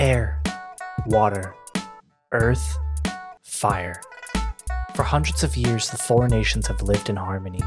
air, 0.00 0.42
water, 1.06 1.54
earth, 2.32 2.78
fire. 3.42 4.00
For 4.94 5.02
hundreds 5.02 5.42
of 5.42 5.56
years, 5.56 5.90
the 5.90 5.98
four 5.98 6.28
nations 6.28 6.66
have 6.66 6.82
lived 6.82 7.08
in 7.08 7.16
harmony. 7.16 7.60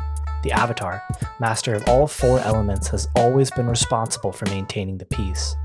The 0.44 0.52
Avatar, 0.52 1.04
master 1.40 1.76
of 1.76 1.88
all 1.88 2.08
four 2.08 2.40
elements, 2.40 2.88
has 2.90 3.08
always 3.16 3.52
been 3.52 3.68
responsible 3.68 4.32
for 4.32 4.46
maintaining 4.46 4.98
the 4.98 5.06
peace. 5.06 5.56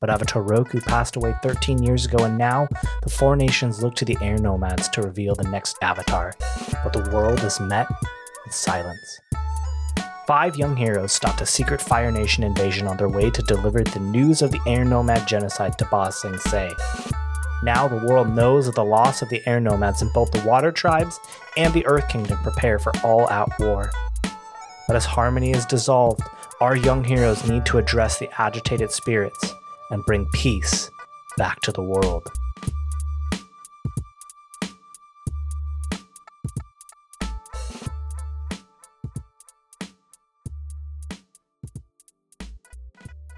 But 0.00 0.10
Avatar 0.10 0.42
Roku 0.42 0.80
passed 0.80 1.16
away 1.16 1.34
13 1.42 1.82
years 1.82 2.06
ago, 2.06 2.24
and 2.24 2.36
now 2.36 2.68
the 3.02 3.10
four 3.10 3.36
nations 3.36 3.82
look 3.82 3.94
to 3.96 4.04
the 4.04 4.18
air 4.20 4.36
nomads 4.36 4.88
to 4.90 5.02
reveal 5.02 5.34
the 5.34 5.48
next 5.48 5.76
Avatar. 5.82 6.34
But 6.82 6.92
the 6.92 7.10
world 7.12 7.40
is 7.44 7.60
met 7.60 7.88
with 8.44 8.54
silence. 8.54 9.20
Five 10.32 10.56
young 10.56 10.74
heroes 10.74 11.12
stopped 11.12 11.42
a 11.42 11.46
secret 11.46 11.82
Fire 11.82 12.10
Nation 12.10 12.42
invasion 12.42 12.86
on 12.86 12.96
their 12.96 13.10
way 13.10 13.28
to 13.28 13.42
deliver 13.42 13.84
the 13.84 14.00
news 14.00 14.40
of 14.40 14.50
the 14.50 14.62
air 14.66 14.82
nomad 14.82 15.28
genocide 15.28 15.76
to 15.76 15.84
Ba 15.84 16.10
Sing 16.10 16.38
Se. 16.38 16.72
Now 17.62 17.86
the 17.86 18.02
world 18.06 18.30
knows 18.30 18.66
of 18.66 18.74
the 18.74 18.82
loss 18.82 19.20
of 19.20 19.28
the 19.28 19.42
air 19.46 19.60
nomads, 19.60 20.00
and 20.00 20.10
both 20.14 20.30
the 20.30 20.40
water 20.40 20.72
tribes 20.72 21.20
and 21.58 21.74
the 21.74 21.84
Earth 21.84 22.08
Kingdom 22.08 22.38
prepare 22.42 22.78
for 22.78 22.92
all 23.04 23.28
out 23.28 23.50
war. 23.60 23.90
But 24.86 24.96
as 24.96 25.04
harmony 25.04 25.50
is 25.50 25.66
dissolved, 25.66 26.22
our 26.62 26.76
young 26.76 27.04
heroes 27.04 27.46
need 27.46 27.66
to 27.66 27.76
address 27.76 28.18
the 28.18 28.30
agitated 28.40 28.90
spirits 28.90 29.54
and 29.90 30.02
bring 30.06 30.26
peace 30.32 30.90
back 31.36 31.60
to 31.60 31.72
the 31.72 31.82
world. 31.82 32.26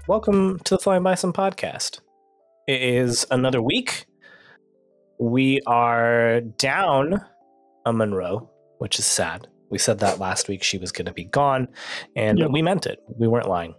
Welcome 0.07 0.59
to 0.59 0.75
the 0.75 0.79
Flying 0.79 1.03
Bison 1.03 1.33
podcast. 1.33 1.99
It 2.67 2.81
is 2.81 3.25
another 3.31 3.61
week. 3.61 4.05
We 5.19 5.61
are 5.65 6.41
down 6.41 7.21
a 7.85 7.93
Monroe, 7.93 8.49
which 8.77 8.99
is 8.99 9.05
sad. 9.05 9.47
We 9.69 9.77
said 9.79 9.99
that 9.99 10.19
last 10.19 10.47
week 10.47 10.61
she 10.63 10.77
was 10.77 10.91
going 10.91 11.05
to 11.07 11.13
be 11.13 11.23
gone, 11.25 11.67
and 12.15 12.37
Yep. 12.37 12.51
we 12.51 12.61
meant 12.61 12.85
it. 12.85 12.99
We 13.17 13.27
weren't 13.27 13.49
lying. 13.49 13.75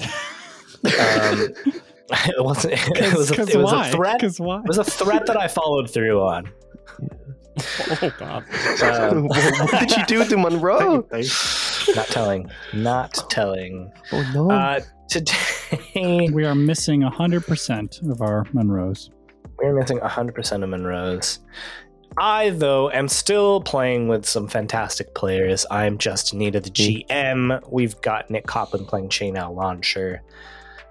Um, 0.84 0.92
it 2.10 2.44
wasn't. 2.44 2.74
It 2.74 3.12
was, 3.16 3.32
a, 3.32 3.42
it 3.42 3.56
was 3.56 3.72
a 3.72 3.90
threat. 3.90 4.22
It 4.22 4.38
was 4.38 4.78
a 4.78 4.84
threat 4.84 5.26
that 5.26 5.36
I 5.36 5.48
followed 5.48 5.90
through 5.90 6.20
on. 6.22 6.48
Oh 8.02 8.12
god. 8.18 8.44
Um, 8.82 9.26
what 9.28 9.70
did 9.80 9.90
you 9.96 10.04
do 10.06 10.24
to 10.26 10.36
Monroe? 10.36 11.08
not 11.96 12.06
telling. 12.08 12.50
Not 12.74 13.14
telling. 13.30 13.90
Oh 14.12 14.30
no! 14.34 14.50
Uh, 14.50 14.80
today 15.24 16.28
We 16.32 16.44
are 16.44 16.54
missing 16.54 17.00
hundred 17.02 17.46
percent 17.46 18.00
of 18.02 18.20
our 18.20 18.44
Monroes. 18.52 19.10
we're 19.58 19.74
missing 19.78 19.98
100% 19.98 20.62
of 20.62 20.68
Monroe's. 20.68 21.38
I, 22.18 22.50
though, 22.50 22.90
am 22.90 23.08
still 23.08 23.60
playing 23.62 24.08
with 24.08 24.26
some 24.26 24.48
fantastic 24.48 25.14
players. 25.14 25.66
I'm 25.70 25.98
just 25.98 26.34
Nita 26.34 26.60
the 26.60 26.70
GM. 26.70 27.60
We've 27.70 28.00
got 28.00 28.30
Nick 28.30 28.46
Coplin 28.46 28.84
playing 28.84 29.08
Che 29.08 29.32
Launcher, 29.32 30.22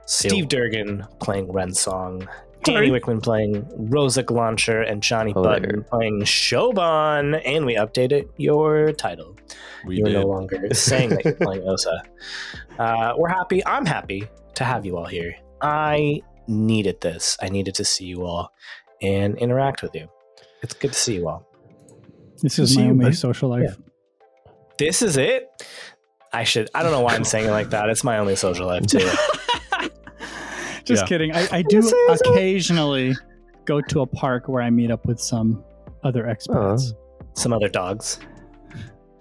Steve 0.06 0.48
Durgan 0.48 1.06
playing 1.20 1.52
Ren 1.52 1.74
Song, 1.74 2.28
Danny 2.66 2.88
Sorry. 2.88 3.00
Wickman 3.00 3.22
playing 3.24 3.64
Rosic 3.90 4.30
Launcher, 4.32 4.82
and 4.82 5.02
Johnny 5.02 5.34
Oh, 5.36 5.44
Button 5.44 5.84
playing 5.84 6.22
Shoban. 6.22 7.42
And 7.46 7.66
we 7.66 7.76
updated 7.76 8.28
your 8.38 8.92
title. 8.92 9.36
We 9.86 9.98
you're 9.98 10.08
did. 10.08 10.14
no 10.16 10.26
longer 10.28 10.68
saying 10.74 11.10
that 11.12 11.24
you're 11.26 11.36
playing 11.36 11.64
Osa. 11.68 12.04
Uh, 12.78 13.14
we're 13.18 13.30
happy. 13.30 13.66
I'm 13.66 13.86
happy 13.86 14.28
to 14.56 14.64
have 14.64 14.86
you 14.86 14.98
all 14.98 15.06
here. 15.06 15.36
I 15.62 16.22
needed 16.48 17.02
this. 17.02 17.38
I 17.42 17.50
needed 17.50 17.76
to 17.76 17.86
see 17.86 18.06
you 18.06 18.26
all 18.26 18.52
and 19.02 19.38
interact 19.38 19.82
with 19.82 19.96
you. 19.96 20.10
It's 20.62 20.74
good 20.74 20.94
to 20.94 21.00
see 21.00 21.16
you 21.16 21.28
all. 21.30 21.48
This 22.42 22.60
is 22.60 22.76
to 22.76 22.84
my 22.84 22.90
only 22.90 23.14
social 23.14 23.50
life. 23.50 23.78
This 24.78 25.02
is 25.02 25.18
it. 25.18 25.48
I 26.34 26.44
should. 26.44 26.70
I 26.76 26.84
don't 26.84 26.92
know 26.92 27.02
why 27.02 27.16
I'm 27.16 27.24
saying 27.24 27.48
it 27.48 27.52
like 27.52 27.70
that. 27.70 27.90
It's 27.90 28.04
my 28.04 28.18
only 28.18 28.36
social 28.36 28.68
life 28.68 28.86
too. 28.88 29.10
Just 30.86 31.04
Yeah. 31.04 31.08
kidding. 31.08 31.36
I, 31.36 31.48
I 31.52 31.62
do 31.64 31.82
occasionally 32.26 33.16
go 33.66 33.82
to 33.82 34.02
a 34.02 34.06
park 34.06 34.48
where 34.48 34.62
I 34.62 34.70
meet 34.70 34.92
up 34.92 35.06
with 35.06 35.20
some 35.20 35.64
other 36.04 36.24
expats. 36.24 36.94
Oh. 36.94 36.98
Some 37.34 37.52
other 37.54 37.68
dogs. 37.70 38.20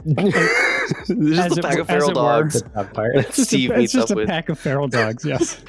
There's 0.05 0.19
As 1.39 1.55
just 1.55 1.57
a 1.57 1.61
it- 1.61 1.63
pack 1.63 1.79
of 1.79 1.87
feral 1.87 2.11
it 2.11 2.17
were. 2.17 2.23
dogs. 2.23 2.63
The 2.63 2.69
dog 2.69 2.93
part. 2.93 3.17
It's 3.17 3.37
just, 3.37 3.49
Steve 3.49 3.71
a, 3.71 3.73
it's 3.75 3.79
meets 3.81 3.93
just 3.95 4.13
up 4.13 4.19
a 4.19 4.27
pack 4.27 4.49
of 4.51 4.59
feral 4.59 4.89
dogs. 4.89 5.25
Yes. 5.35 5.61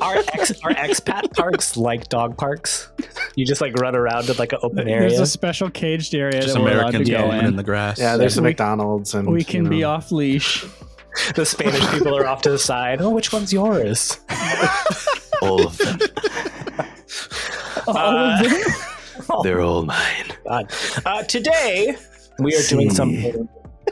our 0.00 0.16
ex 0.16 0.50
are 0.62 0.70
expat 0.72 1.34
parks 1.34 1.76
like 1.76 2.08
dog 2.08 2.36
parks? 2.38 2.90
You 3.34 3.44
just 3.46 3.60
like 3.60 3.74
run 3.74 3.96
around 3.96 4.28
in 4.28 4.36
like 4.36 4.52
an 4.52 4.58
open 4.62 4.88
area. 4.88 5.08
There's 5.08 5.20
a 5.20 5.26
special 5.26 5.70
caged 5.70 6.14
area 6.14 6.40
Just 6.42 6.54
that 6.54 6.60
we're 6.62 6.68
allowed 6.72 6.90
to 6.92 6.98
Americans 6.98 7.10
go 7.10 7.22
moving 7.26 7.38
in. 7.40 7.44
in 7.46 7.56
the 7.56 7.62
grass. 7.62 7.98
Yeah, 7.98 8.16
there's 8.16 8.34
some 8.34 8.44
We- 8.44 8.50
McDonald's 8.50 9.14
and 9.14 9.26
we 9.28 9.40
you 9.40 9.44
can 9.44 9.68
be 9.68 9.84
off 9.84 10.12
leash. 10.12 10.64
The 11.34 11.44
Spanish 11.46 11.86
people 11.90 12.16
are 12.16 12.26
off 12.26 12.42
to 12.42 12.50
the 12.50 12.58
side. 12.58 13.00
Oh, 13.00 13.10
which 13.10 13.32
one's 13.32 13.52
yours? 13.52 14.18
All 15.42 15.66
of 15.66 15.76
them. 15.78 15.98
All 17.86 17.96
Uh, 17.96 18.42
of 18.42 18.50
them. 18.50 18.62
They're 19.42 19.60
all 19.62 19.82
mine. 19.84 20.32
God. 20.46 20.72
Uh, 21.04 21.22
today, 21.24 21.96
we 22.38 22.54
are 22.54 22.62
doing 22.68 22.90
See. 22.90 22.96
something 22.96 23.48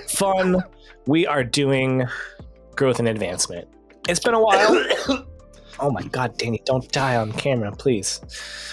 fun. 0.07 0.62
We 1.07 1.27
are 1.27 1.43
doing 1.43 2.05
growth 2.77 2.99
and 2.99 3.09
advancement. 3.09 3.67
It's 4.09 4.21
been 4.21 4.35
a 4.35 4.41
while. 4.41 4.85
oh 5.81 5.91
my 5.91 6.03
God, 6.03 6.37
Danny, 6.37 6.61
don't 6.67 6.91
die 6.93 7.17
on 7.17 7.33
camera, 7.33 7.73
please. 7.73 8.21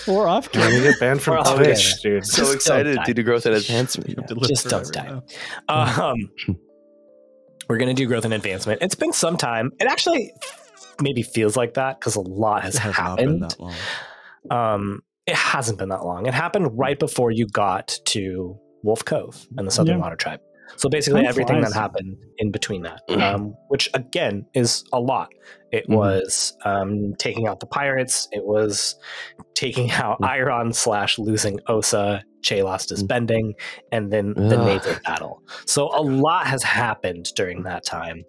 We're 0.07 0.27
off. 0.27 0.49
You're 0.53 0.63
gonna 0.69 0.81
get 0.81 0.99
banned 0.99 1.21
from 1.21 1.37
We're 1.37 1.55
Twitch, 1.55 2.01
dude. 2.01 2.25
So 2.25 2.43
Just 2.43 2.55
excited 2.55 2.95
don't 2.95 3.05
to 3.05 3.13
do 3.13 3.23
growth 3.23 3.45
and 3.45 3.55
advancement. 3.55 4.09
You 4.09 4.15
have 4.17 4.27
to 4.27 4.35
Yeah, 4.39 4.47
just 4.47 4.67
don't 4.67 4.91
die. 4.93 5.21
Um, 5.69 6.29
we're 7.71 7.77
going 7.77 7.95
to 7.95 7.99
do 7.99 8.05
growth 8.05 8.25
and 8.25 8.33
advancement. 8.33 8.81
It's 8.81 8.95
been 8.95 9.13
some 9.13 9.37
time. 9.37 9.71
It 9.79 9.85
actually 9.89 10.33
maybe 11.01 11.23
feels 11.23 11.55
like 11.55 11.75
that 11.75 11.99
because 11.99 12.15
a 12.17 12.21
lot 12.21 12.63
has 12.63 12.75
It 12.75 12.79
has 12.79 12.95
been 12.95 13.03
happened. 13.05 13.41
that 13.43 13.59
long. 13.59 13.73
Um, 14.49 15.03
it 15.25 15.35
hasn't 15.35 15.77
been 15.79 15.89
that 15.89 16.03
long. 16.03 16.25
It 16.25 16.33
happened 16.33 16.77
right 16.77 16.99
before 16.99 17.31
you 17.31 17.47
got 17.47 17.97
to 18.07 18.57
Wolf 18.83 19.05
Cove 19.05 19.47
and 19.57 19.65
the 19.65 19.71
Southern 19.71 19.97
Yeah. 19.97 20.01
Water 20.03 20.15
Tribe. 20.15 20.41
So 20.77 20.89
basically, 20.89 21.21
Time 21.21 21.29
everything 21.29 21.59
flies. 21.59 21.73
that 21.73 21.79
happened 21.79 22.17
in 22.39 22.51
between 22.51 22.83
that, 22.83 23.01
um, 23.09 23.55
which 23.67 23.89
again 23.93 24.45
is 24.53 24.83
a 24.93 24.99
lot. 24.99 25.29
It 25.71 25.87
Mhm. 25.87 25.95
was 25.95 26.57
um, 26.65 27.13
taking 27.19 27.47
out 27.47 27.59
the 27.59 27.65
pirates. 27.67 28.27
It 28.31 28.43
was 28.45 28.95
taking 29.53 29.91
out 29.91 30.19
Mm. 30.21 30.27
Iron 30.27 30.73
slash 30.73 31.19
losing 31.19 31.59
Osa. 31.67 32.23
Che 32.41 32.63
lost 32.63 32.89
his 32.89 33.03
mm. 33.03 33.07
bending, 33.07 33.53
and 33.91 34.11
then 34.11 34.33
the 34.33 34.59
Ugh. 34.59 34.65
naval 34.65 34.95
battle. 35.05 35.43
So 35.65 35.89
a 35.95 36.01
lot 36.01 36.47
has 36.47 36.63
happened 36.63 37.31
during 37.35 37.63
that 37.63 37.85
time, 37.85 38.23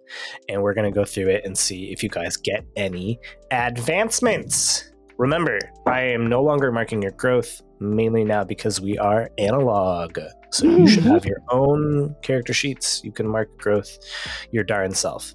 and 0.49 0.61
we're 0.61 0.73
gonna 0.73 0.91
go 0.91 1.05
through 1.05 1.29
it 1.29 1.45
and 1.45 1.57
see 1.57 1.91
if 1.91 2.03
you 2.03 2.09
guys 2.09 2.37
get 2.37 2.65
any 2.75 3.19
advancements. 3.51 4.91
Remember, 5.17 5.59
I 5.85 6.01
am 6.01 6.27
no 6.27 6.41
longer 6.41 6.71
marking 6.71 7.01
your 7.01 7.11
growth, 7.11 7.61
mainly 7.79 8.23
now 8.23 8.43
because 8.43 8.81
we 8.81 8.97
are 8.97 9.29
analog. 9.37 10.17
So 10.51 10.65
you 10.65 10.71
mm-hmm. 10.71 10.85
should 10.87 11.03
have 11.03 11.25
your 11.25 11.39
own 11.49 12.15
character 12.21 12.53
sheets. 12.53 13.01
You 13.03 13.11
can 13.11 13.27
mark 13.27 13.55
growth 13.57 13.97
your 14.51 14.63
darn 14.63 14.91
self. 14.91 15.33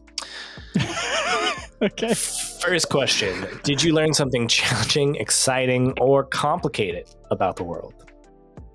okay. 1.83 2.15
First 2.15 2.88
question 2.88 3.47
Did 3.62 3.83
you 3.83 3.93
learn 3.93 4.12
something 4.15 4.49
challenging, 4.49 5.17
exciting, 5.17 5.94
or 6.00 6.25
complicated 6.25 7.09
about 7.31 7.56
the 7.56 7.65
world? 7.65 7.94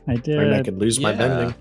I 0.08 0.14
And 0.26 0.54
I 0.56 0.62
could 0.64 0.78
lose 0.80 1.00
my 1.00 1.14
bending. 1.14 1.56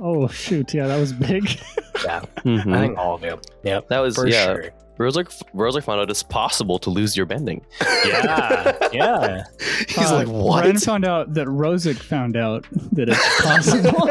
Oh 0.00 0.26
shoot! 0.28 0.74
Yeah, 0.74 0.86
that 0.88 0.98
was 0.98 1.12
big. 1.12 1.48
Yeah, 2.04 2.22
Mhm. 2.44 2.74
I 2.76 2.80
think 2.80 2.98
all 2.98 3.14
of 3.14 3.22
you. 3.22 3.40
Yep, 3.62 3.88
That 3.88 4.00
was 4.00 4.16
for 4.16 4.26
yeah. 4.26 4.44
sure. 4.44 4.70
Rosic, 4.98 5.40
Rosic 5.54 5.84
found 5.84 6.00
out 6.00 6.10
it's 6.10 6.22
possible 6.24 6.78
to 6.80 6.90
lose 6.90 7.16
your 7.16 7.24
bending. 7.24 7.64
Yeah, 8.04 8.76
yeah. 8.92 9.44
He's 9.88 10.10
Uh, 10.10 10.14
like, 10.16 10.28
what? 10.28 10.64
Ren 10.64 10.76
found 10.78 11.04
out 11.06 11.32
that 11.34 11.46
Rosic 11.46 11.96
found 11.96 12.36
out 12.36 12.66
that 12.92 13.08
it's 13.08 13.40
possible. 13.42 14.10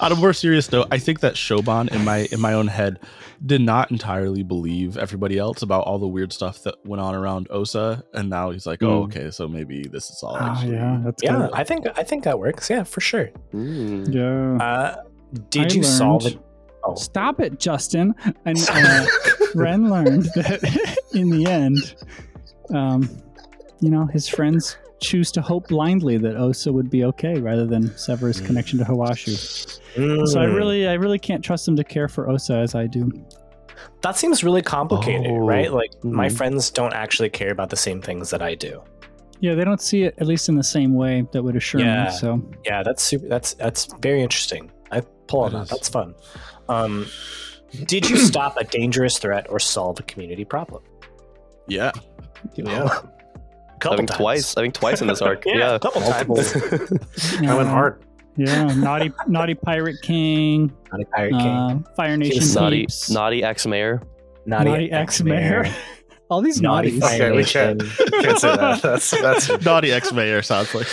On 0.00 0.12
a 0.12 0.14
more 0.14 0.32
serious 0.32 0.70
note, 0.70 0.86
I 0.90 0.98
think 0.98 1.20
that 1.20 1.34
Shoban 1.34 1.88
in 1.92 2.04
my 2.04 2.28
in 2.30 2.40
my 2.40 2.52
own 2.52 2.68
head 2.68 2.98
did 3.44 3.60
not 3.60 3.90
entirely 3.90 4.42
believe 4.42 4.96
everybody 4.96 5.36
else 5.38 5.62
about 5.62 5.84
all 5.84 5.98
the 5.98 6.06
weird 6.08 6.32
stuff 6.32 6.62
that 6.62 6.74
went 6.86 7.00
on 7.00 7.14
around 7.14 7.48
Osa, 7.50 8.02
and 8.14 8.30
now 8.30 8.50
he's 8.50 8.66
like, 8.66 8.82
"Oh, 8.82 9.02
Mm. 9.02 9.04
okay, 9.06 9.30
so 9.30 9.46
maybe 9.48 9.82
this 9.82 10.10
is 10.10 10.22
all 10.22 10.36
oh 10.40 10.44
actually." 10.44 10.72
yeah, 10.74 11.00
that's 11.04 11.22
Yeah, 11.22 11.36
good. 11.38 11.50
I 11.52 11.64
think 11.64 11.86
I 11.96 12.02
think 12.02 12.24
that 12.24 12.38
works. 12.38 12.70
Yeah, 12.70 12.84
for 12.84 13.00
sure. 13.00 13.30
Mm. 13.52 14.12
Yeah. 14.14 14.64
Uh, 14.64 15.02
did 15.50 15.72
I 15.72 15.74
you 15.76 15.82
solve 15.82 16.26
it? 16.26 16.38
Oh, 16.84 16.94
Stop 16.94 17.40
it, 17.40 17.58
Justin. 17.58 18.14
And 18.44 18.58
uh, 18.70 19.06
Ren 19.54 19.90
learned 19.90 20.24
that 20.36 20.96
in 21.14 21.30
the 21.30 21.46
end, 21.50 21.94
um, 22.74 23.08
you 23.80 23.90
know, 23.90 24.06
his 24.06 24.28
friends 24.28 24.76
choose 25.00 25.30
to 25.32 25.42
hope 25.42 25.68
blindly 25.68 26.16
that 26.18 26.36
Osa 26.36 26.72
would 26.72 26.90
be 26.90 27.04
okay 27.04 27.38
rather 27.40 27.66
than 27.66 27.96
sever 27.98 28.28
his 28.28 28.40
connection 28.40 28.78
to 28.78 28.84
Hawashu. 28.84 29.36
So 30.26 30.40
I 30.40 30.46
mm. 30.46 30.54
really, 30.54 30.88
I 30.88 30.94
really 30.94 31.18
can't 31.18 31.44
trust 31.44 31.66
them 31.66 31.76
to 31.76 31.84
care 31.84 32.08
for 32.08 32.28
Osa 32.28 32.54
as 32.54 32.74
I 32.74 32.86
do. 32.86 33.10
That 34.02 34.16
seems 34.16 34.42
really 34.44 34.62
complicated, 34.62 35.26
Oh, 35.30 35.38
right? 35.38 35.72
Like 35.72 35.92
my 36.04 36.28
mhm. 36.28 36.36
friends 36.36 36.70
don't 36.70 36.92
actually 36.92 37.30
care 37.30 37.50
about 37.50 37.70
the 37.70 37.76
same 37.76 38.00
things 38.00 38.30
that 38.30 38.42
I 38.42 38.54
do. 38.54 38.82
Yeah, 39.40 39.54
they 39.54 39.64
don't 39.64 39.80
see 39.80 40.04
it 40.04 40.14
at 40.18 40.26
least 40.26 40.48
in 40.48 40.54
the 40.54 40.64
same 40.64 40.94
way 40.94 41.26
that 41.32 41.42
would 41.42 41.56
assure 41.56 41.80
Yeah. 41.80 42.04
me. 42.04 42.10
So 42.10 42.42
Yeah, 42.64 42.82
that's 42.82 43.02
super. 43.02 43.28
That's 43.28 43.54
that's 43.54 43.88
very 44.00 44.22
interesting. 44.22 44.70
I 44.90 45.02
pull 45.26 45.40
on 45.40 45.52
That 45.52 45.58
that. 45.58 45.64
is. 45.64 45.70
That's 45.70 45.88
fun. 45.88 46.14
Um, 46.68 47.06
did 47.86 48.08
you 48.08 48.16
stop 48.16 48.56
a 48.56 48.64
dangerous 48.64 49.18
threat 49.18 49.46
or 49.50 49.58
solve 49.58 50.00
a 50.00 50.02
community 50.04 50.44
problem? 50.44 50.82
Yeah. 51.68 51.92
Yeah. 52.54 53.00
Couple 53.80 53.94
I 53.94 53.96
think 53.98 54.08
times. 54.10 54.18
twice. 54.18 54.56
I 54.56 54.62
think 54.62 54.74
twice 54.74 55.00
in 55.02 55.08
this 55.08 55.20
arc. 55.22 55.44
Yeah, 55.46 55.56
yeah. 55.58 55.74
a 55.74 55.78
couple 55.78 56.00
Multiple. 56.00 56.36
times. 56.36 57.38
I 57.42 57.54
went 57.56 57.68
hard. 57.68 58.02
Yeah, 58.36 58.64
naughty, 58.74 59.12
naughty 59.28 59.54
pirate 59.54 59.96
king, 60.02 60.70
Naughty 60.92 61.04
Pirate 61.14 61.30
King. 61.32 61.40
uh, 61.40 61.78
Fire 61.96 62.16
Nation 62.18 62.44
Naughty, 62.54 62.80
peeps, 62.82 63.08
naughty 63.10 63.42
ex 63.42 63.66
mayor. 63.66 64.02
naughty 64.44 64.92
ex 64.92 65.22
mayor. 65.22 65.64
All 66.28 66.42
these 66.42 66.60
Naughty 66.60 66.90
naughties. 66.90 67.00
Fire 67.00 67.22
Okay, 67.22 67.36
we 67.36 67.44
can't, 67.44 67.80
can't 68.20 68.38
say 68.38 68.56
that. 68.56 68.82
That's 68.82 69.10
that's 69.22 69.64
Naughty 69.64 69.92
ex 69.92 70.12
mayor 70.12 70.42
sounds 70.42 70.74
like 70.74 70.88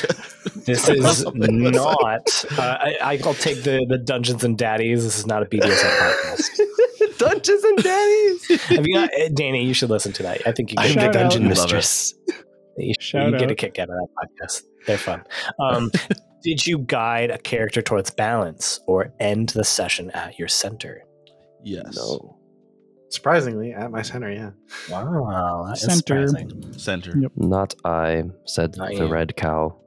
This 0.66 0.88
is 0.88 1.26
not. 1.26 2.46
Uh, 2.56 2.78
I, 3.02 3.20
I'll 3.26 3.34
take 3.34 3.64
the 3.64 3.84
the 3.90 3.98
Dungeons 3.98 4.44
and 4.44 4.56
Daddies. 4.58 5.04
This 5.04 5.18
is 5.18 5.26
not 5.26 5.42
a 5.42 5.48
BDSM 5.48 5.98
podcast. 6.00 7.18
Dungeons 7.18 7.64
and 7.64 7.78
Daddies. 7.84 8.62
Have 8.68 8.86
you 8.88 8.94
got, 8.96 9.10
uh, 9.20 9.30
Danny? 9.34 9.66
You 9.66 9.74
should 9.74 9.90
listen 9.90 10.14
to 10.14 10.24
that. 10.24 10.46
I 10.48 10.52
think 10.52 10.72
you 10.72 10.76
I'm 10.78 10.94
the 10.94 11.08
dungeon 11.10 11.48
mistress. 11.48 12.14
You, 12.78 12.94
Shout 13.00 13.32
you 13.32 13.38
get 13.38 13.52
a 13.52 13.56
kick 13.56 13.78
out 13.80 13.90
of 13.90 13.96
that 13.96 14.08
podcast. 14.18 14.64
They're 14.88 14.98
fun. 14.98 15.24
Um, 15.60 15.92
did 16.44 16.66
you 16.66 16.80
guide 16.80 17.30
a 17.32 17.38
character 17.38 17.82
towards 17.82 18.10
balance 18.12 18.80
or 18.88 19.14
end 19.20 19.50
the 19.50 19.64
session 19.64 20.10
at 20.12 20.38
your 20.40 20.48
center? 20.48 21.04
yes. 21.64 21.96
No. 21.96 22.38
surprisingly 23.10 23.72
at 23.74 23.90
my 23.92 24.02
center. 24.02 24.32
Yeah. 24.32 24.50
Wow, 24.90 25.66
that 25.68 25.78
is 25.78 25.82
Center. 25.82 26.28
surprising. 26.28 26.74
Center. 26.74 27.14
Yep. 27.18 27.32
Not 27.38 27.76
I, 27.86 28.24
said 28.46 28.76
Not 28.76 28.90
the 28.90 28.96
you. 29.06 29.08
red 29.08 29.36
cow. 29.38 29.78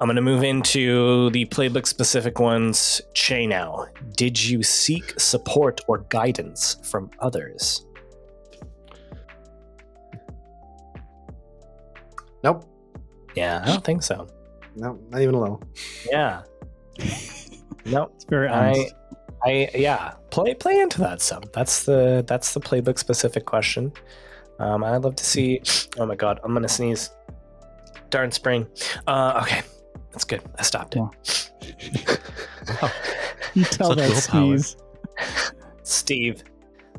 I'm 0.00 0.06
going 0.06 0.16
to 0.16 0.22
move 0.22 0.42
into 0.44 1.30
the 1.30 1.46
playbook 1.46 1.86
specific 1.86 2.38
ones. 2.38 3.00
Che 3.14 3.46
now. 3.46 3.86
Did 4.16 4.42
you 4.42 4.62
seek 4.62 5.18
support 5.18 5.80
or 5.88 5.98
guidance 6.10 6.76
from 6.84 7.10
others? 7.20 7.84
Nope. 12.42 12.64
Yeah, 13.34 13.62
I 13.64 13.66
don't 13.66 13.84
think 13.84 14.02
so. 14.02 14.28
No, 14.76 14.98
not 15.10 15.20
even 15.20 15.34
a 15.34 15.40
little. 15.40 15.62
Yeah. 16.10 16.42
nope. 17.84 18.12
It's 18.16 18.24
very 18.24 18.48
I, 18.48 18.70
honest. 18.70 18.94
I, 19.44 19.70
yeah. 19.74 20.14
Play, 20.30 20.54
play 20.54 20.80
into 20.80 21.00
that 21.00 21.20
some. 21.20 21.42
That's 21.52 21.84
the 21.84 22.24
that's 22.26 22.54
the 22.54 22.60
playbook 22.60 22.98
specific 22.98 23.44
question. 23.44 23.92
Um, 24.58 24.84
I'd 24.84 24.98
love 24.98 25.16
to 25.16 25.24
see. 25.24 25.60
Oh 25.98 26.06
my 26.06 26.14
god, 26.14 26.40
I'm 26.44 26.54
gonna 26.54 26.68
sneeze. 26.68 27.10
Darn 28.10 28.30
spring. 28.30 28.66
Uh, 29.06 29.40
okay, 29.42 29.62
that's 30.10 30.24
good. 30.24 30.42
I 30.58 30.62
stopped 30.62 30.96
it. 30.96 31.00
Wow. 31.00 32.90
you 33.54 33.64
tell 33.64 33.88
Such 33.88 33.98
that 33.98 34.16
sneeze. 34.16 34.76
Steve 35.82 36.42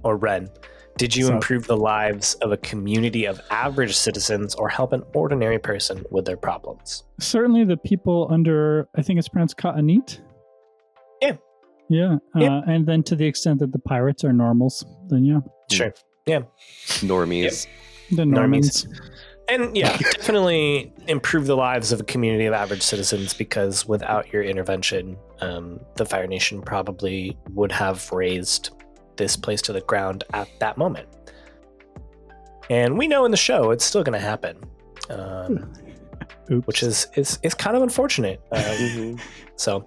or 0.04 0.18
Ren, 0.18 0.50
did 0.98 1.16
you 1.16 1.26
So- 1.26 1.34
improve 1.34 1.68
the 1.68 1.78
lives 1.78 2.36
of 2.36 2.52
a 2.52 2.58
community 2.58 3.26
of 3.26 3.42
average 3.50 3.96
citizens 3.96 4.54
or 4.56 4.70
help 4.70 4.94
an 4.94 5.04
ordinary 5.16 5.60
person 5.60 6.04
with 6.12 6.26
their 6.26 6.38
problems? 6.38 7.04
Certainly, 7.20 7.66
the 7.66 7.78
people 7.78 8.28
under 8.30 8.88
I 8.96 9.02
think 9.02 9.20
it's 9.20 9.28
pronounced 9.30 9.58
Ka'anit. 9.58 10.20
Yeah. 11.22 11.38
Yeah, 11.90 12.18
uh, 12.36 12.62
and 12.66 12.86
then 12.86 13.04
to 13.04 13.16
the 13.16 13.26
extent 13.26 13.60
that 13.60 13.72
the 13.74 13.80
pirates 13.80 14.24
are 14.24 14.32
normals, 14.34 14.86
then 15.10 15.26
yeah, 15.26 15.40
Sure. 15.72 15.94
Yeah. 16.26 16.42
Normies. 17.02 17.68
the 18.10 18.24
Normies. 18.24 18.34
Normans. 18.34 18.88
And 19.50 19.76
yeah, 19.76 19.96
definitely 20.16 20.94
improve 21.08 21.46
the 21.48 21.58
lives 21.58 21.92
of 21.92 22.00
a 22.00 22.04
community 22.04 22.46
of 22.46 22.54
average 22.54 22.82
citizens 22.82 23.34
because 23.34 23.86
without 23.86 24.32
your 24.32 24.42
intervention, 24.44 25.18
um, 25.42 25.82
the 25.98 26.06
Fire 26.06 26.26
Nation 26.28 26.62
probably 26.62 27.38
would 27.52 27.72
have 27.74 28.10
raised 28.12 28.70
this 29.18 29.36
place 29.36 29.62
to 29.64 29.74
the 29.74 29.82
ground 29.82 30.24
at 30.34 30.50
that 30.60 30.78
moment. 30.78 31.08
And 32.70 32.98
we 32.98 33.08
know 33.08 33.26
in 33.26 33.32
the 33.32 33.38
show 33.38 33.72
it's 33.72 33.84
still 33.84 34.04
going 34.04 34.20
to 34.20 34.26
happen, 34.26 34.58
um, 35.10 35.74
which 36.66 36.82
is, 36.84 37.08
is 37.16 37.40
is 37.44 37.54
kind 37.54 37.76
of 37.76 37.84
unfortunate. 37.84 38.42
Um, 38.52 39.20
so 39.56 39.86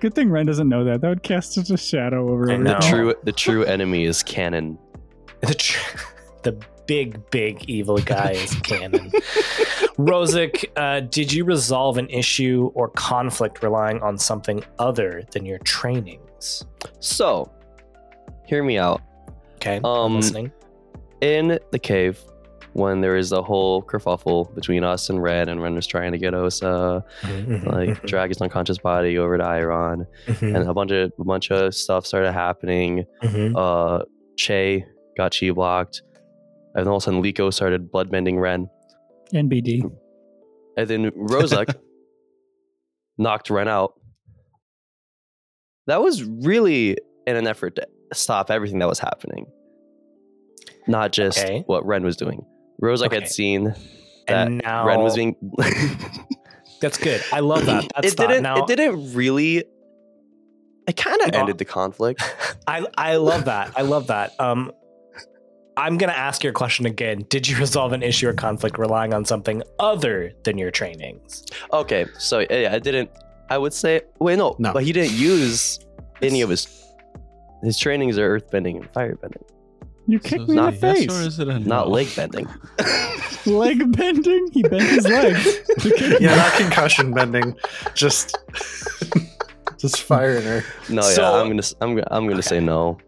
good 0.00 0.14
thing 0.14 0.30
Ren 0.30 0.46
doesn't 0.46 0.68
know 0.68 0.84
that. 0.84 1.00
That 1.00 1.08
would 1.08 1.22
cast 1.22 1.54
such 1.54 1.70
a 1.70 1.76
shadow 1.76 2.30
over 2.30 2.50
I 2.50 2.54
everything. 2.54 2.64
know. 2.64 2.80
The 2.80 2.86
true 2.88 3.14
the 3.24 3.32
true 3.32 3.64
enemy 3.64 4.04
is 4.04 4.22
canon. 4.22 4.78
the 5.40 5.54
tr- 5.54 5.98
the 6.42 6.52
big 6.86 7.30
big 7.30 7.64
evil 7.68 7.98
guy 7.98 8.32
is 8.32 8.54
canon. 8.60 9.10
Rosic, 9.98 10.64
uh, 10.76 11.00
did 11.00 11.32
you 11.32 11.44
resolve 11.44 11.98
an 11.98 12.08
issue 12.08 12.70
or 12.74 12.88
conflict 12.90 13.62
relying 13.62 14.00
on 14.00 14.16
something 14.16 14.62
other 14.78 15.24
than 15.32 15.44
your 15.44 15.58
trainings? 15.58 16.64
So, 17.00 17.50
hear 18.48 18.62
me 18.64 18.78
out. 18.78 19.02
Okay, 19.56 19.76
I'm 19.76 19.84
Um, 19.84 20.16
listening. 20.16 20.52
In 21.20 21.58
the 21.72 21.78
cave, 21.78 22.20
when 22.74 23.00
there 23.00 23.16
is 23.16 23.32
a 23.32 23.42
whole 23.42 23.82
kerfuffle 23.82 24.54
between 24.54 24.84
us 24.84 25.10
and 25.10 25.20
Red, 25.22 25.48
and 25.48 25.60
Ren 25.60 25.74
was 25.74 25.86
trying 25.86 26.12
to 26.12 26.18
get 26.18 26.32
Osa, 26.34 27.04
like 27.64 28.00
drag 28.04 28.30
his 28.30 28.40
unconscious 28.40 28.78
body 28.78 29.18
over 29.18 29.36
to 29.36 29.44
Iron, 29.44 30.06
Mhm, 30.26 30.54
and 30.54 30.68
a 30.68 30.74
bunch 30.74 30.92
of 30.92 31.12
a 31.18 31.24
bunch 31.24 31.50
of 31.50 31.74
stuff 31.74 32.06
started 32.06 32.32
happening. 32.32 33.04
mhm. 33.22 33.54
Uh, 33.56 34.04
Che 34.36 34.84
got 35.16 35.36
chi 35.38 35.50
blocked, 35.50 36.02
and 36.74 36.84
then 36.84 36.88
all 36.88 36.98
of 36.98 37.02
a 37.02 37.04
sudden 37.04 37.20
Liko 37.22 37.52
started 37.52 37.90
bloodbending 37.90 38.38
Ren, 38.40 38.70
NBD. 39.34 39.82
and 40.76 40.88
then 40.88 41.10
Rozak 41.10 41.74
knocked 43.18 43.50
Ren 43.50 43.66
out. 43.66 43.94
That 45.88 46.00
was 46.02 46.22
really 46.22 46.96
in 47.26 47.34
an 47.36 47.46
effort 47.48 47.74
to 47.76 47.86
stop 48.12 48.50
everything 48.50 48.78
that 48.80 48.88
was 48.88 48.98
happening, 48.98 49.46
not 50.86 51.12
just 51.12 51.38
Okay. 51.38 51.62
what 51.66 51.84
Ren 51.86 52.04
was 52.04 52.16
doing. 52.16 52.44
Rozak 52.82 53.06
Okay. 53.06 53.20
had 53.20 53.28
seen 53.28 53.64
that 54.26 54.46
and 54.46 54.60
now 54.64 54.86
Ren 54.86 55.00
was 55.00 55.16
being. 55.16 55.36
that's 56.80 56.98
good. 56.98 57.22
I 57.32 57.40
love 57.40 57.66
that. 57.66 57.86
That's 57.94 58.12
it 58.12 58.16
didn't. 58.16 58.42
Now, 58.42 58.58
It 58.62 58.66
didn't 58.66 59.14
really. 59.14 59.64
It 60.86 60.96
kind 60.96 61.20
of 61.20 61.32
No. 61.32 61.40
ended 61.40 61.58
the 61.58 61.64
conflict. 61.66 62.22
I 62.66 62.86
I 62.96 63.16
love 63.16 63.44
that. 63.46 63.72
I 63.76 63.82
love 63.82 64.06
that. 64.06 64.32
Um, 64.40 64.72
I'm 65.76 65.98
gonna 65.98 66.12
ask 66.12 66.42
your 66.42 66.52
question 66.54 66.86
again. 66.86 67.24
Did 67.28 67.46
you 67.46 67.56
resolve 67.58 67.92
an 67.92 68.02
issue 68.02 68.28
or 68.28 68.32
conflict 68.32 68.78
relying 68.78 69.12
on 69.14 69.24
something 69.24 69.62
other 69.78 70.32
than 70.44 70.56
your 70.58 70.70
trainings? 70.70 71.44
Okay, 71.72 72.06
so 72.18 72.40
yeah, 72.50 72.70
I 72.72 72.78
didn't. 72.78 73.10
I 73.50 73.58
would 73.58 73.72
say 73.74 74.00
wait, 74.18 74.36
no, 74.38 74.56
No. 74.58 74.72
but 74.72 74.82
he 74.82 74.92
didn't 74.92 75.12
use 75.16 75.78
any 76.22 76.40
of 76.42 76.48
his. 76.50 76.66
His 77.62 77.78
trainings 77.78 78.18
are 78.18 78.38
earthbending 78.38 78.76
and 78.76 78.92
firebending, 78.92 79.42
You 80.06 80.18
kicked 80.18 80.42
So 80.42 80.46
me 80.46 80.50
in 80.50 80.56
not 80.56 80.80
the 80.80 80.86
yes 80.86 80.98
face. 80.98 81.10
or 81.10 81.22
is 81.26 81.38
it 81.40 81.48
a 81.48 81.58
not 81.58 81.86
no? 81.86 81.92
leg 81.92 82.08
bending. 82.16 82.46
leg 83.46 83.92
bending. 83.96 84.48
He 84.52 84.62
bent 84.62 84.82
his 84.82 85.04
leg. 85.08 85.36
Yeah, 86.20 86.34
not 86.36 86.52
concussion 86.54 87.12
bending. 87.12 87.56
Just, 87.94 88.36
just 89.78 90.02
firing 90.02 90.44
her. 90.44 90.64
No, 90.88 91.02
So- 91.02 91.22
yeah, 91.22 91.40
I'm 91.40 91.48
gonna, 91.48 91.58
s- 91.58 91.74
I'm 91.80 91.94
gonna, 91.94 92.06
I'm 92.10 92.28
gonna 92.28 92.42
say 92.42 92.60
no. 92.60 92.98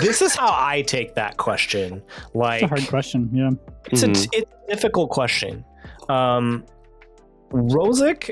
This 0.00 0.20
is 0.20 0.34
how 0.34 0.48
I 0.52 0.82
take 0.82 1.14
that 1.14 1.36
question. 1.36 2.02
Like 2.34 2.62
It's 2.64 2.72
a 2.72 2.74
hard 2.74 2.88
question. 2.88 3.30
Yeah. 3.32 3.50
It's 3.92 4.02
a 4.02 4.08
Mhm. 4.08 4.28
it's 4.32 4.50
a 4.50 4.66
difficult 4.74 5.10
question. 5.10 5.64
Um, 6.08 6.64
Rosic 7.52 8.30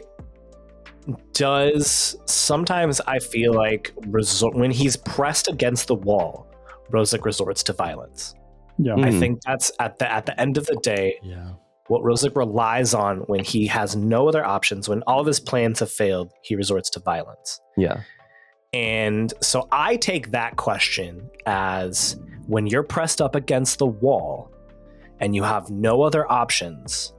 does 1.32 2.16
sometimes 2.26 3.00
I 3.06 3.18
feel 3.18 3.52
like 3.54 3.92
resort 4.06 4.54
when 4.54 4.70
he's 4.70 4.96
pressed 4.96 5.48
against 5.48 5.88
the 5.88 5.94
wall, 5.94 6.46
Rosic 6.90 7.24
resorts 7.24 7.62
to 7.64 7.72
violence. 7.72 8.34
Yeah. 8.78 8.94
I 8.94 9.10
Mhm. 9.10 9.18
think 9.18 9.40
that's 9.42 9.72
at 9.80 9.98
the 9.98 10.10
at 10.10 10.26
the 10.26 10.38
end 10.40 10.56
of 10.58 10.66
the 10.66 10.76
day 10.76 11.18
Yeah. 11.22 11.50
what 11.88 12.02
Rosic 12.02 12.36
relies 12.36 12.94
on 12.94 13.18
when 13.22 13.44
he 13.44 13.66
has 13.66 13.96
no 13.96 14.28
other 14.28 14.44
options, 14.44 14.88
when 14.88 15.02
all 15.06 15.20
of 15.20 15.26
his 15.26 15.40
plans 15.40 15.80
have 15.80 15.90
failed, 15.90 16.32
he 16.42 16.54
resorts 16.56 16.88
to 16.90 17.00
violence. 17.00 17.60
Yeah, 17.76 18.00
And 18.74 19.32
so 19.42 19.68
I 19.70 19.96
take 19.96 20.30
that 20.30 20.56
question 20.56 21.28
as 21.44 22.16
when 22.46 22.66
you're 22.66 22.82
pressed 22.82 23.20
up 23.20 23.34
against 23.34 23.78
the 23.78 23.86
wall 23.86 24.50
and 25.20 25.34
you 25.34 25.42
have 25.42 25.70
no 25.70 26.02
other 26.02 26.30
options, 26.32 27.12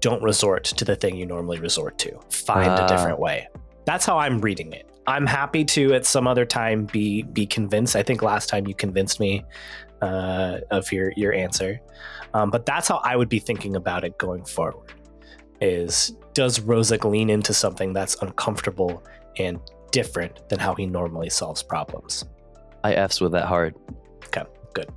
don't 0.00 0.22
resort 0.22 0.64
to 0.64 0.84
the 0.84 0.96
thing 0.96 1.16
you 1.16 1.26
normally 1.26 1.58
resort 1.58 1.98
to. 1.98 2.18
Find 2.30 2.70
Ah. 2.70 2.84
a 2.84 2.88
different 2.88 3.18
way. 3.18 3.48
That's 3.84 4.04
how 4.06 4.18
I'm 4.18 4.40
reading 4.40 4.72
it. 4.72 4.88
I'm 5.06 5.26
happy 5.26 5.64
to 5.64 5.94
at 5.94 6.04
some 6.04 6.26
other 6.26 6.44
time 6.44 6.84
be 6.84 7.22
be 7.22 7.46
convinced. 7.46 7.96
I 7.96 8.02
think 8.02 8.22
last 8.22 8.48
time 8.48 8.66
you 8.66 8.74
convinced 8.74 9.18
me 9.20 9.44
uh, 10.02 10.58
of 10.70 10.92
your 10.92 11.12
your 11.16 11.32
answer, 11.32 11.80
um, 12.34 12.50
but 12.50 12.66
that's 12.66 12.86
how 12.88 13.00
I 13.04 13.16
would 13.16 13.28
be 13.30 13.38
thinking 13.38 13.74
about 13.76 14.04
it 14.04 14.18
going 14.18 14.44
forward. 14.44 14.92
Is 15.60 16.14
does 16.34 16.60
Rosic 16.60 17.08
lean 17.10 17.30
into 17.30 17.52
something 17.54 17.92
that's 17.94 18.16
uncomfortable 18.22 19.02
and 19.38 19.58
different 19.90 20.48
than 20.50 20.58
how 20.58 20.74
he 20.74 20.86
normally 20.86 21.30
solves 21.30 21.62
problems? 21.62 22.24
I 22.84 22.92
F's 22.92 23.20
with 23.20 23.32
that 23.32 23.46
hard. 23.46 23.74
Okay, 24.26 24.44
good. 24.74 24.90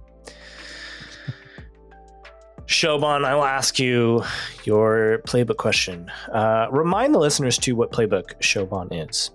Shoban, 2.72 3.26
I 3.26 3.36
will 3.36 3.44
ask 3.44 3.78
you 3.80 4.24
your 4.64 5.22
playbook 5.28 5.58
question. 5.58 6.10
Uh, 6.32 6.68
remind 6.72 7.14
the 7.14 7.20
listeners 7.20 7.58
to 7.60 7.76
what 7.76 7.92
playbook 7.92 8.40
Shoban 8.40 8.88
is. 8.92 9.32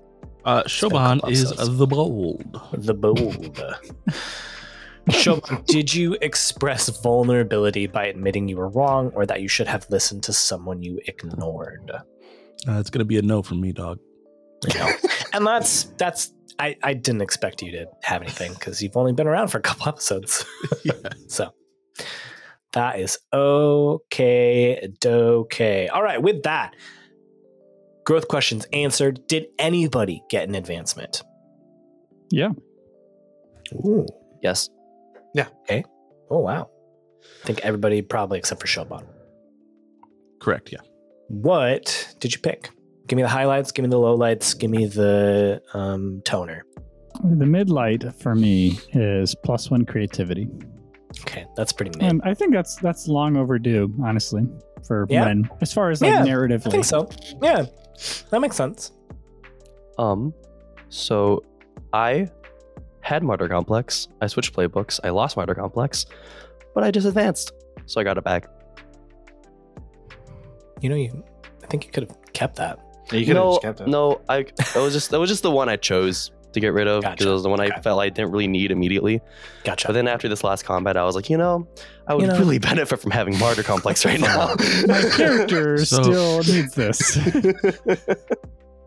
Uh, 0.47 0.62
Shoban 0.62 1.21
is 1.28 1.50
the 1.50 1.87
bold. 1.87 2.61
The 2.73 2.95
bold. 2.95 3.61
Shoban, 5.11 5.66
did 5.66 5.93
you 5.93 6.16
express 6.23 6.88
vulnerability 6.88 7.87
by 7.87 8.07
admitting 8.07 8.49
you 8.49 8.57
were 8.57 8.71
wrong, 8.71 9.12
or 9.14 9.26
that 9.26 9.43
you 9.43 9.49
should 9.49 9.69
have 9.69 9.87
listened 9.90 10.23
to 10.25 10.33
someone 10.33 10.83
you 10.83 10.99
ignored? 11.07 11.90
Uh, 12.66 12.81
it's 12.81 12.88
gonna 12.88 13.05
be 13.05 13.19
a 13.19 13.23
no 13.23 13.43
from 13.43 13.61
me, 13.61 13.73
dog. 13.73 13.99
And 15.35 15.47
that's 15.47 15.85
that's. 15.99 16.33
I, 16.59 16.75
I 16.83 16.95
didn't 16.95 17.21
expect 17.21 17.61
you 17.61 17.71
to 17.73 17.87
have 18.02 18.23
anything 18.23 18.55
because 18.55 18.81
you've 18.81 18.97
only 18.97 19.12
been 19.12 19.26
around 19.26 19.49
for 19.49 19.59
a 19.59 19.61
couple 19.61 19.88
episodes. 19.88 20.43
yeah. 20.85 20.95
So 21.28 21.52
that 22.76 23.00
is 23.00 23.18
okay. 23.33 24.87
Okay. 25.02 25.88
All 25.88 26.02
right. 26.02 26.21
With 26.21 26.42
that, 26.42 26.75
growth 28.04 28.28
questions 28.28 28.66
answered. 28.71 29.26
Did 29.28 29.47
anybody 29.59 30.23
get 30.28 30.47
an 30.47 30.54
advancement? 30.54 31.23
Yeah. 32.30 32.50
Ooh. 33.73 34.04
Yes. 34.42 34.68
Yeah. 35.35 35.49
Okay. 35.62 35.85
Oh 36.30 36.40
wow. 36.40 36.68
I 37.42 37.47
think 37.47 37.61
everybody 37.61 38.02
probably 38.02 38.38
except 38.38 38.61
for 38.61 38.66
Shoban. 38.66 39.06
Correct. 40.38 40.71
Yeah. 40.71 40.80
What 41.28 42.14
did 42.21 42.35
you 42.35 42.40
pick? 42.40 42.71
Give 43.06 43.16
me 43.16 43.23
the 43.23 43.28
highlights. 43.28 43.73
Give 43.73 43.85
me 43.85 43.88
the 43.88 43.97
lowlights. 43.97 44.59
Give 44.59 44.71
me 44.71 44.85
the 44.85 45.62
um, 45.73 46.21
toner. 46.26 46.66
The 47.25 47.47
mid 47.47 47.71
light 47.71 48.04
for 48.21 48.35
me 48.35 48.78
is 48.92 49.35
plus 49.35 49.71
one 49.71 49.87
creativity. 49.87 50.47
Okay, 51.23 51.47
that's 51.57 51.73
pretty 51.73 51.97
mid. 51.99 52.09
And 52.11 52.23
I 52.25 52.35
think 52.35 52.53
that's 52.53 52.77
that's 52.77 53.09
long 53.09 53.37
overdue, 53.37 53.93
honestly, 54.03 54.47
for 54.87 55.07
Yeah. 55.09 55.25
Ren. 55.27 55.49
As 55.61 55.73
far 55.73 55.91
as 55.91 56.01
like 56.03 56.11
Yeah, 56.11 56.25
narratively. 56.25 56.67
I 56.69 56.71
think 56.71 56.85
so. 56.85 57.09
Yeah, 57.43 57.65
that 58.31 58.41
makes 58.41 58.57
sense. 58.57 58.93
Um, 59.99 60.35
so 60.89 61.43
I 61.93 62.29
had 63.01 63.23
Martyr 63.23 63.49
Complex. 63.49 64.09
I 64.21 64.27
switched 64.27 64.55
playbooks. 64.55 65.01
I 65.03 65.09
lost 65.11 65.37
Martyr 65.37 65.55
Complex, 65.55 66.07
but 66.75 66.85
I 66.85 66.91
just 66.91 67.07
advanced, 67.07 67.53
so 67.87 68.01
I 68.01 68.05
got 68.05 68.19
it 68.19 68.25
back. 68.25 68.47
You 70.81 70.91
know, 70.91 70.97
you. 70.97 71.25
I 71.63 71.67
think 71.69 71.85
you 71.87 71.91
could 71.91 72.05
have 72.09 72.33
kept 72.33 72.57
that. 72.57 72.79
You 73.13 73.25
could 73.25 73.37
have 73.37 73.37
no, 73.37 73.51
just 73.53 73.63
kept 73.63 73.81
it. 73.81 73.89
no, 73.89 74.21
I 74.29 74.43
that 74.43 74.77
was 74.77 74.93
just 74.93 75.11
that 75.11 75.19
was 75.19 75.31
just 75.31 75.43
the 75.43 75.51
one 75.51 75.69
I 75.69 75.77
chose 75.77 76.31
to 76.57 76.61
get 76.61 76.73
rid 76.73 76.89
of 76.89 77.03
because 77.03 77.15
Gotcha. 77.19 77.29
it 77.29 77.33
was 77.33 77.43
the 77.45 77.49
one 77.49 77.61
I 77.61 77.71
felt 77.81 78.01
I 78.01 78.09
didn't 78.09 78.33
really 78.33 78.49
need 78.49 78.71
immediately. 78.73 79.21
Gotcha. 79.65 79.87
But 79.87 79.93
then 79.95 80.09
after 80.09 80.29
this 80.29 80.43
last 80.43 80.65
combat, 80.65 80.97
I 80.97 81.05
was 81.05 81.15
like, 81.15 81.31
you 81.31 81.39
know, 81.39 81.67
I 82.09 82.15
would 82.15 82.23
You 82.23 82.29
know- 82.29 82.39
really 82.39 82.59
benefit 82.73 82.99
from 83.01 83.13
having 83.13 83.39
Martyr 83.39 83.63
Complex 83.63 84.05
right 84.05 84.21
now. 84.21 84.55
My 84.87 85.03
character 85.17 85.79
So- 85.85 86.03
still 86.03 86.39
needs 86.55 86.75
this. 86.75 87.17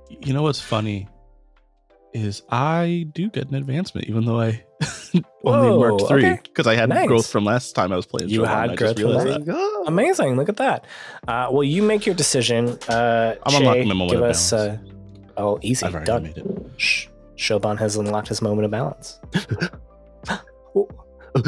You 0.09 0.33
know 0.33 0.41
what's 0.43 0.59
funny 0.61 1.07
is 2.13 2.41
I 2.49 3.05
do 3.13 3.29
get 3.29 3.47
an 3.49 3.55
advancement, 3.55 4.07
even 4.07 4.25
though 4.25 4.39
I 4.39 4.65
only 5.13 5.23
Whoa, 5.69 5.77
marked 5.79 6.07
three 6.07 6.25
okay. 6.25 6.39
because 6.43 6.65
I 6.65 6.75
had 6.75 6.89
Nice. 6.89 7.07
growth 7.07 7.27
from 7.29 7.45
last 7.45 7.73
time 7.73 7.91
I 7.93 7.95
was 7.95 8.05
playing. 8.07 8.29
You 8.29 8.43
had 8.43 8.75
growth 8.75 8.99
from 8.99 9.09
realized 9.11 9.45
that. 9.45 9.83
Amazing. 9.85 10.35
Look 10.35 10.49
at 10.49 10.57
that. 10.57 10.85
Uh, 11.27 11.49
well, 11.51 11.63
you 11.63 11.83
make 11.83 12.05
your 12.07 12.15
decision. 12.15 12.69
Uh, 12.89 13.35
I'm 13.43 13.51
Shay, 13.51 13.57
unlocking 13.59 13.87
my 13.87 13.93
moment 13.93 14.11
give 14.17 14.21
of 14.23 14.29
us. 14.31 14.51
Uh, 14.51 14.77
oh, 15.37 15.59
easy. 15.61 15.85
I've 15.85 15.93
already 15.93 16.05
Done. 16.07 16.23
made 16.23 16.37
it. 16.37 16.47
Shh. 16.77 17.07
Shoban 17.39 17.79
has 17.79 17.95
unlocked 17.95 18.27
his 18.27 18.41
moment 18.41 18.65
of 18.65 18.71
balance. 18.71 19.17
oh, 20.75 20.89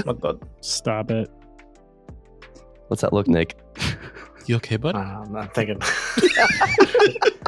my 0.05 0.13
God. 0.13 0.41
Stop 0.61 1.11
it. 1.11 1.29
What's 2.87 3.01
that 3.01 3.11
look, 3.11 3.27
Nick? 3.27 3.59
You 4.45 4.55
okay, 4.55 4.77
bud? 4.77 4.95
Uh, 4.95 4.99
I'm 4.99 5.33
not 5.33 5.53
thinking. 5.53 5.79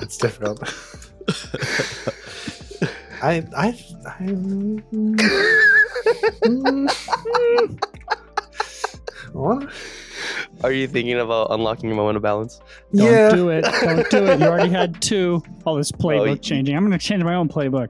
it's 0.02 0.18
difficult. 0.18 0.60
I 3.22 3.46
I 3.56 3.80
I. 4.06 4.26
what? 9.32 9.70
Are 10.64 10.72
you 10.72 10.88
thinking 10.88 11.20
about 11.20 11.48
unlocking 11.52 11.90
your 11.90 11.96
moment 11.96 12.18
of 12.18 12.24
balance? 12.24 12.60
Don't 12.94 13.12
yeah. 13.12 13.30
do 13.30 13.50
it. 13.50 13.64
Don't 13.64 14.10
do 14.10 14.26
it. 14.26 14.40
You 14.40 14.46
already 14.48 14.70
had 14.70 15.02
two. 15.02 15.42
All 15.66 15.76
this 15.76 15.92
playbook 15.92 16.28
y- 16.28 16.36
changing. 16.36 16.76
I'm 16.76 16.84
going 16.84 16.98
to 16.98 17.06
change 17.06 17.24
my 17.24 17.36
own 17.36 17.50
playbook. 17.50 17.90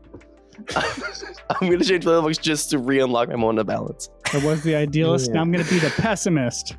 I'm 1.50 1.70
gonna 1.70 1.84
change 1.84 2.06
playbooks 2.06 2.42
just 2.42 2.70
to 2.72 2.78
re-unlock 2.80 3.30
my 3.30 3.36
moment 3.36 3.60
of 3.60 3.68
balance. 3.68 4.10
I 4.34 4.44
was 4.46 4.64
the 4.64 4.76
idealist. 4.76 5.28
Yeah. 5.28 5.34
Now 5.36 5.42
I'm 5.42 5.52
going 5.52 5.64
to 5.64 5.70
be 5.70 5.80
the 5.80 5.90
pessimist. 6.02 6.76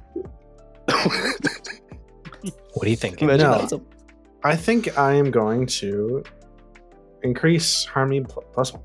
What 2.75 2.85
do 2.85 2.91
you 2.91 2.97
think? 2.97 3.23
Imagine 3.23 3.51
No. 3.51 3.59
that's 3.59 3.73
a- 3.73 3.81
I 4.43 4.57
think 4.57 4.99
I 4.99 5.15
am 5.15 5.31
going 5.31 5.67
to 5.81 6.25
increase 7.23 7.85
harmony 7.85 8.21
pl- 8.23 8.43
plus 8.53 8.73
one. 8.73 8.83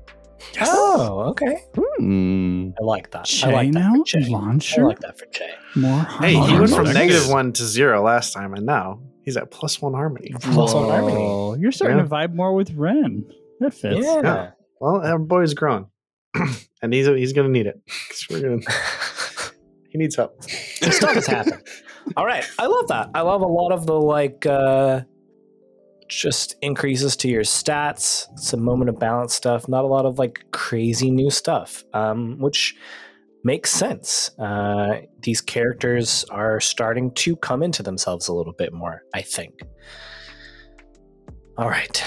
Oh, 0.62 1.20
okay. 1.30 1.58
Hmm. 1.76 2.70
I 2.80 2.84
like 2.84 3.10
that. 3.10 3.20
I 3.20 3.24
Che 3.24 3.52
like 3.52 3.72
that 3.72 3.78
now? 3.80 3.92
for 3.96 4.04
Che. 4.06 4.78
I 4.80 4.82
like 4.82 5.00
that 5.00 5.18
for 5.18 5.26
Che. 5.26 5.50
More 5.76 6.00
Hey, 6.20 6.34
he 6.34 6.58
went 6.58 6.70
from 6.72 6.92
negative 6.92 7.28
one 7.28 7.52
to 7.54 7.64
zero 7.64 8.00
last 8.02 8.32
time, 8.32 8.54
and 8.54 8.64
now 8.64 9.00
he's 9.24 9.36
at 9.36 9.50
plus 9.50 9.82
one 9.82 9.92
harmony. 9.92 10.32
Plus 10.40 10.72
one 10.72 10.88
harmony. 10.88 11.60
You're 11.60 11.72
starting 11.72 11.98
Yeah. 11.98 12.04
to 12.04 12.08
vibe 12.08 12.34
more 12.34 12.54
with 12.54 12.72
Ren. 12.72 13.26
That 13.58 13.74
fits. 13.74 14.00
Yeah. 14.06 14.20
Yeah. 14.22 14.50
Well, 14.80 15.04
our 15.04 15.18
boy's 15.18 15.52
grown, 15.54 15.88
and 16.82 16.92
he's 16.92 17.06
he's 17.06 17.32
gonna 17.32 17.48
need 17.50 17.66
it. 17.66 17.80
we're 18.30 18.40
gonna, 18.40 18.60
he 19.90 19.98
needs 19.98 20.16
help. 20.16 20.42
Stuff 20.42 21.14
has 21.14 21.26
happened. 21.26 21.62
All 22.16 22.24
right. 22.24 22.44
I 22.58 22.66
love 22.66 22.88
that. 22.88 23.10
I 23.14 23.20
love 23.20 23.42
a 23.42 23.46
lot 23.46 23.72
of 23.72 23.86
the 23.86 24.00
like 24.00 24.46
uh 24.46 25.02
just 26.08 26.56
increases 26.62 27.14
to 27.16 27.28
your 27.28 27.42
stats, 27.42 28.26
some 28.36 28.62
moment 28.62 28.88
of 28.88 28.98
balance 28.98 29.32
stuff, 29.34 29.68
not 29.68 29.84
a 29.84 29.86
lot 29.86 30.06
of 30.06 30.18
like 30.18 30.44
crazy 30.50 31.10
new 31.10 31.30
stuff. 31.30 31.84
Um, 31.92 32.38
which 32.38 32.74
makes 33.44 33.70
sense. 33.70 34.30
Uh 34.38 35.02
these 35.20 35.40
characters 35.42 36.24
are 36.30 36.58
starting 36.58 37.12
to 37.12 37.36
come 37.36 37.62
into 37.62 37.82
themselves 37.82 38.28
a 38.28 38.32
little 38.32 38.54
bit 38.54 38.72
more, 38.72 39.02
I 39.14 39.20
think. 39.20 39.60
All 41.58 41.68
right. 41.68 42.02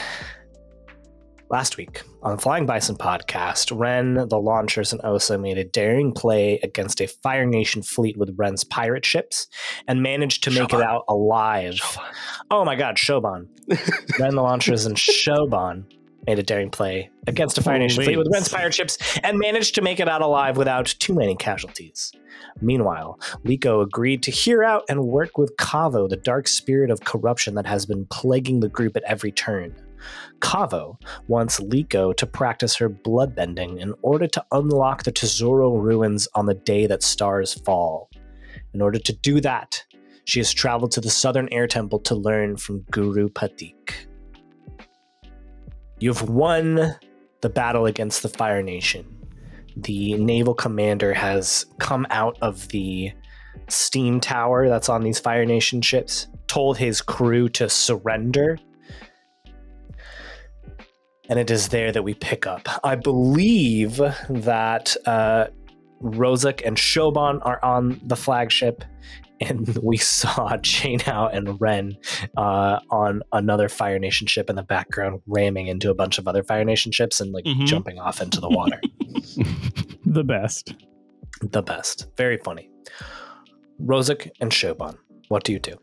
Last 1.53 1.77
week 1.77 2.01
on 2.23 2.35
the 2.35 2.41
Flying 2.41 2.65
Bison 2.65 2.95
podcast, 2.95 3.71
Ren, 3.77 4.27
the 4.27 4.39
launchers, 4.39 4.91
and 4.91 4.99
Osa 5.05 5.37
made 5.37 5.59
a 5.59 5.63
daring 5.63 6.11
play 6.11 6.59
against 6.63 6.99
a 6.99 7.05
Fire 7.05 7.45
Nation 7.45 7.83
fleet 7.83 8.17
with 8.17 8.33
Ren's 8.35 8.63
pirate 8.63 9.05
ships 9.05 9.45
and 9.87 10.01
managed 10.01 10.43
to 10.45 10.49
make 10.49 10.73
it 10.73 10.81
out 10.81 11.03
alive. 11.07 11.79
Oh 12.49 12.65
my 12.65 12.75
god, 12.75 12.95
Shoban. 12.95 13.49
Ren, 14.19 14.33
the 14.33 14.41
launchers, 14.41 14.87
and 14.87 14.95
Shoban 14.95 15.83
made 16.25 16.39
a 16.39 16.43
daring 16.43 16.71
play 16.71 17.11
against 17.27 17.59
a 17.59 17.61
Fire 17.61 17.77
Nation 17.77 17.97
Holy. 17.97 18.05
fleet 18.05 18.17
with 18.17 18.29
Ren's 18.33 18.49
pirate 18.49 18.73
ships 18.73 18.97
and 19.21 19.37
managed 19.37 19.75
to 19.75 19.83
make 19.83 19.99
it 19.99 20.09
out 20.09 20.23
alive 20.23 20.57
without 20.57 20.87
too 20.87 21.13
many 21.13 21.35
casualties. 21.35 22.11
Meanwhile, 22.61 23.19
Liko 23.45 23.83
agreed 23.83 24.23
to 24.23 24.31
hear 24.31 24.63
out 24.63 24.85
and 24.89 25.03
work 25.03 25.37
with 25.37 25.55
Kaavo, 25.57 26.09
the 26.09 26.17
dark 26.17 26.47
spirit 26.47 26.89
of 26.89 27.01
corruption 27.01 27.53
that 27.53 27.67
has 27.67 27.85
been 27.85 28.07
plaguing 28.07 28.61
the 28.61 28.69
group 28.69 28.97
at 28.97 29.03
every 29.03 29.31
turn. 29.31 29.75
Kaavo 30.39 30.99
wants 31.27 31.59
Liko 31.59 32.15
to 32.15 32.25
practice 32.25 32.75
her 32.75 32.89
bloodbending 32.89 33.79
in 33.79 33.93
order 34.01 34.27
to 34.27 34.45
unlock 34.51 35.03
the 35.03 35.11
Tesoro 35.11 35.75
ruins 35.75 36.27
on 36.35 36.45
the 36.45 36.53
day 36.53 36.87
that 36.87 37.03
stars 37.03 37.53
fall. 37.53 38.09
In 38.73 38.81
order 38.81 38.99
to 38.99 39.13
do 39.13 39.39
that, 39.41 39.83
she 40.25 40.39
has 40.39 40.53
traveled 40.53 40.91
to 40.91 41.01
the 41.01 41.09
Southern 41.09 41.49
Air 41.51 41.67
Temple 41.67 41.99
to 41.99 42.15
learn 42.15 42.57
from 42.57 42.81
Guru 42.91 43.29
Pathik. 43.29 44.07
You've 45.99 46.29
won 46.29 46.95
the 47.41 47.49
battle 47.49 47.85
against 47.85 48.23
the 48.23 48.29
Fire 48.29 48.63
Nation. 48.63 49.05
The 49.75 50.15
naval 50.15 50.53
commander 50.53 51.13
has 51.13 51.65
come 51.79 52.05
out 52.09 52.37
of 52.41 52.67
the 52.69 53.11
steam 53.69 54.19
tower 54.19 54.69
that's 54.69 54.89
on 54.89 55.03
these 55.03 55.19
Fire 55.19 55.45
Nation 55.45 55.81
ships, 55.81 56.27
told 56.47 56.77
his 56.77 57.01
crew 57.01 57.49
to 57.49 57.69
surrender. 57.69 58.57
And 61.29 61.39
it 61.39 61.49
is 61.49 61.69
there 61.69 61.91
that 61.91 62.03
we 62.03 62.13
pick 62.13 62.45
up. 62.45 62.67
I 62.83 62.95
believe 62.95 63.97
that 64.29 64.95
uh, 65.05 65.47
Rozak 66.01 66.61
and 66.65 66.75
Shoban 66.77 67.39
are 67.45 67.63
on 67.63 68.01
the 68.03 68.15
flagship, 68.17 68.83
and 69.39 69.67
we 69.83 69.95
saw 69.97 70.49
Chainhow 70.57 71.33
and 71.33 71.59
Ren 71.61 71.95
uh, 72.35 72.79
on 72.89 73.23
another 73.31 73.69
Fire 73.69 73.99
Nation 73.99 74.27
ship 74.27 74.49
in 74.49 74.57
the 74.57 74.63
background, 74.63 75.21
ramming 75.25 75.67
into 75.67 75.89
a 75.89 75.93
bunch 75.95 76.17
of 76.17 76.27
other 76.27 76.43
Fire 76.43 76.65
Nation 76.65 76.91
ships 76.91 77.21
and 77.21 77.31
like 77.31 77.45
Mhm. 77.45 77.65
jumping 77.67 77.99
off 77.99 78.21
into 78.21 78.39
the 78.41 78.49
water. 78.49 78.79
The 80.05 80.23
best. 80.23 80.75
the 81.41 81.63
best. 81.63 82.07
Very 82.17 82.37
funny. 82.37 82.69
Rozak 83.81 84.29
and 84.41 84.51
Shoban, 84.51 84.95
what 85.29 85.43
do 85.43 85.51
you 85.53 85.59
do? 85.59 85.73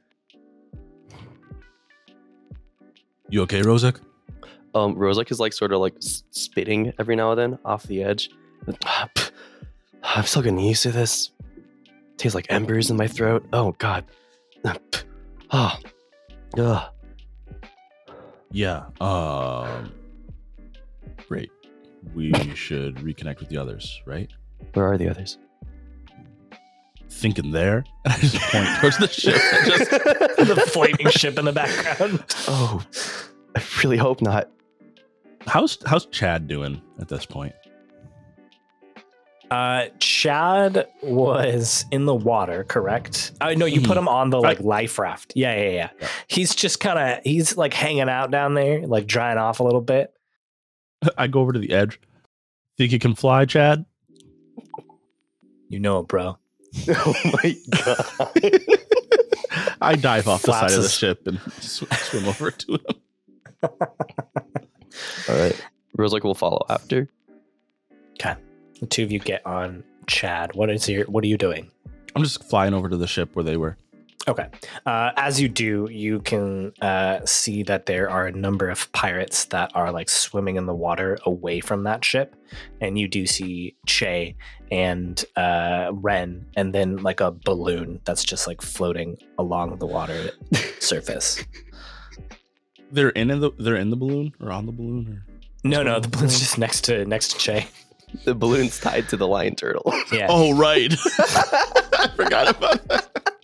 You 3.29 3.43
okay, 3.43 3.63
Rozak? 3.63 4.01
Um, 4.75 4.95
Rozak 4.97 5.31
is 5.31 5.41
like 5.41 5.53
sort 5.53 5.73
of 5.73 5.81
like 5.81 5.95
spitting 5.99 6.93
every 6.99 7.17
now 7.17 7.33
and 7.33 7.39
then 7.39 7.59
off 7.65 7.85
the 7.85 8.03
edge, 8.03 8.31
and 8.67 8.79
pff. 8.81 9.31
I'm 10.03 10.25
still 10.25 10.43
getting 10.43 10.59
used 10.59 10.83
to 10.85 10.93
this. 10.93 11.31
Tastes 12.17 12.35
like 12.35 12.47
embers 12.49 12.91
in 12.91 12.97
my 12.97 13.07
throat. 13.07 13.47
Oh 13.53 13.73
God. 13.79 14.05
Ah. 15.53 15.81
Oh. 16.57 16.63
Ugh. 16.63 16.93
Yeah. 18.53 18.85
Um. 19.01 19.93
Great. 21.27 21.51
We 22.15 22.33
should 22.55 22.97
reconnect 22.99 23.41
with 23.41 23.49
the 23.49 23.57
others, 23.57 24.01
right? 24.07 24.31
Where 24.75 24.87
are 24.93 24.97
the 24.97 25.09
others? 25.09 25.39
Thinking 27.11 27.51
there. 27.51 27.85
And 28.05 28.15
I 28.15 28.19
just 28.19 28.37
point 28.39 28.69
towards 28.81 28.99
the 28.99 29.09
ship. 29.09 29.35
just 29.67 29.91
the 29.91 30.65
flaming 30.69 31.11
ship 31.11 31.37
in 31.37 31.47
the 31.47 31.53
background. 31.53 32.23
Oh, 32.47 32.81
I 33.57 33.63
really 33.83 33.97
hope 33.97 34.23
not. 34.23 34.49
How's 35.47 35.79
how's 35.87 36.07
Chad 36.07 36.49
doing 36.49 36.81
at 36.99 37.09
this 37.09 37.27
point? 37.27 37.55
Uh, 39.51 39.87
Chad 39.99 40.87
was 41.03 41.85
in 41.91 42.05
the 42.05 42.15
water, 42.15 42.63
correct? 42.63 43.33
Uh, 43.41 43.53
no, 43.55 43.67
you 43.67 43.81
put 43.81 43.97
him 43.97 44.07
on 44.07 44.31
the 44.31 44.41
like 44.41 44.61
life 44.61 44.97
raft. 44.99 45.33
Yeah, 45.35 45.55
yeah, 45.57 45.71
yeah. 45.71 45.91
Yeah. 46.01 46.09
He's 46.29 46.55
just 46.55 46.79
kind 46.79 46.99
of 46.99 47.25
he's 47.25 47.57
like 47.57 47.75
hanging 47.75 48.09
out 48.09 48.31
down 48.31 48.55
there, 48.55 48.87
like 48.87 49.07
drying 49.07 49.39
off 49.39 49.59
a 49.59 49.65
little 49.65 49.81
bit. 49.81 50.13
I 51.19 51.27
go 51.27 51.41
over 51.41 51.53
to 51.53 51.59
the 51.59 51.73
edge. 51.73 51.99
Think 52.79 52.93
you 52.93 53.01
can 53.01 53.15
fly, 53.17 53.45
Chad? 53.45 53.85
You 55.69 55.81
know 55.81 55.99
it, 56.01 56.09
bro. 56.09 56.39
Oh 56.89 57.15
my 57.25 57.57
God. 57.85 58.61
I 59.81 59.97
dive 59.97 60.29
off 60.29 60.43
the 60.43 60.53
side 60.53 60.71
of 60.71 60.83
the 60.85 60.89
ship 60.89 61.27
and 61.27 61.41
sw- 61.61 61.93
swim 61.93 62.29
over 62.29 62.53
to 62.53 62.73
him. 62.75 63.71
All 65.29 65.37
right. 65.37 65.67
Rosalike 65.97 66.25
will 66.25 66.35
follow 66.35 66.65
after. 66.69 67.09
Okay. 68.15 68.35
The 68.81 68.87
two 68.87 69.05
of 69.05 69.13
you 69.13 69.19
get 69.19 69.45
on 69.47 69.85
Chad. 70.07 70.55
What 70.55 70.71
is 70.71 70.89
your 70.89 71.05
what 71.07 71.25
are 71.25 71.29
you 71.29 71.39
doing? 71.39 71.71
I'm 72.15 72.23
just 72.23 72.43
flying 72.45 72.75
over 72.75 72.89
to 72.89 72.97
the 72.97 73.07
ship 73.07 73.35
where 73.35 73.45
they 73.45 73.57
were. 73.57 73.77
Okay. 74.29 74.49
Uh, 74.85 75.13
as 75.17 75.41
you 75.41 75.49
do, 75.49 75.89
you 75.91 76.21
can 76.21 76.73
uh, 76.83 77.21
see 77.25 77.63
that 77.63 77.87
there 77.87 78.11
are 78.11 78.27
a 78.27 78.33
number 78.33 78.69
of 78.69 78.91
pirates 78.93 79.47
that 79.47 79.73
are 79.75 79.91
like 79.91 80.11
swimming 80.11 80.57
in 80.57 80.67
the 80.67 80.75
water 80.75 81.19
away 81.25 81.61
from 81.61 81.85
that 81.85 82.05
ship. 82.05 82.37
And 82.81 82.99
you 82.99 83.09
do 83.09 83.27
see 83.27 83.77
Che 83.87 84.37
and 84.71 85.25
uh, 85.37 85.91
Ren, 85.95 86.47
and 86.55 86.75
then 86.75 86.99
like 86.99 87.21
a 87.21 87.31
balloon 87.31 88.01
that's 88.05 88.23
just 88.23 88.47
like 88.47 88.61
floating 88.61 89.17
along 89.39 89.79
the 89.79 89.87
water 89.87 90.31
surface. 90.81 91.43
They're 92.93 93.11
in 93.11 93.29
the 93.29 93.51
they're 93.59 93.77
in 93.77 93.91
the 93.91 93.97
balloon 93.97 94.35
or 94.41 94.51
on 94.53 94.67
the 94.67 94.73
balloon 94.73 95.09
or 95.09 95.69
No, 95.69 95.83
no, 95.83 96.01
the 96.01 96.09
balloon's 96.09 96.39
just 96.39 96.59
next 96.59 96.83
to 96.85 97.05
next 97.07 97.33
to 97.33 97.39
Che. 97.39 97.69
The 98.25 98.35
balloon's 98.35 98.79
tied 98.81 99.09
to 99.11 99.17
the 99.17 99.29
lion 99.29 99.55
turtle. 99.55 99.93
Yeah. 100.13 100.27
Oh 100.29 100.55
right. 100.57 100.93
I 101.19 102.09
forgot 102.17 102.49
about 102.49 102.87
that. 102.89 103.37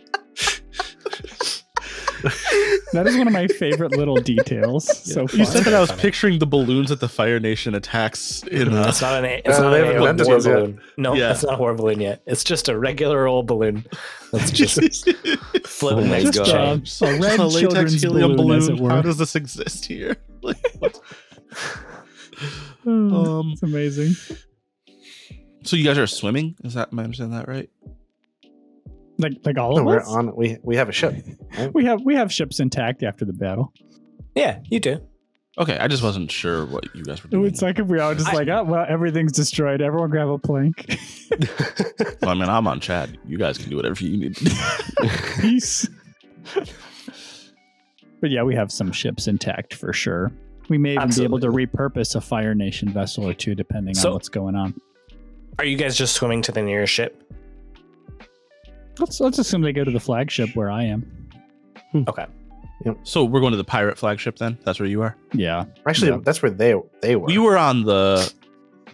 That 2.92 3.06
is 3.08 3.16
one 3.18 3.26
of 3.26 3.32
my 3.32 3.46
favorite 3.49 3.92
little 3.96 4.16
details 4.16 4.87
so 5.12 5.26
far. 5.26 5.37
You 5.38 5.44
said 5.44 5.64
that 5.64 5.75
I 5.75 5.80
was 5.80 5.90
Funny. 5.90 6.02
picturing 6.02 6.38
the 6.38 6.46
balloons 6.46 6.88
that 6.90 7.00
the 7.00 7.08
Fire 7.08 7.40
Nation 7.40 7.75
attacks 7.75 8.42
in 8.44 8.73
uh, 8.73 8.87
It's 8.88 9.02
not 9.02 9.18
an 9.18 9.25
A- 9.25 9.42
it's 9.44 9.58
Uh, 9.58 9.62
not 9.62 9.75
an 9.75 9.96
A- 9.96 10.00
war 10.00 10.12
those 10.12 10.44
balloon. 10.46 10.80
No, 10.96 11.14
Yeah. 11.14 11.28
that's 11.28 11.42
not 11.42 11.54
a 11.54 11.58
war 11.58 11.75
balloon 11.75 12.00
yet. 12.00 12.23
It's 12.26 12.44
just 12.44 12.68
a 12.68 12.78
regular 12.78 13.26
old 13.26 13.46
balloon 13.49 13.85
that's 14.32 14.50
just 14.52 14.78
floating 15.66 16.04
Oh 16.06 16.08
my 16.11 16.23
next 16.23 16.37
to 16.37 16.44
Just, 16.44 16.50
Che. 17.00 17.06
uh, 17.06 17.08
a 17.11 17.20
red 17.20 17.40
a 17.40 17.44
latex 17.44 17.61
children's 17.61 18.02
helium 18.02 18.37
balloon, 18.37 18.58
as 18.58 18.66
balloon. 18.68 18.78
it 18.78 18.82
were. 18.85 18.90
How 18.90 19.02
does 19.02 19.18
this 19.18 19.35
exist 19.37 19.85
here? 19.87 20.16
Like, 20.42 20.58
what? 20.78 21.00
Um, 22.87 23.50
it's 23.52 23.62
amazing. 23.64 24.14
so 25.64 25.75
you 25.76 25.82
guys 25.84 25.99
are 25.99 26.06
swimming? 26.06 26.54
Is 26.62 26.75
that 26.75 26.91
am 26.93 26.99
I 27.00 27.02
understanding 27.04 27.36
that 27.36 27.49
right? 27.49 27.69
Like 29.19 29.33
like 29.45 29.59
all 29.59 29.73
No, 29.75 29.79
of 29.81 29.85
we're 29.87 30.00
us. 30.00 30.09
on. 30.09 30.35
We 30.37 30.59
we 30.63 30.76
have 30.76 30.89
a 30.89 30.93
ship. 30.93 31.15
We 31.73 31.85
have 31.87 32.02
we 32.02 32.15
have 32.17 32.33
ships 32.33 32.61
intact 32.61 33.02
after 33.02 33.25
the 33.25 33.33
battle. 33.33 33.73
Yeah, 34.35 34.61
you 34.71 34.79
do. 34.81 35.00
Okay, 35.59 35.79
I 35.79 35.89
just 35.89 36.02
wasn't 36.02 36.31
sure 36.31 36.67
what 36.67 36.85
you 36.95 37.02
guys 37.02 37.23
were 37.25 37.31
doing. 37.31 37.47
It's 37.47 37.63
like 37.63 37.79
if 37.79 37.87
we 37.87 37.99
all 37.99 38.15
just 38.15 38.29
I- 38.29 38.35
like, 38.35 38.49
oh 38.49 38.65
well, 38.65 38.85
everything's 38.87 39.33
destroyed. 39.33 39.81
Everyone 39.81 40.11
grab 40.11 40.29
a 40.29 40.39
plank. 40.39 40.99
Well, 42.23 42.31
I 42.31 42.35
mean, 42.35 42.49
I'm 42.49 42.67
on 42.67 42.81
Chad. 42.81 43.19
You 43.26 43.39
guys 43.39 43.57
can 43.59 43.71
do 43.71 43.76
whatever 43.76 44.02
you 44.05 44.17
need. 44.17 44.37
to 44.37 44.45
do. 44.45 44.50
Peace. 45.41 45.89
but 48.21 48.31
yeah, 48.31 48.43
we 48.43 48.55
have 48.55 48.73
some 48.73 48.91
ships 48.93 49.29
intact 49.29 49.75
for 49.75 49.93
sure. 49.93 50.33
We 50.69 50.79
may 50.79 50.95
even 50.95 51.11
be 51.11 51.23
able 51.25 51.39
to 51.41 51.49
repurpose 51.49 52.17
a 52.17 52.21
Fire 52.21 52.55
Nation 52.55 52.89
vessel 52.89 53.29
or 53.29 53.35
two, 53.35 53.55
depending 53.55 53.95
So- 53.95 54.09
on 54.09 54.15
what's 54.15 54.29
going 54.29 54.57
on. 54.57 54.75
Are 55.59 55.65
you 55.65 55.76
guys 55.76 55.97
just 55.97 56.15
swimming 56.15 56.43
to 56.43 56.52
the 56.52 56.63
nearest 56.63 56.93
ship? 56.93 57.23
Let's 58.99 59.21
let's 59.21 59.39
assume 59.39 59.63
they 59.63 59.73
go 59.73 59.85
to 59.85 59.91
the 59.91 60.00
flagship 60.00 60.54
where 60.56 60.71
I 60.71 60.85
am. 60.85 61.28
Hmm. 61.93 62.02
Okay. 62.09 62.26
so 63.04 63.25
we're 63.25 63.41
going 63.41 63.52
to 63.52 63.56
the 63.56 63.65
pirate 63.65 63.97
flagship 63.99 64.37
then. 64.39 64.59
That's 64.65 64.78
where 64.80 64.89
you 64.89 65.02
are. 65.02 65.17
Yeah. 65.32 65.65
Actually, 65.87 66.11
Yeah. 66.13 66.19
that's 66.23 66.43
where 66.43 66.50
they 66.50 66.75
they 67.02 67.17
were. 67.17 67.26
We 67.26 67.39
were 67.39 67.56
on 67.59 67.85
the 67.85 68.32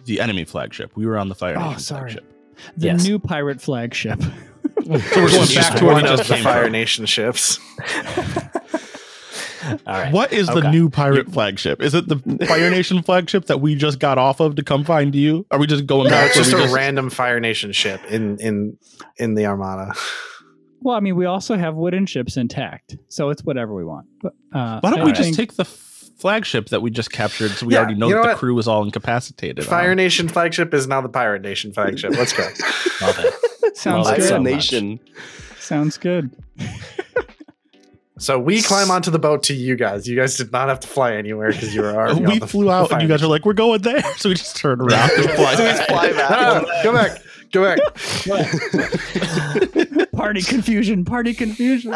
the 0.05 0.19
enemy 0.19 0.43
flagship. 0.45 0.91
We 0.95 1.05
were 1.05 1.17
on 1.17 1.29
the 1.29 1.35
Fire 1.35 1.55
Oh, 1.57 1.67
Nation 1.67 1.79
sorry. 1.79 2.11
flagship. 2.11 2.33
The 2.77 2.85
Yes. 2.87 3.03
new 3.05 3.19
pirate 3.19 3.61
flagship. 3.61 4.19
So 4.85 4.89
we're 4.89 5.29
going 5.29 5.55
back 5.55 5.75
to 5.77 5.85
where 5.85 5.95
we 5.95 6.01
one 6.01 6.05
of 6.05 6.17
just 6.17 6.27
the 6.29 6.35
came 6.35 6.43
Fire 6.43 6.63
from. 6.63 6.71
Nation 6.73 7.05
ships. 7.05 7.59
All 9.65 9.77
right. 9.87 10.11
What 10.13 10.33
is 10.33 10.47
the 10.47 10.69
new 10.71 10.89
pirate 10.89 11.31
flagship? 11.31 11.81
Is 11.81 11.93
it 11.93 12.07
the 12.07 12.17
Fire 12.47 12.69
Nation 12.69 13.01
flagship 13.03 13.45
that 13.45 13.61
we 13.61 13.75
just 13.75 13.99
got 13.99 14.17
off 14.17 14.39
of 14.39 14.55
to 14.55 14.63
come 14.63 14.83
find 14.83 15.13
you? 15.15 15.45
Are 15.51 15.59
we 15.59 15.67
just 15.67 15.85
going 15.85 16.09
No, 16.09 16.19
it's 16.21 16.35
just 16.35 16.53
we 16.53 16.63
a 16.63 16.71
random 16.73 17.09
Fire 17.09 17.39
Nation 17.39 17.71
ship 17.71 18.01
in 18.09 18.37
in 18.39 18.77
in 19.17 19.35
the 19.35 19.45
Armada. 19.45 19.93
well, 20.81 20.95
I 20.95 20.99
mean, 20.99 21.15
we 21.15 21.25
also 21.25 21.55
have 21.57 21.75
wooden 21.75 22.05
ships 22.05 22.35
intact, 22.37 22.97
so 23.09 23.29
it's 23.29 23.43
whatever 23.43 23.73
we 23.73 23.83
want. 23.85 24.07
But 24.21 24.33
uh, 24.53 24.79
Why 24.81 24.89
don't 24.91 25.01
I 25.01 25.05
we 25.05 25.11
just 25.11 25.23
think- 25.23 25.37
take 25.37 25.55
the 25.55 25.65
flagship 25.65 26.69
that 26.69 26.81
we 26.81 26.89
just 26.91 27.11
captured 27.11 27.51
so 27.51 27.65
we 27.65 27.73
Yeah, 27.73 27.79
already 27.79 27.95
know 27.95 28.07
you 28.07 28.15
that 28.15 28.23
know 28.23 28.29
the 28.29 28.35
crew 28.35 28.57
is 28.59 28.67
all 28.67 28.83
incapacitated? 28.83 29.65
Fire 29.65 29.91
on? 29.91 29.97
Nation 29.97 30.27
flagship 30.29 30.73
is 30.73 30.87
now 30.87 31.01
the 31.01 31.09
Pirate 31.09 31.41
Nation 31.41 31.73
flagship. 31.73 32.11
Let's 32.11 32.31
go. 32.33 32.43
Love 33.01 33.19
it. 33.19 33.77
sounds 33.77 34.05
Love 34.05 34.13
it 34.15 34.21
good. 34.21 34.27
so 34.29 34.37
Nation. 34.41 34.99
Sounds 35.59 35.97
good. 35.97 36.29
So 38.19 38.37
we 38.39 38.61
climb 38.61 38.91
onto 38.91 39.09
the 39.09 39.17
boat 39.19 39.41
to 39.43 39.55
you 39.55 39.75
guys. 39.75 40.07
You 40.07 40.15
guys 40.15 40.37
did 40.37 40.51
not 40.51 40.69
have 40.69 40.79
to 40.81 40.87
fly 40.87 41.13
anywhere 41.15 41.51
because 41.51 41.73
you 41.73 41.81
were 41.81 41.89
already. 41.95 42.21
we 42.21 42.33
on 42.33 42.39
the- 42.39 42.47
flew 42.47 42.69
out 42.71 42.89
Fire 42.89 42.99
and 42.99 43.07
you 43.07 43.13
guys 43.13 43.23
are 43.23 43.27
like, 43.27 43.43
we're 43.45 43.53
going 43.53 43.81
there. 43.81 44.03
So 44.17 44.29
we 44.29 44.35
just 44.35 44.55
turn 44.55 44.79
around 44.81 45.09
and 45.17 45.29
fly 45.31 45.55
So 45.55 45.63
we 45.63 45.69
back. 45.71 45.87
fly 45.87 46.11
back. 46.13 46.29
No, 46.31 46.83
go 46.83 46.93
back. 46.93 47.21
Go 47.51 47.63
back. 47.63 47.79
Party 50.13 50.41
confusion. 50.41 51.05
Party 51.05 51.33
confusion. 51.33 51.93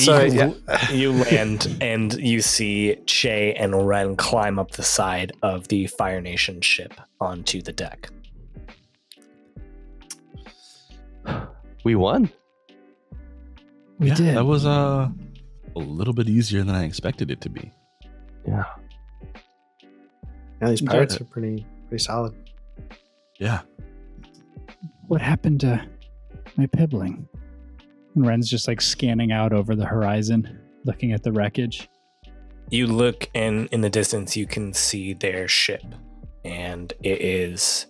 So, 0.00 0.22
you, 0.24 0.32
yeah. 0.68 0.90
you 0.90 1.12
land 1.12 1.76
and 1.80 2.12
you 2.14 2.40
see 2.42 2.96
Che 3.06 3.54
and 3.54 3.86
Ren 3.86 4.16
climb 4.16 4.58
up 4.58 4.72
the 4.72 4.82
side 4.82 5.32
of 5.42 5.68
the 5.68 5.86
Fire 5.86 6.20
Nation 6.20 6.60
ship 6.60 6.92
onto 7.20 7.62
the 7.62 7.72
deck. 7.72 8.10
We 11.84 11.94
won. 11.94 12.30
We 14.04 14.10
Yeah, 14.10 14.14
did. 14.16 14.36
That 14.36 14.44
was 14.44 14.66
uh, 14.66 15.08
a 15.74 15.78
little 15.78 16.12
bit 16.14 16.28
easier 16.28 16.62
than 16.62 16.74
I 16.74 16.84
expected 16.84 17.30
it 17.30 17.40
to 17.40 17.48
be. 17.48 17.72
Yeah. 18.46 18.64
Yeah, 20.60 20.68
these 20.68 20.82
pirates 20.82 21.20
are 21.20 21.24
pretty 21.24 21.66
pretty 21.88 22.02
solid. 22.04 22.34
Yeah. 23.40 23.60
what 25.08 25.20
happened 25.20 25.60
to 25.60 25.84
my 26.56 26.66
pibbling? 26.66 27.28
And 28.14 28.26
Ren's 28.26 28.48
just 28.48 28.68
like 28.68 28.80
scanning 28.80 29.32
out 29.32 29.52
over 29.52 29.74
the 29.74 29.84
horizon, 29.86 30.58
looking 30.84 31.12
at 31.12 31.22
the 31.22 31.32
wreckage. 31.32 31.88
You 32.70 32.86
look 32.86 33.28
and 33.34 33.68
in 33.72 33.80
the 33.80 33.90
distance 33.90 34.36
you 34.36 34.46
can 34.46 34.72
see 34.72 35.14
their 35.14 35.48
ship 35.48 35.82
and 36.44 36.92
it 37.02 37.20
is 37.20 37.86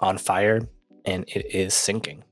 on 0.00 0.18
fire 0.18 0.60
and 1.04 1.24
it 1.28 1.54
is 1.54 1.74
sinking. 1.74 2.24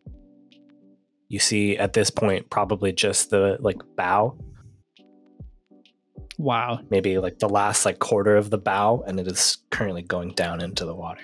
You 1.34 1.40
see 1.40 1.76
at 1.76 1.94
this 1.94 2.10
point 2.10 2.48
probably 2.48 2.92
just 2.92 3.30
the 3.30 3.56
like 3.58 3.80
bow, 3.96 4.38
Wow. 6.38 6.78
maybe 6.90 7.18
like 7.18 7.40
the 7.40 7.48
last 7.48 7.84
like 7.84 7.98
quarter 7.98 8.36
of 8.36 8.50
the 8.50 8.56
bow 8.58 9.02
and 9.04 9.18
it 9.18 9.26
is 9.26 9.58
currently 9.70 10.02
going 10.02 10.28
down 10.34 10.60
into 10.60 10.84
the 10.84 10.94
water. 10.94 11.22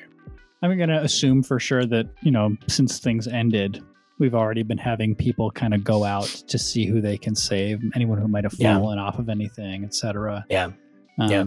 I'm 0.62 0.76
going 0.76 0.88
to 0.88 1.00
assume 1.00 1.44
for 1.44 1.60
sure 1.60 1.86
that, 1.86 2.06
you 2.22 2.32
know, 2.32 2.56
since 2.66 2.98
things 2.98 3.28
ended, 3.28 3.80
we've 4.18 4.34
already 4.34 4.64
been 4.64 4.78
having 4.78 5.14
people 5.14 5.48
kind 5.52 5.74
of 5.74 5.84
go 5.84 6.02
out 6.02 6.24
to 6.48 6.58
see 6.58 6.86
who 6.86 7.00
they 7.00 7.16
can 7.16 7.36
save, 7.36 7.80
anyone 7.94 8.18
who 8.18 8.26
might 8.26 8.42
have 8.42 8.54
Yeah. 8.58 8.78
fallen 8.80 8.98
off 8.98 9.20
of 9.20 9.28
anything, 9.28 9.84
etc. 9.84 10.44
Yeah. 10.50 10.72
Um, 11.20 11.30
Yeah. 11.30 11.44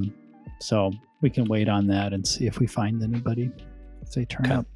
So 0.61 0.93
we 1.19 1.29
can 1.29 1.43
wait 1.49 1.67
on 1.67 1.85
that 1.87 2.13
and 2.13 2.25
see 2.25 2.47
if 2.47 2.59
we 2.59 2.67
find 2.67 3.03
anybody 3.03 3.51
if 4.01 4.11
they 4.11 4.23
turn 4.23 4.45
Okay. 4.45 4.55
up. 4.55 4.67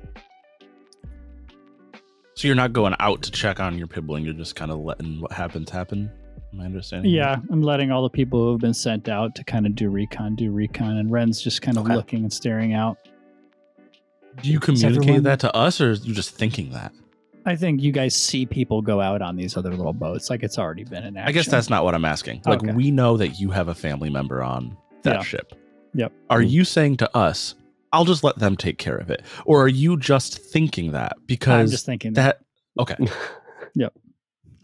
So 2.37 2.47
you're 2.47 2.53
not 2.53 2.71
going 2.71 2.95
out 2.99 3.23
to 3.23 3.31
check 3.31 3.59
on 3.59 3.79
your 3.79 3.87
pibbling. 3.87 4.23
You're 4.23 4.35
just 4.35 4.55
kind 4.55 4.69
of 4.69 4.77
letting 4.77 5.19
what 5.21 5.31
happens 5.31 5.71
happen. 5.71 6.11
Am 6.53 6.61
I 6.61 6.65
understanding? 6.65 7.11
Yeah, 7.11 7.37
I'm 7.49 7.63
letting 7.63 7.91
all 7.91 8.03
the 8.03 8.11
people 8.11 8.39
who 8.39 8.51
have 8.51 8.61
been 8.61 8.75
sent 8.75 9.09
out 9.09 9.33
to 9.35 9.43
kind 9.43 9.65
of 9.65 9.73
do 9.73 9.89
recon 9.89 10.35
do 10.35 10.51
recon, 10.51 10.97
and 10.97 11.09
Ren's 11.09 11.41
just 11.41 11.63
kind 11.63 11.77
of 11.79 11.85
Okay. 11.85 11.95
looking 11.95 12.19
and 12.19 12.31
staring 12.31 12.75
out. 12.75 12.99
Do 14.43 14.51
you 14.51 14.59
communicate 14.59 14.97
everyone- 14.97 15.23
that 15.23 15.39
to 15.39 15.55
us, 15.55 15.81
or 15.81 15.89
are 15.89 15.93
you 15.95 16.13
just 16.13 16.29
thinking 16.29 16.69
that? 16.73 16.91
I 17.47 17.55
think 17.55 17.81
you 17.81 17.91
guys 17.91 18.15
see 18.15 18.45
people 18.45 18.83
go 18.83 19.01
out 19.01 19.23
on 19.23 19.35
these 19.35 19.57
other 19.57 19.71
little 19.71 19.91
boats, 19.93 20.29
like 20.29 20.43
it's 20.43 20.59
already 20.59 20.83
been 20.83 21.17
action. 21.17 21.17
I 21.17 21.31
guess 21.31 21.47
that's 21.47 21.71
not 21.71 21.83
what 21.85 21.95
I'm 21.95 22.05
asking. 22.05 22.43
Like 22.45 22.61
Okay. 22.61 22.71
we 22.73 22.91
know 22.91 23.17
that 23.17 23.39
you 23.39 23.49
have 23.49 23.67
a 23.67 23.73
family 23.73 24.11
member 24.11 24.43
on 24.43 24.77
that 25.01 25.15
Yeah. 25.15 25.21
ship. 25.23 25.53
Yep. 25.95 26.13
Are 26.29 26.41
mm-hmm. 26.41 26.49
you 26.49 26.63
saying 26.65 26.97
to 26.97 27.17
us, 27.17 27.55
"I'll 27.93 28.05
just 28.05 28.23
let 28.23 28.37
them 28.39 28.55
take 28.55 28.77
care 28.77 28.97
of 28.97 29.09
it," 29.09 29.23
or 29.45 29.61
are 29.63 29.67
you 29.67 29.97
just 29.97 30.37
thinking 30.39 30.91
that 30.91 31.13
Because 31.25 31.53
I'm 31.61 31.67
just 31.71 31.85
thinking 31.85 32.13
that. 32.13 32.41
that? 32.77 32.81
Okay. 32.81 33.11
Yep. 33.75 33.93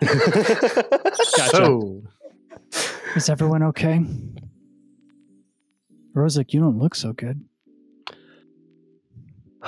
gotcha. 0.00 1.50
So, 1.50 2.02
Is 3.16 3.28
everyone 3.28 3.62
okay? 3.64 4.04
Rosic, 6.14 6.52
you 6.52 6.60
don't 6.60 6.78
look 6.78 6.94
so 6.94 7.12
good. 7.12 7.42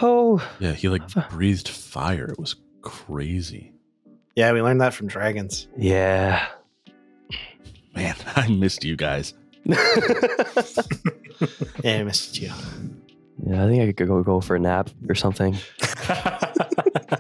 Oh, 0.01 0.47
Yeah, 0.61 0.73
he 0.73 0.88
like 0.88 1.03
breathed 1.31 1.69
fire. 1.69 2.27
It 2.27 2.38
was 2.38 2.55
crazy. 2.83 3.73
yeah, 4.37 4.53
we 4.53 4.62
learned 4.62 4.81
that 4.81 4.95
from 4.95 5.09
dragons. 5.09 5.66
yeah. 5.77 6.47
Man, 7.95 8.14
I 8.37 8.49
missed 8.49 8.85
you 8.85 8.95
guys. 8.95 9.35
Yeah, 11.85 11.98
I 11.98 12.02
missed 12.05 12.40
you. 12.40 12.50
Yeah, 13.46 13.64
I 13.64 13.68
think 13.68 13.83
I 13.83 13.92
could 13.92 14.09
go 14.09 14.22
go 14.22 14.40
for 14.40 14.57
a 14.57 14.59
nap 14.59 14.88
or 15.09 15.14
something. 15.14 15.57
I 16.09 17.18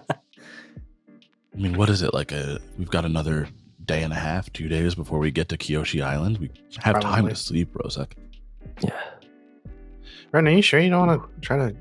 mean, 1.54 1.76
what 1.76 1.88
is 1.90 2.02
it 2.02 2.14
like? 2.14 2.32
A 2.32 2.58
we've 2.78 2.90
got 2.90 3.04
another 3.04 3.48
day 3.84 4.02
and 4.02 4.12
a 4.12 4.16
half, 4.16 4.52
two 4.52 4.68
days 4.68 4.94
before 4.94 5.18
we 5.18 5.30
get 5.30 5.48
to 5.50 5.56
Kyoshi 5.58 6.02
Island. 6.02 6.38
We 6.38 6.50
have 6.78 7.00
time 7.00 7.28
to 7.28 7.34
sleep, 7.34 7.72
Rozek. 7.74 8.12
Yeah. 8.82 8.90
Ren, 10.32 10.48
are 10.48 10.50
you 10.50 10.62
sure 10.62 10.80
you 10.80 10.90
don't 10.90 11.06
want 11.06 11.22
to 11.22 11.40
try 11.40 11.56
to? 11.58 11.76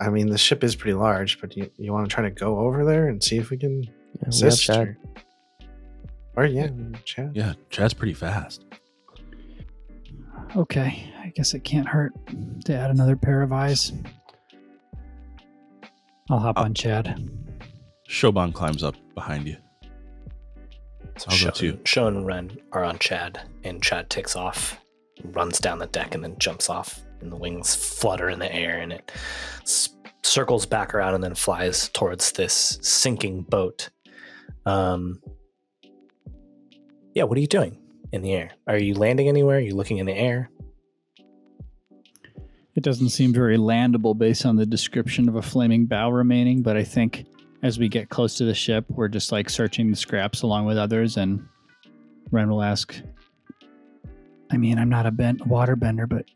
I 0.00 0.08
mean, 0.10 0.28
the 0.28 0.38
ship 0.38 0.62
is 0.64 0.76
pretty 0.76 0.94
large, 0.94 1.40
but 1.40 1.56
you, 1.56 1.70
you 1.76 1.92
want 1.92 2.08
to 2.08 2.14
try 2.14 2.22
to 2.24 2.30
go 2.30 2.58
over 2.60 2.84
there 2.84 3.08
and 3.08 3.22
see 3.22 3.38
if 3.38 3.50
we 3.50 3.56
can 3.56 3.82
Yeah, 3.82 4.28
assist? 4.28 4.62
Chad. 4.64 4.96
Or, 6.36 6.44
or 6.44 6.46
yeah, 6.46 6.68
chat. 7.04 7.30
Yeah, 7.34 7.54
Chad's 7.70 7.94
pretty 7.94 8.14
fast. 8.14 8.64
Okay, 10.56 11.12
I 11.22 11.28
guess 11.34 11.52
it 11.54 11.64
can't 11.64 11.86
hurt 11.86 12.12
to 12.64 12.74
add 12.74 12.90
another 12.90 13.14
pair 13.16 13.42
of 13.42 13.52
eyes. 13.52 13.92
I'll 16.30 16.38
hop 16.38 16.58
Uh, 16.58 16.62
on 16.62 16.74
Chad. 16.74 17.20
Shoban 18.08 18.54
climbs 18.54 18.82
up 18.82 18.94
behind 19.14 19.46
you. 19.46 19.56
So 21.18 21.26
I'll 21.28 21.36
go 21.36 21.36
Sean, 21.36 21.52
too. 21.52 21.78
Sean 21.84 22.16
and 22.16 22.26
Ren 22.26 22.56
are 22.72 22.84
on 22.84 22.98
Chad, 22.98 23.40
and 23.64 23.82
Chad 23.82 24.08
takes 24.08 24.34
off, 24.34 24.80
runs 25.24 25.58
down 25.60 25.78
the 25.78 25.86
deck, 25.88 26.14
and 26.14 26.24
then 26.24 26.36
jumps 26.38 26.70
off, 26.70 27.02
and 27.20 27.30
the 27.30 27.36
wings 27.36 27.74
flutter 27.74 28.30
in 28.30 28.38
the 28.38 28.52
air, 28.52 28.78
and 28.78 28.92
it 28.92 29.12
s- 29.62 29.90
circles 30.22 30.64
back 30.66 30.94
around 30.94 31.14
and 31.14 31.22
then 31.24 31.34
flies 31.34 31.88
towards 31.90 32.32
this 32.32 32.78
sinking 32.80 33.42
boat. 33.42 33.90
Um, 34.64 35.20
yeah, 37.14 37.24
what 37.24 37.36
are 37.38 37.40
you 37.40 37.46
doing 37.46 37.78
in 38.12 38.22
the 38.22 38.32
air? 38.32 38.50
Are 38.66 38.78
you 38.78 38.94
landing 38.94 39.28
anywhere? 39.28 39.56
Are 39.56 39.60
you 39.60 39.74
looking 39.74 39.98
in 39.98 40.06
the 40.06 40.14
air? 40.14 40.50
It 42.74 42.82
doesn't 42.82 43.08
seem 43.08 43.32
very 43.32 43.56
landable 43.56 44.16
based 44.16 44.44
on 44.44 44.56
the 44.56 44.66
description 44.66 45.28
of 45.28 45.36
a 45.36 45.42
flaming 45.42 45.86
bow 45.86 46.10
remaining, 46.10 46.62
but 46.62 46.76
I 46.76 46.84
think 46.84 47.24
as 47.62 47.78
we 47.78 47.88
get 47.88 48.10
close 48.10 48.36
to 48.36 48.44
the 48.44 48.54
ship, 48.54 48.84
we're 48.90 49.08
just 49.08 49.32
like 49.32 49.48
searching 49.48 49.90
the 49.90 49.96
scraps 49.96 50.42
along 50.42 50.66
with 50.66 50.76
others, 50.76 51.16
and 51.16 51.46
Ren 52.30 52.50
will 52.50 52.62
ask, 52.62 52.94
I 54.50 54.58
mean, 54.58 54.78
I'm 54.78 54.90
not 54.90 55.06
a 55.06 55.10
ben- 55.10 55.40
water 55.46 55.74
bender, 55.74 56.06
but 56.06 56.26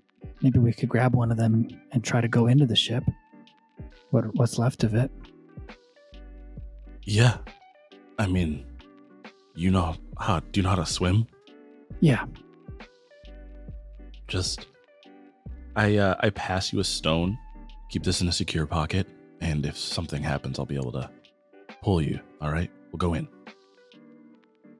maybe 0.40 0.58
we 0.58 0.72
could 0.72 0.88
grab 0.88 1.14
one 1.14 1.30
of 1.30 1.36
them 1.36 1.54
and, 1.54 1.80
and 1.92 2.02
try 2.02 2.22
to 2.22 2.28
go 2.28 2.46
into 2.46 2.66
the 2.66 2.76
ship. 2.76 3.04
What, 4.10 4.34
what's 4.34 4.58
left 4.58 4.82
of 4.82 4.94
it? 4.94 5.10
Yeah, 7.04 7.36
I 8.18 8.26
mean, 8.26 8.64
you 9.54 9.70
know 9.70 9.96
how? 10.18 10.40
Do 10.40 10.60
you 10.60 10.62
know 10.62 10.70
how 10.70 10.76
to 10.76 10.86
swim? 10.86 11.26
Yeah, 11.98 12.24
Just, 14.28 14.66
I 15.76 15.96
uh, 15.96 16.14
I 16.20 16.30
pass 16.30 16.72
you 16.72 16.80
a 16.80 16.84
stone. 16.84 17.36
Keep 17.90 18.04
this 18.04 18.20
in 18.22 18.28
a 18.28 18.32
secure 18.32 18.64
pocket, 18.66 19.08
and 19.40 19.66
if 19.66 19.76
something 19.76 20.22
happens, 20.22 20.58
I'll 20.58 20.64
be 20.66 20.76
able 20.76 20.92
to 20.92 21.10
pull 21.82 22.00
you. 22.00 22.20
All 22.40 22.50
right, 22.52 22.70
we'll 22.92 22.98
go 22.98 23.14
in. 23.14 23.28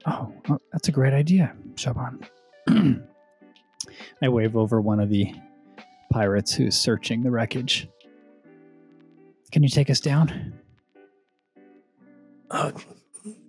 Oh, 0.06 0.32
well, 0.48 0.60
that's 0.72 0.88
a 0.88 0.92
great 0.92 1.12
idea, 1.12 1.54
Shoban. 1.74 2.26
I 4.22 4.28
wave 4.28 4.56
over 4.56 4.80
one 4.80 5.00
of 5.00 5.10
the 5.10 5.34
pirates 6.10 6.54
who's 6.54 6.76
searching 6.76 7.22
the 7.22 7.30
wreckage. 7.30 7.86
Can 9.52 9.62
you 9.62 9.68
take 9.68 9.90
us 9.90 10.00
down? 10.00 10.54
Uh, 12.50 12.72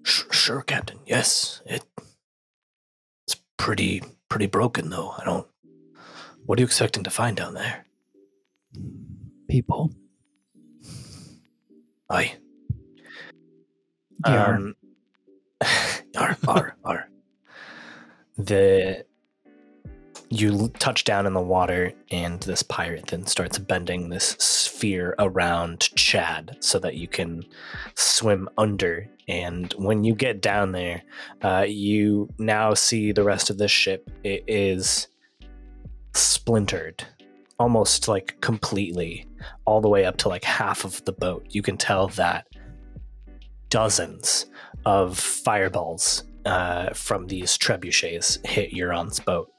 sh- 0.04 0.24
sure, 0.32 0.62
Captain. 0.62 1.00
Yes, 1.06 1.62
it. 1.66 1.84
Pretty 3.62 4.02
pretty 4.28 4.48
broken 4.48 4.90
though. 4.90 5.14
I 5.20 5.24
don't. 5.24 5.46
What 6.48 6.58
are 6.58 6.62
you 6.62 6.66
expecting 6.66 7.04
to 7.04 7.12
find 7.12 7.38
down 7.38 7.54
there? 7.54 7.86
People. 9.48 9.94
I. 12.10 12.34
Yeah. 14.26 14.46
Um, 14.46 14.76
are 16.18 16.38
are 16.48 16.76
are. 16.84 17.10
The 18.36 19.06
you 20.32 20.70
touch 20.80 21.04
down 21.04 21.26
in 21.26 21.34
the 21.34 21.42
water, 21.42 21.92
and 22.10 22.40
this 22.42 22.64
pirate 22.64 23.08
then 23.08 23.26
starts 23.26 23.58
bending 23.58 24.08
this 24.08 24.38
sphere 24.40 25.14
around 25.20 25.82
Chad 25.96 26.56
so 26.62 26.80
that 26.80 26.96
you 26.96 27.08
can 27.10 27.44
swim 27.96 28.48
under. 28.58 29.10
And 29.28 29.74
when 29.74 30.06
you 30.06 30.16
get 30.16 30.42
down 30.42 30.72
there, 30.72 31.04
uh, 31.42 31.66
you 31.68 32.30
now 32.40 32.74
see 32.74 33.12
the 33.12 33.26
rest 33.26 33.50
of 33.50 33.58
this 33.58 33.72
ship. 33.72 34.10
It 34.24 34.46
is 34.48 35.10
splintered, 36.16 37.04
almost 37.60 38.08
like 38.08 38.40
completely, 38.40 39.28
all 39.66 39.82
the 39.82 39.90
way 39.90 40.06
up 40.06 40.16
to 40.18 40.30
like 40.30 40.46
half 40.46 40.86
of 40.86 41.04
the 41.04 41.14
boat. 41.14 41.46
You 41.50 41.62
can 41.62 41.76
tell 41.76 42.08
that 42.10 42.48
dozens 43.70 44.46
of 44.86 45.20
fireballs 45.20 46.24
uh, 46.46 46.94
from 46.94 47.28
these 47.28 47.58
trebuchets 47.58 48.44
hit 48.46 48.72
Euron's 48.72 49.20
boat. 49.20 49.52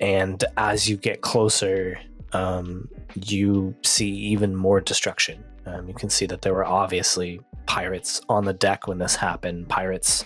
And 0.00 0.42
as 0.56 0.88
you 0.88 0.96
get 0.96 1.20
closer, 1.22 1.98
um, 2.32 2.88
you 3.14 3.74
see 3.82 4.10
even 4.10 4.54
more 4.54 4.80
destruction. 4.80 5.42
Um, 5.66 5.88
you 5.88 5.94
can 5.94 6.10
see 6.10 6.26
that 6.26 6.42
there 6.42 6.54
were 6.54 6.64
obviously 6.64 7.40
pirates 7.66 8.20
on 8.28 8.44
the 8.44 8.52
deck 8.52 8.86
when 8.86 8.98
this 8.98 9.16
happened, 9.16 9.68
pirates 9.68 10.24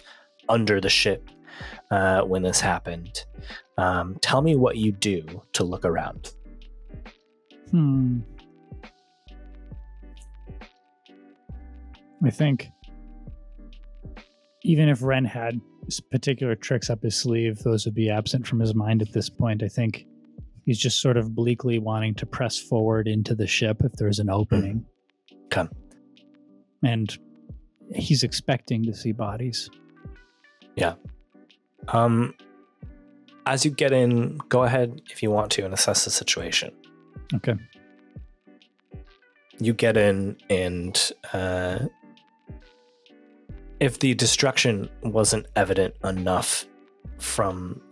under 0.48 0.80
the 0.80 0.90
ship 0.90 1.28
uh, 1.90 2.22
when 2.22 2.42
this 2.42 2.60
happened. 2.60 3.24
Um, 3.78 4.16
tell 4.20 4.42
me 4.42 4.56
what 4.56 4.76
you 4.76 4.92
do 4.92 5.42
to 5.54 5.64
look 5.64 5.84
around. 5.84 6.32
Hmm. 7.70 8.20
I 12.24 12.30
think 12.30 12.70
even 14.64 14.88
if 14.88 15.02
Ren 15.02 15.24
had 15.24 15.60
particular 16.10 16.54
tricks 16.54 16.90
up 16.90 17.02
his 17.02 17.16
sleeve, 17.16 17.58
those 17.58 17.84
would 17.84 17.94
be 17.94 18.10
absent 18.10 18.46
from 18.46 18.60
his 18.60 18.74
mind 18.74 19.02
at 19.02 19.12
this 19.12 19.28
point. 19.28 19.62
I 19.62 19.68
think 19.68 20.06
he's 20.64 20.78
just 20.78 21.00
sort 21.00 21.16
of 21.16 21.34
bleakly 21.34 21.78
wanting 21.78 22.14
to 22.16 22.26
press 22.26 22.58
forward 22.58 23.08
into 23.08 23.34
the 23.34 23.46
ship 23.46 23.82
if 23.84 23.92
there's 23.92 24.18
an 24.18 24.30
opening. 24.30 24.84
Come. 25.50 25.70
And 26.82 27.16
he's 27.94 28.22
expecting 28.22 28.84
to 28.84 28.94
see 28.94 29.12
bodies. 29.12 29.68
Yeah. 30.76 30.94
Um, 31.88 32.34
as 33.46 33.64
you 33.64 33.70
get 33.72 33.92
in, 33.92 34.38
go 34.48 34.62
ahead 34.62 35.02
if 35.10 35.22
you 35.22 35.30
want 35.30 35.50
to 35.52 35.64
and 35.64 35.74
assess 35.74 36.04
the 36.04 36.10
situation. 36.10 36.72
Okay. 37.34 37.56
you 39.58 39.72
get 39.72 39.96
in 39.96 40.36
and 40.50 41.12
uh, 41.32 41.78
if 43.82 43.98
the 43.98 44.14
destruction 44.14 44.88
wasn't 45.02 45.44
evident 45.56 45.92
enough 46.04 46.66
from 47.18 47.82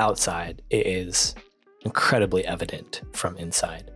outside 0.00 0.60
it 0.70 0.84
is 0.86 1.36
incredibly 1.82 2.44
evident 2.44 3.02
from 3.12 3.36
inside 3.36 3.92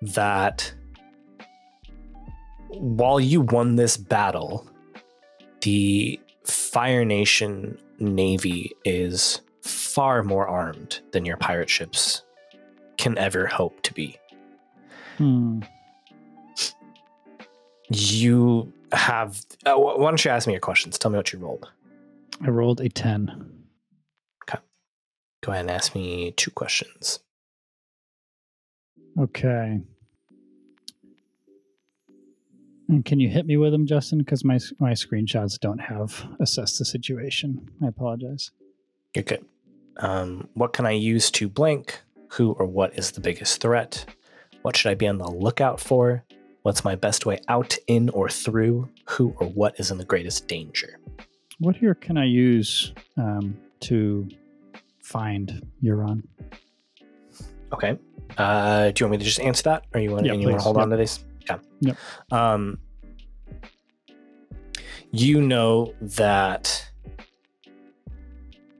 that 0.00 0.72
while 2.70 3.20
you 3.20 3.42
won 3.42 3.76
this 3.76 3.98
battle 3.98 4.66
the 5.60 6.18
fire 6.44 7.04
nation 7.04 7.76
navy 7.98 8.72
is 8.86 9.42
far 9.60 10.22
more 10.22 10.48
armed 10.48 11.00
than 11.12 11.26
your 11.26 11.36
pirate 11.36 11.68
ships 11.68 12.22
can 12.96 13.18
ever 13.18 13.46
hope 13.46 13.82
to 13.82 13.92
be 13.92 14.18
Hmm. 15.18 15.60
you 17.88 18.72
have 18.92 19.44
uh, 19.64 19.74
why 19.74 20.10
don't 20.10 20.24
you 20.24 20.30
ask 20.30 20.46
me 20.46 20.52
your 20.52 20.60
questions 20.60 20.98
tell 20.98 21.10
me 21.10 21.16
what 21.16 21.32
you 21.32 21.38
rolled 21.38 21.70
I 22.42 22.50
rolled 22.50 22.80
a 22.80 22.88
10. 22.88 23.52
Okay. 24.44 24.58
go 25.42 25.52
ahead 25.52 25.62
and 25.62 25.70
ask 25.70 25.94
me 25.94 26.32
two 26.32 26.50
questions 26.50 27.20
Okay. 29.18 29.80
And 32.88 33.04
can 33.04 33.18
you 33.18 33.28
hit 33.28 33.46
me 33.46 33.56
with 33.56 33.72
them, 33.72 33.86
Justin? 33.86 34.18
Because 34.18 34.44
my 34.44 34.58
my 34.78 34.92
screenshots 34.92 35.58
don't 35.58 35.78
have 35.78 36.24
assess 36.38 36.78
the 36.78 36.84
situation. 36.84 37.68
I 37.82 37.88
apologize. 37.88 38.50
You're 39.14 39.24
good. 39.24 39.44
Um, 39.98 40.48
what 40.54 40.72
can 40.72 40.86
I 40.86 40.92
use 40.92 41.30
to 41.32 41.48
blank? 41.48 42.00
Who 42.32 42.52
or 42.52 42.66
what 42.66 42.98
is 42.98 43.12
the 43.12 43.20
biggest 43.20 43.60
threat? 43.60 44.04
What 44.62 44.76
should 44.76 44.90
I 44.90 44.94
be 44.94 45.06
on 45.06 45.18
the 45.18 45.30
lookout 45.30 45.80
for? 45.80 46.24
What's 46.66 46.82
my 46.82 46.96
best 46.96 47.26
way 47.26 47.38
out, 47.46 47.76
in, 47.86 48.08
or 48.08 48.28
through? 48.28 48.88
Who 49.10 49.32
or 49.38 49.46
what 49.46 49.78
is 49.78 49.92
in 49.92 49.98
the 49.98 50.04
greatest 50.04 50.48
danger? 50.48 50.98
What 51.60 51.76
here 51.76 51.94
can 51.94 52.18
I 52.18 52.24
use 52.24 52.92
um, 53.16 53.56
to 53.82 54.28
find 55.00 55.64
Euron? 55.80 56.24
Okay. 57.72 57.96
Uh, 58.36 58.90
do 58.90 59.04
you 59.04 59.06
want 59.06 59.12
me 59.12 59.18
to 59.18 59.24
just 59.24 59.38
answer 59.38 59.62
that, 59.62 59.84
or 59.94 60.00
you 60.00 60.10
want, 60.10 60.26
Yeah, 60.26 60.32
you 60.32 60.48
want 60.48 60.58
to 60.58 60.64
hold 60.64 60.74
Yep. 60.74 60.82
on 60.82 60.90
to 60.90 60.96
this? 60.96 61.24
Yeah. 61.48 61.58
Yep. 61.82 61.96
Um, 62.32 62.78
you 65.12 65.40
know 65.40 65.94
that 66.00 66.90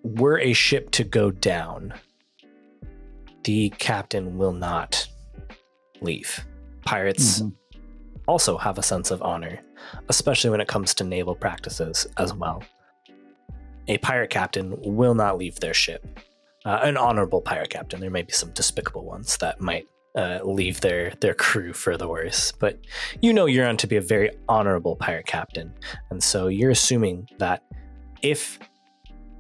were 0.03 0.41
a 0.41 0.55
ship 0.55 0.91
to 0.91 1.05
go 1.05 1.31
down, 1.31 1.95
the 3.45 3.69
captain 3.79 4.39
will 4.39 4.53
not 4.53 5.07
leave. 6.01 6.45
Pirates 6.85 7.43
Mhm. 7.43 7.53
Also 8.27 8.57
have 8.57 8.79
a 8.79 8.83
sense 8.83 9.11
of 9.11 9.23
honor, 9.23 9.61
especially 10.09 10.51
when 10.51 10.61
it 10.61 10.69
comes 10.69 10.95
to 10.95 11.05
naval 11.05 11.35
practices 11.35 12.07
as 12.19 12.35
well. 12.35 12.63
A 13.89 13.99
pirate 13.99 14.31
captain 14.31 14.75
will 14.83 15.15
not 15.15 15.39
leave 15.39 15.61
their 15.61 15.75
ship. 15.75 16.21
Uh, 16.65 16.81
an 16.83 16.97
honorable 16.97 17.41
pirate 17.41 17.71
captain. 17.71 18.01
There 18.01 18.11
may 18.11 18.23
be 18.23 18.33
some 18.33 18.51
despicable 18.51 19.05
ones 19.05 19.37
that 19.39 19.61
might 19.61 19.87
uh, 20.17 20.41
leave 20.43 20.81
their 20.81 21.13
their 21.21 21.35
crew 21.35 21.73
for 21.73 21.97
the 21.97 22.09
worse, 22.09 22.51
but 22.51 22.79
you 23.21 23.33
know 23.33 23.45
Euron 23.45 23.79
to 23.79 23.87
be 23.87 23.97
a 23.97 24.01
very 24.01 24.31
honorable 24.49 24.97
pirate 24.97 25.27
captain, 25.27 25.73
and 26.11 26.23
so 26.23 26.49
you're 26.49 26.71
assuming 26.71 27.29
that 27.39 27.63
if 28.23 28.59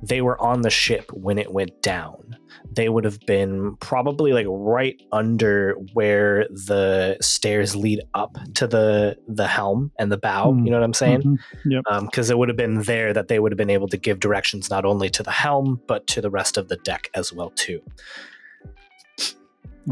they 0.08 0.20
were 0.22 0.40
on 0.40 0.62
the 0.62 0.70
ship 0.70 1.10
when 1.12 1.38
it 1.38 1.52
went 1.52 1.82
down, 1.82 2.36
they 2.70 2.88
would 2.88 3.04
have 3.04 3.18
been 3.26 3.76
probably 3.76 4.32
like 4.32 4.46
right 4.48 5.00
under 5.12 5.74
where 5.94 6.46
the 6.48 7.16
stairs 7.20 7.74
lead 7.74 8.00
up 8.14 8.36
to 8.54 8.66
the 8.66 9.16
the 9.26 9.46
helm 9.46 9.90
and 9.98 10.12
the 10.12 10.16
bow. 10.16 10.52
Hmm. 10.52 10.64
You 10.64 10.70
know 10.70 10.78
what 10.78 10.84
I'm 10.84 10.94
saying? 10.94 11.22
Mhm. 11.22 11.38
Yep. 11.64 11.84
because 12.02 12.30
it 12.30 12.38
would 12.38 12.48
have 12.48 12.56
been 12.56 12.82
there 12.82 13.12
that 13.12 13.28
they 13.28 13.38
would 13.38 13.52
have 13.52 13.56
been 13.58 13.70
able 13.70 13.88
to 13.88 13.96
give 13.96 14.20
directions 14.20 14.70
not 14.70 14.84
only 14.84 15.08
to 15.10 15.22
the 15.22 15.30
helm 15.30 15.80
but 15.86 16.06
to 16.08 16.20
the 16.20 16.30
rest 16.30 16.56
of 16.56 16.68
the 16.68 16.76
deck 16.76 17.10
as 17.14 17.32
well 17.32 17.50
too. 17.50 17.80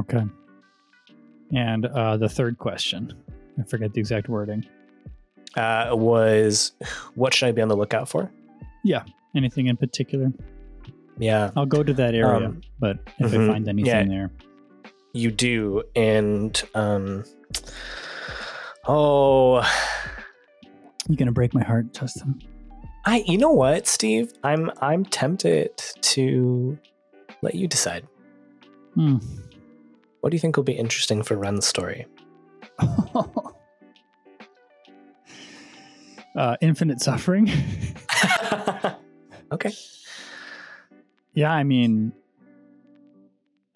Okay. 0.00 0.22
And 1.54 1.86
uh, 1.86 2.16
the 2.16 2.28
third 2.28 2.58
question, 2.58 3.12
I 3.58 3.62
forget 3.64 3.92
the 3.92 4.00
exact 4.00 4.28
wording. 4.28 4.66
Uh, 5.56 5.90
was 5.92 6.72
what 7.14 7.32
should 7.32 7.48
I 7.48 7.52
be 7.52 7.62
on 7.62 7.68
the 7.68 7.76
lookout 7.76 8.08
for? 8.08 8.30
Anything 9.34 9.66
in 9.66 9.76
particular? 9.76 10.32
Yeah, 11.18 11.50
I'll 11.56 11.66
go 11.66 11.82
to 11.82 11.92
that 11.94 12.14
area, 12.14 12.48
Um, 12.48 12.60
but 12.78 12.98
if 13.18 13.32
mhm. 13.32 13.44
I 13.44 13.52
find 13.52 13.68
anything 13.68 14.08
there, 14.08 14.30
you 15.12 15.30
do, 15.30 15.82
and 15.94 16.60
um, 16.74 17.24
oh, 18.86 19.62
you're 21.08 21.16
gonna 21.16 21.32
break 21.32 21.54
my 21.54 21.62
heart, 21.62 21.92
Justin. 21.92 22.40
I 23.04 23.22
you 23.26 23.38
know 23.38 23.52
what, 23.52 23.86
Steve? 23.86 24.32
I'm 24.42 24.70
I'm 24.80 25.04
tempted 25.04 25.76
to 25.76 26.78
let 27.42 27.54
you 27.54 27.68
decide. 27.68 28.06
Hmm. 28.94 29.18
What 30.20 30.30
do 30.30 30.36
you 30.36 30.40
think 30.40 30.56
will 30.56 30.64
be 30.64 30.72
interesting 30.72 31.22
for 31.22 31.36
Ren's 31.36 31.66
story? 31.66 32.06
uh, 36.36 36.56
infinite 36.60 37.00
suffering. 37.00 37.50
okay. 39.52 39.72
yeah, 41.34 41.50
I 41.52 41.62
mean, 41.64 42.12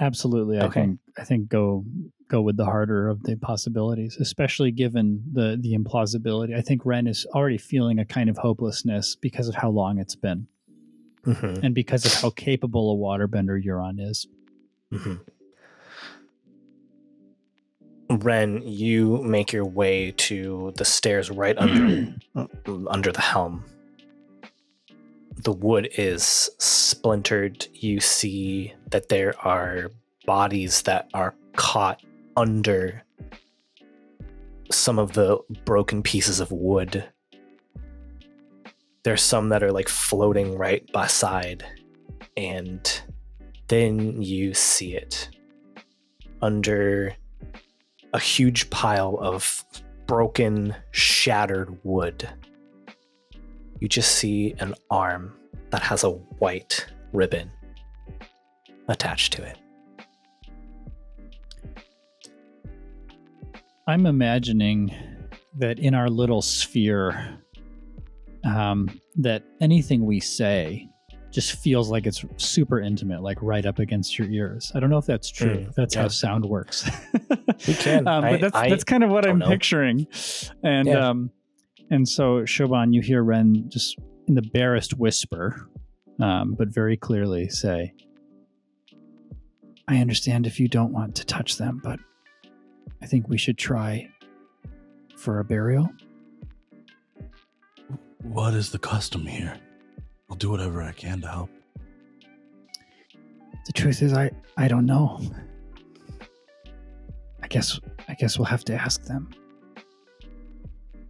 absolutely. 0.00 0.58
I 0.58 0.64
Okay. 0.66 0.80
think 0.82 1.00
I 1.18 1.24
think 1.24 1.48
go 1.48 1.84
go 2.28 2.40
with 2.42 2.56
the 2.56 2.64
harder 2.66 3.08
of 3.08 3.22
the 3.22 3.36
possibilities, 3.36 4.16
especially 4.20 4.70
given 4.70 5.22
the 5.32 5.56
the 5.60 5.74
implausibility. 5.74 6.56
I 6.56 6.60
think 6.60 6.84
Ren 6.84 7.06
is 7.06 7.26
already 7.34 7.58
feeling 7.58 7.98
a 7.98 8.04
kind 8.04 8.28
of 8.30 8.36
hopelessness 8.38 9.16
because 9.16 9.48
of 9.48 9.54
how 9.54 9.70
long 9.70 9.98
it's 9.98 10.14
been, 10.16 10.46
Mhm, 11.24 11.62
and 11.62 11.74
because 11.74 12.04
of 12.06 12.12
how 12.12 12.30
capable 12.30 12.92
a 12.92 12.96
waterbender 12.96 13.62
Euron 13.62 14.00
is. 14.00 14.26
mhm. 14.92 15.20
Ren, 18.10 18.62
you 18.66 19.22
make 19.22 19.52
your 19.52 19.66
way 19.66 20.12
to 20.16 20.72
the 20.76 20.84
stairs 20.84 21.30
right 21.30 21.56
under 21.58 22.14
under 22.88 23.12
the 23.12 23.20
helm. 23.20 23.64
The 25.38 25.52
wood 25.52 25.88
is 25.96 26.50
splintered. 26.58 27.66
You 27.72 28.00
see 28.00 28.74
that 28.90 29.08
there 29.08 29.38
are 29.40 29.90
bodies 30.26 30.82
that 30.82 31.08
are 31.14 31.34
caught 31.56 32.02
under 32.36 33.02
some 34.70 34.98
of 34.98 35.12
the 35.12 35.38
broken 35.64 36.02
pieces 36.02 36.40
of 36.40 36.52
wood. 36.52 37.04
There's 39.04 39.22
some 39.22 39.48
that 39.50 39.62
are 39.62 39.72
like 39.72 39.88
floating 39.88 40.56
right 40.56 40.84
beside, 40.92 41.64
and 42.36 43.02
then 43.68 44.20
you 44.20 44.54
see 44.54 44.94
it 44.94 45.30
under 46.42 47.14
a 48.12 48.18
huge 48.18 48.70
pile 48.70 49.16
of 49.20 49.64
broken, 50.06 50.74
shattered 50.90 51.78
wood. 51.84 52.28
You 53.80 53.88
just 53.88 54.16
see 54.16 54.54
an 54.58 54.74
arm 54.90 55.34
that 55.70 55.82
has 55.82 56.04
a 56.04 56.10
white 56.10 56.86
ribbon 57.12 57.50
attached 58.88 59.32
to 59.34 59.42
it. 59.44 59.58
I'm 63.86 64.06
imagining 64.06 64.92
that 65.56 65.78
in 65.78 65.94
our 65.94 66.10
little 66.10 66.42
sphere, 66.42 67.38
um, 68.44 68.88
that 69.16 69.42
anything 69.60 70.04
we 70.04 70.20
say 70.20 70.88
just 71.30 71.52
feels 71.52 71.90
like 71.90 72.06
it's 72.06 72.24
super 72.36 72.80
intimate, 72.80 73.22
like 73.22 73.38
right 73.42 73.64
up 73.64 73.78
against 73.78 74.18
your 74.18 74.28
ears. 74.28 74.72
I 74.74 74.80
don't 74.80 74.90
know 74.90 74.98
if 74.98 75.06
that's 75.06 75.30
true. 75.30 75.56
Mm, 75.66 75.74
that's 75.74 75.94
yeah. 75.94 76.02
how 76.02 76.08
sound 76.08 76.44
works. 76.44 76.88
We 77.66 77.74
can. 77.74 78.06
um, 78.08 78.24
I- 78.24 78.32
but 78.32 78.40
that's 78.40 78.56
I 78.56 78.68
that's 78.68 78.84
kind 78.84 79.04
of 79.04 79.10
what 79.10 79.26
I'm 79.26 79.38
know. 79.38 79.48
picturing. 79.48 80.06
And 80.62 80.88
Yeah. 80.88 81.08
um, 81.10 81.30
and 81.90 82.08
so 82.08 82.42
Shoban, 82.42 82.92
you 82.92 83.00
hear 83.00 83.22
Ren 83.22 83.68
just 83.68 83.98
in 84.26 84.34
the 84.34 84.42
barest 84.42 84.98
whisper, 84.98 85.68
um, 86.20 86.54
but 86.54 86.68
very 86.68 86.96
clearly 86.96 87.48
say, 87.48 87.94
"I 89.86 89.98
understand 89.98 90.46
if 90.46 90.60
you 90.60 90.68
don't 90.68 90.92
want 90.92 91.14
to 91.16 91.26
touch 91.26 91.56
them, 91.56 91.80
but 91.82 91.98
I 93.02 93.06
think 93.06 93.28
we 93.28 93.38
should 93.38 93.58
try 93.58 94.10
for 95.16 95.38
a 95.38 95.44
burial." 95.44 95.88
What 98.22 98.54
is 98.54 98.70
the 98.70 98.78
custom 98.78 99.26
here? 99.26 99.56
I'll 100.28 100.36
do 100.36 100.50
whatever 100.50 100.82
I 100.82 100.92
can 100.92 101.20
to 101.22 101.28
help. 101.28 101.50
The 103.66 103.72
truth 103.72 104.02
is, 104.02 104.12
I 104.12 104.30
I 104.56 104.68
don't 104.68 104.86
know. 104.86 105.20
I 107.42 107.48
guess 107.48 107.80
I 108.08 108.14
guess 108.14 108.38
we'll 108.38 108.46
have 108.46 108.64
to 108.64 108.74
ask 108.74 109.04
them. 109.04 109.30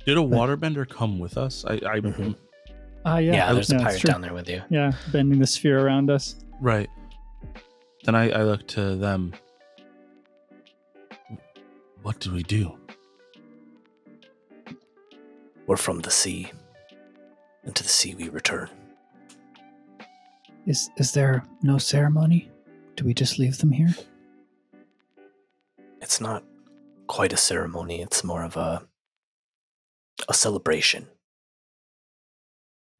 Did 0.08 0.16
a 0.16 0.20
waterbender 0.22 0.88
come 0.88 1.18
with 1.18 1.36
us? 1.36 1.66
I, 1.66 1.74
I 1.74 2.00
Mhm. 2.00 2.34
Ah, 3.04 3.18
yeah, 3.18 3.34
yeah, 3.34 3.52
there's 3.52 3.70
a 3.70 3.76
pirate 3.76 4.02
down 4.02 4.22
there 4.22 4.32
with 4.32 4.48
you. 4.48 4.62
Yeah, 4.70 4.92
bending 5.12 5.38
the 5.38 5.46
sphere 5.46 5.84
around 5.84 6.08
us. 6.10 6.34
right. 6.62 6.88
Then 8.04 8.14
I, 8.14 8.30
I 8.30 8.42
look 8.42 8.66
to 8.68 8.96
them. 8.96 9.34
What 12.00 12.20
do 12.20 12.32
we 12.32 12.42
do? 12.42 12.78
We're 15.66 15.76
from 15.76 16.00
the 16.00 16.10
sea, 16.10 16.52
and 17.64 17.76
to 17.76 17.82
the 17.82 17.88
sea 17.90 18.14
we 18.14 18.30
return. 18.30 18.70
Is 20.64 20.88
is 20.96 21.12
there 21.12 21.44
no 21.62 21.76
ceremony? 21.76 22.50
Do 22.96 23.04
we 23.04 23.12
just 23.12 23.38
leave 23.38 23.58
them 23.58 23.72
here? 23.72 23.94
It's 26.00 26.18
not 26.18 26.44
quite 27.08 27.34
a 27.34 27.36
ceremony, 27.36 28.00
it's 28.00 28.24
more 28.24 28.42
of 28.42 28.56
a 28.56 28.87
a 30.28 30.34
celebration. 30.34 31.06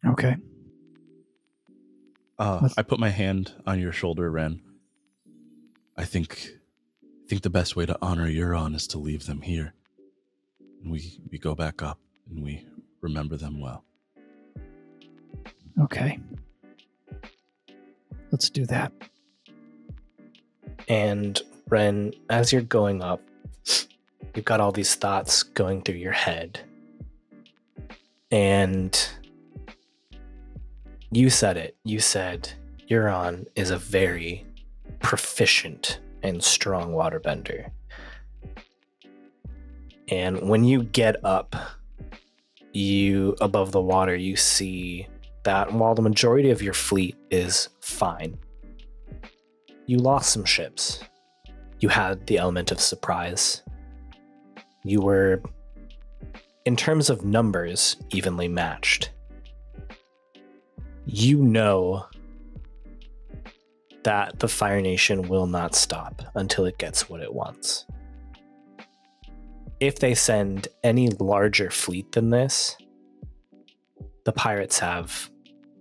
Okay. 0.06 0.36
Uh, 2.38 2.68
I 2.76 2.82
put 2.82 3.00
my 3.00 3.08
hand 3.08 3.52
on 3.66 3.80
your 3.80 3.92
shoulder, 3.92 4.30
Ren. 4.30 4.60
I 5.96 6.04
think, 6.04 6.50
I 7.02 7.28
think 7.28 7.42
the 7.42 7.50
best 7.50 7.74
way 7.74 7.84
to 7.86 7.98
honor 8.00 8.28
Euron 8.28 8.76
is 8.76 8.86
to 8.88 8.98
leave 8.98 9.26
them 9.26 9.40
here. 9.40 9.74
And 10.82 10.92
we 10.92 11.20
we 11.30 11.38
go 11.38 11.56
back 11.56 11.82
up 11.82 11.98
and 12.30 12.44
we 12.44 12.64
remember 13.00 13.36
them 13.36 13.60
well. 13.60 13.84
Okay. 15.80 16.20
Let's 18.30 18.50
do 18.50 18.66
that. 18.66 18.92
And 20.88 21.40
Ren, 21.68 22.12
as 22.30 22.52
you're 22.52 22.62
going 22.62 23.02
up, 23.02 23.20
you've 24.34 24.44
got 24.44 24.60
all 24.60 24.72
these 24.72 24.94
thoughts 24.94 25.42
going 25.42 25.82
through 25.82 25.96
your 25.96 26.12
head. 26.12 26.60
And 28.30 29.08
you 31.10 31.30
said 31.30 31.56
it. 31.56 31.76
You 31.84 32.00
said 32.00 32.50
Euron 32.90 33.46
is 33.56 33.70
a 33.70 33.78
very 33.78 34.46
proficient 35.00 36.00
and 36.22 36.42
strong 36.42 36.92
waterbender. 36.92 37.70
And 40.08 40.48
when 40.48 40.64
you 40.64 40.84
get 40.84 41.22
up, 41.24 41.54
you 42.72 43.36
above 43.40 43.72
the 43.72 43.80
water, 43.80 44.16
you 44.16 44.36
see 44.36 45.06
that 45.44 45.72
while 45.72 45.94
the 45.94 46.02
majority 46.02 46.50
of 46.50 46.62
your 46.62 46.74
fleet 46.74 47.16
is 47.30 47.68
fine, 47.80 48.38
you 49.86 49.98
lost 49.98 50.30
some 50.30 50.44
ships. 50.44 51.00
You 51.80 51.88
had 51.88 52.26
the 52.26 52.38
element 52.38 52.70
of 52.70 52.80
surprise. 52.80 53.62
You 54.84 55.00
were, 55.00 55.42
in 56.68 56.76
terms 56.76 57.08
of 57.08 57.24
numbers, 57.24 57.96
evenly 58.10 58.46
matched. 58.46 59.08
You 61.06 61.42
know 61.42 62.04
that 64.04 64.38
the 64.38 64.48
Fire 64.48 64.82
Nation 64.82 65.28
will 65.30 65.46
not 65.46 65.74
stop 65.74 66.20
until 66.34 66.66
it 66.66 66.76
gets 66.76 67.08
what 67.08 67.22
it 67.22 67.32
wants. 67.32 67.86
If 69.80 69.98
they 69.98 70.14
send 70.14 70.68
any 70.84 71.08
larger 71.08 71.70
fleet 71.70 72.12
than 72.12 72.28
this, 72.28 72.76
the 74.26 74.32
pirates 74.32 74.78
have 74.78 75.30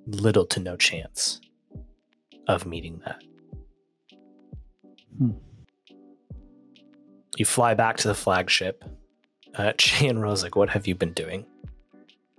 little 0.05 0.45
to 0.45 0.61
no 0.61 0.77
chance 0.77 1.41
of 2.47 2.65
meeting 2.65 3.01
that. 3.03 3.21
Hmm. 5.17 5.31
You 7.35 7.43
fly 7.43 7.73
back 7.73 7.97
to 7.97 8.07
the 8.07 8.15
flagship. 8.15 8.85
Uh, 9.57 9.73
Che 9.77 10.07
and 10.07 10.19
Rosic, 10.19 10.55
what 10.55 10.69
have 10.69 10.87
you 10.87 10.95
been 10.95 11.13
doing? 11.13 11.45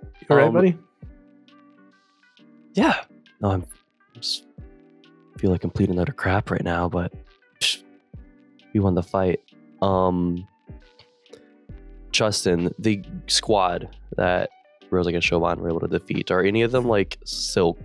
You 0.03 0.27
all 0.31 0.37
right, 0.37 0.47
Um, 0.49 0.55
buddy? 0.55 0.79
Yeah. 2.75 3.03
No, 3.41 3.51
I'm 3.51 3.67
just 4.15 4.45
feel 5.39 5.51
like 5.51 5.61
complete 5.61 5.89
and 5.89 5.99
utter 6.01 6.13
crap 6.13 6.51
right 6.51 6.63
now, 6.65 6.89
but 6.89 7.13
psh, 7.61 7.83
we 8.75 8.81
won 8.81 8.95
the 8.95 9.03
fight. 9.03 9.41
Um 9.83 10.47
Justin, 12.11 12.73
the 12.79 13.03
squad 13.29 13.95
that 14.17 14.51
Rosic 14.91 15.15
and 15.15 15.23
Shoban 15.23 15.59
were 15.59 15.69
able 15.69 15.81
to 15.81 15.89
defeat, 15.89 16.31
are 16.31 16.43
any 16.43 16.63
of 16.63 16.73
them 16.73 16.85
like 16.89 17.19
still 17.25 17.79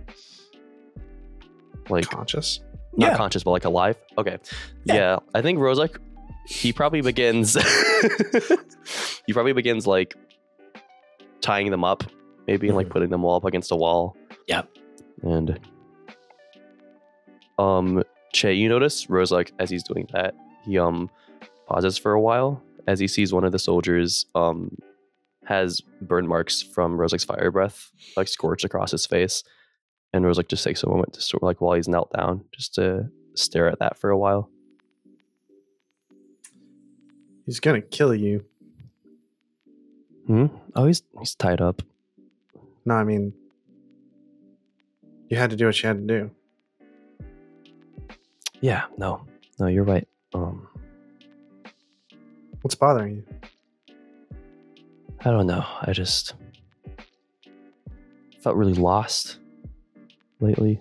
like 1.88 2.08
Conscious? 2.08 2.60
not 2.96 3.10
Yeah. 3.12 3.16
conscious 3.16 3.42
but 3.44 3.50
like 3.50 3.64
alive? 3.64 3.96
Okay. 4.18 4.38
Yeah. 4.84 4.94
Yeah. 4.94 5.18
I 5.34 5.42
think 5.42 5.58
Rosic 5.58 5.96
he 6.46 6.72
probably 6.72 7.00
begins 7.00 7.54
he 9.26 9.32
probably 9.32 9.52
begins 9.52 9.86
like 9.86 10.14
tying 11.40 11.70
them 11.70 11.84
up, 11.84 12.04
maybe 12.46 12.68
and 12.68 12.76
like 12.76 12.86
Mhm. 12.88 12.90
putting 12.90 13.10
them 13.10 13.24
all 13.24 13.36
up 13.36 13.44
against 13.44 13.70
a 13.72 13.76
wall. 13.76 14.16
Yep. 14.48 14.68
And 15.22 15.58
um 17.58 18.02
Che, 18.32 18.52
you 18.52 18.68
notice 18.68 19.08
Rose 19.08 19.30
like 19.30 19.52
as 19.58 19.70
he's 19.70 19.84
doing 19.84 20.08
that, 20.12 20.34
he 20.64 20.78
um 20.78 21.08
pauses 21.68 21.96
for 21.98 22.12
a 22.12 22.20
while 22.20 22.62
as 22.86 22.98
he 22.98 23.06
sees 23.08 23.32
one 23.32 23.44
of 23.44 23.52
the 23.52 23.58
soldiers 23.58 24.26
um 24.34 24.76
has 25.46 25.80
burn 26.00 26.26
marks 26.26 26.62
from 26.62 26.96
Rosek's 26.98 27.24
fire 27.24 27.50
breath 27.50 27.90
like 28.16 28.28
scorched 28.28 28.64
across 28.64 28.90
his 28.90 29.06
face. 29.06 29.44
And 30.12 30.24
Rose 30.24 30.36
like 30.36 30.48
just 30.48 30.64
takes 30.64 30.82
a 30.82 30.88
moment 30.88 31.12
to 31.14 31.20
sort 31.20 31.42
of 31.42 31.46
like 31.46 31.60
while 31.60 31.74
he's 31.74 31.88
knelt 31.88 32.10
down, 32.16 32.44
just 32.54 32.74
to 32.76 33.08
stare 33.34 33.68
at 33.68 33.80
that 33.80 33.98
for 33.98 34.10
a 34.10 34.16
while. 34.18 34.48
He's 37.46 37.60
gonna 37.60 37.80
kill 37.82 38.14
you. 38.14 38.44
Hmm? 40.26 40.46
Oh, 40.74 40.86
he's 40.86 41.02
he's 41.18 41.34
tied 41.34 41.60
up. 41.60 41.82
No, 42.86 42.94
I 42.94 43.04
mean, 43.04 43.32
you 45.28 45.36
had 45.36 45.50
to 45.50 45.56
do 45.56 45.66
what 45.66 45.82
you 45.82 45.86
had 45.86 46.06
to 46.06 46.06
do. 46.06 46.30
Yeah, 48.60 48.84
no, 48.96 49.26
no, 49.58 49.66
you're 49.66 49.84
right. 49.84 50.08
Um, 50.32 50.66
What's 52.62 52.74
bothering 52.74 53.16
you? 53.16 53.24
I 55.20 55.30
don't 55.30 55.46
know. 55.46 55.64
I 55.82 55.92
just 55.92 56.34
felt 58.40 58.56
really 58.56 58.72
lost 58.72 59.38
lately. 60.40 60.80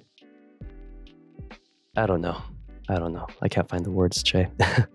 I 1.98 2.06
don't 2.06 2.22
know. 2.22 2.42
I 2.88 3.00
don't 3.00 3.12
know. 3.12 3.28
I 3.42 3.50
can't 3.50 3.68
find 3.68 3.86
the 3.86 3.92
words, 3.92 4.24
Che. 4.24 4.48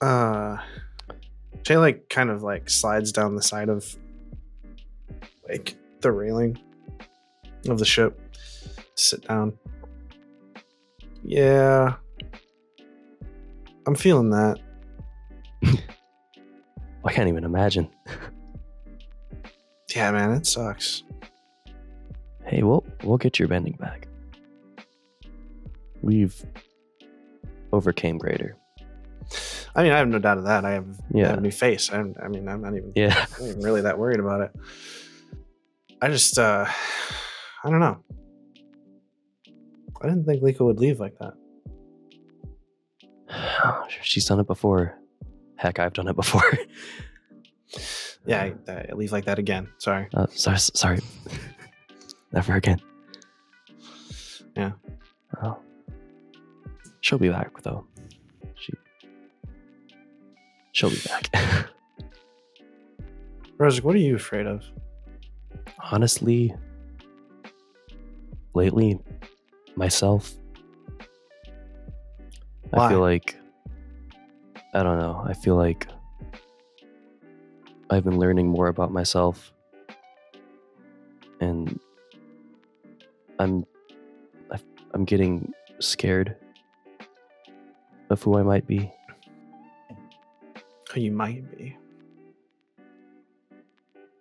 Uh, 0.00 0.56
Jay 1.62 1.76
like 1.76 2.08
kind 2.08 2.30
of 2.30 2.42
like 2.42 2.70
slides 2.70 3.12
down 3.12 3.36
the 3.36 3.42
side 3.42 3.68
of 3.68 3.96
like 5.48 5.76
the 6.00 6.10
railing 6.10 6.58
of 7.68 7.78
the 7.78 7.84
ship. 7.84 8.20
Sit 8.94 9.26
down. 9.28 9.56
Yeah, 11.22 11.94
I'm 13.86 13.94
feeling 13.94 14.30
that. 14.30 14.58
I 17.04 17.12
can't 17.12 17.28
even 17.28 17.44
imagine. 17.44 17.88
Yeah, 19.94 20.12
man, 20.12 20.30
it 20.32 20.46
sucks. 20.46 21.02
Hey, 22.46 22.62
we'll 22.62 22.84
we'll 23.04 23.18
get 23.18 23.38
your 23.38 23.48
bending 23.48 23.74
back. 23.74 24.08
We've 26.02 26.42
overcame 27.72 28.18
greater. 28.18 28.56
I 29.74 29.82
mean, 29.82 29.92
I 29.92 29.98
have 29.98 30.08
no 30.08 30.18
doubt 30.18 30.38
of 30.38 30.44
that. 30.44 30.64
I 30.64 30.72
have, 30.72 30.86
I 31.14 31.18
have 31.20 31.38
a 31.38 31.40
new 31.40 31.50
face. 31.50 31.90
I'm, 31.92 32.14
I 32.22 32.28
mean, 32.28 32.48
I'm 32.48 32.60
not 32.62 32.74
even, 32.76 32.92
Yeah. 32.96 33.14
I'm 33.36 33.44
not 33.44 33.50
even 33.50 33.62
really 33.62 33.80
that 33.82 33.98
worried 33.98 34.20
about 34.20 34.40
it. 34.40 34.50
I 36.02 36.08
just, 36.08 36.38
uh, 36.38 36.66
I 37.64 37.70
don't 37.70 37.80
know. 37.80 37.98
I 40.02 40.08
didn't 40.08 40.24
think 40.24 40.42
Liko 40.42 40.60
would 40.66 40.80
leave 40.80 40.98
like 40.98 41.14
that. 41.20 41.34
She's 44.02 44.24
done 44.26 44.40
it 44.40 44.46
before. 44.46 44.98
Heck, 45.56 45.78
I've 45.78 45.92
done 45.92 46.08
it 46.08 46.16
before. 46.16 46.42
Yeah, 48.26 48.50
I, 48.68 48.72
I 48.72 48.92
leave 48.92 49.12
like 49.12 49.24
that 49.24 49.38
again. 49.38 49.68
Sorry. 49.78 50.06
Uh, 50.12 50.26
sorry, 50.30 50.58
sorry. 50.58 50.98
Never 52.32 52.54
again. 52.54 52.80
Yeah. 54.54 54.72
Oh. 55.42 55.58
She'll 57.00 57.18
be 57.18 57.30
back 57.30 57.62
though. 57.62 57.86
She. 60.80 60.88
She'll 60.88 60.90
be 60.90 61.30
back. 61.30 61.68
Rosic, 63.58 63.82
what 63.82 63.94
are 63.94 63.98
you 63.98 64.16
afraid 64.16 64.46
of? 64.46 64.64
Honestly, 65.92 66.54
lately, 68.54 68.98
myself. 69.76 70.32
Why? 72.70 72.86
I 72.86 72.88
feel 72.88 73.00
like. 73.00 73.36
I 74.72 74.82
don't 74.82 74.98
know. 74.98 75.22
I 75.26 75.34
feel 75.34 75.56
like. 75.56 75.86
I've 77.90 78.04
been 78.04 78.18
learning 78.18 78.48
more 78.48 78.68
about 78.68 78.92
myself. 78.92 79.52
And. 81.40 81.78
I'm. 83.38 83.66
I'm 84.92 85.04
getting 85.04 85.52
scared 85.78 86.36
of 88.08 88.22
who 88.22 88.38
I 88.38 88.42
might 88.42 88.66
be. 88.66 88.92
Who 90.92 91.00
you 91.00 91.12
might 91.12 91.56
be. 91.56 91.76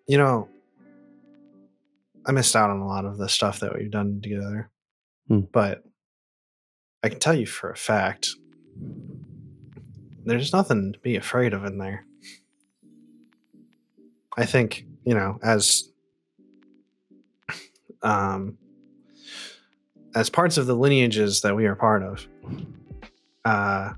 You 0.07 0.17
know, 0.17 0.49
I 2.25 2.31
missed 2.31 2.55
out 2.55 2.69
on 2.69 2.79
a 2.79 2.87
lot 2.87 3.05
of 3.05 3.17
the 3.17 3.29
stuff 3.29 3.59
that 3.61 3.73
we've 3.73 3.89
done 3.89 4.21
together. 4.21 4.69
Hmm. 5.27 5.41
But 5.51 5.83
I 7.03 7.09
can 7.09 7.19
tell 7.19 7.33
you 7.33 7.45
for 7.45 7.71
a 7.71 7.77
fact 7.77 8.29
there's 10.25 10.53
nothing 10.53 10.93
to 10.93 10.99
be 10.99 11.15
afraid 11.15 11.53
of 11.53 11.65
in 11.65 11.77
there. 11.77 12.05
I 14.37 14.45
think, 14.45 14.85
you 15.05 15.15
know, 15.15 15.39
as 15.41 15.91
um 18.03 18.57
as 20.15 20.29
parts 20.29 20.57
of 20.57 20.67
the 20.67 20.75
lineages 20.75 21.41
that 21.41 21.55
we 21.55 21.65
are 21.65 21.75
part 21.75 22.03
of, 22.03 22.27
uh 23.45 23.93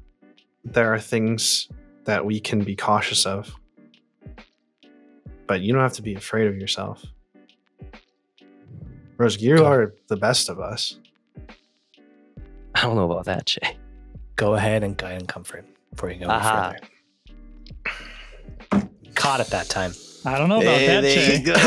there 0.64 0.94
are 0.94 1.00
things 1.00 1.68
that 2.06 2.26
we 2.26 2.40
can 2.40 2.64
be 2.64 2.76
cautious 2.76 3.26
of. 3.26 3.54
But 5.48 5.62
you 5.62 5.74
don't 5.74 5.82
have 5.82 5.94
to 5.94 6.02
be 6.02 6.16
afraid 6.16 6.48
of 6.48 6.56
yourself. 6.56 7.04
Rose, 9.18 9.42
you 9.42 9.58
Go. 9.58 9.66
are 9.66 9.94
the 10.08 10.18
best 10.18 10.50
of 10.50 10.60
us. 10.60 10.98
I 12.76 12.82
don't 12.82 12.96
know 12.96 13.12
about 13.12 13.26
that, 13.26 13.46
Jay. 13.46 13.78
Go 14.36 14.56
ahead 14.56 14.84
and 14.84 14.98
guide 14.98 15.20
and 15.20 15.28
comfort 15.28 15.66
before 15.92 16.10
you 16.10 16.20
go 16.20 16.26
any 16.26 16.34
Aha. 16.34 16.74
further. 18.72 18.86
Caught 19.14 19.42
at 19.42 19.48
that 19.48 19.70
time. 19.70 19.94
I 20.26 20.38
don't 20.38 20.50
know 20.50 20.62
about 20.62 20.80
that, 20.80 21.04
Jay. 21.04 21.38
You 21.38 21.46
go. 21.46 21.54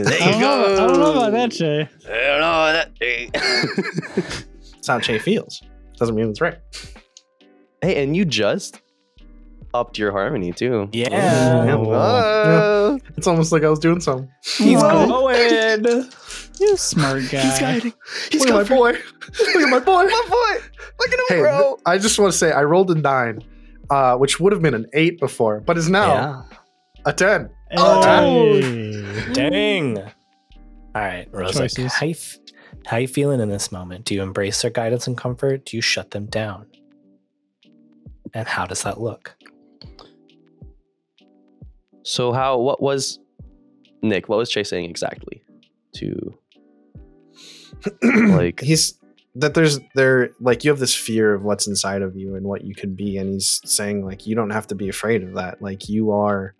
There 0.00 0.22
I 0.22 0.30
don't, 0.30 0.40
know, 0.40 0.64
I 0.64 0.86
don't 0.86 0.98
know 0.98 1.12
about 1.12 1.32
that, 1.32 1.50
Jay. 1.50 1.88
I 2.06 2.08
don't 2.08 2.40
know 2.40 2.46
about 2.46 2.98
that. 2.98 4.44
That's 4.72 4.86
how 4.86 4.98
Che 4.98 5.18
feels. 5.18 5.62
Doesn't 5.96 6.14
mean 6.14 6.30
it's 6.30 6.40
right. 6.40 6.58
Hey, 7.82 8.02
and 8.02 8.16
you 8.16 8.24
just 8.24 8.80
upped 9.74 9.98
your 9.98 10.12
harmony 10.12 10.52
too. 10.52 10.88
Yeah. 10.92 11.66
Oh. 11.78 12.98
It's 13.16 13.26
almost 13.26 13.52
like 13.52 13.62
I 13.64 13.68
was 13.70 13.78
doing 13.78 14.00
something. 14.00 14.30
He's 14.42 14.80
Whoa. 14.80 15.06
going. 15.06 16.06
You 16.60 16.76
smart 16.76 17.22
guy. 17.30 17.40
He's 17.40 17.58
guiding. 17.58 17.92
He's 18.30 18.40
Look 18.42 18.50
at 18.50 18.54
my 18.54 18.60
got 18.64 18.68
boy. 18.68 18.92
Look 18.92 19.56
at 19.56 19.70
my 19.70 19.78
boy. 19.78 20.04
my 20.04 20.26
boy. 20.28 20.66
Look 20.98 21.08
at 21.10 21.18
him, 21.18 21.24
Hey, 21.30 21.40
bro. 21.40 21.78
I 21.86 21.96
just 21.96 22.18
want 22.18 22.32
to 22.32 22.38
say 22.38 22.52
I 22.52 22.64
rolled 22.64 22.90
a 22.90 22.96
nine, 22.96 23.42
uh, 23.88 24.18
which 24.18 24.38
would 24.40 24.52
have 24.52 24.60
been 24.60 24.74
an 24.74 24.84
eight 24.92 25.18
before, 25.18 25.60
but 25.60 25.78
is 25.78 25.88
now 25.88 26.12
Yeah. 26.12 26.42
a 27.06 27.14
ten. 27.14 27.48
Hey. 27.70 29.30
Dang. 29.32 29.98
All 30.00 30.04
right, 30.94 31.26
Rose. 31.32 31.54
Like, 31.58 31.70
Choices. 31.70 31.94
how, 31.94 32.04
you 32.04 32.12
f- 32.12 32.36
how 32.84 32.96
you 32.98 33.08
feeling 33.08 33.40
in 33.40 33.48
this 33.48 33.72
moment? 33.72 34.04
Do 34.04 34.14
you 34.14 34.20
embrace 34.22 34.60
their 34.60 34.70
guidance 34.70 35.06
and 35.06 35.16
comfort? 35.16 35.64
Do 35.64 35.78
you 35.78 35.80
shut 35.80 36.10
them 36.10 36.26
down? 36.26 36.66
And 38.34 38.46
how 38.46 38.66
does 38.66 38.82
that 38.82 39.00
look? 39.00 39.34
So 42.02 42.32
how? 42.32 42.58
What 42.58 42.80
was 42.82 43.18
Nick? 44.02 44.28
What 44.28 44.38
was 44.38 44.50
Chase 44.50 44.70
saying 44.70 44.88
exactly? 44.88 45.42
To 45.94 46.38
Like- 48.02 48.60
he's 48.60 48.98
that 49.36 49.54
there's 49.54 49.78
there 49.94 50.30
like 50.40 50.64
you 50.64 50.70
have 50.70 50.80
this 50.80 50.94
fear 50.94 51.32
of 51.34 51.44
what's 51.44 51.68
inside 51.68 52.02
of 52.02 52.16
you 52.16 52.34
and 52.34 52.44
what 52.44 52.64
you 52.64 52.74
could 52.74 52.96
be, 52.96 53.16
and 53.16 53.32
he's 53.32 53.60
saying 53.64 54.04
like 54.04 54.26
you 54.26 54.34
don't 54.34 54.50
have 54.50 54.66
to 54.68 54.74
be 54.74 54.88
afraid 54.88 55.22
of 55.22 55.34
that. 55.34 55.62
Like 55.62 55.88
you 55.88 56.10
are 56.10 56.54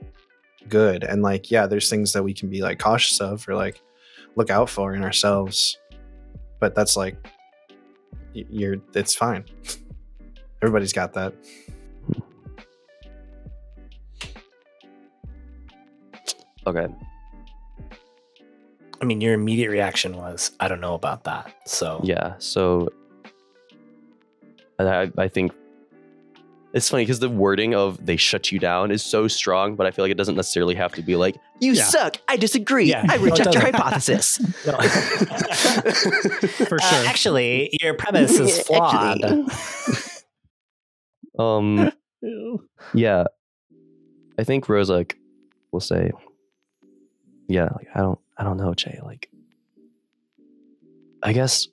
good, 0.69 1.03
and 1.05 1.23
like 1.23 1.51
yeah, 1.51 1.67
there's 1.67 1.91
things 1.91 2.13
that 2.13 2.23
we 2.23 2.33
can 2.33 2.49
be 2.49 2.63
like 2.63 2.79
cautious 2.79 3.21
of 3.21 3.49
or 3.49 3.55
like 3.55 3.81
look 4.37 4.51
out 4.51 4.71
for 4.71 4.95
in 4.95 5.03
ourselves, 5.03 5.79
but 6.61 6.75
that's 6.75 6.97
like 6.97 7.17
you're 8.35 8.77
it's 8.95 9.15
fine. 9.15 9.45
Everybody's 10.63 10.93
got 10.93 11.13
that. 11.15 11.35
Okay. 16.67 16.87
I 19.01 19.05
mean, 19.07 19.21
your 19.21 19.33
immediate 19.35 19.71
reaction 19.71 20.17
was, 20.17 20.51
I 20.61 20.69
don't 20.69 20.81
know 20.81 20.95
about 20.95 21.25
that. 21.25 21.55
So 21.67 22.01
Yeah. 22.05 22.35
So 22.39 22.89
I, 24.79 25.11
I 25.19 25.29
think 25.29 25.53
it's 26.73 26.89
funny 26.89 27.03
because 27.05 27.19
the 27.19 27.29
wording 27.29 27.75
of 27.75 28.05
"they 28.07 28.17
shut 28.17 28.53
you 28.53 28.59
down" 28.61 28.91
is 28.93 29.03
so 29.03 29.27
strong, 29.27 29.75
but 29.75 29.87
I 29.87 29.91
feel 29.91 30.05
like 30.05 30.13
it 30.13 30.17
doesn't 30.17 30.37
necessarily 30.37 30.75
have 30.77 30.93
to 30.93 31.03
be 31.03 31.17
like 31.17 31.37
"you 31.61 31.73
Yeah. 31.73 31.83
suck." 31.85 32.17
I 32.29 32.37
disagree. 32.37 32.87
Yeah. 32.87 33.05
I 33.09 33.17
No, 33.17 33.25
reject 33.25 33.53
your 33.55 33.63
hypothesis. 33.63 34.39
No. 34.67 34.73
For 36.69 36.79
Uh, 36.81 36.85
sure. 36.85 37.07
actually, 37.09 37.77
your 37.83 37.95
premise 37.95 38.39
is 38.39 38.61
flawed. 38.67 39.51
um. 41.39 41.91
Yeah. 42.95 43.25
I 44.39 44.45
think 44.45 44.67
Rozak 44.67 45.15
will 45.73 45.81
say, 45.81 46.13
"Yeah, 47.51 47.69
like 47.75 47.89
I 47.97 47.99
don't, 47.99 48.21
I 48.39 48.45
don't 48.45 48.59
know, 48.59 48.75
Jay. 48.75 49.01
Like, 49.03 49.29
I 51.21 51.33
guess 51.33 51.67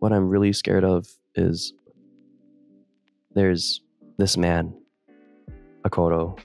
what 0.00 0.12
I'm 0.12 0.28
really 0.28 0.52
scared 0.52 0.82
of 0.82 1.06
is 1.36 1.72
there's 3.32 3.82
this 4.18 4.36
man, 4.36 4.74
Akoto, 5.84 6.36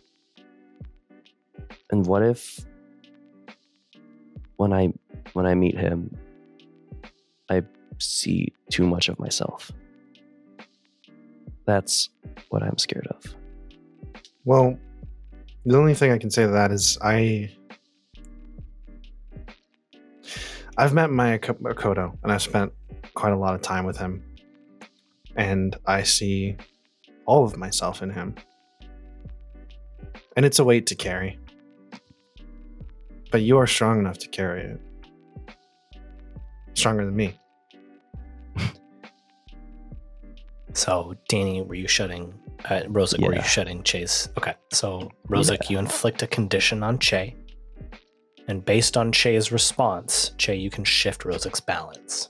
and 1.90 2.06
what 2.06 2.22
if 2.22 2.64
when 4.58 4.74
I 4.74 4.94
when 5.34 5.48
I 5.48 5.56
meet 5.56 5.76
him, 5.76 6.16
I 7.50 7.64
see 7.98 8.54
too 8.70 8.86
much 8.86 9.10
of 9.10 9.18
myself. 9.18 9.72
That's 11.66 12.10
what 12.50 12.62
I'm 12.62 12.78
scared 12.78 13.08
of. 13.08 13.36
Well, 14.46 14.78
the 15.66 15.78
only 15.78 15.96
thing 15.96 16.12
I 16.12 16.20
can 16.20 16.30
say 16.30 16.44
to 16.44 16.52
that 16.52 16.72
is 16.72 17.00
I 17.02 17.50
I've 20.82 20.94
met 20.96 21.12
Maya 21.12 21.38
Ko- 21.38 21.54
Makoto 21.54 22.18
and 22.24 22.32
I've 22.32 22.42
spent 22.42 22.74
quite 23.14 23.34
a 23.34 23.38
lot 23.38 23.54
of 23.54 23.62
time 23.62 23.86
with 23.86 23.98
him. 23.98 24.24
And 25.36 25.76
I 25.86 26.02
see 26.02 26.58
all 27.28 27.46
of 27.46 27.56
myself 27.56 28.02
in 28.02 28.10
him. 28.10 28.34
And 30.36 30.44
it's 30.44 30.58
a 30.58 30.64
weight 30.64 30.88
to 30.88 30.96
carry. 30.96 31.38
But 33.30 33.44
you 33.44 33.60
are 33.60 33.68
strong 33.68 34.00
enough 34.00 34.18
to 34.20 34.28
carry 34.28 34.64
it. 34.64 34.82
Stronger 36.74 37.06
than 37.06 37.16
me. 37.16 37.38
So, 40.74 41.16
Danny, 41.28 41.62
were 41.62 41.76
you 41.76 41.88
shutting? 41.88 42.34
Uh, 42.64 42.84
Rozak, 42.88 43.20
were 43.20 43.34
you 43.34 43.40
Yeah. 43.40 43.44
shutting 43.44 43.84
Chase? 43.84 44.30
Okay. 44.38 44.54
So, 44.72 45.12
Rozak, 45.28 45.70
you 45.70 45.78
inflict 45.78 46.24
a 46.24 46.28
condition 46.28 46.82
on 46.82 46.98
Che, 46.98 47.36
and 48.48 48.64
based 48.64 48.98
on 48.98 49.12
Che's 49.12 49.52
response, 49.52 50.32
Che, 50.38 50.56
you 50.56 50.70
can 50.70 50.84
shift 50.84 51.24
Rozak's 51.24 51.60
balance. 51.60 52.30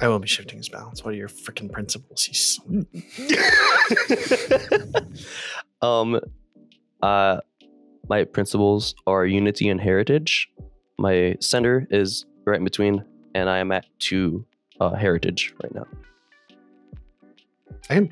I 0.00 0.08
will 0.08 0.18
be 0.18 0.28
shifting 0.28 0.58
his 0.58 0.68
balance. 0.68 1.04
What 1.04 1.12
are 1.12 1.16
your 1.16 1.28
freaking 1.28 1.70
principles? 1.70 2.24
He's 2.24 2.58
um 5.82 6.20
uh 7.02 7.38
my 8.08 8.24
principles 8.24 8.94
are 9.06 9.26
unity 9.26 9.68
and 9.68 9.80
heritage 9.80 10.50
my 10.98 11.36
center 11.40 11.86
is 11.90 12.24
right 12.44 12.58
in 12.58 12.64
between 12.64 13.04
and 13.34 13.50
i 13.50 13.58
am 13.58 13.72
at 13.72 13.84
two 13.98 14.44
uh 14.80 14.94
heritage 14.94 15.52
right 15.62 15.74
now 15.74 15.86
I 17.90 17.96
am. 17.96 18.08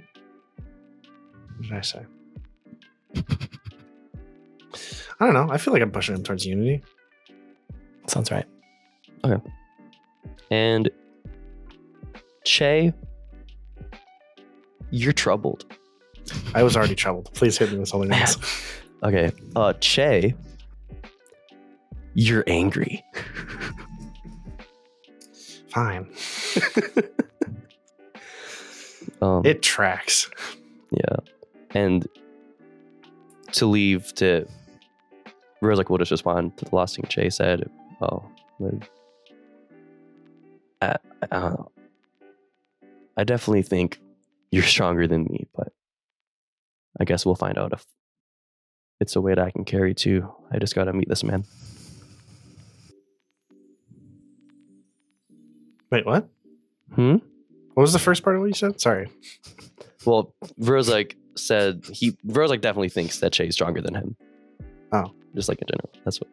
What 1.57 1.63
did 1.63 1.73
I 1.73 1.81
say? 1.81 2.05
I 5.19 5.25
don't 5.27 5.35
know. 5.35 5.49
I 5.51 5.59
feel 5.59 5.73
like 5.73 5.83
I'm 5.83 5.91
pushing 5.91 6.15
him 6.15 6.23
towards 6.23 6.47
unity. 6.47 6.83
Sounds 8.07 8.31
right. 8.31 8.47
Okay. 9.25 9.43
And 10.51 10.91
che 12.45 12.93
you're 14.91 15.13
troubled 15.13 15.65
I 16.55 16.63
was 16.63 16.77
already 16.77 16.95
troubled. 16.95 17.31
Please 17.35 17.59
hit 17.59 17.71
me 17.71 17.79
with 17.79 17.95
other 17.95 18.07
names. 18.07 18.39
okay 19.03 19.31
uh 19.57 19.73
che 19.81 20.35
you're 22.15 22.45
angry 22.47 23.05
Fine. 25.69 26.11
um 29.23 29.47
It 29.47 29.63
tracks. 29.63 30.29
Yeah. 30.91 31.17
And 31.71 32.09
to 33.53 33.67
leave 33.67 34.13
to 34.15 34.47
Rozak 35.63 35.91
will 35.91 35.99
just 35.99 36.11
respond 36.11 36.57
to 36.59 36.65
the 36.65 36.75
last 36.75 36.97
thing 36.97 37.05
Jay 37.09 37.29
said. 37.31 37.69
Oh, 38.01 38.25
I, 40.81 40.97
I. 41.31 41.55
I 43.17 43.25
definitely 43.25 43.63
think 43.63 44.01
you're 44.51 44.63
stronger 44.77 45.07
than 45.07 45.25
me, 45.25 45.47
but 45.55 45.73
I 46.99 47.05
guess 47.05 47.27
we'll 47.27 47.35
find 47.35 47.59
out 47.59 47.73
if 47.73 47.85
it's 49.01 49.17
a 49.17 49.21
weight 49.21 49.39
I 49.39 49.51
can 49.51 49.65
carry 49.65 49.95
too. 49.95 50.33
I 50.51 50.59
just 50.59 50.75
gotta 50.75 50.93
meet 50.93 51.09
this 51.09 51.23
man. 51.25 51.45
Wait, 55.91 56.07
what? 56.07 56.29
Hmm? 56.95 57.17
What 57.75 57.83
was 57.83 57.93
the 57.93 57.99
first 57.99 58.23
part 58.23 58.37
of 58.37 58.43
what 58.43 58.49
you 58.49 58.55
said? 58.55 58.81
Sorry. 58.81 59.09
Well, 60.07 60.35
Rozak 60.59 61.15
said 61.35 61.85
he 61.93 62.13
Rozak 62.27 62.63
definitely 62.63 62.89
thinks 62.89 63.21
that 63.21 63.33
Jay's 63.33 63.53
stronger 63.55 63.83
than 63.83 63.95
him. 63.95 64.17
Oh. 64.93 65.13
Just 65.35 65.49
like 65.49 65.61
in 65.61 65.69
general. 65.69 65.91
That's 66.05 66.21
what 66.21 66.29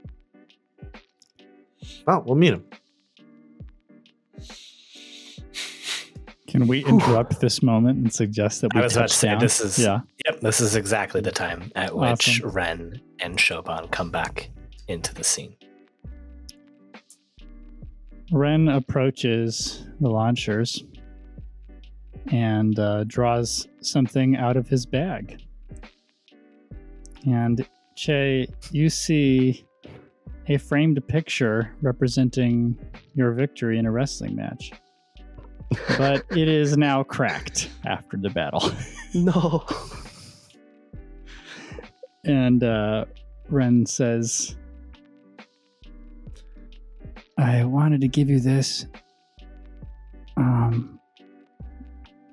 Well, 2.05 2.23
we'll 2.25 2.35
meet 2.35 2.53
him. 2.53 2.65
Can 6.47 6.65
we 6.65 6.83
interrupt 6.85 7.41
this 7.41 7.61
moment 7.61 7.99
and 7.99 8.11
suggest 8.11 8.61
that 8.61 8.73
we 8.73 8.79
I 8.79 8.83
was 8.83 8.95
about 8.95 9.03
touch 9.03 9.11
to 9.11 9.17
say 9.17 9.27
down? 9.29 9.39
this 9.39 9.59
is 9.59 9.77
yeah. 9.77 9.99
Yep, 10.25 10.39
this 10.39 10.61
is 10.61 10.75
exactly 10.75 11.19
the 11.21 11.31
time 11.31 11.71
at 11.75 11.95
which 11.95 12.41
Awesome. 12.41 12.49
Ren 12.51 13.01
and 13.19 13.37
Shoban 13.37 13.91
come 13.91 14.09
back 14.11 14.49
into 14.87 15.13
the 15.13 15.23
scene. 15.23 15.55
Ren 18.31 18.69
approaches 18.69 19.85
the 19.99 20.09
launchers 20.09 20.83
and 22.31 22.77
uh, 22.79 23.03
draws 23.05 23.67
something 23.81 24.35
out 24.37 24.57
of 24.57 24.67
his 24.67 24.85
bag. 24.85 25.41
And 27.25 27.67
Che, 27.97 28.47
you 28.71 28.89
see 28.89 29.65
a 30.47 30.57
framed 30.57 31.05
picture 31.07 31.73
representing 31.81 32.77
your 33.15 33.31
victory 33.31 33.79
in 33.79 33.87
a 33.87 33.91
wrestling 33.91 34.35
match. 34.35 34.71
But 35.97 36.23
it 36.29 36.47
is 36.47 36.77
now 36.77 37.01
cracked 37.03 37.69
after 37.85 38.17
the 38.17 38.29
battle. 38.29 38.71
No. 39.13 39.65
And 42.25 42.61
uh, 42.61 43.05
Ren 43.49 43.85
says, 43.85 44.57
I 47.37 47.63
wanted 47.63 48.01
to 48.01 48.07
give 48.09 48.29
you 48.29 48.41
this 48.41 48.85
Um, 50.35 50.99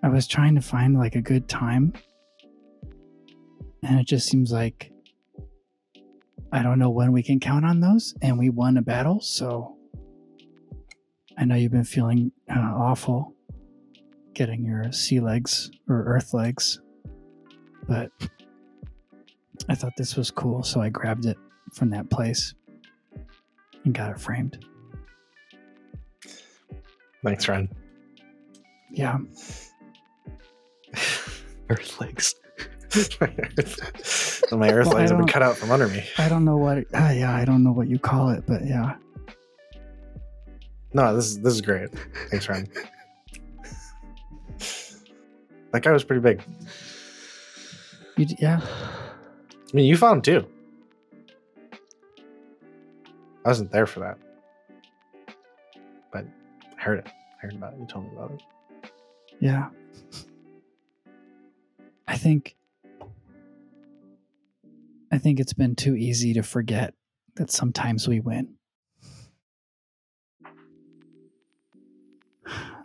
I 0.02 0.08
was 0.08 0.26
trying 0.26 0.56
to 0.56 0.60
find 0.60 0.98
like 0.98 1.14
a 1.14 1.22
good 1.22 1.48
time. 1.48 1.94
And 3.82 3.98
it 3.98 4.06
just 4.06 4.28
seems 4.28 4.52
like 4.52 4.90
I 6.54 6.62
don't 6.62 6.78
know 6.78 6.90
when 6.90 7.10
we 7.10 7.24
can 7.24 7.40
count 7.40 7.64
on 7.64 7.80
those. 7.80 8.14
And 8.22 8.38
we 8.38 8.48
won 8.48 8.76
a 8.76 8.82
battle. 8.82 9.18
So 9.20 9.76
I 11.36 11.44
know 11.44 11.56
you've 11.56 11.72
been 11.72 11.82
feeling 11.82 12.30
uh, 12.48 12.60
awful 12.60 13.34
getting 14.34 14.64
your 14.64 14.92
sea 14.92 15.18
legs 15.18 15.72
or 15.88 16.04
earth 16.04 16.32
legs. 16.32 16.80
But 17.88 18.12
I 19.68 19.74
thought 19.74 19.94
this 19.96 20.14
was 20.14 20.30
cool. 20.30 20.62
So 20.62 20.80
I 20.80 20.90
grabbed 20.90 21.26
it 21.26 21.36
from 21.72 21.90
that 21.90 22.08
place 22.08 22.54
and 23.84 23.92
got 23.92 24.12
it 24.12 24.20
framed. 24.20 24.64
Thanks, 27.24 27.48
Ren. 27.48 27.68
Yeah. 28.92 29.18
Earth 31.68 32.00
legs. 32.00 32.36
my 33.20 34.70
earth 34.70 34.86
Well, 34.86 34.96
I 34.96 35.00
have 35.02 35.16
been 35.16 35.26
cut 35.26 35.42
out 35.42 35.56
from 35.56 35.70
under 35.72 35.88
me. 35.88 36.04
I 36.18 36.28
don't 36.28 36.44
know 36.44 36.56
what. 36.56 36.78
Uh, 36.94 37.12
yeah, 37.12 37.34
I 37.34 37.44
don't 37.44 37.64
know 37.64 37.72
what 37.72 37.88
you 37.88 37.98
call 37.98 38.30
it, 38.30 38.44
but 38.46 38.64
yeah. 38.64 38.96
No, 40.92 41.14
this 41.14 41.26
is 41.26 41.40
this 41.40 41.54
is 41.54 41.60
great. 41.60 41.90
Thanks, 42.30 42.48
Ren. 42.48 42.68
that 45.72 45.82
guy 45.82 45.90
was 45.90 46.04
pretty 46.04 46.20
big. 46.22 46.42
You, 48.16 48.26
yeah. 48.38 48.60
I 48.62 49.76
mean, 49.76 49.86
you 49.86 49.96
found 49.96 50.26
him 50.26 50.42
too. 50.42 50.48
I 53.44 53.48
wasn't 53.48 53.72
there 53.72 53.86
for 53.86 54.00
that, 54.00 54.18
but 56.12 56.24
I 56.78 56.80
heard 56.80 57.00
it. 57.00 57.08
I 57.08 57.46
heard 57.46 57.54
about 57.54 57.72
it. 57.72 57.80
You 57.80 57.86
told 57.86 58.04
me 58.04 58.10
about 58.16 58.30
it. 58.30 58.42
Yeah. 59.40 59.68
I 62.06 62.16
think 62.16 62.56
I 65.14 65.18
think 65.18 65.38
it's 65.38 65.52
been 65.52 65.76
too 65.76 65.94
easy 65.94 66.34
to 66.34 66.42
forget 66.42 66.92
that 67.36 67.48
sometimes 67.48 68.08
we 68.08 68.18
win. 68.18 68.56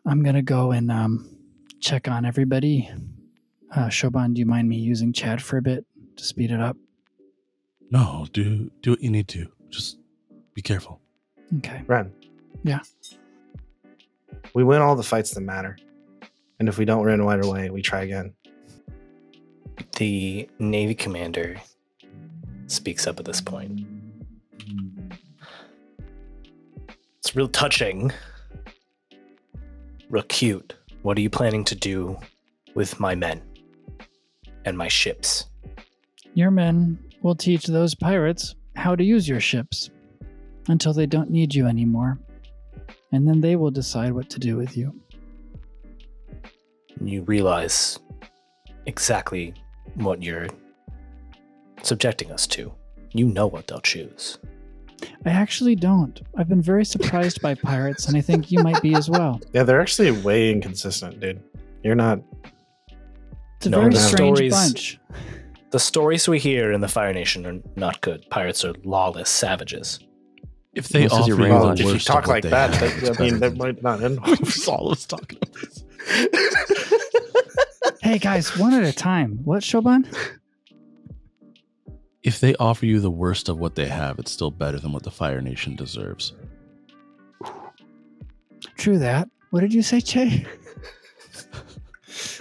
I'm 0.06 0.22
gonna 0.22 0.44
go 0.44 0.70
and 0.70 0.92
um, 0.92 1.36
check 1.80 2.08
on 2.08 2.26
everybody. 2.26 2.88
Uh, 3.76 3.88
Shoban, 3.88 4.36
do 4.36 4.40
you 4.42 4.46
mind 4.46 4.70
me 4.70 4.76
using 4.76 5.12
Chad 5.12 5.42
for 5.42 5.58
a 5.58 5.62
bit 5.64 5.84
to 6.18 6.24
speed 6.24 6.52
it 6.52 6.62
up? 6.62 6.78
No, 7.90 8.28
do 8.32 8.70
do 8.84 8.92
what 8.92 9.02
you 9.02 9.10
need 9.10 9.28
to. 9.30 9.48
Just 9.72 9.98
be 10.54 10.62
careful. 10.62 11.02
Okay. 11.58 11.82
Ren. 11.88 12.14
Yeah. 12.64 12.82
We 14.54 14.64
win 14.64 14.84
all 14.84 14.96
the 14.96 15.02
fights 15.02 15.32
that 15.32 15.42
matter, 15.42 15.80
and 16.60 16.70
if 16.70 16.78
we 16.78 16.86
don't 16.86 17.04
run 17.04 17.24
right 17.24 17.44
away, 17.44 17.72
we 17.72 17.82
try 17.82 18.04
again. 18.04 18.36
The 19.98 20.48
Navy 20.60 20.94
commander 20.94 21.60
speaks 22.72 23.08
up 23.08 23.20
at 23.20 23.26
this 23.26 23.42
point. 23.42 23.86
It's 27.20 27.36
real 27.36 27.48
touching. 27.48 28.12
Real 30.10 30.24
cute. 30.24 30.76
What 31.02 31.18
are 31.18 31.22
you 31.22 31.30
planning 31.30 31.64
to 31.66 31.76
do 31.76 32.18
with 32.76 33.00
my 33.00 33.16
men 33.16 33.42
and 34.66 34.78
my 34.78 34.88
ships? 34.88 35.46
Your 36.34 36.52
men 36.52 36.98
will 37.22 37.36
teach 37.36 37.66
those 37.66 37.96
pirates 37.96 38.56
how 38.76 38.96
to 38.96 39.04
use 39.04 39.28
your 39.28 39.40
ships 39.40 39.90
until 40.68 40.94
they 40.94 41.06
don't 41.06 41.30
need 41.30 41.54
you 41.54 41.68
anymore. 41.68 42.20
And 43.12 43.28
then 43.28 43.42
they 43.42 43.56
will 43.56 43.72
decide 43.72 44.14
what 44.14 44.30
to 44.30 44.40
do 44.40 44.56
with 44.56 44.78
you. 44.78 44.94
You 47.02 47.24
realize 47.24 48.00
exactly 48.86 49.54
what 49.96 50.22
you're 50.22 50.48
subjecting 51.84 52.32
us 52.32 52.48
to. 52.48 52.72
You 53.14 53.26
know 53.28 53.48
what 53.48 53.68
they'll 53.68 53.82
choose. 53.82 54.38
I 55.26 55.30
actually 55.30 55.76
don't. 55.76 56.22
I've 56.38 56.50
been 56.50 56.62
very 56.62 56.86
surprised 56.86 57.42
by 57.42 57.56
pirates, 57.64 58.08
and 58.08 58.18
I 58.18 58.22
think 58.22 58.52
you 58.52 58.60
might 58.62 58.82
be 58.82 58.96
as 58.96 59.10
well. 59.10 59.40
Yeah, 59.54 59.64
they're 59.64 59.82
actually 59.82 60.12
way 60.12 60.52
inconsistent, 60.52 61.20
dude. 61.20 61.42
You're 61.84 61.96
not. 61.96 62.20
It's 63.58 63.66
a 63.68 63.70
No, 63.70 63.80
very 63.82 63.94
the 63.94 64.00
strange 64.00 64.38
stories- 64.38 64.54
bunch. 64.54 65.00
The 65.72 65.80
stories 65.80 66.28
we 66.28 66.40
hear 66.40 66.72
in 66.72 66.82
the 66.82 66.88
Fire 66.88 67.14
Nation 67.14 67.46
are 67.46 67.60
not 67.76 68.02
good. 68.02 68.26
Pirates 68.32 68.66
are 68.66 68.74
lawless 68.84 69.30
savages. 69.30 70.00
If 70.74 70.90
they 70.90 71.04
This 71.04 71.12
is 71.14 71.18
offer 71.20 71.28
your 71.30 71.38
you 71.48 71.54
Well, 71.54 71.70
if 71.74 71.80
you 71.80 72.00
talk 72.00 72.26
like 72.26 72.42
they 72.42 72.50
that, 72.50 72.74
have, 72.74 73.02
that 73.02 73.10
it's 73.10 73.20
I 73.20 73.24
mean, 73.24 73.38
better 73.38 73.52
that 73.52 73.58
might 73.60 73.84
not 73.84 74.02
end 74.02 74.20
well. 74.26 74.36
Saul 74.46 74.90
was 74.90 75.06
talking 75.06 75.38
about 75.40 75.54
this. 75.54 75.84
Hey 78.02 78.18
guys, 78.18 78.58
one 78.58 78.74
at 78.74 78.84
a 78.84 78.92
time. 78.94 79.42
What, 79.44 79.62
Shoban? 79.62 80.08
If 82.24 82.40
they 82.40 82.56
offer 82.56 82.86
you 82.86 83.00
the 83.00 83.10
worst 83.12 83.48
of 83.50 83.60
what 83.60 83.76
they 83.76 83.88
have, 83.88 84.20
it's 84.20 84.32
still 84.32 84.52
better 84.52 84.78
than 84.78 84.92
what 84.92 85.04
the 85.04 85.12
Fire 85.12 85.42
Nation 85.42 85.76
deserves. 85.76 86.34
True 88.76 88.98
that. 89.00 89.30
What 89.52 89.62
did 89.62 89.74
you 89.74 89.82
say, 89.82 90.02
Che? 90.02 90.46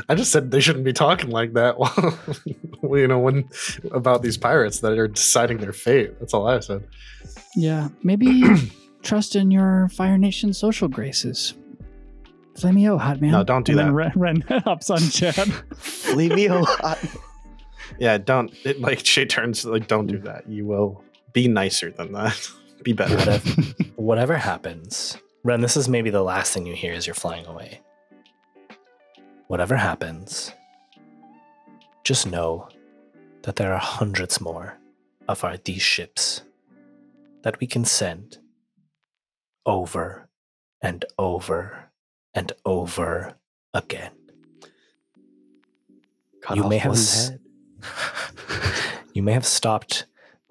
I 0.09 0.15
just 0.15 0.33
said 0.33 0.51
they 0.51 0.61
shouldn't 0.61 0.85
be 0.85 0.93
talking 0.93 1.31
like 1.31 1.53
that. 1.55 1.77
Well, 2.81 3.01
you 3.01 3.09
know, 3.09 3.19
when 3.19 3.49
about 3.91 4.23
these 4.23 4.37
pirates 4.37 4.79
that 4.81 4.97
are 4.97 5.09
deciding 5.09 5.59
their 5.59 5.73
fate. 5.73 6.17
That's 6.21 6.33
all 6.33 6.47
I 6.47 6.61
said. 6.61 6.87
Yeah, 7.57 7.89
maybe 8.05 8.45
trust 9.03 9.35
in 9.35 9.51
your 9.51 9.89
Fire 9.89 10.17
Nation 10.17 10.53
social 10.53 10.87
graces. 10.87 11.55
Flame 12.57 12.77
me 12.77 12.87
out, 12.87 12.99
hot 13.01 13.21
man. 13.21 13.33
No, 13.33 13.43
don't 13.43 13.67
do 13.67 13.73
and 13.73 13.81
that. 13.81 13.85
Then 13.87 13.95
Ren, 13.95 14.13
Ren 14.15 14.41
hops 14.65 14.91
on 14.91 15.01
Chad. 15.01 15.53
Leave 16.15 16.37
me 16.37 16.47
alone. 16.47 16.67
Yeah, 17.99 18.19
don't. 18.19 18.53
It, 18.65 18.81
like 18.81 18.99
Shay 19.05 19.25
turns 19.25 19.65
like, 19.65 19.89
don't 19.89 20.07
do 20.07 20.19
hmm. 20.19 20.25
that. 20.25 20.49
You 20.49 20.67
will 20.67 21.03
be 21.33 21.49
nicer 21.49 21.91
than 21.91 22.13
that. 22.13 22.51
be 22.83 22.93
better. 22.93 23.17
Whatever, 23.17 23.51
whatever 23.97 24.37
happens, 24.37 25.17
Ren, 25.45 25.61
this 25.61 25.77
is 25.77 25.89
maybe 25.89 26.11
the 26.11 26.23
last 26.23 26.53
thing 26.53 26.67
you 26.67 26.75
hear 26.75 26.93
as 26.93 27.07
you're 27.07 27.15
flying 27.15 27.47
away. 27.47 27.81
Whatever 29.47 29.77
happens, 29.77 30.53
just 32.05 32.27
know 32.27 32.69
that 33.43 33.57
there 33.57 33.73
are 33.73 33.79
hundreds 33.81 34.41
more 34.41 34.79
of 35.27 35.45
our 35.45 35.57
these 35.57 35.83
ships 35.83 36.43
that 37.43 37.59
we 37.61 37.67
can 37.67 37.85
send 37.85 38.39
over 39.65 40.29
and 40.83 41.05
over 41.19 41.91
and 42.35 42.53
over 42.65 43.35
again. 43.75 44.13
Cut 46.43 46.57
You 46.57 46.65
off 46.65 46.71
may 46.71 46.79
have 46.79 46.91
one 46.91 46.99
s- 46.99 47.29
head. 47.31 47.41
You 49.15 49.23
may 49.23 49.33
have 49.33 49.47
stopped 49.47 50.07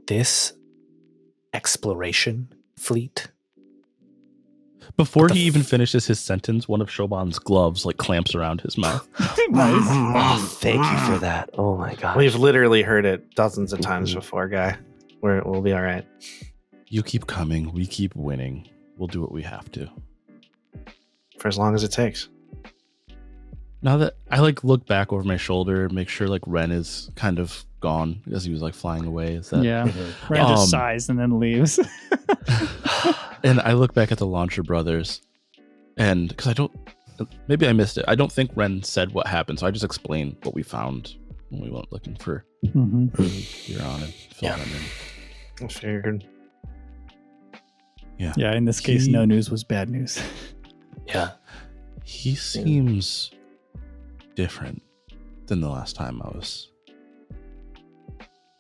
this 0.08 0.54
exploration 1.54 2.54
fleet. 2.78 3.28
Before 4.96 5.24
What 5.24 5.34
the 5.34 5.40
he 5.40 5.46
even 5.46 5.62
finishes 5.64 6.08
his 6.08 6.20
sentence, 6.20 6.68
one 6.68 6.82
of 6.82 6.90
Shoban's 6.90 7.38
gloves 7.40 7.86
like 7.86 7.98
clamps 7.98 8.34
around 8.34 8.62
his 8.62 8.78
mouth. 8.78 9.08
Oh, 9.50 10.58
thank 10.60 10.84
you 10.84 10.98
for 11.14 11.20
that. 11.20 11.50
Oh 11.58 11.78
my 11.78 11.96
god. 11.96 12.18
We've 12.18 12.36
literally 12.36 12.82
heard 12.82 13.06
it 13.06 13.34
dozens 13.36 13.72
of 13.72 13.80
times 13.80 14.14
before, 14.14 14.48
guy. 14.50 14.78
We're, 15.22 15.42
we'll 15.44 15.62
be 15.62 15.72
all 15.74 15.82
right. 15.82 16.06
You 16.90 17.02
keep 17.02 17.28
coming, 17.28 17.72
we 17.72 17.86
keep 17.86 18.14
winning. 18.16 18.68
We'll 18.98 19.08
do 19.08 19.22
what 19.22 19.32
we 19.32 19.44
have 19.44 19.72
to. 19.72 19.90
for 21.40 21.48
as 21.48 21.58
long 21.58 21.76
as 21.76 21.84
it 21.84 21.92
takes. 21.94 22.28
Now 23.82 23.98
that 23.98 24.16
I 24.32 24.40
like 24.40 24.64
look 24.64 24.86
back 24.88 25.14
over 25.14 25.24
my 25.24 25.38
shoulder, 25.38 25.88
make 25.90 26.10
sure 26.10 26.28
like 26.28 26.42
Ren 26.48 26.72
is 26.72 27.12
kind 27.16 27.38
of 27.40 27.64
gone 27.80 28.22
as 28.34 28.44
he 28.44 28.52
was 28.52 28.62
like 28.62 28.74
flying 28.74 29.06
away. 29.06 29.36
Is 29.36 29.50
that 29.52 29.64
yeah. 29.64 29.84
Ren 30.30 30.42
Um, 30.46 30.50
just 30.56 30.70
sighs 30.72 31.10
and 31.10 31.20
then 31.20 31.40
leaves. 31.40 31.80
and 33.44 33.60
I 33.62 33.74
look 33.74 33.94
back 33.94 34.12
at 34.12 34.18
the 34.18 34.26
Launcher 34.26 34.64
Brothers, 34.64 35.22
and 35.96 36.30
because 36.30 36.48
I 36.48 36.54
don't, 36.54 36.72
maybe 37.48 37.68
I 37.68 37.74
missed 37.74 37.98
it. 38.00 38.06
I 38.08 38.16
don't 38.16 38.32
think 38.32 38.52
Ren 38.56 38.82
said 38.84 39.12
what 39.14 39.28
happened, 39.28 39.60
so 39.60 39.68
I 39.68 39.72
just 39.72 39.86
explained 39.86 40.38
what 40.44 40.56
we 40.56 40.64
found 40.64 41.16
when 41.50 41.62
we 41.62 41.70
went 41.70 41.92
looking 41.94 42.16
for 42.16 42.44
hmm 42.74 43.08
your 43.66 43.84
on 43.84 44.02
and 44.04 44.14
fill 44.14 44.50
Yeah. 44.50 44.58
them 44.58 44.70
in. 45.60 45.66
I 45.66 45.68
figured. 45.70 46.28
Yeah, 48.18 48.54
in 48.56 48.66
this 48.66 48.80
case, 48.80 49.06
He- 49.06 49.12
no 49.12 49.24
news 49.26 49.52
was 49.52 49.64
bad 49.64 49.90
news. 49.90 50.20
Yeah. 51.08 51.30
He 52.04 52.36
seems 52.36 53.32
different 54.38 54.82
than 55.48 55.60
the 55.60 55.68
last 55.68 55.96
time 55.96 56.22
I 56.22 56.28
was 56.30 56.70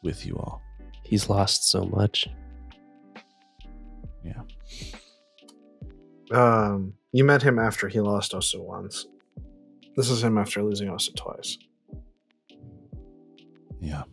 with 0.03 0.25
you 0.25 0.35
all. 0.35 0.61
He's 1.03 1.29
lost 1.29 1.69
so 1.69 1.85
much. 1.85 2.27
Yeah. 4.25 4.41
Um, 6.31 6.93
you 7.13 7.23
met 7.23 7.41
him 7.43 7.59
after 7.59 7.87
he 7.87 8.01
lost 8.01 8.33
Osa 8.33 8.59
once. 8.59 9.05
This 9.95 10.09
is 10.09 10.23
him 10.23 10.37
after 10.37 10.63
losing 10.63 10.89
Osa 10.89 11.13
twice. 11.13 11.57
Yeah. 13.79 14.03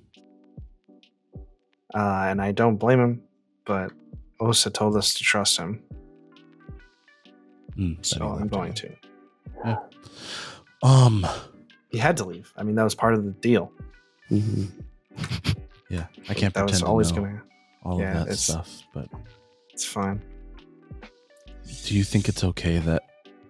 Uh, 1.95 2.27
and 2.29 2.43
I 2.43 2.53
don't 2.53 2.77
blame 2.77 3.01
him, 3.01 3.23
but 3.65 3.91
Osa 4.39 4.71
told 4.71 4.97
us 4.97 5.15
to 5.15 5.25
trust 5.25 5.59
him, 5.59 5.83
Mm, 7.77 8.07
so 8.07 8.25
I'm 8.25 8.47
going 8.47 8.73
together. 8.73 8.99
to. 9.65 9.79
Um, 10.87 11.27
He 11.95 12.01
had 12.01 12.17
to 12.19 12.25
leave. 12.25 12.53
I 12.57 12.63
mean, 12.65 12.75
that 12.77 12.85
was 12.85 12.95
part 12.95 13.15
of 13.15 13.25
the 13.25 13.31
deal. 13.31 13.71
Mhm. 14.31 14.69
yeah, 15.89 16.07
I 16.29 16.35
can't 16.35 16.53
that 16.55 16.61
pretend 16.67 16.71
was 16.71 16.81
to 16.81 16.87
always 16.87 17.13
know 17.13 17.23
gonna. 17.23 17.43
all 17.85 18.01
yeah, 18.01 18.23
of 18.23 18.29
that 18.29 18.37
stuff. 18.37 18.83
But 18.93 19.09
It's 19.73 19.85
fine. 19.85 20.21
do 21.85 21.95
you 21.95 22.03
think 22.05 22.29
it's 22.29 22.43
okay 22.43 22.79
that 22.79 23.03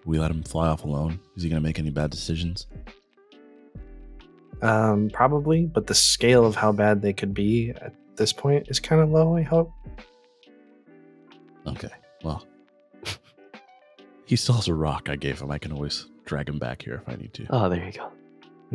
we 0.05 0.19
let 0.19 0.29
him 0.29 0.43
fly 0.43 0.67
off 0.67 0.83
alone? 0.83 1.19
Is 1.35 1.43
he 1.43 1.49
gonna 1.49 1.61
make 1.61 1.79
any 1.79 1.89
bad 1.89 2.11
decisions? 2.11 2.67
Um, 4.61 5.09
probably, 5.11 5.65
but 5.65 5.87
the 5.87 5.95
scale 5.95 6.45
of 6.45 6.55
how 6.55 6.71
bad 6.71 7.01
they 7.01 7.13
could 7.13 7.33
be 7.33 7.71
at 7.71 7.93
this 8.15 8.31
point 8.31 8.67
is 8.69 8.79
kind 8.79 9.01
of 9.01 9.09
low. 9.09 9.35
I 9.35 9.41
hope. 9.41 9.71
Okay, 11.67 11.89
well, 12.23 12.45
he 14.25 14.35
still 14.35 14.55
has 14.55 14.67
a 14.67 14.73
rock 14.73 15.09
I 15.09 15.15
gave 15.15 15.41
him. 15.41 15.49
I 15.51 15.57
can 15.57 15.71
always 15.71 16.07
drag 16.25 16.47
him 16.47 16.59
back 16.59 16.81
here 16.83 16.95
if 17.05 17.09
I 17.11 17.15
need 17.19 17.33
to. 17.33 17.45
Oh, 17.49 17.69
there 17.69 17.83
you 17.83 17.91
go. 17.91 18.11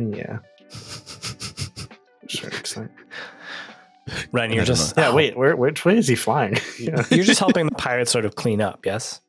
Yeah. 0.09 0.39
Sure. 2.27 2.49
excited. 2.59 2.89
Ren, 4.31 4.49
you're 4.51 4.65
don't 4.65 4.75
just 4.75 4.97
Yeah. 4.97 5.13
Wait. 5.13 5.37
Where? 5.37 5.55
Which 5.55 5.85
way 5.85 5.97
is 5.97 6.07
he 6.07 6.15
flying? 6.15 6.55
yeah. 6.79 7.03
You're 7.11 7.23
just 7.23 7.39
helping 7.39 7.65
the 7.65 7.75
pirates 7.75 8.11
sort 8.11 8.25
of 8.25 8.35
clean 8.35 8.61
up. 8.61 8.85
Yes. 8.85 9.21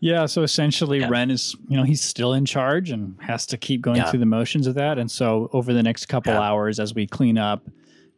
Yeah, 0.00 0.26
so 0.26 0.42
essentially 0.42 0.98
Yeah. 1.00 1.08
Ren 1.08 1.30
is, 1.30 1.56
you 1.68 1.76
know, 1.76 1.84
he's 1.84 2.02
still 2.02 2.34
in 2.34 2.44
charge 2.44 2.90
and 2.90 3.16
has 3.22 3.46
to 3.46 3.56
keep 3.56 3.80
going 3.80 3.96
Yeah. 3.96 4.10
through 4.10 4.20
the 4.20 4.26
motions 4.26 4.66
of 4.66 4.74
that. 4.74 4.98
And 4.98 5.10
so 5.10 5.48
over 5.52 5.72
the 5.72 5.82
next 5.82 6.06
couple 6.06 6.32
Yeah. 6.34 6.40
hours 6.40 6.78
as 6.78 6.94
we 6.94 7.06
clean 7.06 7.38
up, 7.38 7.66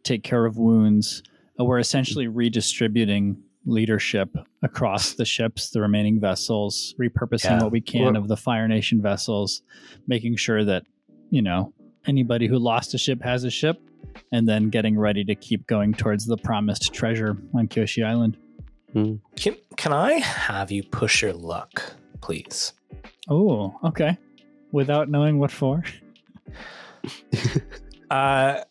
take 0.03 0.25
care 0.25 0.45
of 0.45 0.57
wounds, 0.59 1.23
uh, 1.61 1.65
we're 1.65 1.79
essentially 1.79 2.27
redistributing 2.27 3.37
leadership 3.65 4.35
across 4.63 5.13
the 5.13 5.25
ships, 5.25 5.71
the 5.71 5.81
remaining 5.81 6.19
vessels, 6.19 6.97
repurposing 7.01 7.45
Yeah. 7.51 7.63
what 7.63 7.71
we 7.71 7.81
can 7.81 8.15
Well- 8.15 8.17
of 8.17 8.27
the 8.29 8.37
Fire 8.37 8.67
Nation 8.67 9.01
vessels, 9.01 9.63
making 10.09 10.37
sure 10.37 10.65
that, 10.65 10.83
you 11.31 11.43
know, 11.43 11.73
anybody 12.07 12.47
who 12.47 12.59
lost 12.59 12.95
a 12.95 12.99
ship 12.99 13.23
has 13.23 13.45
a 13.45 13.51
ship, 13.51 13.81
and 14.33 14.49
then 14.49 14.71
getting 14.71 14.99
ready 14.99 15.25
to 15.25 15.35
keep 15.35 15.67
going 15.67 15.95
towards 15.95 16.27
the 16.27 16.37
promised 16.37 16.93
treasure 16.93 17.37
on 17.55 17.69
Kyoshi 17.69 18.05
Island. 18.05 18.37
Can 18.95 19.57
Can 19.77 19.93
I 19.93 20.13
have 20.19 20.71
you 20.71 20.83
push 20.83 21.23
your 21.23 21.33
luck, 21.33 21.83
please? 22.21 22.73
Oh, 23.29 23.79
okay. 23.85 24.19
Without 24.71 25.09
knowing 25.09 25.39
what 25.39 25.51
for? 25.51 25.83
Uh, 28.11 28.63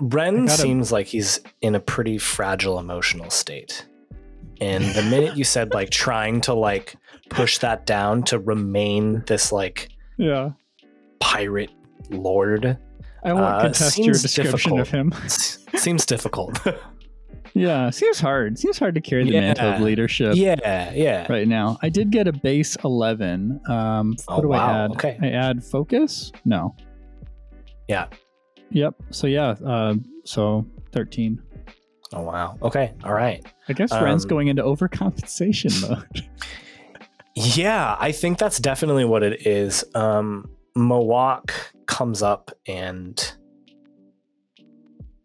Ren 0.00 0.48
seems 0.48 0.92
like 0.92 1.06
he's 1.06 1.40
in 1.62 1.74
a 1.74 1.80
pretty 1.80 2.18
fragile 2.18 2.78
emotional 2.78 3.30
state. 3.30 3.86
And 4.60 4.84
the 4.94 5.02
minute 5.10 5.34
you 5.38 5.44
said 5.44 5.72
like 5.72 5.88
trying 5.88 6.42
to 6.42 6.52
like 6.52 6.94
push 7.30 7.56
that 7.58 7.86
down 7.86 8.22
to 8.24 8.38
remain 8.38 9.24
this 9.26 9.50
like 9.50 9.88
Yeah. 10.18 10.50
Pirate 11.24 11.70
lord 12.10 12.76
I 13.24 13.32
won't 13.32 13.44
Uh, 13.46 13.60
contest 13.62 13.96
your 13.98 14.12
description 14.12 14.78
of 14.78 14.90
him. 14.90 15.12
seems 15.76 16.04
difficult. 16.06 16.60
Yeah, 17.56 17.90
seems 17.90 18.18
hard. 18.18 18.58
Seems 18.58 18.80
hard 18.80 18.96
to 18.96 19.00
carry 19.00 19.22
the 19.24 19.30
mantle 19.38 19.74
of 19.74 19.80
leadership 19.80 20.34
yeah, 20.34 20.92
yeah. 20.92 21.24
right 21.30 21.46
now. 21.46 21.78
I 21.82 21.88
did 21.88 22.10
get 22.10 22.26
a 22.26 22.32
base 22.32 22.74
11. 22.84 23.60
Um, 23.68 24.16
what 24.26 24.38
Oh, 24.38 24.42
do 24.42 24.52
I 24.52 24.56
wow, 24.56 24.84
add? 24.86 24.90
okay. 24.90 25.16
I 25.22 25.28
add 25.28 25.62
focus? 25.62 26.32
No. 26.44 26.74
Yeah. 27.86 28.06
Yep. 28.70 28.96
So, 29.10 29.28
yeah. 29.28 29.50
Uh, 29.64 29.94
so 30.24 30.66
13. 30.90 31.40
Oh 32.12 32.22
wow. 32.22 32.58
Okay. 32.60 32.92
All 33.04 33.14
right. 33.14 33.40
I 33.68 33.72
guess 33.72 33.92
Ren's 33.92 34.24
Um, 34.24 34.28
going 34.30 34.48
into 34.48 34.64
overcompensation 34.64 35.88
mode. 35.88 36.28
Yeah, 37.36 37.96
I 38.00 38.10
think 38.12 38.38
that's 38.38 38.58
definitely 38.58 39.04
what 39.04 39.22
it 39.22 39.46
is. 39.46 39.84
Um 39.94 40.50
Mowak 40.76 41.72
comes 41.86 42.20
up 42.22 42.50
and 42.66 43.36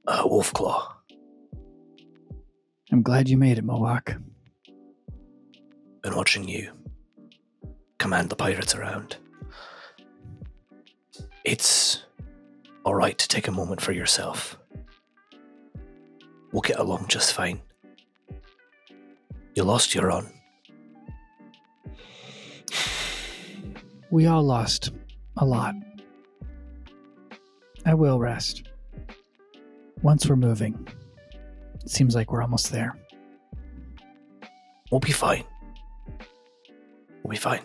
uh, 0.07 0.23
Wolfclaw. 0.23 0.87
I'm 2.91 3.01
glad 3.01 3.29
you 3.29 3.37
made 3.37 3.57
it, 3.57 3.63
Mowak. 3.63 4.15
Been 6.01 6.15
watching 6.15 6.47
you 6.47 6.71
command 7.97 8.29
the 8.29 8.35
pirates 8.35 8.75
around. 8.75 9.17
It's 11.43 12.03
all 12.85 12.95
right 12.95 13.17
to 13.17 13.27
take 13.27 13.47
a 13.47 13.51
moment 13.51 13.81
for 13.81 13.91
yourself. 13.91 14.57
We'll 16.51 16.61
get 16.61 16.79
along 16.79 17.07
just 17.09 17.33
fine. 17.33 17.61
You 19.55 19.63
lost 19.63 19.93
your 19.93 20.11
own. 20.11 20.31
We 24.09 24.25
all 24.25 24.43
lost 24.43 24.91
a 25.39 25.45
lot. 25.45 25.73
I 27.85 27.93
will 27.93 28.19
rest. 28.19 28.63
Once 30.01 30.27
we're 30.27 30.35
moving, 30.35 30.87
it 31.81 31.89
seems 31.89 32.13
like 32.13 32.31
we're 32.31 32.41
almost 32.41 32.71
there. 32.71 32.97
We'll 34.91 34.99
be 34.99 35.11
fine. 35.11 35.43
We'll 37.23 37.31
be 37.31 37.37
fine. 37.37 37.61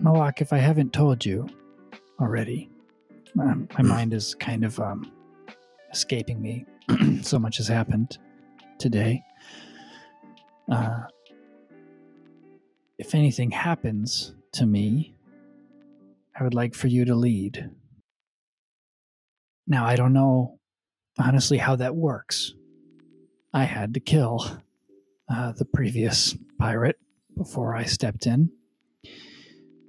Mowak, 0.00 0.40
if 0.40 0.52
I 0.52 0.58
haven't 0.58 0.92
told 0.92 1.24
you 1.24 1.48
already, 2.20 2.70
um, 3.40 3.68
my 3.76 3.82
mind 3.82 4.14
is 4.14 4.34
kind 4.34 4.64
of 4.64 4.78
um, 4.80 5.12
escaping 5.92 6.40
me. 6.42 6.66
so 7.22 7.38
much 7.38 7.58
has 7.58 7.68
happened 7.68 8.18
today. 8.78 9.22
Uh, 10.70 11.02
if 12.98 13.14
anything 13.14 13.50
happens 13.50 14.34
to 14.52 14.66
me, 14.66 15.14
I 16.38 16.44
would 16.44 16.54
like 16.54 16.74
for 16.74 16.86
you 16.86 17.04
to 17.06 17.14
lead. 17.14 17.70
Now, 19.66 19.84
I 19.84 19.96
don't 19.96 20.12
know 20.12 20.58
honestly 21.18 21.58
how 21.58 21.76
that 21.76 21.96
works. 21.96 22.54
I 23.52 23.64
had 23.64 23.94
to 23.94 24.00
kill 24.00 24.62
uh, 25.28 25.52
the 25.52 25.64
previous 25.64 26.36
pirate 26.58 26.98
before 27.36 27.74
I 27.74 27.84
stepped 27.84 28.26
in 28.26 28.50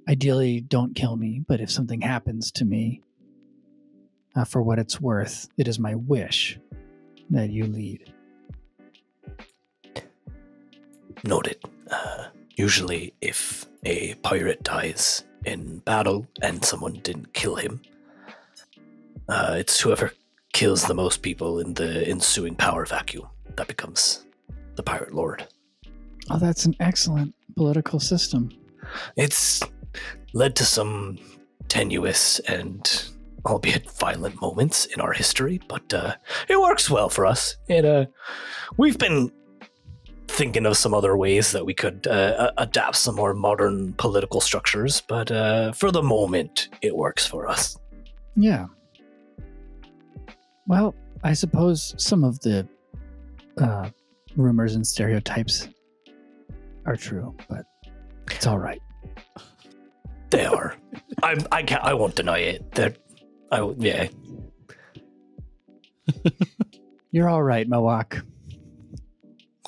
ideally 0.08 0.60
don't 0.60 0.94
kill 0.94 1.16
me 1.16 1.42
but 1.46 1.60
if 1.60 1.70
something 1.70 2.00
happens 2.00 2.50
to 2.50 2.64
me 2.64 3.02
uh, 4.34 4.44
for 4.44 4.62
what 4.62 4.78
it's 4.78 5.00
worth 5.00 5.48
it 5.56 5.68
is 5.68 5.78
my 5.78 5.94
wish 5.94 6.58
that 7.30 7.50
you 7.50 7.64
lead 7.64 8.12
Noted. 11.22 11.58
Uh, 11.90 12.28
usually, 12.56 13.12
if 13.20 13.66
a 13.84 14.14
pirate 14.22 14.62
dies 14.62 15.24
in 15.44 15.78
battle 15.80 16.26
and 16.42 16.64
someone 16.64 16.94
didn't 17.02 17.32
kill 17.32 17.56
him, 17.56 17.80
uh, 19.28 19.54
it's 19.58 19.80
whoever 19.80 20.12
kills 20.52 20.84
the 20.84 20.94
most 20.94 21.22
people 21.22 21.60
in 21.60 21.74
the 21.74 22.06
ensuing 22.08 22.54
power 22.54 22.84
vacuum 22.84 23.26
that 23.56 23.68
becomes 23.68 24.24
the 24.74 24.82
pirate 24.82 25.14
lord. 25.14 25.46
oh 26.30 26.38
that's 26.38 26.64
an 26.64 26.74
excellent 26.80 27.34
political 27.56 28.00
system 28.00 28.50
It's 29.16 29.60
led 30.32 30.56
to 30.56 30.64
some 30.64 31.18
tenuous 31.68 32.40
and 32.40 33.04
albeit 33.46 33.90
violent 33.92 34.40
moments 34.40 34.86
in 34.86 35.00
our 35.00 35.12
history, 35.12 35.60
but 35.68 35.94
uh, 35.94 36.14
it 36.48 36.60
works 36.60 36.90
well 36.90 37.08
for 37.08 37.24
us. 37.26 37.56
It 37.68 37.84
uh, 37.84 38.06
we've 38.76 38.98
been 38.98 39.32
thinking 40.30 40.66
of 40.66 40.76
some 40.76 40.94
other 40.94 41.16
ways 41.16 41.52
that 41.52 41.64
we 41.66 41.74
could 41.74 42.06
uh, 42.06 42.50
adapt 42.58 42.96
some 42.96 43.14
more 43.16 43.34
modern 43.34 43.92
political 43.94 44.40
structures, 44.40 45.02
but 45.08 45.30
uh, 45.30 45.72
for 45.72 45.90
the 45.90 46.02
moment, 46.02 46.68
it 46.82 46.96
works 46.96 47.26
for 47.26 47.46
us. 47.48 47.76
yeah 48.36 48.66
well 50.66 50.94
i 51.24 51.32
suppose 51.34 51.94
some 51.98 52.22
of 52.22 52.38
the 52.40 52.66
uh, 53.58 53.88
rumors 54.36 54.76
and 54.76 54.86
stereotypes 54.86 55.68
are 56.86 56.94
true 56.96 57.34
but 57.48 57.64
it's 58.30 58.46
all 58.46 58.58
right 58.58 58.80
They 60.30 60.44
are. 60.46 60.76
I 61.24 61.32
I 61.50 61.62
can't. 61.64 61.82
I 61.82 61.92
won't 61.94 62.14
deny 62.14 62.38
it. 62.54 62.70
That 62.78 62.92
I 63.50 63.58
yeah. 63.78 64.06
you're 67.10 67.28
all 67.28 67.42
right 67.42 67.66
mowak 67.68 68.22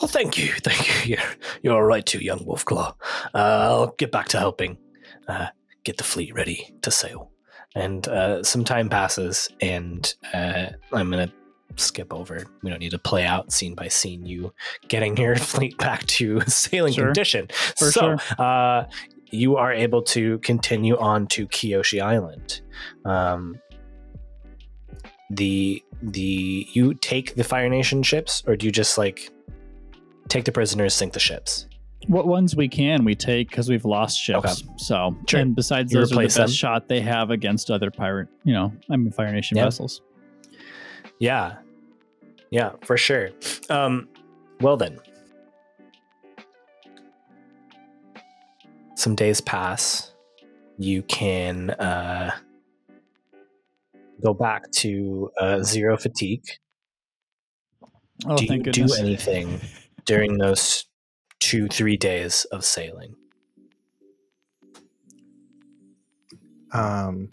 Well, 0.03 0.09
thank 0.09 0.37
you, 0.37 0.49
thank 0.65 1.07
you. 1.07 1.15
You're 1.17 1.25
you're 1.63 1.75
all 1.75 1.85
right 1.85 2.05
too, 2.05 2.19
young 2.19 2.41
Wolfclaw. 2.41 2.95
Uh, 3.35 3.39
I'll 3.39 3.95
get 3.99 4.11
back 4.11 4.29
to 4.29 4.39
helping 4.39 4.77
uh, 5.29 5.47
get 5.85 5.97
the 5.97 6.05
fleet 6.05 6.35
ready 6.35 6.75
to 6.83 6.91
sail. 6.91 7.31
And 7.75 8.07
uh, 8.09 8.43
some 8.43 8.65
time 8.65 8.89
passes, 8.91 9.49
and 9.61 10.13
uh, 10.35 10.67
I'm 10.93 11.11
gonna 11.11 11.33
skip 11.77 12.13
over. 12.13 12.45
We 12.63 12.69
don't 12.71 12.81
need 12.81 12.91
to 12.91 12.99
play 12.99 13.25
out 13.25 13.51
scene 13.53 13.75
by 13.75 13.89
scene. 13.89 14.27
You 14.27 14.53
getting 14.89 15.17
your 15.17 15.37
fleet 15.53 15.79
back 15.79 16.05
to 16.07 16.41
sailing 16.43 16.93
Sure. 16.93 17.07
condition. 17.07 17.47
For 17.79 17.91
so 17.93 18.11
uh, 18.39 18.87
you 19.31 19.57
are 19.57 19.73
able 19.73 20.03
to 20.03 20.39
continue 20.41 20.99
on 20.99 21.29
to 21.29 21.47
Kyoshi 21.47 22.03
Island. 22.03 22.61
Um, 23.07 23.59
the 25.31 25.83
the 26.03 26.67
you 26.73 26.93
take 26.95 27.37
the 27.37 27.45
Fire 27.45 27.69
Nation 27.71 28.03
ships, 28.03 28.43
or 28.47 28.55
do 28.57 28.67
you 28.67 28.73
just 28.73 28.99
like 28.99 29.31
take 30.29 30.45
the 30.45 30.53
prisoners, 30.53 30.95
sink 30.95 31.13
the 31.13 31.21
ships? 31.21 31.67
What 32.09 32.27
ones 32.27 32.57
we 32.57 32.69
can, 32.69 33.05
we 33.05 33.15
take 33.15 33.49
because 33.51 33.69
we've 33.69 33.85
lost 33.85 34.19
ships. 34.19 34.65
So, 34.77 35.17
Sure. 35.29 35.39
and 35.41 35.55
besides, 35.55 35.93
You 35.93 36.01
those 36.01 36.11
are 36.13 36.17
the 36.17 36.23
best 36.23 36.37
them. 36.37 36.49
shot 36.49 36.89
they 36.89 37.01
have 37.01 37.31
against 37.31 37.71
other 37.71 37.91
pirate, 37.93 38.29
you 38.45 38.53
know, 38.53 38.73
I 38.91 38.97
mean, 38.97 39.13
Fire 39.13 39.31
Nation 39.33 39.57
Yeah. 39.57 39.65
vessels. 39.65 40.01
Yeah. 41.21 41.57
Yeah, 42.51 42.73
for 42.83 42.97
sure. 42.97 43.31
Um, 43.71 44.09
well 44.61 44.77
then. 44.77 44.99
Some 48.95 49.15
days 49.15 49.41
pass. 49.41 50.13
You 50.79 51.03
can 51.05 51.71
uh, 51.71 52.33
go 54.23 54.35
back 54.35 54.71
to 54.73 55.31
uh, 55.41 55.63
zero 55.63 55.97
fatigue. 55.97 56.45
Oh, 58.27 58.37
do 58.37 58.45
you 58.45 58.63
do 58.63 58.87
anything 58.99 59.61
during 60.05 60.39
those 60.39 60.85
two, 61.41 61.69
three 61.69 61.97
days 61.97 62.45
of 62.47 62.65
sailing? 62.65 63.15
Um, 66.73 67.31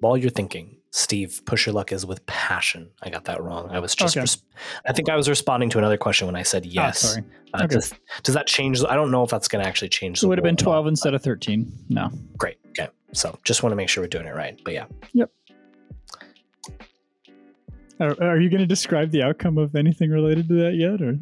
While 0.00 0.16
you're 0.16 0.30
thinking, 0.30 0.78
Steve, 0.90 1.42
push 1.46 1.64
your 1.66 1.74
luck 1.74 1.92
is 1.92 2.04
with 2.04 2.26
passion. 2.26 2.90
I 3.02 3.08
got 3.10 3.24
that 3.26 3.40
wrong. 3.40 3.70
I 3.70 3.78
was 3.78 3.94
just, 3.94 4.16
Okay. 4.16 4.22
res- 4.22 4.42
I 4.84 4.92
think 4.92 5.08
I 5.08 5.14
was 5.14 5.28
responding 5.28 5.70
to 5.70 5.78
another 5.78 5.96
question 5.96 6.26
when 6.26 6.34
I 6.34 6.42
said 6.42 6.64
Ah, 6.66 6.70
yes. 6.72 6.98
sorry. 6.98 7.24
Uh, 7.54 7.58
Okay. 7.64 7.74
does, 7.76 7.94
does 8.24 8.34
that 8.34 8.48
change? 8.48 8.82
I 8.82 8.94
don't 8.96 9.12
know 9.12 9.22
if 9.22 9.30
that's 9.30 9.46
going 9.46 9.62
to 9.62 9.68
actually 9.68 9.90
change. 9.90 10.18
It 10.18 10.22
the 10.22 10.28
would 10.28 10.38
have 10.38 10.42
been 10.42 10.56
roll 10.66 10.74
at 10.74 10.82
12 10.82 10.86
instead 10.88 11.14
of 11.14 11.22
13. 11.22 11.70
No. 11.88 12.10
Great. 12.36 12.58
Okay. 12.70 12.88
So 13.12 13.38
just 13.44 13.62
want 13.62 13.70
to 13.72 13.76
make 13.76 13.88
sure 13.88 14.02
we're 14.02 14.08
doing 14.08 14.26
it 14.26 14.34
right. 14.34 14.60
But 14.64 14.74
yeah, 14.74 14.86
Are, 18.02 18.22
are 18.22 18.40
you 18.40 18.50
going 18.50 18.60
to 18.60 18.66
describe 18.66 19.10
the 19.10 19.22
outcome 19.22 19.58
of 19.58 19.74
anything 19.76 20.10
related 20.10 20.48
to 20.48 20.54
that 20.54 20.74
yet? 20.74 21.00
Or 21.00 21.18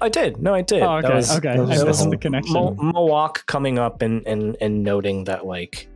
I 0.00 0.08
did. 0.08 0.40
No, 0.42 0.54
I 0.54 0.62
did. 0.62 0.82
Oh, 0.82 0.96
okay, 0.98 1.08
That 1.08 1.14
was, 1.14 1.36
okay. 1.38 1.56
that 1.56 1.66
was 1.86 2.00
I 2.00 2.04
the 2.04 2.10
the 2.10 2.16
connection. 2.16 2.52
Mo- 2.54 2.76
Mowak 2.78 3.44
coming 3.46 3.78
up 3.78 4.02
and, 4.02 4.26
and 4.26 4.56
and 4.60 4.82
noting 4.82 5.24
that 5.24 5.46
like 5.46 5.88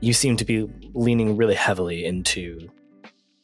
you 0.00 0.12
seem 0.12 0.36
to 0.36 0.44
be 0.44 0.68
leaning 0.94 1.36
really 1.36 1.54
heavily 1.54 2.04
into 2.04 2.68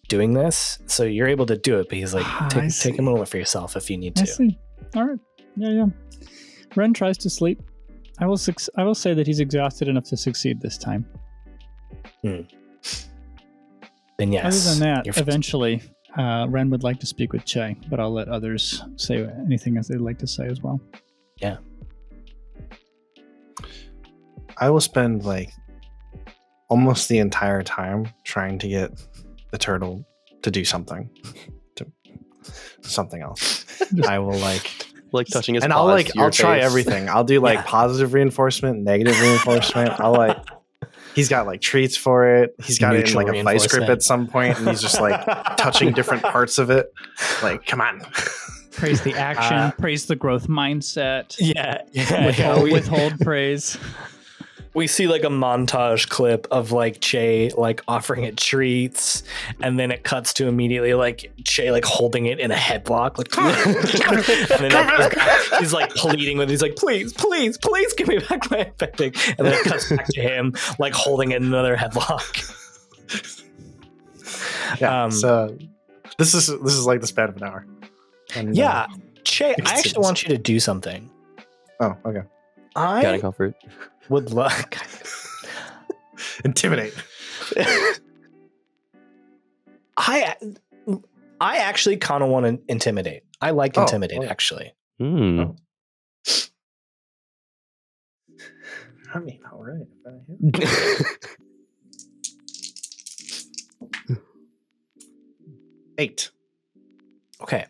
doing 0.09 0.35
this, 0.35 0.79
so 0.87 1.05
you're 1.05 1.29
able 1.29 1.47
to 1.47 1.57
do 1.57 1.79
it. 1.81 1.89
But 1.89 1.99
he's 1.99 2.15
like, 2.15 2.27
Ah, 2.27 2.49
take, 2.51 2.71
take 2.79 2.99
a 2.99 3.03
moment 3.03 3.29
for 3.29 3.39
yourself 3.39 3.77
if 3.77 3.91
you 3.91 3.97
need 3.97 4.15
to. 4.17 4.23
I 4.23 4.27
see. 4.27 4.59
All 4.95 5.07
right. 5.07 5.19
Yeah, 5.57 5.71
yeah. 5.71 5.87
Ren 6.77 6.93
tries 6.95 7.17
to 7.19 7.31
sleep. 7.31 7.63
I 8.19 8.27
will. 8.27 8.37
Suc- 8.37 8.69
I 8.77 8.85
will 8.85 8.95
say 8.95 9.15
that 9.15 9.27
he's 9.27 9.41
exhausted 9.41 9.89
enough 9.89 10.05
to 10.05 10.17
succeed 10.17 10.61
this 10.61 10.79
time. 10.79 11.07
Then 14.19 14.33
yes. 14.33 14.67
Other 14.67 14.79
than 14.79 15.05
that, 15.05 15.17
eventually, 15.19 15.83
uh, 16.17 16.47
Ren 16.49 16.71
would 16.71 16.83
like 16.83 17.01
to 17.01 17.07
speak 17.07 17.33
with 17.33 17.45
Che, 17.45 17.77
but 17.89 17.99
I'll 17.99 18.13
let 18.13 18.29
others 18.29 18.83
say 18.97 19.27
anything 19.47 19.77
as 19.79 19.89
they'd 19.89 20.01
like 20.01 20.19
to 20.19 20.27
say 20.27 20.47
as 20.47 20.61
well. 20.63 20.81
Yeah. 21.41 21.57
I 24.59 24.71
will 24.71 24.81
spend 24.81 25.25
like 25.25 25.51
almost 26.69 27.09
the 27.09 27.19
entire 27.19 27.63
time 27.63 28.09
trying 28.25 28.59
to 28.61 28.69
get 28.69 28.93
the 29.51 29.59
turtle 29.59 30.05
to 30.43 30.51
do 30.51 30.65
something, 30.65 31.09
to 31.77 31.87
something 32.83 33.23
else. 33.23 33.65
I 34.09 34.19
will 34.19 34.39
like, 34.39 34.71
like 35.13 35.27
touching 35.29 35.55
his 35.55 35.65
and 35.65 35.73
I'll 35.73 35.87
like, 35.87 36.09
to 36.09 36.21
I'll 36.21 36.31
try 36.31 36.59
everything. 36.59 37.09
I'll 37.09 37.25
do 37.25 37.41
like 37.41 37.57
Yeah. 37.59 37.65
positive 37.65 38.13
reinforcement, 38.15 38.83
negative 38.83 39.21
reinforcement. 39.21 39.99
I'll 40.01 40.13
like, 40.13 40.37
he's 41.15 41.29
got 41.29 41.47
like 41.47 41.61
treats 41.61 41.97
for 41.97 42.27
it. 42.27 42.55
He's 42.63 42.79
got 42.79 42.97
it 42.97 43.09
in 43.09 43.15
like 43.15 43.29
a 43.29 43.43
vice 43.43 43.67
grip 43.67 43.89
at 43.89 44.03
some 44.03 44.27
point, 44.27 44.59
and 44.59 44.69
he's 44.69 44.81
just 44.81 45.01
like 45.01 45.25
touching 45.57 45.93
different 45.93 46.23
parts 46.23 46.59
of 46.59 46.71
it. 46.71 46.93
Like, 47.43 47.67
come 47.67 47.81
on. 47.81 48.01
Praise 48.73 49.03
the 49.03 49.15
action. 49.17 49.57
Uh, 49.57 49.71
praise 49.79 50.07
the 50.07 50.17
growth 50.17 50.49
mindset. 50.49 51.37
Yeah, 51.39 51.83
yeah. 51.93 52.27
Withhold, 52.27 52.59
yeah. 52.59 52.63
We, 52.63 52.73
withhold 52.73 53.19
praise. 53.21 53.79
we 54.75 54.87
see 54.87 55.07
like 55.07 55.23
a 55.23 55.29
montage 55.29 56.09
clip 56.09 56.47
of 56.51 56.73
like 56.73 57.01
Che 57.01 57.51
like 57.57 57.83
offering 57.89 58.25
it 58.25 58.37
treats, 58.37 59.23
and 59.61 59.79
then 59.79 59.91
it 59.91 60.03
cuts 60.05 60.33
to 60.35 60.47
immediately 60.47 60.95
like 60.95 61.33
Che 61.45 61.71
like 61.71 61.85
holding 61.85 62.27
it 62.27 62.41
in 62.41 62.51
a 62.51 62.55
headlock, 62.57 63.19
like, 63.19 63.37
and 64.51 64.71
then 64.73 64.99
like, 64.99 65.15
he's 65.59 65.73
like 65.73 65.91
pleading 65.91 66.39
with, 66.39 66.49
he's 66.49 66.63
like, 66.63 66.77
please, 66.77 67.13
please, 67.13 67.59
please 67.59 67.93
give 67.95 68.09
me 68.09 68.19
back 68.19 68.51
my 68.51 68.59
epic, 68.81 69.17
and 69.39 69.47
then 69.47 69.53
it 69.55 69.65
cuts 69.65 69.91
back 69.91 70.07
to 70.07 70.21
him 70.21 70.55
like 70.79 70.95
holding 70.95 71.33
it 71.33 71.37
in 71.37 71.45
another 71.45 71.77
headlock. 71.77 72.59
Yeah. 74.81 75.05
Um, 75.05 75.11
so 75.11 75.57
this 76.19 76.35
is 76.35 76.47
this 76.47 76.73
is 76.75 76.87
like 76.87 77.01
the 77.01 77.07
span 77.07 77.29
of 77.29 77.37
an 77.37 77.43
hour. 77.45 77.67
And, 78.35 78.49
uh, 78.49 78.53
Yeah, 78.55 78.87
Che, 79.25 79.55
I 79.67 79.75
actually 79.75 80.03
want 80.03 80.23
you 80.23 80.31
to 80.31 80.39
do 80.39 80.59
something. 80.59 81.11
oh, 81.81 81.97
okay. 82.07 82.23
I 82.75 83.03
Got 83.03 83.15
a 83.17 83.19
comfort. 83.21 83.55
Would 84.09 84.31
love. 84.33 84.65
Intimidate. 86.45 86.95
I 89.97 90.35
I 91.41 91.57
actually 91.59 91.97
kind 91.97 92.23
of 92.23 92.29
want 92.31 92.47
to 92.47 92.61
intimidate. 92.69 93.25
I 93.41 93.51
like 93.51 93.77
Oh, 93.77 93.83
intimidate 93.83 94.21
oh. 94.23 94.27
actually. 94.27 94.73
Hmm. 94.99 95.41
Oh. 95.41 95.57
I 99.15 99.19
mean, 99.19 99.41
all 99.53 99.63
right. 99.63 99.87
Eight. 105.99 106.31
Okay. 107.43 107.67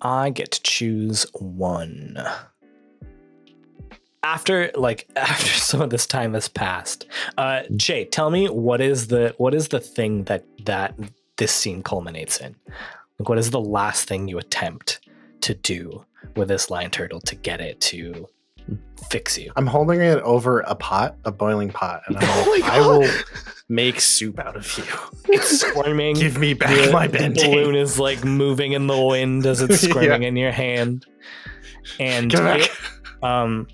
I 0.00 0.30
get 0.30 0.50
to 0.52 0.62
choose 0.62 1.26
one. 1.32 2.18
After 4.24 4.70
like 4.74 5.06
after 5.16 5.46
some 5.52 5.80
of 5.82 5.90
this 5.90 6.06
time 6.06 6.34
has 6.34 6.48
passed, 6.48 7.06
uh, 7.38 7.62
Jay, 7.76 8.04
tell 8.06 8.30
me 8.30 8.48
what 8.48 8.80
is 8.80 9.08
the 9.08 9.34
what 9.38 9.54
is 9.54 9.68
the 9.68 9.80
thing 9.80 10.24
that 10.24 10.44
that 10.64 10.94
this 11.36 11.52
scene 11.52 11.82
culminates 11.82 12.38
in? 12.38 12.56
Like, 13.18 13.28
what 13.28 13.38
is 13.38 13.50
the 13.50 13.60
last 13.60 14.08
thing 14.08 14.26
you 14.26 14.38
attempt 14.38 15.00
to 15.42 15.54
do 15.54 16.04
with 16.36 16.48
this 16.48 16.70
lion 16.70 16.90
turtle 16.90 17.20
to 17.20 17.34
get 17.36 17.60
it 17.60 17.80
to 17.82 18.26
fix 19.10 19.36
you? 19.38 19.52
I'm 19.56 19.66
holding 19.66 20.00
it 20.00 20.18
over 20.22 20.60
a 20.60 20.74
pot, 20.74 21.16
a 21.24 21.30
boiling 21.30 21.68
pot, 21.70 22.02
and 22.06 22.16
I'm 22.20 22.24
Oh 22.26 22.50
like, 22.50 22.64
I 22.64 22.80
will 22.80 23.08
make 23.68 24.00
soup 24.00 24.38
out 24.40 24.56
of 24.56 24.78
you. 24.78 24.84
It's 25.34 25.60
squirming. 25.60 26.14
Give 26.18 26.38
me 26.38 26.54
back 26.54 26.70
the, 26.86 26.92
my 26.92 27.06
the 27.08 27.28
balloon 27.28 27.74
is 27.76 27.98
like 27.98 28.24
moving 28.24 28.72
in 28.72 28.86
the 28.86 28.98
wind 29.00 29.44
as 29.46 29.60
it's 29.60 29.82
Yeah. 29.82 29.90
squirming 29.90 30.22
in 30.22 30.36
your 30.36 30.52
hand, 30.52 31.04
and 32.00 32.32
it, 32.34 32.70
um, 33.22 33.68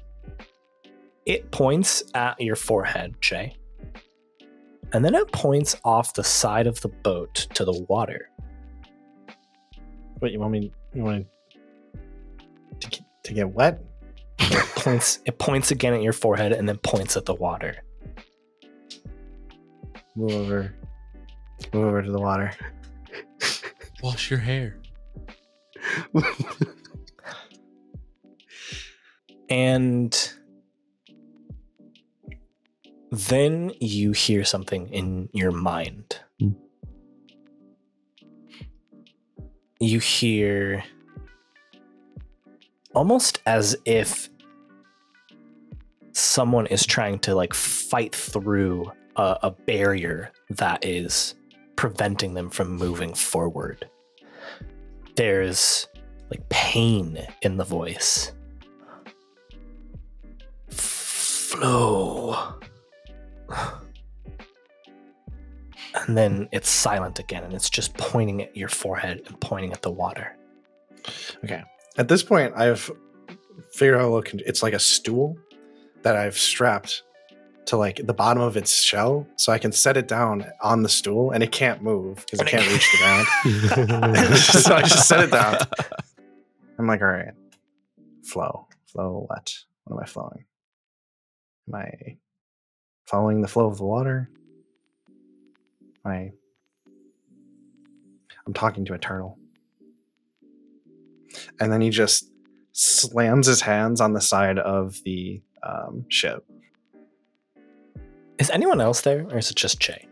it 1.27 1.51
points 1.51 2.03
at 2.15 2.41
your 2.41 2.57
forehead, 2.57 3.15
Jay, 3.21 3.57
and 4.93 5.05
then 5.05 5.15
it 5.15 5.31
points 5.33 5.77
off 5.85 6.15
the 6.15 6.25
side 6.25 6.67
of 6.67 6.81
the 6.81 6.89
boat 6.89 7.35
to 7.55 7.65
the 7.65 7.85
water. 7.89 8.31
Wait, 10.21 10.33
you 10.33 10.41
want 10.41 10.53
me? 10.53 10.73
You 10.95 11.03
want 11.03 11.27
to 12.81 12.89
get, 12.89 13.03
to 13.25 13.33
get 13.33 13.51
wet? 13.51 13.83
It 14.39 14.67
points. 14.77 15.21
it 15.25 15.39
points 15.39 15.71
again 15.71 15.95
at 15.95 16.03
your 16.03 16.13
forehead, 16.13 16.53
and 16.53 16.69
then 16.69 16.79
points 16.79 17.17
at 17.17 17.27
the 17.27 17.35
water. 17.35 17.77
Move 20.17 20.33
over. 20.33 20.75
Move 21.73 21.85
over 21.85 22.03
to 22.03 22.11
the 22.11 22.21
water. 22.21 22.53
Wash 24.03 24.31
your 24.31 24.41
hair. 24.41 24.79
And 29.51 30.33
then 33.11 33.73
you 33.81 34.13
hear 34.13 34.45
something 34.45 34.89
in 34.89 35.29
your 35.33 35.51
mind. 35.51 36.21
Hmm. 36.39 36.51
You 39.81 39.99
hear 39.99 40.85
almost 42.95 43.41
as 43.47 43.77
if 43.85 44.29
someone 46.13 46.67
is 46.67 46.85
trying 46.85 47.19
to 47.21 47.35
like 47.35 47.55
fight 47.55 48.15
through 48.15 48.93
a, 49.17 49.39
a 49.45 49.51
barrier 49.51 50.33
that 50.51 50.85
is 50.85 51.35
preventing 51.77 52.35
them 52.35 52.51
from 52.51 52.77
moving 52.77 53.15
forward. 53.15 53.89
There's 55.17 55.89
like 56.31 56.49
pain 56.49 57.27
in 57.43 57.57
the 57.57 57.65
voice 57.65 58.33
flow. 61.51 62.55
And 66.07 66.17
then 66.17 66.49
it's 66.53 66.69
silent 66.69 67.19
again, 67.19 67.43
and 67.45 67.53
it's 67.53 67.69
just 67.69 67.95
pointing 67.95 68.43
at 68.43 68.57
your 68.57 68.69
forehead 68.69 69.23
and 69.27 69.41
pointing 69.41 69.73
at 69.73 69.83
the 69.83 69.91
water. 69.91 70.37
Okay. 71.45 71.63
At 71.99 72.09
this 72.09 72.23
point, 72.23 72.53
I've 72.57 72.91
figured 73.73 74.01
out 74.01 74.11
what 74.13 74.25
can, 74.25 74.41
it's 74.47 74.63
like 74.63 74.73
a 74.73 74.79
stool 74.79 75.37
that 76.03 76.17
I've 76.17 76.39
strapped 76.39 77.03
to 77.67 77.77
like 77.77 78.01
the 78.07 78.15
bottom 78.15 78.43
of 78.43 78.57
its 78.57 78.81
shell, 78.83 79.27
so 79.37 79.53
I 79.53 79.59
can 79.59 79.73
set 79.73 79.97
it 79.97 80.07
down 80.09 80.47
on 80.63 80.83
the 80.83 80.89
stool, 80.89 81.33
and 81.33 81.43
it 81.43 81.51
can't 81.53 81.83
move 81.83 82.17
because 82.27 82.41
it 82.41 82.47
it- 82.47 82.51
can't 82.51 82.71
reach 82.71 82.89
the 82.93 82.99
ground. 84.17 84.37
so 84.39 84.75
I 84.77 84.83
just 84.83 85.09
set 85.09 85.21
it 85.21 85.31
down. 85.31 85.57
I'm 86.79 86.87
like, 86.87 87.03
all 87.03 87.09
right, 87.09 87.35
flow, 88.25 88.67
flow. 88.87 89.25
What? 89.29 89.55
What 89.85 89.97
am 89.97 90.03
I 90.03 90.07
flowing? 90.07 90.45
Am 91.69 91.75
I 91.75 92.17
following 93.11 93.41
the 93.43 93.49
flow 93.49 93.67
of 93.67 93.77
the 93.79 93.85
water? 93.85 94.31
I? 96.05 96.31
I'm 98.47 98.55
talking 98.55 98.85
to 98.87 98.95
a 98.95 98.99
turtle. 98.99 99.39
And 101.59 101.73
then 101.73 101.81
he 101.81 101.91
just 101.91 102.31
slams 102.73 103.47
his 103.47 103.61
hands 103.61 104.01
on 104.01 104.13
the 104.13 104.21
side 104.21 104.59
of 104.59 105.01
the 105.05 105.43
um, 105.63 106.05
ship. 106.09 106.45
Is 108.39 108.49
anyone 108.51 108.81
else 108.81 109.03
there, 109.03 109.27
or 109.31 109.39
is 109.39 109.51
it 109.51 109.57
just 109.57 109.81
Che? 109.81 110.07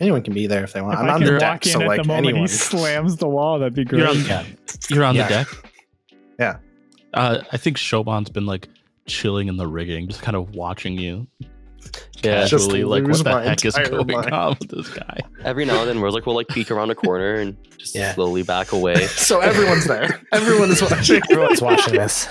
Anyone 0.00 0.22
can 0.22 0.32
be 0.32 0.46
there 0.46 0.64
if 0.64 0.72
they 0.72 0.80
want. 0.80 0.94
If 0.94 1.00
I'm 1.00 1.10
I 1.10 1.14
on 1.14 1.24
the 1.24 1.38
deck, 1.38 1.66
in 1.66 1.72
so 1.72 1.78
like 1.80 2.00
the 2.02 2.06
moment 2.08 2.26
anyone. 2.28 2.42
he 2.42 2.48
slams 2.48 3.16
the 3.16 3.28
wall, 3.28 3.58
that'd 3.58 3.74
be 3.74 3.84
great. 3.84 3.98
You're 4.00 4.08
on, 4.08 4.24
Yeah. 4.24 4.44
you're 4.88 5.04
on 5.04 5.14
Yeah. 5.14 5.22
the 5.28 5.34
deck. 5.34 5.48
Yeah. 6.38 6.56
Uh, 7.12 7.42
I 7.52 7.56
think 7.56 7.76
Shoban's 7.76 8.30
been 8.30 8.46
like 8.46 8.68
chilling 9.06 9.48
in 9.48 9.56
the 9.56 9.66
rigging, 9.66 10.08
just 10.08 10.22
kind 10.22 10.36
of 10.36 10.54
watching 10.54 10.98
you. 10.98 11.26
Yeah. 12.22 12.44
Just 12.44 12.50
Casually, 12.66 12.84
like 12.84 13.04
lose 13.04 13.24
what 13.24 13.42
the 13.42 13.48
heck 13.48 13.64
is 13.64 13.74
going 13.74 14.06
mind. 14.08 14.30
on 14.32 14.56
with 14.60 14.68
this 14.68 14.88
guy? 14.90 15.20
Every 15.42 15.64
now 15.64 15.80
and 15.80 15.88
then, 15.88 16.00
we're 16.00 16.10
like 16.10 16.26
we'll 16.26 16.36
like 16.36 16.48
peek 16.48 16.70
around 16.70 16.90
a 16.90 16.94
corner 16.94 17.36
and 17.36 17.56
just 17.78 17.94
Yeah. 17.94 18.12
slowly 18.14 18.42
back 18.42 18.72
away. 18.72 18.94
so 19.06 19.40
everyone's 19.40 19.86
there. 19.86 20.20
Everyone 20.32 20.70
is 20.70 20.82
watching. 20.82 21.22
Everyone's 21.30 21.62
watching 21.62 21.94
this. 21.94 22.28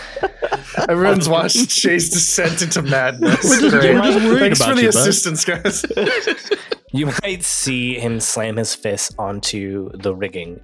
Everyone's 0.88 1.28
watching 1.28 1.66
Che's 1.66 2.10
descent 2.12 2.62
into 2.62 2.84
madness. 2.84 3.44
We're 3.44 3.60
just- 3.72 3.76
Great. 3.76 3.96
we're 3.96 4.02
just 4.04 4.26
worried 4.26 4.40
Thanks 4.40 4.60
about 4.60 4.70
for 4.70 4.76
the 4.76 4.82
you, 4.84 4.90
assistance, 4.90 5.44
guys. 5.46 5.86
You 6.92 7.12
might 7.24 7.44
see 7.44 7.96
him 8.00 8.20
slam 8.20 8.58
his 8.58 8.76
fist 8.76 9.16
onto 9.18 9.90
the 9.96 10.14
rigging 10.16 10.60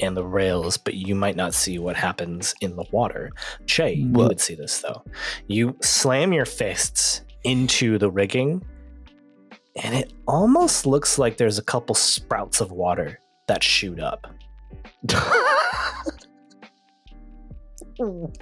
and 0.00 0.16
the 0.16 0.24
rails, 0.24 0.76
but 0.76 0.94
you 0.94 1.14
might 1.14 1.36
not 1.36 1.54
see 1.54 1.78
what 1.78 1.96
happens 1.96 2.54
in 2.60 2.76
the 2.76 2.84
water. 2.90 3.30
Che, 3.66 3.92
you 3.92 4.08
would 4.10 4.40
see 4.40 4.54
this 4.54 4.78
though. 4.80 5.04
You 5.46 5.76
slam 5.82 6.32
your 6.32 6.46
fists 6.46 7.22
into 7.44 7.98
the 7.98 8.10
rigging, 8.10 8.64
and 9.76 9.94
it 9.94 10.12
almost 10.26 10.86
looks 10.86 11.18
like 11.18 11.36
there's 11.36 11.58
a 11.58 11.62
couple 11.62 11.94
sprouts 11.94 12.60
of 12.60 12.72
water 12.72 13.18
that 13.46 13.62
shoot 13.62 14.00
up. 14.00 14.26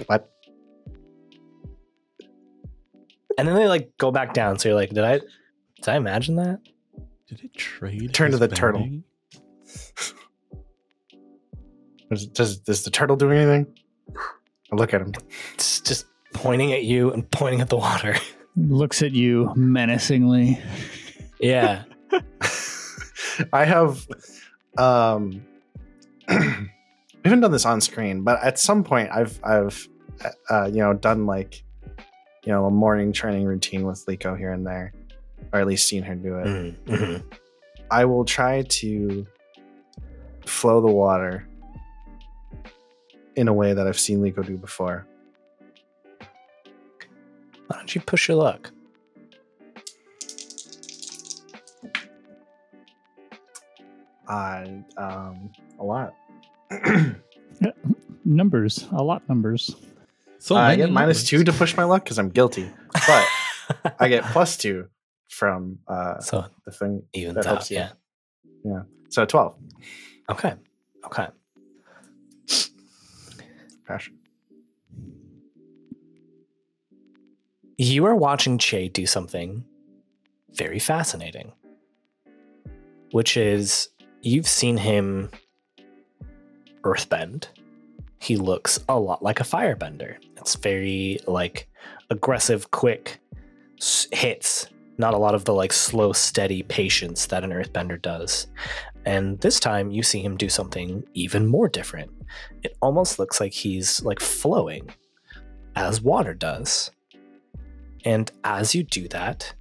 what? 0.07 0.31
And 3.39 3.49
then 3.49 3.55
they 3.55 3.67
like 3.67 3.97
go 3.99 4.11
back 4.11 4.35
down. 4.35 4.59
So 4.59 4.69
you're 4.69 4.77
like, 4.77 4.91
did 4.91 5.05
I 5.05 5.19
did 5.19 5.89
I 5.89 5.97
imagine 5.97 6.37
that? 6.37 6.61
Did 7.29 7.45
it 7.45 7.55
trade? 7.55 8.13
Turn 8.13 8.31
to 8.31 8.39
his 8.39 8.41
the 8.41 8.49
turtle. 8.49 8.89
Bending? 12.13 12.33
Does, 12.33 12.57
does 12.57 12.59
does 12.59 12.85
the 12.85 12.91
turtle 12.91 13.17
do 13.17 13.31
anything? 13.31 13.67
I 14.73 14.77
look 14.77 14.95
at 14.95 15.01
him. 15.01 15.13
It's 15.55 15.81
just 15.81 16.07
pointing 16.33 16.73
at 16.73 16.85
you 16.85 17.13
and 17.13 17.31
pointing 17.31 17.61
at 17.61 17.69
the 17.69 17.77
water. 17.77 18.17
Looks 18.57 19.03
at 19.03 19.13
you 19.13 19.53
menacingly. 19.57 20.59
Yeah. 21.41 21.85
I 23.53 23.65
have 23.65 24.07
um 24.79 25.45
we 26.29 26.37
haven't 27.25 27.41
done 27.41 27.53
this 27.53 27.67
on 27.67 27.81
screen, 27.81 28.23
but 28.23 28.43
at 28.43 28.59
some 28.59 28.85
point 28.85 29.11
I've 29.13 29.39
I've 29.43 29.89
uh, 30.51 30.67
you 30.67 30.79
know 30.79 30.95
done 30.95 31.27
like 31.27 31.65
you 32.45 32.53
know 32.53 32.67
a 32.67 32.71
morning 32.71 33.13
training 33.13 33.45
routine 33.45 33.85
with 33.87 34.05
Liko 34.07 34.37
here 34.37 34.53
and 34.53 34.67
there, 34.67 34.93
or 35.53 35.61
at 35.61 35.67
least 35.67 35.89
seen 35.89 36.03
her 36.03 36.15
do 36.15 36.39
it. 36.39 36.47
Mhm, 36.47 36.77
mhm. 36.87 37.23
I 37.91 38.05
will 38.05 38.25
try 38.25 38.63
to 38.63 39.27
flow 40.47 40.81
the 40.81 40.93
water 40.93 41.47
in 43.37 43.49
a 43.49 43.53
way 43.53 43.73
that 43.73 43.87
I've 43.87 43.99
seen 43.99 44.21
Liko 44.21 44.45
do 44.45 44.57
before. 44.57 45.07
Why 47.67 47.77
don't 47.77 47.95
you 47.95 48.01
push 48.01 48.29
your 48.29 48.37
luck? 48.37 48.71
Uh, 54.29 54.65
um, 54.97 55.51
a 55.79 55.85
lot. 55.85 56.15
Numbers, 58.25 58.87
a 58.93 59.03
lot 59.03 59.29
numbers. 59.29 59.75
So 60.39 60.55
I 60.55 60.77
get 60.77 60.91
minus 60.91 61.19
numbers. 61.19 61.29
two 61.29 61.45
to 61.45 61.53
push 61.53 61.77
my 61.77 61.83
luck 61.85 62.05
because 62.05 62.19
I'm 62.19 62.29
guilty, 62.31 62.71
but 63.07 63.27
I 63.99 64.09
get 64.09 64.23
plus 64.33 64.57
two 64.57 64.89
from 65.29 65.81
uh, 65.89 66.21
so 66.21 66.45
the 66.65 66.71
thing. 66.71 67.03
even 67.15 67.35
That 67.35 67.47
out. 67.47 67.51
helps 67.55 67.71
you. 67.73 67.85
Yeah. 68.65 68.83
So 69.09 69.25
twelve. 69.27 69.57
Okay. 70.31 70.55
Okay. 71.05 71.27
You 77.79 78.05
are 78.07 78.15
watching 78.15 78.59
Che 78.59 78.89
do 78.89 79.07
something 79.07 79.65
very 80.53 80.79
fascinating, 80.79 81.53
which 83.11 83.37
is 83.37 83.89
you've 84.21 84.47
seen 84.49 84.77
him 84.77 85.31
earthbend. 86.85 87.49
He 88.19 88.37
looks 88.37 88.79
a 88.89 88.99
lot 88.99 89.23
like 89.23 89.41
a 89.41 89.45
firebender. 89.45 90.17
It's 90.37 90.55
very 90.55 91.19
like 91.27 91.69
aggressive, 92.11 92.71
quick 92.71 93.19
hits. 94.13 94.69
Not 94.99 95.15
a 95.15 95.19
lot 95.19 95.35
of 95.35 95.45
the 95.45 95.55
like 95.55 95.73
slow, 95.73 96.13
steady 96.13 96.63
patience 96.63 97.27
that 97.27 97.45
an 97.45 97.51
earthbender 97.51 98.01
does. 98.01 98.47
And 99.05 99.41
this 99.41 99.59
time 99.59 99.91
you 99.91 100.03
see 100.03 100.21
him 100.21 100.37
do 100.37 100.49
something 100.49 101.03
even 101.15 101.47
more 101.47 101.69
different. 101.69 102.11
It 102.63 102.77
almost 102.81 103.19
looks 103.19 103.41
like 103.41 103.53
he's 103.53 104.03
like 104.05 104.21
flowing 104.21 104.91
as 105.77 106.01
water 106.01 106.35
does. 106.35 106.91
And 108.05 108.31
as 108.45 108.75
you 108.75 108.83
do 108.83 109.09
that, 109.09 109.53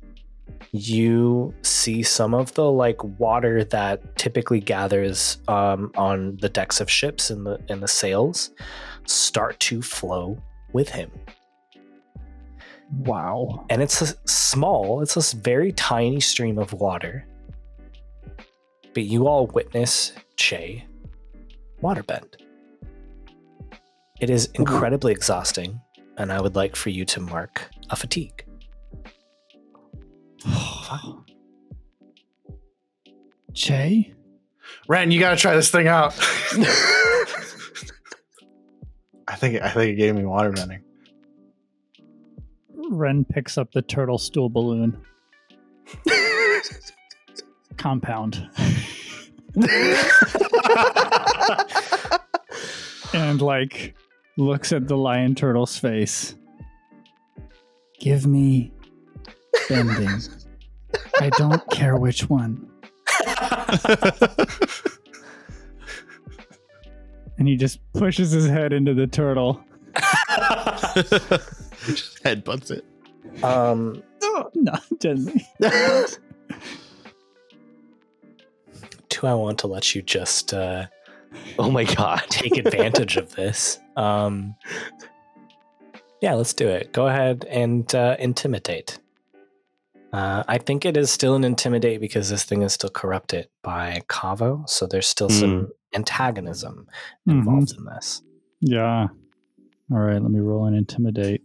you 0.72 1.54
see 1.64 2.02
some 2.02 2.34
of 2.34 2.54
the 2.54 2.72
like 2.72 3.04
water 3.20 3.64
that 3.66 4.16
typically 4.18 4.60
gathers 4.60 5.38
um, 5.48 5.92
on 5.96 6.38
the 6.38 6.50
decks 6.50 6.80
of 6.80 6.90
ships 6.90 7.30
and 7.30 7.46
the 7.46 7.60
and 7.68 7.84
the 7.84 7.88
sails 7.88 8.52
start 9.06 9.60
to 9.60 9.82
flow 9.82 10.42
with 10.72 10.90
him. 10.90 11.12
Wow. 12.98 13.66
And 13.70 13.82
it's 13.82 14.02
a 14.02 14.16
small, 14.28 15.02
it's 15.02 15.14
this 15.14 15.34
very 15.34 15.72
tiny 15.72 16.20
stream 16.20 16.58
of 16.58 16.74
water. 16.74 17.26
But 18.94 19.04
you 19.04 19.28
all 19.28 19.48
witness 19.48 20.14
Che 20.36 20.86
waterbend. 21.82 22.36
It 24.20 24.30
is 24.30 24.50
incredibly 24.54 25.12
exhausting, 25.14 25.82
and 26.18 26.32
I 26.32 26.40
would 26.42 26.56
like 26.56 26.76
for 26.76 26.90
you 26.90 27.06
to 27.06 27.20
mark 27.20 27.68
a 27.90 27.96
fatigue. 27.96 28.46
Jay? 33.54 34.14
Ren, 34.88 35.12
you 35.12 35.20
gotta 35.20 35.36
try 35.38 35.56
this 35.56 35.72
thing 35.72 35.88
out. 35.88 36.14
I 39.28 39.36
think 39.36 39.62
I 39.62 39.70
think 39.70 39.94
it 39.94 39.96
gave 39.96 40.16
me 40.16 40.26
water 40.26 40.52
bending. 40.52 40.84
Ren 42.90 43.26
picks 43.26 43.58
up 43.58 43.72
the 43.72 43.82
turtle 43.82 44.18
stool 44.18 44.50
balloon. 44.50 44.98
Compound. 47.78 48.50
and 53.14 53.42
like 53.42 53.96
looks 54.38 54.72
at 54.72 54.88
the 54.88 54.98
lion 54.98 55.36
turtle's 55.36 55.78
face. 55.78 56.36
Give 58.00 58.26
me 58.26 58.72
bending. 59.70 60.22
I 61.20 61.30
don't 61.38 61.70
care 61.70 61.98
which 61.98 62.30
one. 62.30 62.68
And 67.42 67.48
he 67.48 67.56
just 67.56 67.80
pushes 67.94 68.30
his 68.30 68.48
head 68.48 68.72
into 68.72 68.94
the 68.94 69.08
turtle. 69.08 69.64
just 71.88 72.24
headbutts 72.24 72.72
it. 72.72 72.86
um, 73.44 74.02
No, 74.56 74.78
gently. 75.00 75.46
do 79.10 79.28
I 79.28 79.34
want 79.34 79.60
to 79.60 79.68
let 79.68 79.94
you 79.96 80.02
just 80.02 80.54
uh, 80.54 80.86
Oh 81.60 81.72
my 81.72 81.84
god. 81.84 82.24
take 82.30 82.58
advantage 82.58 83.18
of 83.18 83.34
this? 83.36 83.80
Um, 83.96 84.56
yeah, 86.22 86.34
let's 86.34 86.54
do 86.54 86.68
it. 86.68 86.92
Go 86.94 87.08
ahead 87.08 87.46
and 87.50 87.94
uh, 87.96 88.16
intimidate. 88.20 89.00
Uh, 90.14 90.44
I 90.48 90.58
think 90.58 90.86
it 90.86 90.98
is 90.98 91.10
still 91.10 91.36
an 91.36 91.44
intimidate 91.46 92.02
because 92.02 92.30
this 92.30 92.44
thing 92.44 92.62
is 92.64 92.74
still 92.74 92.90
corrupted 92.90 93.48
by 93.64 94.02
Kaavo, 94.10 94.68
so 94.68 94.86
there's 94.86 95.08
still 95.08 95.30
some 95.30 95.70
antagonism 95.94 96.88
involved 97.28 97.74
in 97.78 97.86
this. 97.86 98.22
Yeah. 98.60 99.08
All 99.92 99.98
right, 100.00 100.22
let 100.22 100.30
me 100.32 100.40
roll 100.40 100.66
an 100.66 100.74
intimidate. 100.76 101.42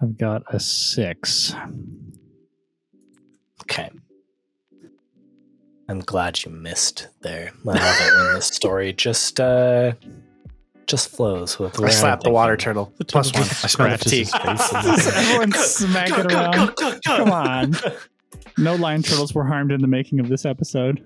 I've 0.00 0.18
got 0.18 0.42
a 0.48 0.60
six. 0.60 1.54
Okay. 3.62 3.90
I'm 5.88 6.00
glad 6.00 6.44
you 6.44 6.50
missed 6.50 7.08
there. 7.20 7.52
I 7.66 7.70
love 7.70 7.76
it 7.78 8.16
when 8.16 8.34
the 8.34 8.42
story 8.42 8.92
just 8.92 9.40
uh 9.40 9.92
just 10.86 11.08
flows 11.08 11.58
with 11.58 11.78
I 11.78 11.82
where 11.82 11.90
slap 11.90 12.20
the 12.20 12.30
water 12.30 12.56
turtle. 12.56 12.92
The 12.98 13.06
one. 13.12 13.24
just 13.24 13.64
I 13.64 13.68
smell 13.68 13.88
the 13.88 13.98
scratches 13.98 14.30
fatigue. 14.30 14.86
his 14.86 15.04
face. 15.04 15.16
Everyone's 15.16 15.56
smacking 15.56 16.32
around. 16.32 16.76
Come 16.76 17.00
Come 17.04 17.30
on. 17.30 17.74
No 18.58 18.74
lion 18.76 19.02
turtles 19.02 19.34
were 19.34 19.44
harmed 19.44 19.72
in 19.72 19.80
the 19.80 19.88
making 19.88 20.20
of 20.20 20.28
this 20.28 20.44
episode. 20.44 21.02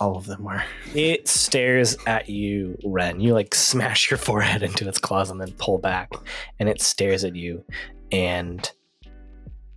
All 0.00 0.16
of 0.16 0.26
them 0.26 0.44
were. 0.44 0.62
It 0.94 1.28
stares 1.28 1.96
at 2.06 2.28
you, 2.28 2.76
Ren. 2.84 3.20
You 3.20 3.32
like 3.32 3.54
smash 3.54 4.10
your 4.10 4.18
forehead 4.18 4.62
into 4.62 4.88
its 4.88 4.98
claws 4.98 5.30
and 5.30 5.40
then 5.40 5.52
pull 5.52 5.78
back, 5.78 6.12
and 6.58 6.68
it 6.68 6.80
stares 6.82 7.24
at 7.24 7.36
you. 7.36 7.64
And 8.10 8.68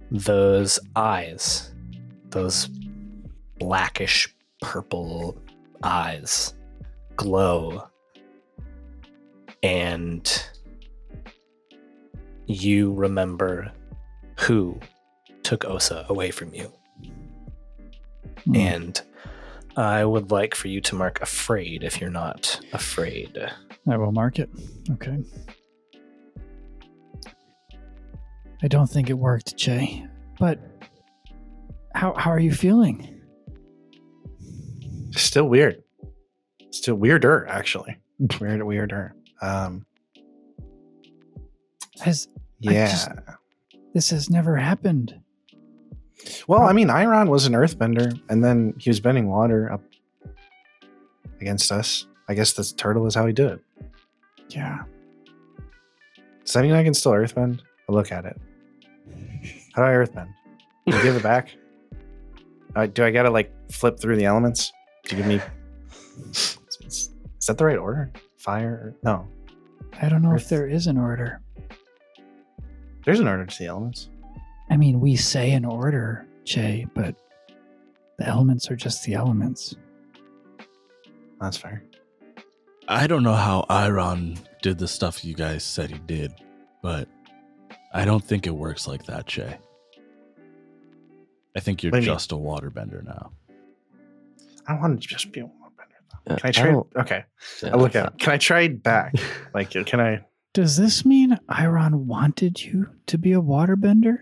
those 0.10 0.80
eyes, 0.96 1.72
those 2.30 2.68
blackish 3.60 4.34
purple 4.62 5.38
eyes, 5.84 6.54
glow. 7.16 7.88
And 9.62 10.44
you 12.48 12.94
remember 12.94 13.72
who 14.40 14.80
took 15.44 15.66
Osa 15.66 16.06
away 16.10 16.32
from 16.32 16.54
you. 16.54 16.72
Hmm. 18.46 18.56
And 18.56 19.02
I 19.78 20.04
would 20.04 20.32
like 20.32 20.56
for 20.56 20.68
you 20.70 20.82
to 20.82 20.96
mark 20.96 21.22
afraid 21.22 21.84
if 21.84 22.02
you're 22.02 22.10
not 22.10 22.60
afraid. 22.74 23.38
I 23.88 23.96
will 23.98 24.12
mark 24.12 24.40
it. 24.40 24.50
Okay. 24.92 25.20
I 28.64 28.68
don't 28.68 28.88
think 28.90 29.10
it 29.12 29.14
worked, 29.14 29.56
Jay. 29.56 30.06
But 30.40 30.60
how 31.94 32.14
how 32.16 32.32
are 32.32 32.40
you 32.40 32.52
feeling? 32.52 33.22
Still 35.12 35.48
weird. 35.48 35.84
Still 36.72 36.96
weirder, 36.96 37.46
actually. 37.48 37.98
Weird, 38.42 38.64
weirder. 38.64 39.14
Um, 39.44 39.86
Has 42.02 42.28
yeah. 42.60 42.88
just- 42.88 43.10
this 43.94 44.10
has 44.10 44.30
never 44.30 44.56
happened? 44.56 45.20
Well, 46.48 46.62
I 46.62 46.74
mean, 46.74 46.90
Iron 46.90 47.30
was 47.30 47.46
an 47.46 47.54
earthbender, 47.54 48.20
and 48.30 48.44
then 48.44 48.74
he 48.78 48.90
was 48.90 49.00
bending 49.00 49.28
water 49.28 49.72
up 49.72 49.82
against 51.42 51.72
us. 51.72 52.08
I 52.30 52.34
guess 52.34 52.54
this 52.54 52.72
turtle 52.74 53.06
is 53.08 53.16
how 53.16 53.26
he 53.26 53.34
did 53.34 53.52
it. 53.54 53.60
Yeah. 54.50 54.84
Does 56.44 56.54
that 56.54 56.64
mean 56.64 56.74
I 56.74 56.84
can 56.84 56.94
still 56.94 57.14
earthbend? 57.14 57.62
I'll 57.90 57.96
look 57.96 58.12
at 58.12 58.26
it. 58.26 58.40
How 59.74 59.84
do 59.84 59.88
I 59.88 59.94
earthbend? 59.94 60.30
Do 60.86 60.96
you 60.98 61.04
give 61.04 61.16
it 61.16 61.24
back? 61.24 61.50
Uh, 62.76 62.86
do 62.86 63.04
I 63.04 63.10
gotta 63.10 63.32
like 63.32 63.52
flip 63.72 64.00
through 64.00 64.18
the 64.18 64.26
elements? 64.26 64.72
Do 65.06 65.16
you 65.16 65.24
give 65.24 65.28
me? 65.28 65.42
Is, 66.30 66.60
is 66.86 67.48
that 67.48 67.58
the 67.58 67.66
right 67.66 67.78
order? 67.78 68.12
Fire? 68.38 68.94
No, 69.02 69.28
I 70.00 70.10
don't 70.10 70.22
know 70.22 70.34
Earth. 70.34 70.44
if 70.44 70.50
there 70.50 70.68
is 70.68 70.86
an 70.86 70.96
order. 70.96 71.42
there's 73.04 73.20
an 73.20 73.28
order 73.28 73.48
to 73.48 73.58
the 73.58 73.66
elements. 73.66 74.10
I 74.70 74.78
mean, 74.78 75.00
we 75.00 75.16
say 75.16 75.52
an 75.52 75.66
order, 75.66 76.28
Jay, 76.44 76.86
but 76.94 77.16
the 78.18 78.28
elements 78.28 78.70
are 78.70 78.76
just 78.76 79.04
the 79.04 79.14
elements. 79.14 79.76
That's 81.40 81.58
fair. 81.58 81.84
I 82.88 83.08
don't 83.08 83.24
know 83.24 83.34
how 83.34 83.66
Iron 83.70 84.38
did 84.62 84.78
the 84.78 84.88
stuff 84.88 85.24
you 85.24 85.34
guys 85.36 85.64
said 85.64 85.92
he 85.92 86.00
did, 86.00 86.34
but 86.82 87.08
I 87.94 88.06
don't 88.06 88.24
think 88.24 88.48
it 88.48 88.52
works 88.56 88.88
like 88.88 89.06
that, 89.06 89.26
Jay. 89.28 89.58
I 91.56 91.60
think 91.60 91.82
you're 91.84 91.92
What 91.92 92.00
mean? 92.00 92.06
just 92.06 92.32
a 92.32 92.36
waterbender 92.36 93.04
now. 93.04 93.32
I 94.68 94.74
want 94.80 95.02
to 95.02 95.08
just 95.08 95.32
be 95.32 95.40
a 95.40 95.44
waterbender. 95.44 96.20
though. 96.26 96.34
Uh, 96.34 96.38
Can 96.38 96.48
I 96.48 96.52
trade? 96.52 96.72
don't- 96.74 96.88
Okay, 96.98 97.24
I 97.64 97.76
look 97.78 97.96
at. 97.96 98.08
it. 98.14 98.20
Can 98.20 98.34
I 98.34 98.38
trade 98.38 98.84
back? 98.84 99.14
Like, 99.54 99.72
can 99.72 100.00
I? 100.00 100.24
Does 100.54 100.78
this 100.78 101.04
mean 101.06 101.38
Iron 101.50 102.06
wanted 102.08 102.62
you 102.64 102.90
to 103.08 103.18
be 103.18 103.34
a 103.34 103.42
waterbender? 103.42 104.20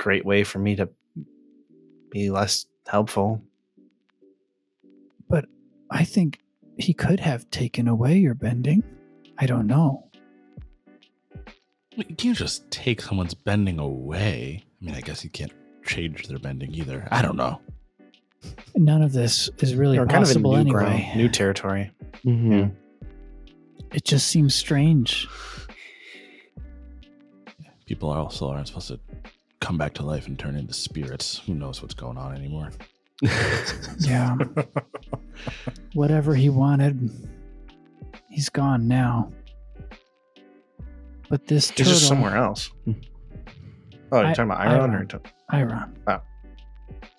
It's 0.00 0.06
a 0.06 0.08
great 0.08 0.24
way 0.24 0.44
for 0.44 0.58
me 0.58 0.76
to 0.76 0.88
be 2.10 2.30
less 2.30 2.64
helpful. 2.88 3.42
But 5.28 5.44
I 5.90 6.04
think 6.04 6.38
he 6.78 6.94
could 6.94 7.20
have 7.20 7.50
taken 7.50 7.86
away 7.86 8.16
your 8.16 8.32
bending. 8.32 8.82
I 9.36 9.44
don't 9.44 9.66
know. 9.66 10.06
You 11.96 12.16
can't 12.16 12.34
just 12.36 12.70
take 12.70 13.02
someone's 13.02 13.34
bending 13.34 13.78
away. 13.78 14.64
I 14.80 14.84
mean, 14.86 14.94
I 14.94 15.02
guess 15.02 15.22
you 15.22 15.28
can't 15.28 15.52
change 15.84 16.28
their 16.28 16.38
bending 16.38 16.72
either. 16.72 17.06
I 17.10 17.20
don't 17.20 17.36
know. 17.36 17.60
None 18.74 19.02
of 19.02 19.12
this 19.12 19.50
is 19.58 19.74
really 19.74 19.98
We're 19.98 20.06
kind 20.06 20.24
of 20.24 20.30
in 20.30 20.42
possible 20.42 20.52
new 20.52 20.60
anyway. 20.60 20.72
ground, 21.02 21.16
new 21.18 21.28
territory. 21.28 21.90
Mhm. 22.24 22.74
It 23.92 24.04
just 24.06 24.28
seems 24.28 24.54
strange. 24.54 25.28
People 27.84 28.08
are 28.08 28.18
also 28.20 28.48
aren't 28.48 28.68
supposed 28.68 28.88
to 28.88 28.98
come 29.60 29.76
back 29.78 29.94
to 29.94 30.02
life 30.02 30.26
and 30.26 30.38
turn 30.38 30.56
into 30.56 30.72
spirits. 30.72 31.38
Who 31.46 31.54
knows 31.54 31.82
what's 31.82 31.94
going 31.94 32.16
on 32.18 32.34
anymore? 32.34 32.70
Yeah. 33.98 34.36
Whatever 35.94 36.34
he 36.34 36.48
wanted, 36.48 37.10
he's 38.30 38.48
gone 38.48 38.88
now. 38.88 39.30
But 41.28 41.46
this 41.46 41.68
He's 41.70 41.76
turtle, 41.78 41.92
just 41.92 42.08
somewhere 42.08 42.36
else. 42.36 42.70
Oh, 42.88 42.94
you're 44.12 44.24
I- 44.26 44.32
talking 44.32 44.44
about 44.50 44.60
Iron, 44.60 44.90
Iron. 44.90 44.94
or? 44.94 45.04
To, 45.04 45.20
Iron. 45.50 45.98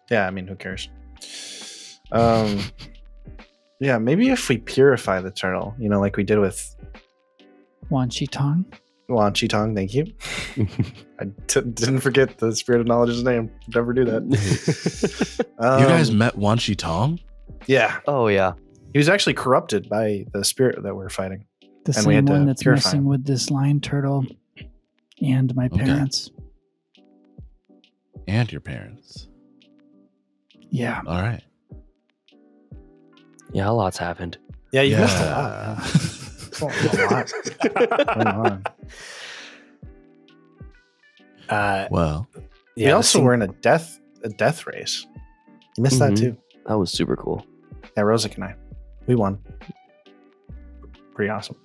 yeah, 0.09 0.27
I 0.27 0.31
mean, 0.31 0.47
who 0.47 0.55
cares? 0.55 0.89
Um, 2.11 2.59
yeah, 3.79 3.97
maybe 3.99 4.29
if 4.29 4.49
we 4.49 4.57
purify 4.57 5.21
the 5.21 5.31
turtle, 5.31 5.75
you 5.79 5.87
know, 5.87 5.99
like 5.99 6.17
we 6.17 6.23
did 6.23 6.39
with 6.39 6.75
Wan 7.89 8.09
Shi 8.09 8.25
Tong. 8.27 8.65
Wan 9.11 9.33
Shi 9.33 9.47
Tong. 9.47 9.75
Thank 9.75 9.93
you. 9.93 10.05
I 11.19 11.25
t- 11.47 11.61
didn't 11.61 11.99
forget 11.99 12.37
the 12.39 12.55
spirit 12.55 12.81
of 12.81 12.87
knowledge's 12.87 13.23
name. 13.23 13.51
Never 13.73 13.93
do 13.93 14.05
that. 14.05 14.23
you 15.79 15.85
guys 15.87 16.09
Um, 16.09 16.17
met 16.17 16.37
Wan 16.37 16.57
Shi 16.57 16.75
Tong? 16.75 17.19
Yeah, 17.67 17.99
oh 18.07 18.27
yeah. 18.27 18.53
he 18.93 18.97
was 18.99 19.07
actually 19.09 19.33
corrupted 19.35 19.87
by 19.89 20.25
the 20.33 20.43
spirit 20.43 20.81
that 20.83 20.95
we're 20.95 21.09
fighting. 21.09 21.45
The 21.85 21.93
And 21.97 22.07
we 22.07 22.15
had 22.15 22.27
same 22.27 22.37
one 22.37 22.45
that's 22.47 22.63
purify 22.63 22.89
messing 22.89 23.05
with 23.05 23.25
this 23.25 23.49
lion 23.51 23.79
turtle 23.81 24.25
and 25.21 25.55
my 25.55 25.65
Okay. 25.65 25.83
parents. 25.85 26.29
And 28.27 28.51
your 28.51 28.61
parents. 28.61 29.27
Yeah. 30.69 31.01
All 31.05 31.21
right. 31.21 31.41
Yeah, 33.53 33.69
a 33.69 33.73
lot's 33.73 33.97
happened. 33.97 34.37
Yeah, 34.71 34.83
you 34.83 34.91
Yeah. 34.95 35.01
missed 35.01 35.17
a 35.17 35.25
lot. 35.25 36.07
yeah. 36.61 36.67
a 36.67 37.11
lot 37.11 37.33
going 38.15 38.27
on. 38.27 38.63
Uh, 41.49 41.87
well, 41.91 42.27
yeah, 42.75 42.87
we 42.87 42.91
also 42.93 43.19
scene- 43.19 43.25
were 43.25 43.33
in 43.33 43.41
a 43.41 43.47
death 43.47 43.99
a 44.23 44.29
death 44.29 44.65
race. 44.67 45.05
You 45.77 45.83
missed 45.83 45.99
that 45.99 46.11
Mhm. 46.11 46.17
too. 46.19 46.37
That 46.67 46.77
was 46.77 46.91
super 46.91 47.15
cool. 47.15 47.45
Yeah, 47.97 48.03
Rosic 48.03 48.35
and 48.35 48.43
I, 48.43 48.55
we 49.07 49.15
won. 49.15 49.39
Pretty 51.15 51.29
awesome. 51.29 51.57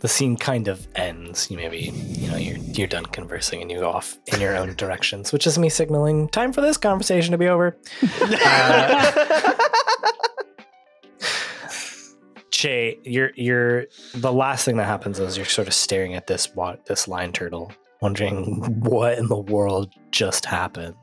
the 0.00 0.08
scene 0.08 0.36
kind 0.36 0.68
of 0.68 0.86
ends. 0.94 1.50
You 1.50 1.56
maybe 1.56 1.78
you 1.78 2.28
know 2.30 2.36
you're 2.36 2.58
you're 2.58 2.86
done 2.86 3.06
conversing 3.06 3.62
and 3.62 3.70
you 3.70 3.78
go 3.80 3.88
off 3.90 4.18
in 4.26 4.40
your 4.42 4.54
own 4.54 4.74
directions, 4.74 5.32
which 5.32 5.46
is 5.46 5.58
me 5.58 5.68
signaling 5.70 6.28
time 6.28 6.52
for 6.52 6.60
this 6.60 6.76
conversation 6.76 7.32
to 7.32 7.38
be 7.38 7.48
over. 7.48 7.76
Uh, 8.44 9.52
Che, 12.66 12.98
you're 13.04 13.30
you're 13.36 13.86
the 14.12 14.32
last 14.32 14.64
thing 14.64 14.76
that 14.78 14.86
happens 14.86 15.20
is 15.20 15.36
you're 15.36 15.46
sort 15.46 15.68
of 15.68 15.74
staring 15.74 16.14
at 16.14 16.26
this 16.26 16.48
this 16.86 17.06
lion 17.06 17.30
turtle, 17.30 17.70
wondering 18.02 18.80
what 18.80 19.18
in 19.18 19.28
the 19.28 19.38
world 19.38 19.92
just 20.10 20.44
happened. 20.44 20.96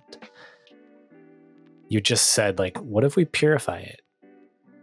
You 1.87 2.01
just 2.01 2.29
said 2.29 2.59
like, 2.59 2.77
what 2.79 3.05
if 3.05 3.15
we 3.15 3.23
purify 3.23 3.79
it? 3.79 4.01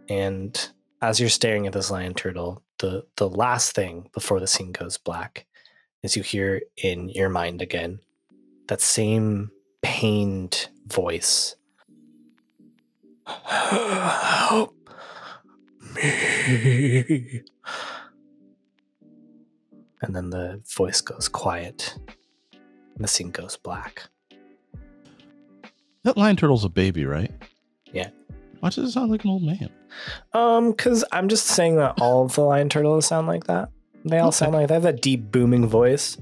And 0.09 0.69
as 1.03 1.19
you're 1.19 1.29
staring 1.29 1.67
at 1.67 1.73
this 1.73 1.91
lion 1.91 2.15
turtle, 2.15 2.63
the 2.79 3.05
the 3.17 3.29
last 3.29 3.75
thing 3.75 4.09
before 4.11 4.39
the 4.39 4.47
scene 4.47 4.71
goes 4.71 4.97
black 4.97 5.45
is 6.01 6.15
you 6.15 6.23
hear 6.23 6.63
in 6.77 7.09
your 7.09 7.29
mind 7.29 7.61
again 7.61 7.99
that 8.69 8.81
same 8.81 9.51
pained 9.83 10.69
voice. 10.87 11.55
Help 13.27 14.80
me. 15.95 17.41
And 20.03 20.15
then 20.15 20.31
the 20.31 20.61
voice 20.75 20.99
goes 20.99 21.27
quiet. 21.27 21.95
And 22.95 23.03
the 23.03 23.07
scene 23.07 23.29
goes 23.29 23.55
black. 23.57 24.03
that 26.03 26.17
lion 26.17 26.35
turtle's 26.35 26.65
a 26.65 26.69
baby, 26.69 27.05
right? 27.05 27.31
Yeah. 27.93 28.09
Why 28.61 28.69
does 28.69 28.79
it 28.89 28.91
sound 28.93 29.11
like 29.11 29.23
an 29.23 29.29
old 29.29 29.43
man? 29.43 29.69
Um, 30.33 30.71
because 30.71 31.03
I'm 31.11 31.27
just 31.29 31.45
saying 31.45 31.75
that 31.75 32.01
all 32.01 32.25
of 32.25 32.33
the 32.33 32.41
lion 32.41 32.67
turtles 32.69 33.05
sound 33.05 33.27
like 33.27 33.43
that. 33.43 33.69
They 34.03 34.17
all 34.17 34.29
Okay. 34.29 34.37
sound 34.37 34.53
like 34.53 34.69
they 34.69 34.73
have 34.73 34.81
that 34.83 35.03
deep 35.03 35.31
booming 35.31 35.67
voice. 35.67 36.17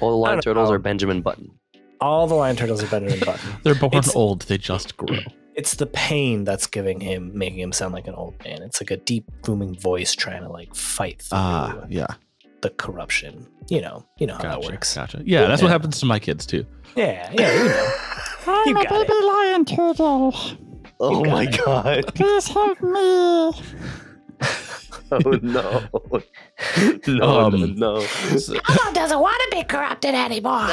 All 0.00 0.10
the 0.10 0.16
lion 0.16 0.40
turtles 0.40 0.68
know. 0.68 0.74
are 0.74 0.78
Benjamin 0.80 1.22
Button. 1.22 1.52
all 2.00 2.26
the 2.26 2.34
lion 2.34 2.56
turtles 2.56 2.82
are 2.82 2.88
better 2.88 3.08
than 3.08 3.20
Button. 3.20 3.52
They're 3.62 3.76
born 3.76 3.94
It's- 3.94 4.16
old. 4.16 4.42
They 4.42 4.58
just 4.58 4.96
grow. 4.96 5.18
It's 5.54 5.74
the 5.74 5.86
pain 5.86 6.44
that's 6.44 6.66
giving 6.66 7.00
him, 7.00 7.30
making 7.36 7.60
him 7.60 7.72
sound 7.72 7.92
like 7.94 8.06
an 8.08 8.14
old 8.14 8.34
man. 8.44 8.62
It's 8.62 8.80
like 8.80 8.90
a 8.90 8.96
deep, 8.96 9.30
booming 9.42 9.78
voice 9.78 10.14
trying 10.14 10.42
to 10.42 10.48
like 10.48 10.74
fight 10.74 11.20
through 11.22 11.38
Ah, 11.38 11.84
yeah. 11.88 12.06
the 12.62 12.70
corruption. 12.70 13.46
You 13.68 13.82
know, 13.82 14.06
you 14.18 14.26
know 14.26 14.34
how 14.34 14.42
that 14.44 14.62
works. 14.62 14.94
Gotcha. 14.94 15.22
Yeah, 15.24 15.46
that's 15.46 15.60
what 15.62 15.70
happens 15.70 16.00
to 16.00 16.06
my 16.06 16.18
kids 16.18 16.46
too. 16.46 16.64
Yeah, 16.96 17.30
yeah, 17.38 17.52
you 17.52 17.64
know. 17.68 17.92
I'm 18.46 18.68
You 18.68 18.80
a 18.80 18.84
got 18.84 19.00
it. 19.02 19.08
baby 19.08 19.24
lion 19.24 19.64
turtle. 19.64 20.34
Oh 21.00 21.24
my 21.24 21.42
it. 21.44 21.60
god. 21.64 22.06
Please 22.14 22.48
help 22.48 22.80
me. 22.82 23.52
Oh 25.14 25.38
no. 25.42 25.82
No, 27.06 27.22
Um, 27.44 27.60
no, 27.60 27.66
no. 27.66 27.94
Elmo 27.98 28.92
doesn't 28.94 29.20
want 29.20 29.42
to 29.50 29.56
be 29.58 29.62
corrupted 29.64 30.14
anymore. 30.14 30.68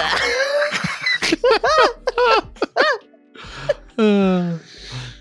Uh, 4.03 4.57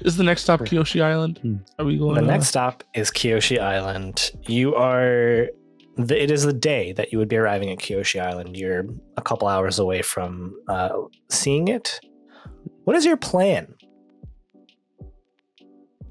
is 0.03 0.17
the 0.17 0.23
next 0.23 0.43
stop 0.43 0.61
Kyoshi 0.61 1.03
Island? 1.03 1.65
Are 1.81 1.85
we 1.85 1.99
going? 1.99 2.15
The 2.15 2.21
to- 2.21 2.27
next 2.29 2.47
stop 2.47 2.85
is 2.95 3.11
Kyoshi 3.11 3.59
Island. 3.59 4.31
You 4.47 4.77
are. 4.77 5.49
The, 5.97 6.23
it 6.23 6.31
is 6.31 6.45
the 6.45 6.53
day 6.53 6.93
that 6.93 7.11
you 7.11 7.19
would 7.19 7.29
be 7.29 7.37
arriving 7.37 7.71
at 7.71 7.79
Kyoshi 7.79 8.21
Island. 8.21 8.57
You're 8.57 8.85
a 9.17 9.23
couple 9.23 9.49
hours 9.49 9.81
away 9.81 10.03
from 10.03 10.55
uh, 10.69 10.91
seeing 11.29 11.67
it. 11.67 11.99
What 12.85 12.95
is 12.95 13.05
your 13.05 13.17
plan? 13.17 13.75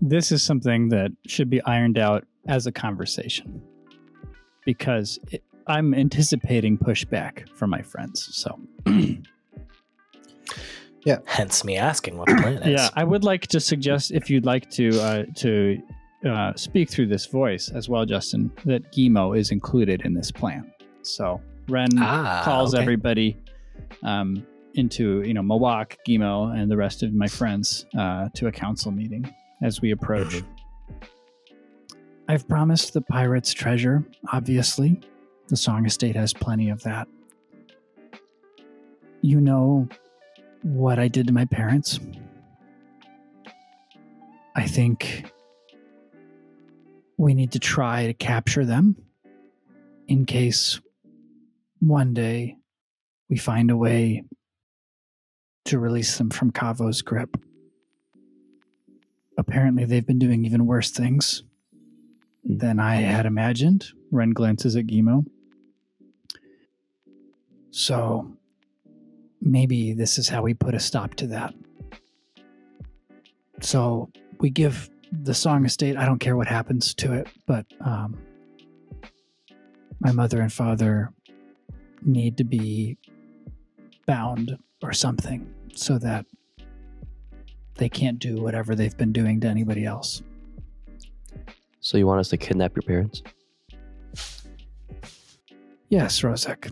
This 0.02 0.32
is 0.34 0.44
something 0.44 0.90
that 0.90 1.12
should 1.26 1.50
be 1.50 1.62
ironed 1.64 1.98
out 1.98 2.26
as 2.50 2.68
a 2.68 2.72
conversation 2.72 3.62
because 4.66 5.20
it, 5.32 5.42
I'm 5.68 5.94
anticipating 5.94 6.78
pushback 6.78 7.50
from 7.56 7.70
my 7.70 7.82
friends. 7.82 8.28
So, 8.36 8.60
Hence 11.26 11.64
me 11.64 11.78
asking 11.78 12.18
what 12.18 12.28
the 12.28 12.36
plan 12.36 12.64
is. 12.64 12.82
yeah, 12.82 12.90
I 12.96 13.04
would 13.04 13.24
like 13.24 13.48
to 13.48 13.60
suggest 13.60 14.12
if 14.12 14.30
you'd 14.30 14.46
like 14.46 14.70
to 14.72 14.90
uh, 15.00 15.24
to 15.36 15.82
uh, 16.28 16.54
speak 16.56 16.90
through 16.90 17.08
this 17.08 17.26
voice 17.26 17.70
as 17.70 17.88
well, 17.88 18.06
Justin, 18.06 18.52
that 18.66 18.92
Gimo 18.92 19.38
is 19.38 19.52
included 19.52 20.02
in 20.04 20.14
this 20.14 20.32
plan. 20.32 20.72
So 21.04 21.42
Ren 21.70 21.90
Ah, 22.00 22.42
calls 22.44 22.74
okay. 22.74 22.82
everybody 22.82 23.38
um, 24.04 24.46
into 24.74 25.22
you 25.22 25.34
know 25.34 25.42
Mawak, 25.42 25.96
Gimo, 26.08 26.58
and 26.58 26.70
the 26.70 26.78
rest 26.78 27.04
of 27.04 27.14
my 27.14 27.28
friends 27.28 27.86
uh, 27.98 28.30
to 28.36 28.48
a 28.48 28.52
council 28.52 28.92
meeting 28.92 29.32
as 29.64 29.82
we 29.82 29.92
approach. 29.92 30.28
Mm-hmm. 30.36 30.52
I've 32.30 32.48
promised 32.48 32.94
the 32.94 33.02
pirates 33.02 33.54
treasure. 33.54 34.04
Obviously, 34.34 35.00
the 35.48 35.56
Song 35.56 35.86
Estate 35.86 36.16
has 36.18 36.34
plenty 36.34 36.70
of 36.70 36.84
that. 36.84 37.08
You 39.22 39.40
know 39.40 39.88
what 40.64 41.00
I 41.00 41.08
did 41.08 41.28
to 41.28 41.34
my 41.34 41.46
parents. 41.46 42.00
I 44.56 44.66
think 44.66 45.32
we 47.18 47.34
need 47.34 47.52
to 47.54 47.60
try 47.60 48.08
to 48.08 48.14
capture 48.14 48.66
them 48.66 48.96
in 50.08 50.26
case 50.26 50.80
one 51.80 52.14
day 52.14 52.58
we 53.30 53.38
find 53.38 53.70
a 53.70 53.78
way 53.78 54.24
to 55.66 55.80
release 55.80 56.18
them 56.18 56.30
from 56.30 56.52
Kaavo's 56.52 57.02
grip. 57.02 57.38
Apparently, 59.38 59.86
they've 59.86 60.06
been 60.06 60.20
doing 60.20 60.46
even 60.46 60.66
worse 60.66 60.90
things 60.90 61.44
hmm. 62.46 62.58
than 62.58 62.80
I 62.80 62.96
had 62.96 63.26
imagined. 63.26 63.88
Ren 64.10 64.32
glances 64.32 64.76
at 64.76 64.88
Gimo. 64.88 65.26
So, 67.70 68.32
maybe 69.42 69.94
this 69.94 70.18
is 70.18 70.30
how 70.30 70.42
we 70.42 70.54
put 70.54 70.74
a 70.74 70.80
stop 70.80 71.16
to 71.16 71.28
that. 71.28 71.54
So, 73.62 74.10
we 74.40 74.50
give 74.50 74.90
the 75.12 75.34
Song 75.34 75.66
Estate, 75.66 75.98
I 75.98 76.06
don't 76.06 76.20
care 76.20 76.36
what 76.36 76.48
happens 76.48 76.94
to 76.96 77.14
it, 77.14 77.28
but 77.46 77.66
um, 77.82 78.18
my 80.00 80.12
mother 80.12 80.42
and 80.42 80.52
father 80.52 81.12
need 82.04 82.38
to 82.38 82.44
be 82.44 82.98
bound 84.06 84.58
or 84.84 84.94
something 84.94 85.52
so 85.74 85.98
that 86.00 86.26
they 87.76 87.90
can't 87.90 88.20
do 88.20 88.42
whatever 88.42 88.76
they've 88.76 88.98
been 88.98 89.12
doing 89.12 89.40
to 89.42 89.48
anybody 89.48 89.86
else. 89.86 90.22
So 91.80 91.98
you 91.98 92.08
want 92.08 92.20
us 92.20 92.30
to 92.30 92.38
kidnap 92.38 92.76
your 92.76 92.84
parents? 92.84 93.22
Yes, 95.90 96.22
Rozek. 96.22 96.72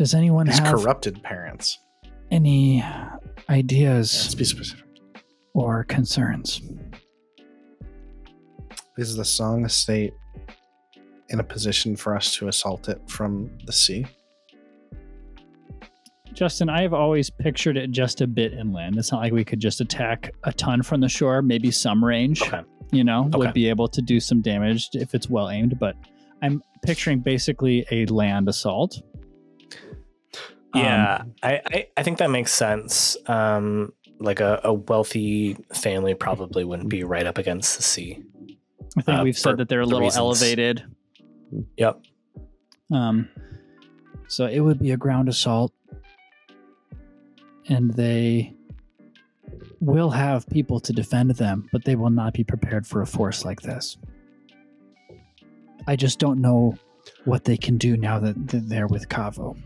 Does 0.00 0.14
anyone 0.14 0.46
His 0.46 0.58
have 0.60 0.74
corrupted 0.80 1.22
parents. 1.22 1.78
any 2.30 2.80
Let's 2.80 3.48
ideas 3.50 4.34
be 4.34 4.44
specific. 4.44 4.86
or 5.52 5.84
concerns? 5.84 6.62
Is 8.96 9.14
the 9.14 9.26
Song 9.26 9.62
Estate 9.66 10.14
in 11.28 11.38
a 11.38 11.44
position 11.44 11.96
for 11.96 12.16
us 12.16 12.32
to 12.36 12.48
assault 12.48 12.88
it 12.88 12.98
from 13.10 13.50
the 13.66 13.74
sea? 13.74 14.06
Justin, 16.32 16.70
I've 16.70 16.94
always 16.94 17.28
pictured 17.28 17.76
it 17.76 17.90
just 17.90 18.22
a 18.22 18.26
bit 18.26 18.54
inland. 18.54 18.96
It's 18.96 19.12
not 19.12 19.20
like 19.20 19.34
we 19.34 19.44
could 19.44 19.60
just 19.60 19.82
attack 19.82 20.30
a 20.44 20.52
ton 20.54 20.82
from 20.82 21.02
the 21.02 21.10
shore, 21.10 21.42
maybe 21.42 21.70
some 21.70 22.02
range, 22.02 22.40
Okay. 22.40 22.62
you 22.90 23.04
know, 23.04 23.26
Okay. 23.26 23.36
would 23.36 23.52
be 23.52 23.68
able 23.68 23.88
to 23.88 24.00
do 24.00 24.18
some 24.18 24.40
damage 24.40 24.88
if 24.94 25.14
it's 25.14 25.28
well 25.28 25.50
aimed, 25.50 25.78
but 25.78 25.94
I'm 26.40 26.62
picturing 26.82 27.18
basically 27.20 27.84
a 27.90 28.06
land 28.06 28.48
assault. 28.48 29.02
Yeah, 30.74 31.18
Um, 31.22 31.34
I, 31.42 31.60
I, 31.66 31.86
I 31.96 32.02
think 32.02 32.18
that 32.18 32.30
makes 32.30 32.52
sense. 32.52 33.16
Um, 33.26 33.92
like 34.20 34.40
a, 34.40 34.60
a 34.64 34.72
wealthy 34.72 35.56
family 35.72 36.14
probably 36.14 36.64
wouldn't 36.64 36.88
be 36.88 37.02
right 37.04 37.26
up 37.26 37.38
against 37.38 37.76
the 37.76 37.82
sea. 37.82 38.22
I 38.96 39.02
think 39.02 39.20
uh, 39.20 39.22
we've 39.22 39.38
said 39.38 39.56
that 39.58 39.68
they're 39.68 39.80
a 39.80 39.84
the 39.84 39.90
little 39.90 40.06
reasons. 40.06 40.42
elevated. 40.42 40.84
Yep. 41.76 42.00
Um, 42.92 43.28
so 44.28 44.46
it 44.46 44.60
would 44.60 44.78
be 44.78 44.92
a 44.92 44.96
ground 44.96 45.28
assault, 45.28 45.72
and 47.68 47.92
they 47.94 48.54
will 49.80 50.10
have 50.10 50.46
people 50.48 50.78
to 50.80 50.92
defend 50.92 51.30
them, 51.32 51.68
but 51.72 51.84
they 51.84 51.96
will 51.96 52.10
not 52.10 52.34
be 52.34 52.44
prepared 52.44 52.86
for 52.86 53.00
a 53.00 53.06
force 53.06 53.44
like 53.44 53.62
this. 53.62 53.96
I 55.86 55.96
just 55.96 56.18
don't 56.18 56.40
know 56.40 56.76
what 57.24 57.44
they 57.44 57.56
can 57.56 57.78
do 57.78 57.96
now 57.96 58.18
that 58.20 58.48
that 58.48 58.68
they're 58.68 58.86
with 58.86 59.08
Kaavo. 59.08 59.56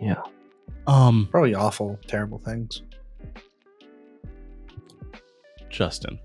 Yeah. 0.00 0.20
Um, 0.86 1.28
Probably 1.30 1.54
awful, 1.54 1.98
terrible 2.06 2.38
things. 2.38 2.82
Justin, 5.70 6.18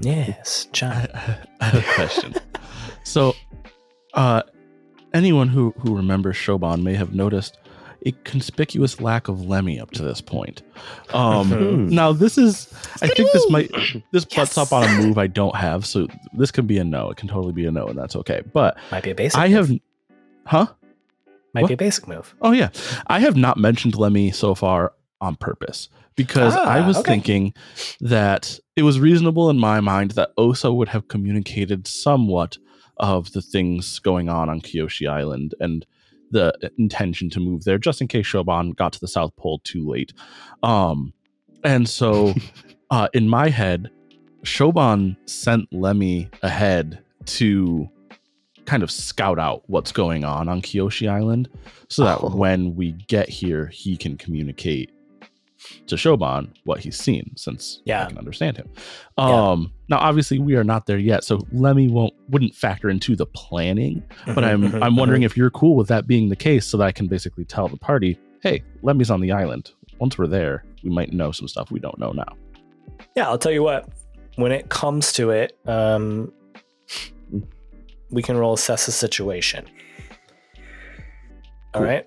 Yes, 0.00 0.66
John. 0.72 0.92
I, 0.92 1.38
I 1.60 1.64
have 1.66 1.74
a 1.88 1.94
question. 1.94 2.34
so, 3.04 3.34
uh, 4.14 4.42
anyone 5.14 5.48
who 5.48 5.72
who 5.78 5.94
remembers 5.96 6.36
Shoban 6.36 6.82
may 6.82 6.94
have 6.94 7.14
noticed 7.14 7.58
a 8.04 8.10
conspicuous 8.24 9.00
lack 9.00 9.28
of 9.28 9.46
Lemmy 9.46 9.78
up 9.78 9.92
to 9.92 10.02
this 10.02 10.20
point. 10.20 10.62
Um, 11.14 11.50
Mhm. 11.50 11.90
now 11.92 12.12
this 12.12 12.36
is, 12.36 12.66
I 13.00 13.06
think 13.06 13.30
this 13.32 13.48
might 13.48 13.70
this 14.10 14.24
butts 14.24 14.58
up 14.58 14.72
on 14.72 14.82
a 14.84 15.02
move 15.02 15.18
I 15.18 15.26
don't 15.28 15.54
have, 15.56 15.86
so 15.86 16.08
this 16.34 16.50
can 16.50 16.66
be 16.66 16.78
a 16.78 16.84
no. 16.84 17.10
It 17.10 17.16
can 17.16 17.28
totally 17.28 17.52
be 17.52 17.64
a 17.66 17.70
no, 17.70 17.86
and 17.86 17.96
that's 17.98 18.16
okay. 18.16 18.42
But 18.52 18.76
Might 18.90 19.04
be 19.04 19.10
a 19.10 19.14
basic. 19.14 19.38
I 19.38 19.48
move. 19.48 19.68
have, 19.68 19.78
huh? 20.46 20.66
Might 21.54 21.62
what? 21.62 21.68
be 21.68 21.74
a 21.74 21.76
basic 21.76 22.08
move. 22.08 22.34
Oh 22.40 22.52
yeah, 22.52 22.70
I 23.06 23.20
have 23.20 23.36
not 23.36 23.56
mentioned 23.58 23.94
Lemmy 23.96 24.30
so 24.30 24.54
far 24.54 24.92
on 25.20 25.36
purpose 25.36 25.88
because 26.16 26.54
I 26.56 26.80
Ah, 26.80 26.86
was 26.86 26.98
okay. 26.98 27.12
thinking 27.12 27.54
that 28.00 28.58
it 28.76 28.82
was 28.82 28.98
reasonable 29.00 29.50
in 29.50 29.58
my 29.58 29.80
mind 29.80 30.12
that 30.12 30.30
Osa 30.36 30.72
would 30.72 30.88
have 30.88 31.08
communicated 31.08 31.86
somewhat 31.86 32.58
of 32.98 33.32
the 33.32 33.42
things 33.42 33.98
going 33.98 34.28
on 34.28 34.48
on 34.48 34.60
Kyoshi 34.60 35.08
Island 35.08 35.54
and 35.60 35.86
the 36.30 36.54
intention 36.78 37.28
to 37.30 37.40
move 37.40 37.64
there, 37.64 37.78
just 37.78 38.00
in 38.00 38.08
case 38.08 38.26
Shoban 38.26 38.74
got 38.76 38.92
to 38.94 39.00
the 39.00 39.08
South 39.08 39.34
Pole 39.36 39.60
too 39.64 39.86
late. 39.88 40.12
Um, 40.62 41.12
and 41.64 41.88
so, 41.88 42.34
uh, 42.90 43.08
in 43.12 43.28
my 43.28 43.48
head, 43.50 43.90
Shoban 44.44 45.16
sent 45.26 45.72
Lemmy 45.72 46.30
ahead 46.42 47.02
to 47.26 47.88
kind 48.66 48.82
of 48.82 48.90
scout 48.90 49.38
out 49.38 49.62
what's 49.66 49.92
going 49.92 50.24
on 50.24 50.48
on 50.48 50.62
Kyoshi 50.62 51.08
Island 51.10 51.48
so 51.88 52.04
that 52.04 52.18
Oh. 52.22 52.34
when 52.34 52.74
we 52.76 52.92
get 53.08 53.28
here, 53.28 53.66
he 53.66 53.96
can 53.96 54.16
communicate 54.16 54.90
to 55.86 55.94
Shoban 55.94 56.48
what 56.64 56.80
he's 56.80 56.96
seen 56.98 57.32
since 57.36 57.78
I 57.80 57.90
Yeah. 57.90 58.06
can 58.08 58.18
understand 58.18 58.56
him. 58.56 58.68
Yeah. 59.16 59.24
Um, 59.50 59.72
now 59.88 59.98
obviously 59.98 60.38
we 60.40 60.56
are 60.56 60.64
not 60.64 60.86
there 60.86 60.98
yet, 60.98 61.22
so 61.24 61.40
Lemmy 61.52 61.88
won't 61.88 62.14
wouldn't 62.30 62.54
factor 62.54 62.88
into 62.90 63.14
the 63.14 63.26
planning, 63.26 64.02
but 64.34 64.42
I'm 64.44 64.64
I'm 64.82 64.96
wondering 64.96 65.22
if 65.22 65.36
you're 65.36 65.50
cool 65.50 65.76
with 65.76 65.86
that 65.88 66.06
being 66.08 66.28
the 66.28 66.36
case 66.36 66.66
so 66.66 66.76
that 66.78 66.84
I 66.84 66.92
can 66.92 67.06
basically 67.06 67.44
tell 67.44 67.68
the 67.68 67.76
party, 67.76 68.18
hey, 68.42 68.62
Lemmy's 68.82 69.10
on 69.10 69.20
the 69.20 69.30
island. 69.32 69.70
Once 70.00 70.18
we're 70.18 70.26
there, 70.26 70.64
we 70.82 70.90
might 70.90 71.12
know 71.12 71.30
some 71.30 71.46
stuff 71.46 71.70
we 71.70 71.78
don't 71.78 71.98
know 71.98 72.10
now. 72.10 72.36
Yeah, 73.16 73.28
I'll 73.28 73.38
tell 73.38 73.52
you 73.52 73.62
what. 73.62 73.88
When 74.36 74.50
it 74.50 74.68
comes 74.68 75.12
to 75.12 75.30
it, 75.30 75.56
um, 75.66 76.32
we 78.12 78.22
can 78.22 78.36
roll 78.36 78.52
assess 78.54 78.86
the 78.86 78.92
situation. 78.92 79.66
All 81.74 81.80
Cool. 81.80 81.82
right. 81.82 82.06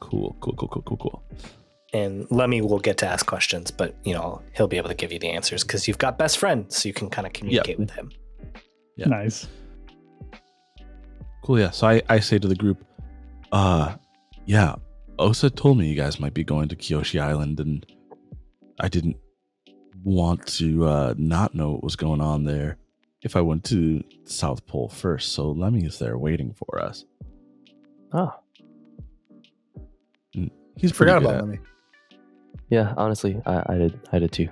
Cool, 0.00 0.36
cool, 0.40 0.52
cool, 0.54 0.68
cool, 0.68 0.82
cool, 0.82 0.96
cool. 0.98 1.22
And 1.94 2.26
Lemmy 2.30 2.60
will 2.60 2.78
get 2.78 2.98
to 2.98 3.06
ask 3.06 3.26
questions, 3.26 3.70
but 3.70 3.94
you 4.04 4.14
know 4.14 4.42
he'll 4.54 4.68
be 4.68 4.76
able 4.76 4.88
to 4.88 4.94
give 4.94 5.12
you 5.12 5.18
the 5.18 5.30
answers 5.30 5.62
because 5.62 5.88
you've 5.88 5.98
got 5.98 6.18
best 6.18 6.38
friend, 6.38 6.70
so 6.72 6.86
you 6.88 6.92
can 6.92 7.08
kind 7.10 7.26
of 7.26 7.32
communicate 7.32 7.78
with 7.78 7.90
him. 7.90 8.10
Yeah. 8.96 9.06
Nice. 9.08 9.46
Cool, 11.42 11.58
yeah. 11.60 11.70
So 11.70 11.88
I, 11.88 12.02
I 12.08 12.20
say 12.20 12.38
to 12.38 12.46
the 12.48 12.54
group, 12.54 12.84
uh, 13.52 13.96
yeah, 14.46 14.76
Osa 15.18 15.50
told 15.50 15.78
me 15.78 15.86
you 15.88 15.96
guys 15.96 16.20
might 16.20 16.34
be 16.34 16.44
going 16.44 16.68
to 16.68 16.76
Kyoshi 16.76 17.20
Island, 17.20 17.58
and 17.60 17.84
I 18.80 18.88
didn't 18.88 19.16
want 20.04 20.46
to 20.58 20.84
uh, 20.86 21.14
not 21.16 21.54
know 21.54 21.72
what 21.72 21.82
was 21.84 21.96
going 21.96 22.20
on 22.20 22.44
there 22.44 22.76
if 23.22 23.36
I 23.36 23.40
went 23.40 23.64
to 23.64 24.02
South 24.24 24.66
Pole 24.66 24.88
first. 24.88 25.32
So 25.32 25.50
Lemmy 25.52 25.84
is 25.84 25.98
there 25.98 26.18
waiting 26.18 26.54
for 26.54 26.80
us. 26.82 27.04
Oh, 28.12 28.32
He's 30.76 30.90
pretty 30.90 31.12
Forgot 31.12 31.20
good 31.20 31.28
about 31.28 31.34
at- 31.38 31.44
Lemmy. 31.44 31.58
yeah. 32.70 32.94
Honestly, 32.96 33.40
I, 33.46 33.62
I 33.74 33.78
did. 33.78 34.00
I 34.12 34.18
did 34.18 34.32
too. 34.32 34.48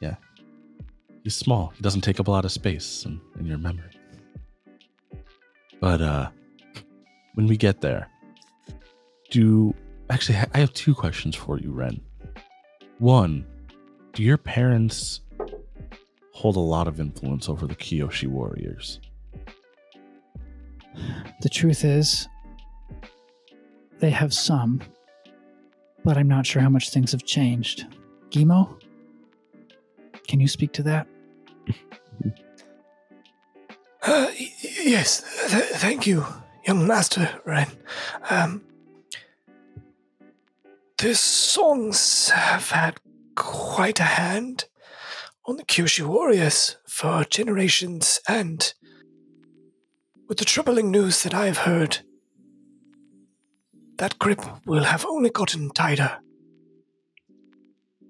Yeah, 0.00 0.14
he's 1.24 1.34
small. 1.34 1.72
He 1.76 1.82
doesn't 1.82 2.00
take 2.02 2.20
up 2.20 2.28
a 2.28 2.30
lot 2.30 2.44
of 2.44 2.52
space 2.52 3.04
in, 3.04 3.20
in 3.38 3.46
your 3.46 3.58
memory. 3.58 3.90
But 5.80 6.00
uh 6.00 6.30
when 7.34 7.46
we 7.46 7.56
get 7.56 7.80
there, 7.80 8.08
do 9.30 9.74
actually 10.10 10.38
I 10.54 10.58
have 10.58 10.72
two 10.74 10.94
questions 10.94 11.34
for 11.34 11.58
you, 11.58 11.72
Ren. 11.72 12.00
One, 12.98 13.44
do 14.12 14.22
your 14.22 14.38
parents 14.38 15.20
hold 16.32 16.56
a 16.56 16.60
lot 16.60 16.88
of 16.88 16.98
influence 17.00 17.48
over 17.48 17.66
the 17.66 17.74
Kyoshi 17.74 18.26
warriors? 18.26 19.00
The 21.42 21.48
truth 21.48 21.84
is, 21.84 22.28
they 24.00 24.10
have 24.10 24.34
some, 24.34 24.82
but 26.04 26.16
I'm 26.18 26.28
not 26.28 26.46
sure 26.46 26.60
how 26.62 26.68
much 26.68 26.90
things 26.90 27.12
have 27.12 27.24
changed. 27.24 27.86
Gimo, 28.30 28.80
can 30.26 30.40
you 30.40 30.48
speak 30.48 30.72
to 30.74 30.82
that? 30.84 31.06
Uh, 34.04 34.26
y- 34.36 34.52
yes, 34.82 35.22
th- 35.48 35.62
thank 35.76 36.08
you, 36.08 36.26
young 36.66 36.88
master 36.88 37.30
Ren. 37.44 37.68
Um, 38.30 38.62
the 40.98 41.14
songs 41.14 42.30
have 42.30 42.68
had 42.70 42.98
quite 43.36 44.00
a 44.00 44.02
hand 44.02 44.64
on 45.52 45.58
the 45.58 45.64
Kyoshi 45.64 46.02
warriors 46.02 46.78
for 46.86 47.24
generations, 47.24 48.18
and 48.26 48.72
with 50.26 50.38
the 50.38 50.46
troubling 50.46 50.90
news 50.90 51.24
that 51.24 51.34
I 51.34 51.44
have 51.44 51.58
heard, 51.58 51.98
that 53.98 54.18
grip 54.18 54.40
will 54.64 54.84
have 54.84 55.04
only 55.04 55.28
gotten 55.28 55.68
tighter. 55.68 56.16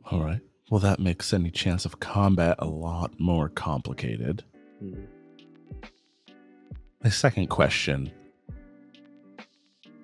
All 0.09 0.23
right. 0.23 0.39
Well, 0.71 0.79
that 0.83 1.01
makes 1.01 1.33
any 1.33 1.51
chance 1.51 1.85
of 1.85 1.99
combat 1.99 2.55
a 2.61 2.67
lot 2.67 3.19
more 3.19 3.49
complicated. 3.49 4.45
Hmm. 4.79 5.01
My 7.03 7.11
second 7.11 7.49
question 7.49 8.13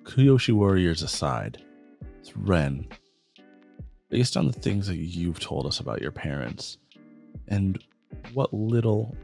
Kyoshi 0.03 0.53
warriors 0.53 1.03
aside, 1.03 1.63
it's 2.19 2.35
Ren, 2.35 2.85
based 4.09 4.35
on 4.35 4.45
the 4.47 4.51
things 4.51 4.87
that 4.87 4.97
you've 4.97 5.39
told 5.39 5.65
us 5.65 5.79
about 5.79 6.01
your 6.01 6.11
parents 6.11 6.77
and 7.49 7.83
what 8.33 8.53
little 8.53 9.15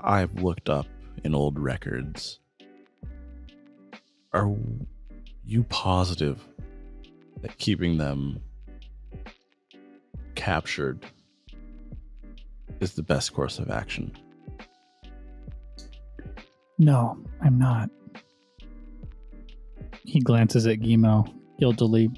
I've 0.00 0.34
looked 0.42 0.68
up 0.68 0.86
in 1.22 1.34
old 1.34 1.58
records, 1.58 2.40
are 4.32 4.52
you 5.46 5.64
positive 5.64 6.42
that 7.42 7.56
keeping 7.58 7.98
them 7.98 8.40
captured 10.34 11.04
is 12.80 12.94
the 12.94 13.02
best 13.02 13.32
course 13.32 13.58
of 13.58 13.70
action? 13.70 14.12
No, 16.78 17.18
I'm 17.40 17.58
not. 17.58 17.88
He 20.04 20.20
glances 20.20 20.66
at 20.66 20.80
Gimo 20.80 21.32
guiltily. 21.58 22.10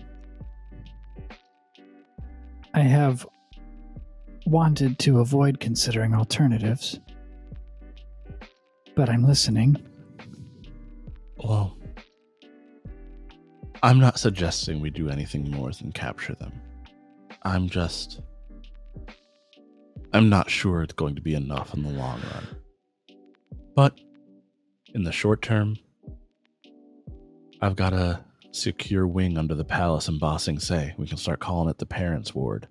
I 2.72 2.80
have 2.80 3.26
wanted 4.47 4.98
to 5.01 5.20
avoid 5.20 5.60
considering 5.60 6.14
alternatives, 6.14 7.01
but 8.94 9.09
I'm 9.09 9.24
listening. 9.24 9.77
Well, 11.36 11.77
I'm 13.82 13.98
not 13.98 14.18
suggesting 14.18 14.81
we 14.81 14.90
do 14.90 15.10
anything 15.10 15.51
more 15.51 15.70
than 15.73 15.93
capture 15.93 16.35
them. 16.35 16.52
I'm 17.43 17.68
just. 17.68 18.20
I'm 20.12 20.28
not 20.28 20.48
sure 20.48 20.82
it's 20.82 20.94
going 20.94 21.14
to 21.16 21.20
be 21.20 21.35
enough 21.35 21.74
in 21.74 21.82
the 21.82 21.90
long 21.90 22.20
run. 22.32 22.47
But 23.74 24.01
in 24.94 25.02
the 25.02 25.12
short 25.12 25.43
term, 25.43 25.77
I've 27.60 27.77
got 27.77 27.93
a 27.93 28.24
secure 28.52 29.06
wing 29.06 29.36
under 29.36 29.55
the 29.55 29.64
palace 29.64 30.09
in 30.09 30.59
Se. 30.59 30.94
We 30.97 31.06
can 31.06 31.18
start 31.18 31.40
calling 31.40 31.68
it 31.68 31.78
the 31.78 31.86
parents' 31.86 32.35
ward. 32.35 32.66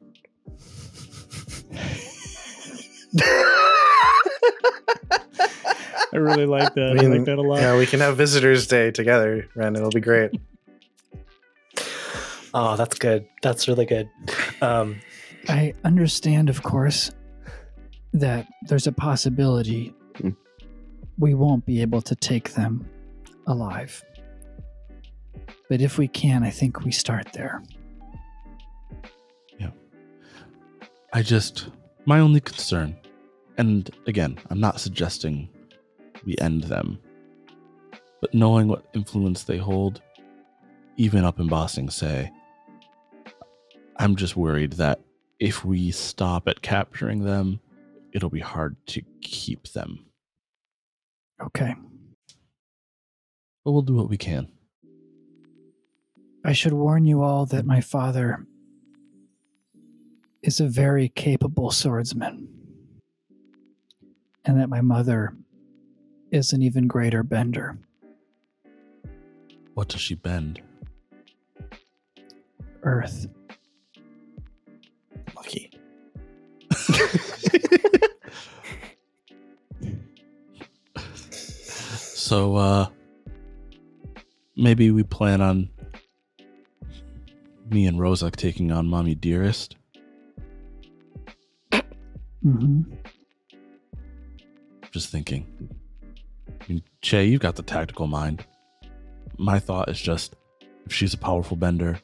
I 6.13 6.17
really 6.17 6.45
like 6.45 6.73
that. 6.75 6.97
I 6.99 7.03
I, 7.03 7.07
like 7.07 7.25
that 7.25 7.37
a 7.37 7.41
lot. 7.41 7.59
Yeah, 7.59 7.77
we 7.77 7.85
can 7.85 7.99
have 7.99 8.15
visitors' 8.17 8.67
day 8.67 8.91
together, 8.91 9.47
Ren. 9.55 9.75
It'll 9.75 9.89
be 9.89 9.99
great. 10.01 10.31
Oh, 12.53 12.77
that's 12.77 12.97
good. 12.99 13.27
That's 13.41 13.67
really 13.67 13.85
good. 13.85 14.09
Um, 14.61 15.01
I 15.49 15.73
understand, 15.83 16.49
of 16.49 16.63
course, 16.63 17.11
that 18.13 18.47
there's 18.67 18.87
a 18.87 18.93
possibility 18.93 19.93
Hmm. 20.17 20.29
we 21.17 21.33
won't 21.33 21.65
be 21.65 21.81
able 21.81 22.01
to 22.03 22.15
take 22.15 22.53
them 22.53 22.87
alive. 23.47 24.01
But 25.69 25.81
if 25.81 25.97
we 25.97 26.07
can, 26.07 26.43
I 26.43 26.49
think 26.51 26.85
we 26.85 26.91
start 26.91 27.33
there. 27.33 27.61
I 31.15 31.21
just. 31.21 31.69
My 32.05 32.19
only 32.19 32.41
concern, 32.41 32.93
and 33.57 33.89
again, 34.05 34.37
I'm 34.49 34.59
not 34.59 34.81
suggesting 34.81 35.47
we 36.25 36.35
end 36.41 36.63
them, 36.63 36.99
but 38.19 38.33
knowing 38.33 38.67
what 38.67 38.85
influence 38.93 39.43
they 39.43 39.57
hold, 39.57 40.01
even 40.97 41.23
up 41.23 41.39
in 41.39 41.47
Ba 41.47 41.69
Sing 41.69 41.89
Se, 41.89 42.29
I'm 43.95 44.17
just 44.17 44.35
worried 44.35 44.73
that 44.73 44.99
if 45.39 45.63
we 45.63 45.89
stop 45.89 46.49
at 46.49 46.61
capturing 46.61 47.23
them, 47.23 47.61
it'll 48.11 48.29
be 48.29 48.41
hard 48.41 48.75
to 48.87 49.01
keep 49.21 49.69
them. 49.69 50.05
Okay. 51.41 51.75
But 53.63 53.71
we'll 53.71 53.83
do 53.83 53.95
what 53.95 54.09
we 54.09 54.17
can. 54.17 54.49
I 56.43 56.51
should 56.51 56.73
warn 56.73 57.05
you 57.05 57.23
all 57.23 57.45
that 57.45 57.65
my 57.65 57.79
father 57.79 58.45
is 60.45 60.59
a 60.59 60.67
very 60.67 61.09
capable 61.09 61.71
swordsman, 61.71 62.47
and 64.45 64.59
that 64.59 64.69
my 64.69 64.79
mother 64.79 65.35
is 66.29 66.53
an 66.53 66.61
even 66.61 66.87
greater 66.87 67.23
bender. 67.23 67.75
What 69.73 69.89
does 69.89 70.01
she 70.01 70.13
bend? 70.13 70.61
Earth. 72.83 73.25
Lucky. 75.35 75.71
So, 82.25 82.55
uh, 82.55 82.87
maybe 84.55 84.89
we 84.89 85.03
plan 85.03 85.41
on 85.41 85.69
me 87.69 87.85
and 87.85 87.99
Rozak 87.99 88.35
taking 88.35 88.71
on 88.71 88.87
Mommy 88.87 89.13
Dearest. 89.13 89.75
Hmm 92.45 92.81
Just 94.91 95.09
thinking. 95.09 95.45
I 96.61 96.63
mean, 96.69 96.83
Che, 97.01 97.25
you've 97.25 97.41
got 97.41 97.55
the 97.55 97.63
tactical 97.63 98.07
mind. 98.07 98.45
My 99.37 99.59
thought 99.59 99.89
is 99.89 99.99
just 99.99 100.35
if 100.85 100.93
she's 100.93 101.13
a 101.13 101.17
powerful 101.17 101.57
bender, 101.57 101.99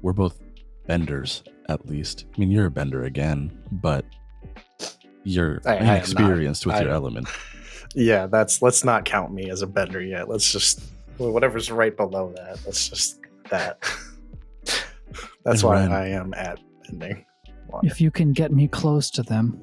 we're 0.00 0.12
both 0.12 0.38
benders, 0.86 1.42
at 1.68 1.86
least. 1.86 2.24
I 2.34 2.40
mean, 2.40 2.50
you're 2.50 2.66
a 2.66 2.70
bender 2.70 3.04
again, 3.04 3.50
but 3.72 4.04
you're 5.24 5.60
I- 5.66 5.72
I 5.72 5.76
inexperienced 5.80 6.66
with 6.66 6.76
I- 6.76 6.82
your 6.82 6.90
element. 6.90 7.28
Yeah, 7.96 8.26
that's 8.26 8.60
let's 8.60 8.82
not 8.82 9.04
count 9.04 9.32
me 9.32 9.50
as 9.50 9.62
a 9.62 9.68
bender 9.68 10.02
yet. 10.02 10.28
Let's 10.28 10.50
just 10.50 10.80
whatever's 11.16 11.70
right 11.70 11.96
below 11.96 12.32
that. 12.34 12.58
Let's 12.66 12.88
just 12.88 13.20
that. 13.50 13.78
That's 15.44 15.62
And 15.62 15.62
why 15.62 15.74
Ren. 15.82 15.92
I 15.92 16.08
am 16.08 16.34
at 16.34 16.58
bending. 16.88 17.24
Water. 17.74 17.86
If 17.86 18.00
you 18.00 18.10
can 18.10 18.32
get 18.32 18.52
me 18.52 18.68
close 18.68 19.10
to 19.10 19.22
them, 19.22 19.60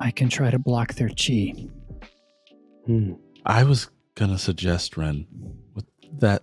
I 0.00 0.10
can 0.10 0.28
try 0.28 0.50
to 0.50 0.58
block 0.58 0.94
their 0.94 1.10
chi. 1.10 1.54
Hmm. 2.86 3.12
I 3.46 3.64
was 3.64 3.90
gonna 4.14 4.38
suggest, 4.38 4.96
Ren, 4.96 5.26
with 5.74 5.84
that 6.18 6.42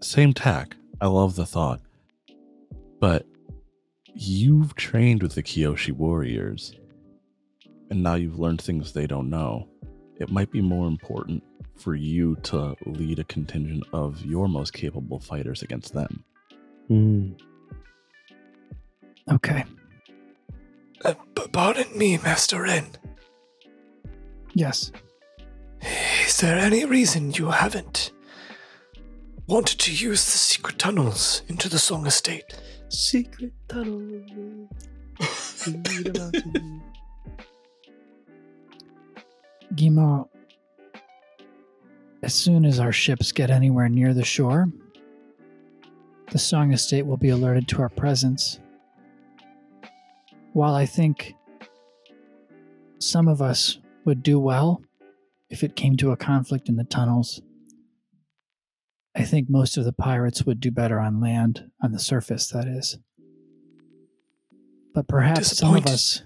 same 0.00 0.32
tack, 0.32 0.76
I 1.00 1.06
love 1.06 1.36
the 1.36 1.46
thought. 1.46 1.80
But 3.00 3.26
you've 4.14 4.74
trained 4.74 5.22
with 5.22 5.34
the 5.34 5.42
Kyoshi 5.42 5.92
warriors, 5.92 6.74
and 7.90 8.02
now 8.02 8.14
you've 8.14 8.38
learned 8.38 8.60
things 8.60 8.92
they 8.92 9.06
don't 9.06 9.30
know. 9.30 9.68
It 10.18 10.30
might 10.30 10.50
be 10.50 10.60
more 10.60 10.86
important 10.86 11.42
for 11.76 11.94
you 11.94 12.36
to 12.44 12.76
lead 12.86 13.18
a 13.18 13.24
contingent 13.24 13.84
of 13.92 14.24
your 14.24 14.48
most 14.48 14.72
capable 14.72 15.18
fighters 15.18 15.62
against 15.62 15.92
them. 15.92 16.24
Hmm. 16.88 17.32
Okay. 19.30 19.64
Uh, 21.04 21.14
p- 21.34 21.48
pardon 21.52 21.96
me, 21.96 22.16
Master 22.18 22.62
Ren. 22.62 22.86
Yes. 24.54 24.92
Is 26.26 26.40
there 26.40 26.58
any 26.58 26.84
reason 26.84 27.32
you 27.32 27.50
haven't 27.50 28.12
wanted 29.46 29.78
to 29.80 29.92
use 29.92 30.24
the 30.24 30.38
secret 30.38 30.78
tunnels 30.78 31.42
into 31.48 31.68
the 31.68 31.78
Song 31.78 32.06
Estate? 32.06 32.54
Secret 32.88 33.52
tunnel. 33.68 34.68
Gimo, 39.74 40.28
as 42.22 42.34
soon 42.34 42.64
as 42.64 42.78
our 42.78 42.92
ships 42.92 43.32
get 43.32 43.50
anywhere 43.50 43.88
near 43.88 44.12
the 44.14 44.24
shore, 44.24 44.68
the 46.30 46.38
Song 46.38 46.72
Estate 46.72 47.06
will 47.06 47.16
be 47.16 47.30
alerted 47.30 47.66
to 47.68 47.80
our 47.82 47.88
presence. 47.88 48.60
While 50.52 50.74
I 50.74 50.86
think 50.86 51.34
some 52.98 53.26
of 53.26 53.40
us 53.40 53.78
would 54.04 54.22
do 54.22 54.38
well 54.38 54.82
if 55.48 55.62
it 55.62 55.76
came 55.76 55.96
to 55.98 56.10
a 56.10 56.16
conflict 56.16 56.68
in 56.68 56.76
the 56.76 56.84
tunnels, 56.84 57.40
I 59.14 59.24
think 59.24 59.50
most 59.50 59.76
of 59.76 59.84
the 59.84 59.92
pirates 59.92 60.44
would 60.44 60.60
do 60.60 60.70
better 60.70 60.98
on 60.98 61.20
land, 61.20 61.70
on 61.82 61.92
the 61.92 61.98
surface, 61.98 62.48
that 62.48 62.66
is. 62.66 62.98
But 64.94 65.08
perhaps 65.08 65.56
some 65.56 65.76
of 65.76 65.86
us 65.86 66.22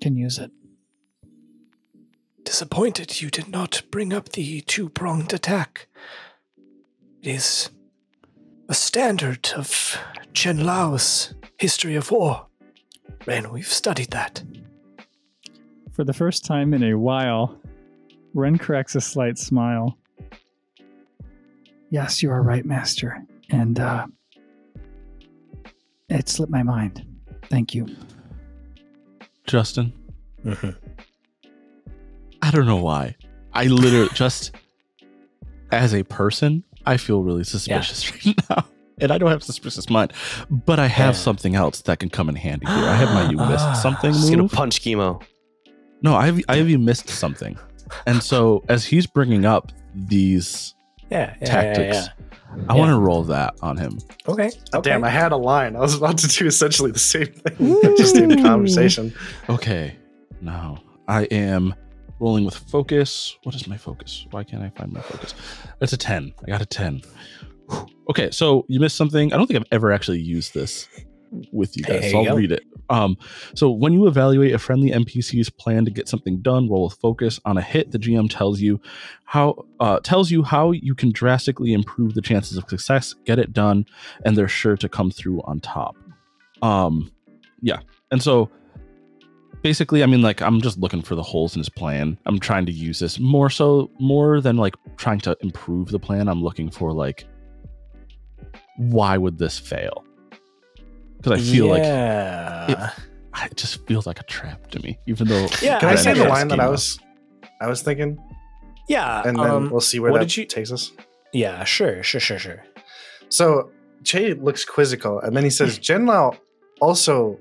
can 0.00 0.16
use 0.16 0.38
it. 0.38 0.50
Disappointed 2.44 3.20
you 3.20 3.30
did 3.30 3.48
not 3.48 3.82
bring 3.90 4.12
up 4.12 4.30
the 4.30 4.60
two 4.62 4.88
pronged 4.88 5.32
attack. 5.32 5.88
It 7.22 7.28
is 7.28 7.70
a 8.68 8.74
standard 8.74 9.50
of 9.56 9.98
Chen 10.32 10.64
Lao's 10.64 11.34
history 11.58 11.96
of 11.96 12.10
war. 12.10 12.45
Ren, 13.26 13.50
we've 13.50 13.66
studied 13.66 14.10
that. 14.10 14.42
For 15.92 16.04
the 16.04 16.12
first 16.12 16.44
time 16.44 16.74
in 16.74 16.82
a 16.84 16.94
while, 16.94 17.58
Ren 18.34 18.58
cracks 18.58 18.94
a 18.94 19.00
slight 19.00 19.38
smile. 19.38 19.96
Yes, 21.90 22.22
you 22.22 22.30
are 22.30 22.42
right, 22.42 22.64
Master. 22.64 23.24
And 23.50 23.80
uh, 23.80 24.06
it 26.08 26.28
slipped 26.28 26.52
my 26.52 26.62
mind. 26.62 27.04
Thank 27.48 27.74
you. 27.74 27.86
Justin, 29.46 29.92
I 32.42 32.50
don't 32.50 32.66
know 32.66 32.76
why. 32.82 33.16
I 33.52 33.64
literally 33.64 34.10
just, 34.14 34.54
as 35.70 35.94
a 35.94 36.02
person, 36.02 36.64
I 36.84 36.96
feel 36.96 37.22
really 37.22 37.44
suspicious 37.44 38.12
right 38.26 38.36
now. 38.50 38.66
And 39.00 39.12
I 39.12 39.18
don't 39.18 39.28
have 39.30 39.42
a 39.42 39.44
suspicious 39.44 39.90
mind, 39.90 40.12
but 40.50 40.78
I 40.78 40.86
have 40.86 41.14
Yeah. 41.14 41.20
something 41.20 41.54
else 41.54 41.82
that 41.82 41.98
can 41.98 42.08
come 42.08 42.28
in 42.28 42.34
handy 42.36 42.66
here. 42.66 42.88
I 42.88 42.94
have 42.94 43.12
my 43.12 43.30
you 43.30 43.36
missed 43.52 43.66
ah, 43.68 43.72
something 43.74 44.12
Just 44.12 44.30
gonna 44.30 44.48
punch 44.48 44.80
chemo. 44.80 45.22
No, 46.02 46.14
I 46.14 46.26
have, 46.26 46.40
I 46.48 46.56
have 46.56 46.68
you 46.70 46.78
missed 46.78 47.08
something. 47.10 47.58
And 48.06 48.22
so 48.22 48.64
as 48.68 48.84
he's 48.86 49.06
bringing 49.06 49.44
up 49.44 49.70
these 49.94 50.74
Yeah, 51.10 51.34
yeah, 51.40 51.46
tactics, 51.46 52.08
I 52.68 52.74
Yeah. 52.74 52.78
want 52.80 52.90
to 52.90 52.98
roll 52.98 53.22
that 53.24 53.54
on 53.62 53.76
him. 53.76 53.98
Okay. 54.26 54.50
okay. 54.74 54.90
Damn, 54.90 55.04
I 55.04 55.10
had 55.10 55.32
a 55.32 55.36
line. 55.36 55.76
I 55.76 55.80
was 55.80 55.94
about 55.94 56.18
to 56.18 56.28
do 56.28 56.46
essentially 56.46 56.90
the 56.90 56.98
same 56.98 57.26
thing. 57.26 57.76
just 57.96 58.16
in 58.16 58.32
a 58.32 58.42
conversation. 58.42 59.12
Okay, 59.48 59.96
now 60.40 60.82
I 61.06 61.24
am 61.24 61.74
rolling 62.18 62.44
with 62.46 62.56
focus. 62.56 63.36
What 63.42 63.54
is 63.54 63.68
my 63.68 63.76
focus? 63.76 64.26
Why 64.30 64.42
can't 64.42 64.62
I 64.62 64.70
find 64.70 64.90
my 64.92 65.02
focus? 65.02 65.34
It's 65.82 65.92
a 65.92 65.98
10. 65.98 66.32
I 66.44 66.50
got 66.50 66.62
a 66.62 66.66
10. 66.66 67.02
Okay, 68.08 68.30
so 68.30 68.64
you 68.68 68.78
missed 68.78 68.94
something. 68.94 69.32
I 69.32 69.36
don't 69.36 69.48
think 69.48 69.58
I've 69.58 69.66
ever 69.72 69.90
actually 69.90 70.20
used 70.20 70.54
this 70.54 70.88
with 71.50 71.76
you 71.76 71.82
guys, 71.82 72.04
here 72.04 72.12
so 72.12 72.18
I'll 72.18 72.24
go. 72.26 72.36
read 72.36 72.52
it. 72.52 72.62
Um, 72.88 73.16
so 73.54 73.68
when 73.68 73.92
you 73.92 74.06
evaluate 74.06 74.54
a 74.54 74.58
friendly 74.58 74.92
NPC's 74.92 75.50
plan 75.50 75.84
to 75.84 75.90
get 75.90 76.08
something 76.08 76.40
done, 76.40 76.68
roll 76.68 76.84
with 76.84 76.94
focus. 76.94 77.40
On 77.44 77.58
a 77.58 77.60
hit, 77.60 77.90
the 77.90 77.98
GM 77.98 78.30
tells 78.30 78.60
you 78.60 78.80
how 79.24 79.66
uh, 79.80 79.98
tells 80.00 80.30
you 80.30 80.44
how 80.44 80.70
you 80.70 80.94
can 80.94 81.10
drastically 81.10 81.72
improve 81.72 82.14
the 82.14 82.22
chances 82.22 82.56
of 82.56 82.68
success, 82.68 83.12
get 83.24 83.40
it 83.40 83.52
done, 83.52 83.86
and 84.24 84.36
they're 84.36 84.46
sure 84.46 84.76
to 84.76 84.88
come 84.88 85.10
through 85.10 85.40
on 85.42 85.58
top. 85.58 85.96
Um, 86.62 87.10
yeah, 87.60 87.80
and 88.10 88.22
so 88.22 88.50
basically 89.62 90.02
i 90.02 90.06
mean 90.06 90.22
like 90.22 90.40
i'm 90.42 90.60
just 90.60 90.78
looking 90.78 91.02
for 91.02 91.16
the 91.16 91.22
holes 91.22 91.56
in 91.56 91.60
his 91.60 91.68
plan 91.68 92.16
i'm 92.26 92.38
trying 92.38 92.66
to 92.66 92.70
use 92.70 93.00
this 93.00 93.18
more 93.18 93.50
so 93.50 93.90
more 93.98 94.40
than 94.40 94.56
like 94.56 94.76
trying 94.96 95.18
to 95.18 95.36
improve 95.40 95.88
the 95.88 95.98
plan 95.98 96.28
i'm 96.28 96.40
looking 96.40 96.70
for 96.70 96.92
like 96.92 97.26
why 98.78 99.16
would 99.16 99.38
this 99.38 99.58
fail 99.58 100.04
because 101.16 101.32
i 101.32 101.42
feel 101.42 101.66
like 101.68 101.82
yeah. 101.82 102.90
it 103.44 103.56
just 103.56 103.84
feels 103.86 104.06
like 104.06 104.20
a 104.20 104.24
trap 104.24 104.70
to 104.70 104.78
me 104.82 104.98
even 105.06 105.26
though 105.28 105.46
Yeah, 105.62 105.78
Can 105.80 105.88
I 105.88 105.92
I 105.92 105.94
say 105.96 106.12
the 106.14 106.24
line 106.28 106.48
that 106.48 106.60
I 106.60 106.64
schema. 106.64 106.70
was 106.70 106.98
I 107.60 107.66
was 107.68 107.82
thinking? 107.82 108.18
yeah. 108.88 109.22
And 109.26 109.36
then 109.38 109.50
um, 109.50 109.70
we'll 109.70 109.80
see 109.80 109.98
where 109.98 110.12
what 110.12 110.18
that 110.20 110.26
did 110.28 110.36
you- 110.36 110.44
takes 110.46 110.70
us. 110.70 110.92
yeah, 111.32 111.64
sure, 111.64 112.02
sure, 112.02 112.20
sure, 112.20 112.38
sure. 112.38 112.62
So 113.30 113.70
Che 114.04 114.34
looks 114.34 114.64
quizzical, 114.64 115.18
and 115.20 115.34
then 115.36 115.42
he 115.42 115.50
says, 115.50 115.78
"Jen 115.86 116.04
Lao 116.06 116.36
also 116.80 117.38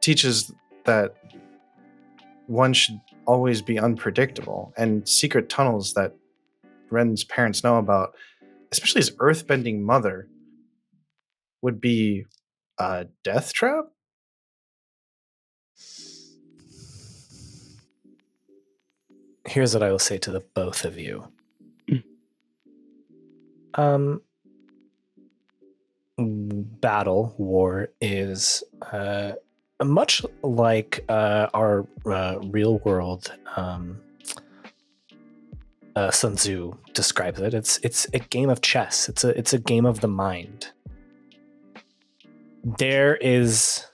teaches 0.00 0.52
that 0.84 1.14
one 2.46 2.72
should 2.72 3.00
always 3.26 3.60
be 3.62 3.78
unpredictable, 3.78 4.72
and 4.76 5.06
secret 5.08 5.48
tunnels 5.48 5.94
that 5.94 6.14
Ren's 6.90 7.24
parents 7.24 7.64
know 7.64 7.76
about, 7.78 8.14
especially 8.72 9.00
his 9.00 9.10
earthbending 9.12 9.80
mother, 9.80 10.28
would 11.62 11.80
be 11.80 12.24
a 12.78 13.06
death 13.22 13.52
trap." 13.52 13.84
Here's 19.46 19.74
what 19.74 19.82
I 19.82 19.90
will 19.90 19.98
say 19.98 20.18
to 20.18 20.30
the 20.30 20.40
both 20.40 20.84
of 20.84 20.98
you. 20.98 21.28
Um, 23.74 24.22
battle 26.18 27.34
war 27.38 27.90
is 28.00 28.62
uh, 28.92 29.32
much 29.82 30.22
like 30.42 31.04
uh, 31.08 31.48
our 31.52 31.86
uh, 32.06 32.38
real 32.42 32.78
world. 32.78 33.32
Um, 33.56 34.00
uh, 35.96 36.10
Sun 36.10 36.36
Tzu 36.36 36.72
describes 36.92 37.40
it. 37.40 37.54
It's 37.54 37.78
it's 37.82 38.06
a 38.12 38.18
game 38.18 38.50
of 38.50 38.60
chess. 38.60 39.08
It's 39.08 39.24
a 39.24 39.36
it's 39.38 39.52
a 39.52 39.58
game 39.58 39.86
of 39.86 40.00
the 40.00 40.08
mind. 40.08 40.72
There 42.78 43.16
is 43.16 43.84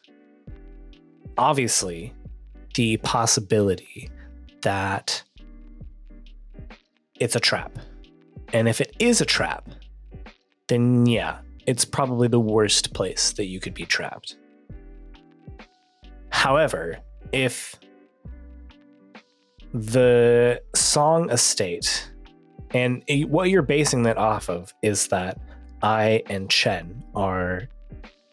obviously 1.37 2.13
the 2.75 2.97
possibility 2.99 4.09
that 4.63 5.23
it's 7.19 7.37
a 7.37 7.41
trap. 7.41 7.79
And 8.53 8.69
if 8.69 8.81
it 8.81 8.95
is 8.99 9.21
a 9.21 9.25
trap, 9.25 9.69
then 10.69 11.07
yeah, 11.07 11.39
it's 11.67 11.85
probably 11.85 12.29
the 12.29 12.41
worst 12.41 12.95
place 12.95 13.33
that 13.33 13.47
you 13.47 13.61
could 13.61 13.75
be 13.75 13.85
trapped. 13.85 14.37
However, 16.31 16.99
if 17.33 17.77
the 19.73 20.61
song 20.75 21.31
estate 21.31 22.11
and 22.73 23.03
what 23.29 23.51
you're 23.51 23.63
basing 23.63 24.05
that 24.05 24.17
off 24.17 24.49
of 24.49 24.73
is 24.83 25.09
that 25.09 25.39
I 25.83 26.23
and 26.27 26.49
Chen 26.51 27.05
are 27.15 27.69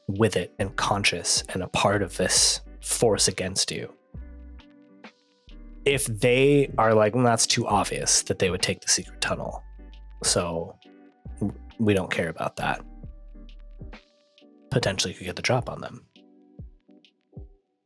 with 0.07 0.35
it 0.35 0.53
and 0.59 0.75
conscious 0.75 1.43
and 1.49 1.63
a 1.63 1.67
part 1.67 2.01
of 2.01 2.17
this 2.17 2.61
force 2.81 3.27
against 3.27 3.71
you. 3.71 3.91
If 5.85 6.05
they 6.05 6.71
are 6.77 6.93
like, 6.93 7.15
well, 7.15 7.23
that's 7.23 7.47
too 7.47 7.65
obvious 7.65 8.21
that 8.23 8.39
they 8.39 8.49
would 8.49 8.61
take 8.61 8.81
the 8.81 8.89
secret 8.89 9.21
tunnel, 9.21 9.63
so 10.23 10.75
we 11.79 11.93
don't 11.93 12.11
care 12.11 12.29
about 12.29 12.57
that. 12.57 12.81
Potentially 14.69 15.13
could 15.13 15.25
get 15.25 15.35
the 15.35 15.41
drop 15.41 15.69
on 15.69 15.81
them. 15.81 16.05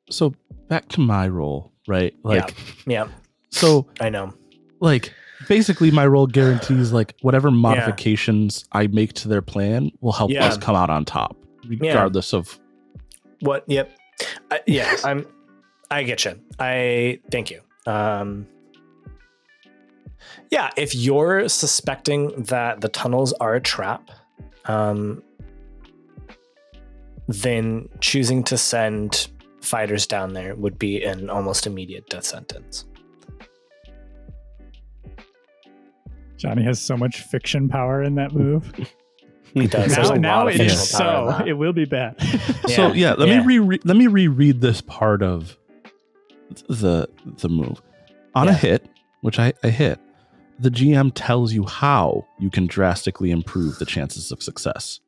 so 0.10 0.34
back 0.68 0.88
to 0.90 1.00
my 1.00 1.28
role 1.28 1.72
right 1.88 2.16
like 2.24 2.56
Yeah, 2.86 3.08
so 3.52 3.88
I 4.00 4.10
know. 4.10 4.34
like 4.80 5.14
basically 5.48 5.92
my 5.92 6.06
role 6.08 6.28
guarantees 6.28 6.92
like 6.92 7.16
whatever 7.22 7.50
modifications 7.52 8.66
i 8.72 8.88
make 8.88 9.14
to 9.14 9.28
their 9.28 9.42
plan 9.42 9.92
will 10.02 10.12
help 10.12 10.32
Yeah. 10.32 10.46
us 10.46 10.58
come 10.58 10.76
out 10.76 10.90
on 10.90 11.04
top 11.06 11.36
regardless 11.68 12.34
of 12.34 12.60
What? 13.42 13.64
Yep. 13.68 13.92
I, 14.52 14.60
yeah, 14.68 14.96
I'm. 15.04 15.26
I 15.90 16.04
get 16.04 16.24
you. 16.26 16.40
I 16.60 17.20
thank 17.32 17.50
you. 17.52 17.62
Um. 17.88 18.46
Yeah, 20.52 20.70
if 20.78 20.94
you're 20.94 21.50
suspecting 21.50 22.44
that 22.44 22.82
the 22.82 22.90
tunnels 22.90 23.34
are 23.34 23.56
a 23.56 23.60
trap, 23.62 24.12
um, 24.66 25.24
then 27.28 27.90
choosing 28.00 28.44
to 28.46 28.58
send 28.58 29.28
fighters 29.62 30.06
down 30.06 30.34
there 30.34 30.56
would 30.56 30.78
be 30.78 31.04
an 31.04 31.30
almost 31.30 31.66
immediate 31.66 32.08
death 32.10 32.26
sentence. 32.26 32.86
Johnny 36.42 36.64
has 36.64 36.82
so 36.82 36.98
much 36.98 37.22
fiction 37.22 37.70
power 37.70 38.02
in 38.02 38.16
that 38.16 38.34
move. 38.34 38.74
He 39.54 39.68
does. 39.68 39.98
Now 39.98 40.16
now 40.16 40.48
it 40.48 40.62
is 40.62 40.72
fictional 40.72 41.12
power 41.12 41.30
in 41.30 41.40
so. 41.40 41.46
It 41.46 41.54
will 41.54 41.74
be 41.74 41.84
bad. 41.84 42.16
So 42.70 42.94
yeah, 42.94 43.16
let 43.16 43.28
yeah. 43.28 43.44
me 43.44 43.60
re 43.60 43.80
let 43.84 43.98
me 43.98 44.08
reread 44.08 44.62
this 44.62 44.80
part 44.80 45.22
of 45.22 45.58
the 46.70 47.10
the 47.26 47.50
move. 47.50 47.82
On 48.34 48.48
a 48.48 48.54
hit, 48.54 48.88
which 49.20 49.40
I, 49.40 49.52
I 49.62 49.68
hit, 49.68 50.00
the 50.58 50.70
GM 50.70 51.12
tells 51.14 51.52
you 51.52 51.66
how 51.66 52.26
you 52.40 52.50
can 52.50 52.66
drastically 52.66 53.30
improve 53.30 53.78
the 53.78 53.86
chances 53.86 54.32
of 54.32 54.42
success. 54.42 55.02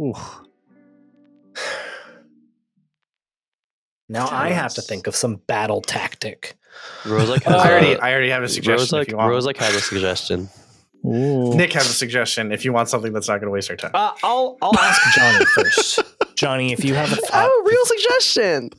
Ooh. 0.00 0.14
Now 4.10 4.28
I 4.30 4.50
have 4.50 4.74
to 4.74 4.82
think 4.82 5.06
of 5.06 5.14
some 5.16 5.36
battle 5.46 5.80
tactic. 5.80 6.56
Rozak 7.04 7.46
Uh, 7.46 7.52
has 7.52 7.62
I 7.62 7.70
already, 7.70 7.92
a, 7.92 7.98
I 7.98 8.12
already 8.12 8.30
have 8.30 8.42
a 8.42 8.48
suggestion. 8.48 8.98
Rozak, 8.98 9.02
if 9.02 9.08
you 9.08 9.16
want. 9.16 9.32
Rozak 9.32 9.56
has 9.58 9.74
a 9.76 9.80
suggestion. 9.80 10.48
Ooh. 11.06 11.54
Nick 11.54 11.72
has 11.74 11.88
a 11.88 11.92
suggestion. 11.94 12.52
If 12.52 12.64
you 12.64 12.72
want 12.72 12.88
something 12.88 13.12
that's 13.12 13.28
not 13.28 13.34
going 13.38 13.46
to 13.46 13.52
waste 13.52 13.70
our 13.70 13.76
time. 13.76 13.92
Uh, 13.94 14.12
I'll 14.22 14.58
I'll 14.60 14.78
ask 14.78 15.00
Johnny 15.16 15.44
first. 15.54 16.00
Johnny, 16.34 16.72
if 16.72 16.84
you 16.84 16.94
have 16.94 17.12
a 17.12 17.16
thought, 17.16 17.30
Oh, 17.50 17.62
real 17.66 17.84
suggestion. 17.86 18.70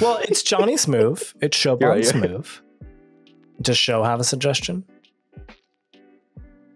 well, 0.00 0.18
it's 0.22 0.42
Johnny's 0.42 0.88
move. 0.88 1.34
It's 1.42 1.62
You're 1.64 1.76
Shoban's 1.76 2.14
right. 2.14 2.30
move. 2.30 2.62
Does 3.60 3.76
Show 3.76 4.02
have 4.04 4.20
a 4.20 4.24
suggestion? 4.24 4.84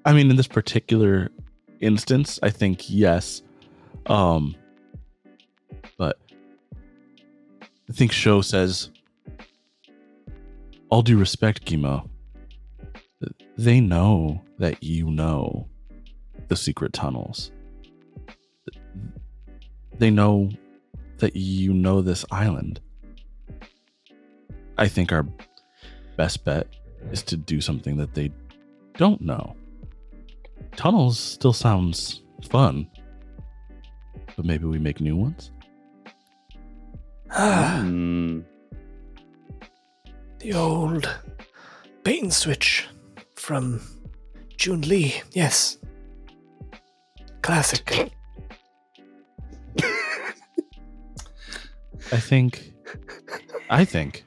I 0.05 0.13
mean, 0.13 0.31
in 0.31 0.37
this 0.37 0.49
particular 0.49 1.31
instance, 1.81 2.39
I 2.43 2.51
think 2.51 2.91
yes. 2.91 3.43
Um, 4.07 4.55
I 7.89 7.93
think 7.93 8.13
Show 8.13 8.41
says, 8.41 8.91
all 10.89 11.03
due 11.03 11.19
respect, 11.19 11.65
Gimo, 11.65 12.09
they 13.57 13.81
know 13.81 14.43
that 14.59 14.83
you 14.83 15.11
know 15.11 15.69
the 16.49 16.57
secret 16.57 16.93
tunnels. 16.93 17.51
They 19.99 20.11
know 20.11 20.51
that 21.19 21.37
you 21.37 21.73
know 21.73 22.03
this 22.03 22.25
island. 22.31 22.81
I 24.79 24.89
think 24.89 25.13
our 25.13 25.27
best 26.17 26.45
bet 26.45 26.67
is 27.11 27.23
to 27.25 27.37
do 27.37 27.61
something 27.61 27.97
that 27.99 28.15
they 28.15 28.33
don't 28.95 29.21
know. 29.21 29.55
Tunnels 30.77 31.19
still 31.19 31.53
sounds 31.53 32.23
fun, 32.51 32.89
but 34.37 34.45
maybe 34.45 34.65
we 34.65 34.79
make 34.79 35.01
new 35.01 35.17
ones. 35.17 35.53
Hmm. 37.33 38.41
the 40.41 40.53
old 40.53 41.09
bait 42.05 42.23
and 42.23 42.33
switch 42.33 42.89
from 43.37 43.81
June 44.57 44.83
Lee. 44.83 45.23
Yes. 45.33 45.79
Classic. 47.41 48.13
I 52.13 52.19
think, 52.19 52.75
I 53.71 53.85
think, 53.87 54.25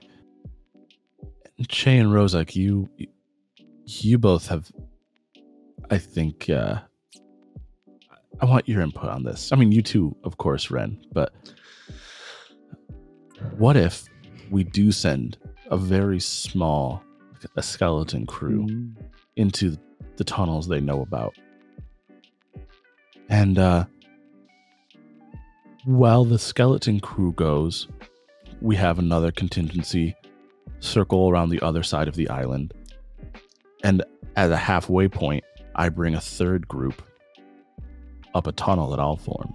Che 1.67 1.97
and 1.99 2.09
Rozak, 2.09 2.55
you, 2.55 2.89
you 3.85 4.17
both 4.17 4.47
have. 4.47 4.71
I 5.91 5.99
think. 5.99 6.49
uh 6.49 6.79
I 8.41 8.45
want 8.45 8.67
your 8.67 8.81
input 8.81 9.09
on 9.09 9.23
this. 9.23 9.51
I 9.53 9.55
mean, 9.55 9.71
you 9.71 9.81
too, 9.81 10.13
of 10.23 10.37
course, 10.37 10.69
Ren. 10.69 10.97
But 11.13 11.33
what 13.57 13.77
if 13.77 14.05
we 14.51 14.63
do 14.63 14.91
send 14.91 15.37
a 15.71 15.77
very 15.77 16.19
small, 16.19 17.03
a 17.55 17.63
skeleton 17.63 18.25
crew 18.25 18.67
into 19.35 19.77
the 20.17 20.23
tunnels 20.23 20.67
they 20.67 20.79
know 20.79 21.01
about. 21.01 21.35
And 23.29 23.57
uh 23.57 23.85
while 25.85 26.25
the 26.25 26.39
skeleton 26.39 26.99
crew 26.99 27.31
goes, 27.33 27.87
we 28.59 28.75
have 28.75 28.97
another 28.97 29.31
contingency 29.31 30.15
circle 30.79 31.29
around 31.29 31.49
the 31.49 31.61
other 31.61 31.83
side 31.83 32.07
of 32.07 32.15
the 32.15 32.27
island. 32.29 32.73
And 33.83 34.03
at 34.35 34.51
a 34.51 34.57
halfway 34.57 35.07
point, 35.07 35.43
I 35.75 35.89
bring 35.89 36.15
a 36.15 36.21
third 36.21 36.67
group 36.67 37.03
up 38.33 38.47
a 38.47 38.51
tunnel 38.51 38.89
that 38.89 38.99
I'll 38.99 39.15
form. 39.15 39.53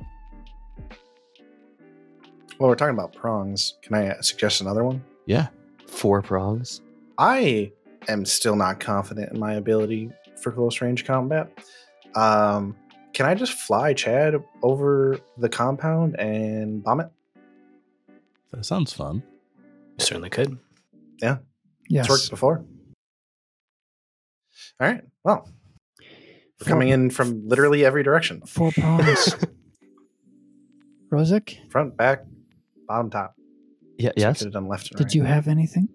Well, 2.60 2.68
we're 2.68 2.76
talking 2.76 2.92
about 2.92 3.14
prongs. 3.14 3.78
Can 3.80 3.94
I 3.94 4.08
uh, 4.10 4.20
suggest 4.20 4.60
another 4.60 4.84
one? 4.84 5.02
Yeah. 5.24 5.48
Four 5.86 6.20
prongs. 6.20 6.82
I 7.16 7.72
am 8.06 8.26
still 8.26 8.54
not 8.54 8.80
confident 8.80 9.32
in 9.32 9.40
my 9.40 9.54
ability 9.54 10.10
for 10.36 10.52
close 10.52 10.82
range 10.82 11.06
combat. 11.06 11.50
Um, 12.14 12.76
can 13.14 13.24
I 13.24 13.34
just 13.34 13.54
fly 13.54 13.94
Chad 13.94 14.34
over 14.62 15.18
the 15.38 15.48
compound 15.48 16.20
and 16.20 16.84
bomb 16.84 17.00
it? 17.00 17.08
That 18.52 18.66
sounds 18.66 18.92
fun. 18.92 19.22
You 19.98 20.04
certainly 20.04 20.28
could. 20.28 20.58
Yeah. 21.22 21.38
Yes. 21.88 22.04
It's 22.04 22.10
worked 22.10 22.28
before. 22.28 22.62
All 24.78 24.86
right. 24.86 25.00
Well, 25.24 25.48
we're 26.60 26.66
coming 26.66 26.90
in 26.90 27.08
from 27.08 27.48
literally 27.48 27.86
every 27.86 28.02
direction 28.02 28.42
Four 28.42 28.70
prongs. 28.72 29.34
Rozak, 31.10 31.70
front, 31.70 31.96
back, 31.96 32.24
bottom, 32.90 33.08
top. 33.08 33.36
Yeah. 33.98 34.08
So 34.10 34.14
we 34.16 34.22
Yes. 34.22 34.38
Could 34.38 34.44
have 34.46 34.52
done 34.52 34.68
left 34.68 34.90
and 34.90 34.98
did 34.98 35.04
right. 35.04 35.14
you 35.14 35.22
have 35.22 35.46
anything? 35.46 35.88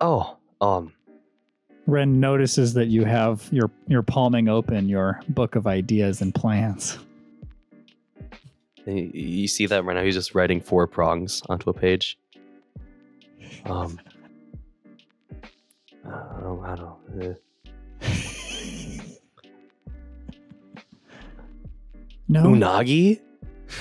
Oh. 0.00 0.36
Um. 0.60 0.92
Ren 1.86 2.20
notices 2.20 2.74
that 2.74 2.86
you 2.86 3.04
have 3.04 3.46
your 3.50 3.70
you're 3.86 4.02
palming 4.02 4.48
open 4.48 4.88
your 4.88 5.20
book 5.28 5.56
of 5.56 5.66
ideas 5.66 6.20
and 6.22 6.34
plans. 6.34 6.98
You 8.86 9.10
you 9.12 9.48
see 9.48 9.66
that 9.66 9.84
right 9.84 9.94
now? 9.94 10.02
He's 10.02 10.14
just 10.14 10.34
writing 10.34 10.60
four 10.60 10.86
prongs 10.86 11.42
onto 11.48 11.68
a 11.70 11.74
page. 11.74 12.18
Um. 13.66 14.00
I 16.06 16.10
don't 16.10 16.42
know 16.42 16.62
how 16.64 16.74
to. 16.76 17.30
Uh, 17.30 17.34
No. 22.30 22.42
Unagi. 22.44 23.20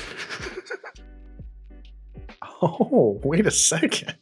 Oh, 2.59 3.19
wait 3.23 3.45
a 3.45 3.51
second. 3.51 4.15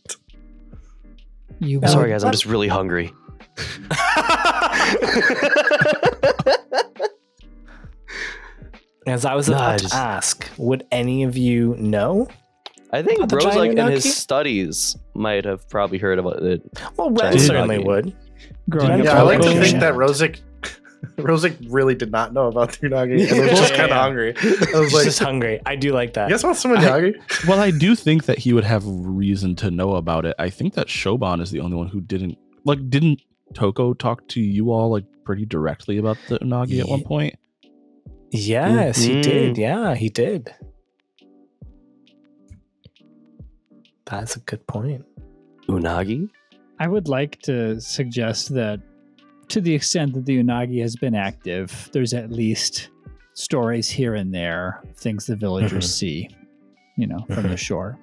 You 1.59 1.79
Sorry, 1.87 2.09
guys. 2.09 2.25
I'm 2.25 2.33
just 2.33 2.45
really 2.45 2.67
hungry. 2.67 3.13
As 9.07 9.23
I 9.23 9.35
was 9.35 9.47
about 9.47 9.61
I 9.73 9.77
to 9.77 9.83
just- 9.83 9.93
ask, 9.95 10.49
would 10.57 10.85
any 10.91 11.23
of 11.23 11.37
you 11.37 11.75
know? 11.77 12.27
I 12.91 13.01
think 13.03 13.17
About 13.19 13.29
the 13.29 13.35
Rose, 13.37 13.55
like 13.55 13.71
in 13.71 13.87
his 13.91 14.15
studies, 14.15 14.95
might 15.15 15.43
have 15.43 15.67
probably 15.69 15.97
heard 15.97 16.17
about 16.17 16.41
it. 16.43 16.61
Well, 16.97 17.11
Ren 17.11 17.37
certainly 17.39 17.79
would. 17.79 18.15
growing 18.69 18.97
Did 18.97 19.07
up 19.07 19.13
Yeah, 19.15 19.19
I 19.19 19.23
like 19.23 19.41
to 19.41 19.49
think 19.61 19.79
that 19.81 19.95
Rosic, 19.95 20.39
Rosic 21.17 21.55
really 21.69 21.95
did 21.95 22.11
not 22.11 22.33
know 22.33 22.47
about 22.47 22.71
the 22.73 22.87
unagi 22.89 23.29
and 23.31 23.49
was 23.49 23.59
just 23.59 23.71
Yeah, 23.71 23.77
kind 23.77 23.91
of 23.91 23.95
yeah. 23.95 24.01
hungry. 24.01 24.33
I 24.37 24.79
was 24.79 24.85
He's 24.89 24.93
like, 24.93 25.03
just 25.05 25.19
hungry. 25.19 25.61
I 25.65 25.75
do 25.75 25.91
like 25.93 26.13
that. 26.13 26.29
you 26.29 26.33
guys 26.33 26.43
want 26.43 26.57
some 26.57 26.71
unagi? 26.71 27.15
Well, 27.47 27.59
I 27.59 27.71
do 27.71 27.95
think 27.95 28.25
that 28.25 28.37
he 28.39 28.53
would 28.53 28.63
have 28.63 28.83
reason 28.85 29.55
to 29.57 29.71
know 29.71 29.95
about 29.95 30.25
it. 30.25 30.35
I 30.39 30.49
think 30.49 30.73
that 30.75 30.87
Shoban 30.87 31.41
is 31.41 31.51
the 31.51 31.59
only 31.59 31.77
one 31.77 31.87
who 31.87 32.01
didn't 32.01 32.37
like 32.63 32.89
didn't 32.89 33.21
Toko 33.53 33.93
talk 33.93 34.27
to 34.29 34.41
you 34.41 34.71
all 34.71 34.89
like 34.89 35.05
pretty 35.23 35.45
directly 35.45 35.97
about 35.97 36.17
the 36.29 36.39
Unagi 36.39 36.79
at 36.79 36.87
one 36.87 37.03
point? 37.03 37.35
Yes, 38.31 38.97
he 39.03 39.13
Mhm. 39.15 39.21
did. 39.23 39.57
Yeah, 39.57 39.95
he 39.95 40.09
did. 40.09 40.53
That's 44.05 44.35
a 44.35 44.39
good 44.41 44.65
point. 44.67 45.03
Unagi. 45.67 46.29
I 46.79 46.87
would 46.87 47.07
like 47.07 47.39
to 47.43 47.79
suggest 47.79 48.53
that 48.53 48.79
to 49.49 49.61
the 49.61 49.73
extent 49.73 50.13
that 50.13 50.25
the 50.25 50.41
Unagi 50.43 50.81
has 50.81 50.95
been 50.95 51.15
active, 51.15 51.89
there's 51.93 52.13
at 52.13 52.31
least 52.31 52.89
stories 53.33 53.89
here 53.89 54.15
and 54.15 54.33
there, 54.33 54.81
things 54.95 55.25
the 55.25 55.35
villagers 55.35 55.85
Mhm. 55.87 55.89
see, 55.91 56.29
you 56.97 57.07
know, 57.07 57.19
from 57.29 57.43
the 57.43 57.49
Mhm. 57.55 57.57
shore. 57.57 57.99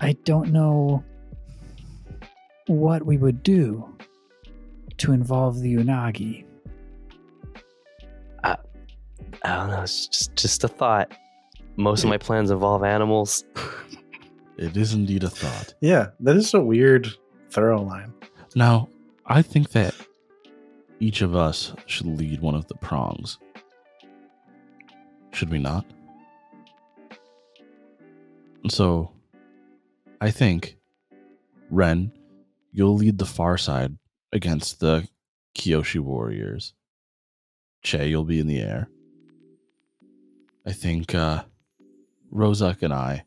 I 0.00 0.12
don't 0.24 0.50
know 0.52 1.04
what 2.68 3.04
we 3.04 3.16
would 3.18 3.42
do 3.42 3.88
to 4.98 5.12
involve 5.12 5.60
the 5.60 5.74
Unagi. 5.74 6.44
I 9.42 9.56
don't 9.56 9.68
know. 9.70 9.82
It's 9.82 10.06
just 10.06 10.36
just 10.36 10.64
a 10.64 10.68
thought. 10.68 11.12
Most 11.76 12.04
of 12.04 12.10
my 12.10 12.18
plans 12.18 12.50
involve 12.50 12.82
animals. 12.84 13.44
It 14.58 14.76
is 14.76 14.92
indeed 14.92 15.24
a 15.24 15.30
thought. 15.30 15.72
Yeah, 15.80 16.08
that 16.20 16.36
is 16.36 16.52
a 16.52 16.60
weird 16.60 17.08
thorough 17.48 17.80
line. 17.80 18.12
Now, 18.54 18.90
I 19.32 19.42
think 19.42 19.70
that 19.70 19.94
each 20.98 21.22
of 21.22 21.36
us 21.36 21.72
should 21.86 22.08
lead 22.08 22.40
one 22.40 22.56
of 22.56 22.66
the 22.66 22.74
prongs. 22.74 23.38
Should 25.32 25.50
we 25.50 25.60
not? 25.60 25.86
So, 28.68 29.12
I 30.20 30.32
think, 30.32 30.78
Ren, 31.70 32.10
you'll 32.72 32.96
lead 32.96 33.18
the 33.18 33.24
far 33.24 33.56
side 33.56 33.96
against 34.32 34.80
the 34.80 35.06
Kyoshi 35.54 36.00
warriors. 36.00 36.74
Che, 37.84 38.08
you'll 38.08 38.24
be 38.24 38.40
in 38.40 38.48
the 38.48 38.58
air. 38.58 38.90
I 40.66 40.72
think 40.72 41.14
uh, 41.14 41.44
Rozak 42.34 42.82
and 42.82 42.92
I 42.92 43.22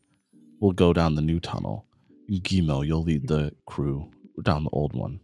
will 0.60 0.72
go 0.72 0.92
down 0.92 1.14
the 1.14 1.22
new 1.22 1.40
tunnel. 1.40 1.86
Gimo, 2.30 2.86
you'll 2.86 3.04
lead 3.04 3.26
the 3.26 3.54
crew 3.64 4.10
down 4.42 4.64
the 4.64 4.70
old 4.70 4.92
one. 4.92 5.20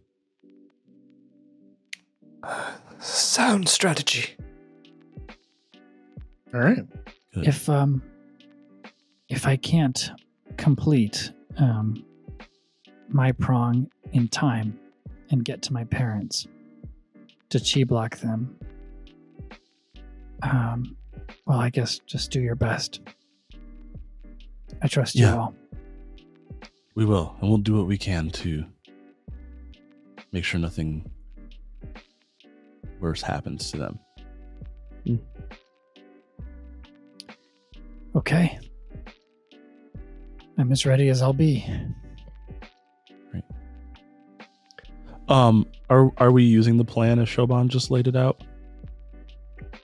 Sound 2.99 3.69
strategy. 3.69 4.37
All 6.53 6.61
right. 6.61 6.85
Good. 7.35 7.47
If 7.47 7.69
um 7.69 8.03
if 9.29 9.47
I 9.47 9.57
can't 9.57 10.11
complete 10.57 11.33
um 11.59 12.05
my 13.09 13.33
prong 13.33 13.91
in 14.13 14.29
time 14.29 14.79
and 15.31 15.45
get 15.45 15.63
to 15.63 15.73
my 15.73 15.85
parents 15.85 16.47
to 17.51 17.61
chi 17.61 17.85
block 17.85 18.19
them, 18.19 18.57
um 20.43 20.97
well 21.47 21.59
I 21.59 21.71
guess 21.71 22.01
just 22.01 22.31
do 22.31 22.41
your 22.41 22.57
best. 22.57 23.01
I 24.83 24.89
trust 24.89 25.15
you 25.15 25.27
all. 25.27 25.55
We 26.95 27.05
will, 27.05 27.37
and 27.41 27.49
we'll 27.49 27.59
do 27.59 27.77
what 27.77 27.87
we 27.87 27.99
can 27.99 28.31
to 28.31 28.65
make 30.33 30.45
sure 30.45 30.61
nothing 30.61 31.11
worse 33.01 33.23
happens 33.23 33.71
to 33.71 33.79
them. 33.79 33.99
Okay. 38.17 38.59
I'm 40.59 40.71
as 40.73 40.85
ready 40.85 41.09
as 41.09 41.23
I'll 41.23 41.33
be. 41.33 41.65
Um, 45.29 45.67
are 45.89 46.11
are 46.17 46.33
we 46.33 46.43
using 46.43 46.77
the 46.77 46.85
plan 46.85 47.21
as 47.21 47.29
Shoban 47.29 47.69
just 47.69 47.91
laid 47.91 48.09
it 48.09 48.17
out? 48.17 48.43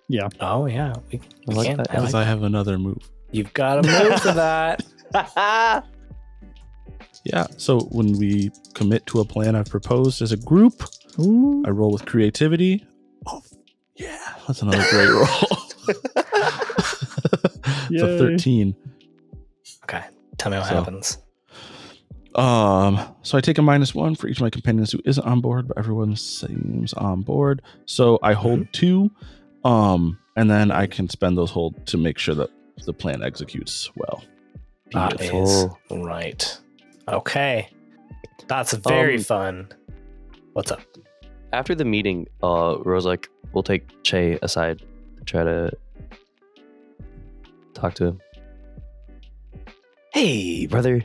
Yeah. 0.08 0.28
Oh 0.40 0.66
yeah, 0.66 0.92
we, 1.12 1.20
we 1.46 1.54
like 1.54 1.68
can. 1.68 1.76
that. 1.78 1.90
I 1.90 1.94
Because 1.94 2.14
like- 2.14 2.26
I 2.26 2.28
have 2.28 2.42
another 2.42 2.78
move. 2.78 2.98
You've 3.30 3.52
got 3.54 3.82
to 3.82 3.88
move 3.88 4.20
for 4.20 4.32
that. 4.32 4.82
Yeah. 7.24 7.48
So 7.56 7.80
when 7.90 8.16
we 8.18 8.52
commit 8.74 9.04
to 9.06 9.18
a 9.18 9.24
plan 9.24 9.56
I've 9.56 9.68
proposed 9.68 10.22
as 10.22 10.30
a 10.30 10.36
group, 10.36 10.80
Ooh. 11.18 11.64
I 11.66 11.70
roll 11.70 11.90
with 11.90 12.06
creativity. 12.06 12.86
Oh, 13.26 13.42
yeah, 13.96 14.34
that's 14.46 14.62
another 14.62 14.84
great 14.90 15.08
roll. 15.08 15.26
it's 17.90 18.02
a 18.02 18.18
thirteen. 18.18 18.74
okay, 19.84 20.04
tell 20.38 20.50
me 20.52 20.58
what 20.58 20.68
So- 20.68 20.74
happens. 20.74 21.18
Um, 22.34 23.00
so 23.22 23.38
I 23.38 23.40
take 23.40 23.56
a 23.56 23.62
minus 23.62 23.94
one 23.94 24.14
for 24.14 24.28
each 24.28 24.36
of 24.36 24.42
my 24.42 24.50
companions 24.50 24.92
who 24.92 25.00
isn't 25.06 25.24
on 25.26 25.40
board, 25.40 25.68
but 25.68 25.78
everyone 25.78 26.14
seems 26.16 26.92
on 26.92 27.22
board. 27.22 27.62
So 27.86 28.18
I 28.22 28.34
hold 28.34 28.70
two, 28.74 29.10
um, 29.64 30.18
and 30.36 30.50
then 30.50 30.70
I 30.70 30.86
can 30.86 31.08
spend 31.08 31.38
those 31.38 31.50
hold 31.50 31.86
to 31.86 31.96
make 31.96 32.18
sure 32.18 32.34
that 32.34 32.50
the 32.84 32.92
plan 32.92 33.22
executes 33.22 33.90
well. 33.96 34.22
That 34.92 35.14
is 35.18 35.30
Beautiful. 35.30 35.78
right. 36.04 36.58
Okay, 37.08 37.70
that's 38.48 38.74
very 38.74 39.16
Um, 39.16 39.22
fun. 39.22 39.68
What's 40.52 40.70
up? 40.70 40.82
After 41.56 41.74
the 41.74 41.86
meeting, 41.86 42.26
uh, 42.42 42.76
we'll 42.84 43.62
take 43.62 43.88
Che 44.02 44.38
aside 44.42 44.82
to 45.16 45.24
try 45.24 45.42
to 45.42 45.70
talk 47.72 47.94
to 47.94 48.04
him. 48.08 48.20
Hey, 50.12 50.66
brother. 50.66 51.02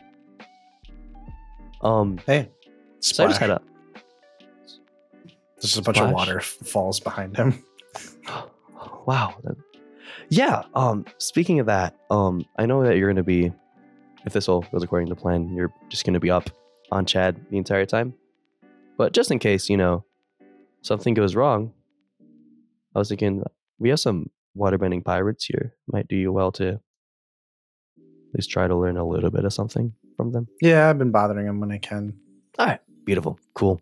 Um, 1.82 2.18
Hey. 2.26 2.50
so 3.00 3.24
I 3.24 3.28
just 3.28 3.38
Splash. 3.38 3.40
had 3.40 3.50
a 3.50 3.62
Just 5.62 5.78
a 5.78 5.82
bunch 5.84 5.98
Splash. 5.98 6.10
of 6.10 6.14
water 6.16 6.38
f- 6.40 6.46
falls 6.66 7.00
behind 7.00 7.38
him. 7.38 7.64
wow. 9.06 9.34
that- 9.44 9.56
Yeah. 10.28 10.64
Um. 10.76 11.06
Speaking 11.18 11.62
of 11.62 11.66
that, 11.68 11.96
um, 12.10 12.44
I 12.58 12.66
know 12.66 12.84
that 12.84 12.98
you're 12.98 13.08
going 13.08 13.16
to 13.16 13.24
be, 13.24 13.54
if 14.26 14.34
this 14.34 14.50
all 14.50 14.66
goes 14.74 14.84
according 14.84 15.08
to 15.08 15.16
plan, 15.16 15.48
you're 15.56 15.72
just 15.88 16.04
going 16.04 16.14
to 16.16 16.20
be 16.20 16.30
up 16.30 16.50
on 16.92 17.06
Chad 17.06 17.40
the 17.52 17.58
entire 17.58 17.86
time. 17.86 18.14
But 18.98 19.14
just 19.14 19.32
in 19.32 19.40
case, 19.40 19.70
you 19.70 19.78
know, 19.78 20.04
something 20.82 21.14
goes 21.14 21.36
wrong, 21.36 21.74
I 22.96 23.00
was 23.00 23.10
thinking 23.10 23.44
we 23.80 23.90
have 23.90 24.00
some 24.00 24.30
waterbending 24.58 25.04
pirates 25.04 25.46
here. 25.46 25.74
Might 25.88 26.08
do 26.08 26.16
you 26.16 26.32
well 26.32 26.52
to 26.54 26.68
at 26.70 28.36
least 28.36 28.50
try 28.50 28.68
to 28.68 28.76
learn 28.76 28.98
a 28.98 29.08
little 29.08 29.30
bit 29.30 29.46
of 29.46 29.54
something 29.54 29.94
from 30.18 30.32
them. 30.32 30.48
Yeah, 30.62 30.90
I've 30.90 30.98
been 30.98 31.12
bothering 31.12 31.48
him 31.48 31.60
when 31.60 31.72
I 31.72 31.78
can. 31.78 32.14
All 32.60 32.66
right, 32.68 32.80
beautiful. 33.06 33.40
Cool. 33.54 33.82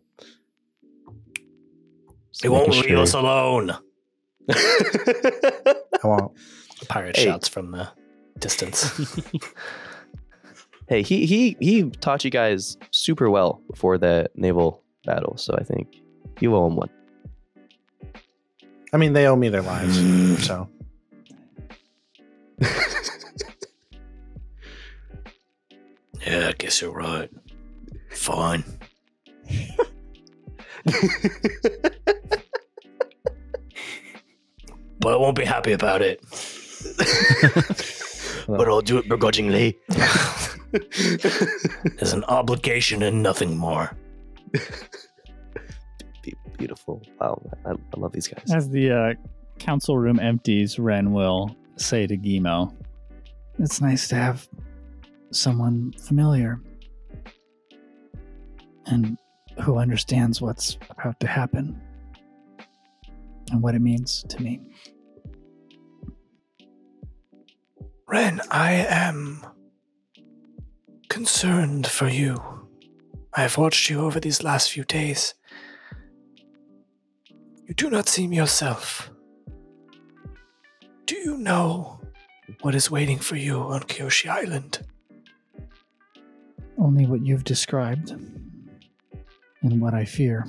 Just 2.32 2.42
They 2.44 2.50
won't 2.50 2.70
making 2.70 2.90
leave 2.92 3.00
us 3.00 3.12
sure. 3.12 3.22
alone. 3.22 3.72
I 4.50 5.76
won't. 6.04 6.32
Pirate 6.88 7.18
Hey. 7.18 7.26
shouts 7.26 7.48
from 7.48 7.72
the 7.72 7.90
distance. 8.40 8.90
hey, 10.88 11.02
he 11.02 11.26
he 11.26 11.58
he 11.60 11.90
taught 11.90 12.24
you 12.24 12.32
guys 12.32 12.78
super 12.92 13.30
well 13.30 13.62
before 13.70 13.98
the 13.98 14.30
naval 14.36 14.84
battle, 15.06 15.36
so 15.38 15.56
I 15.60 15.64
think 15.64 16.02
you 16.40 16.56
owe 16.56 16.68
him 16.68 16.76
one. 16.76 16.90
I 18.91 18.98
mean, 18.98 19.14
they 19.14 19.28
owe 19.28 19.36
me 19.36 19.49
their 19.49 19.61
lives. 19.61 19.98
so 20.45 20.70
yeah, 26.26 26.49
I 26.49 26.53
guess 26.57 26.82
you're 26.82 26.91
right. 26.91 27.30
Fine. 28.11 28.64
but 34.99 35.14
I 35.14 35.16
won't 35.16 35.38
be 35.38 35.45
happy 35.45 35.72
about 35.72 36.02
it. 36.02 36.22
but 38.48 38.68
I'll 38.68 38.82
do 38.82 38.98
it 38.98 39.07
begrudgingly. 39.07 39.78
There's 41.98 42.14
an 42.14 42.24
obligation 42.26 43.03
and 43.03 43.24
nothing 43.24 43.57
more. 43.57 43.95
Be- 46.60 46.65
beautiful. 46.65 47.02
Wow, 47.19 47.41
I, 47.65 47.72
I 47.72 47.99
love 47.99 48.11
these 48.11 48.27
guys. 48.27 48.52
As 48.53 48.69
the 48.69 48.91
uh, 48.91 49.14
council 49.57 49.98
room 49.98 50.19
empties, 50.19 50.77
Ren 50.77 51.11
will 51.11 51.56
say 51.77 52.06
to 52.06 52.18
Gimo, 52.18 52.73
It's 53.57 53.81
nice 53.81 54.07
to 54.10 54.15
have 54.15 54.48
someone 55.31 55.94
familiar 55.94 56.60
and 58.86 59.18
who 59.61 59.77
understands 59.77 60.41
what's 60.41 60.77
about 60.90 61.19
to 61.19 61.27
happen 61.27 61.80
and 63.52 63.61
what 63.61 63.76
it 63.76 63.80
means 63.80 64.23
to 64.30 64.41
me. 64.41 64.60
Ren, 68.07 68.41
I 68.49 68.73
am 68.73 69.45
concerned 71.10 71.86
for 71.88 72.07
you. 72.07 72.41
I 73.34 73.41
have 73.41 73.57
watched 73.57 73.90
you 73.90 73.99
over 74.02 74.19
these 74.19 74.44
last 74.44 74.72
few 74.72 74.84
days. 74.84 75.36
You 77.70 77.76
do 77.76 77.91
not 77.91 78.10
seem 78.10 78.34
yourself. 78.34 79.12
Do 81.06 81.16
you 81.16 81.38
know 81.38 82.02
what 82.62 82.74
is 82.74 82.90
waiting 82.90 83.20
for 83.20 83.36
you 83.36 83.60
on 83.60 83.82
Kyoshi 83.82 84.28
Island? 84.28 84.80
Only 86.80 87.06
what 87.06 87.24
you've 87.24 87.44
described 87.44 88.10
and 89.62 89.80
what 89.80 89.94
I 89.94 90.06
fear. 90.06 90.48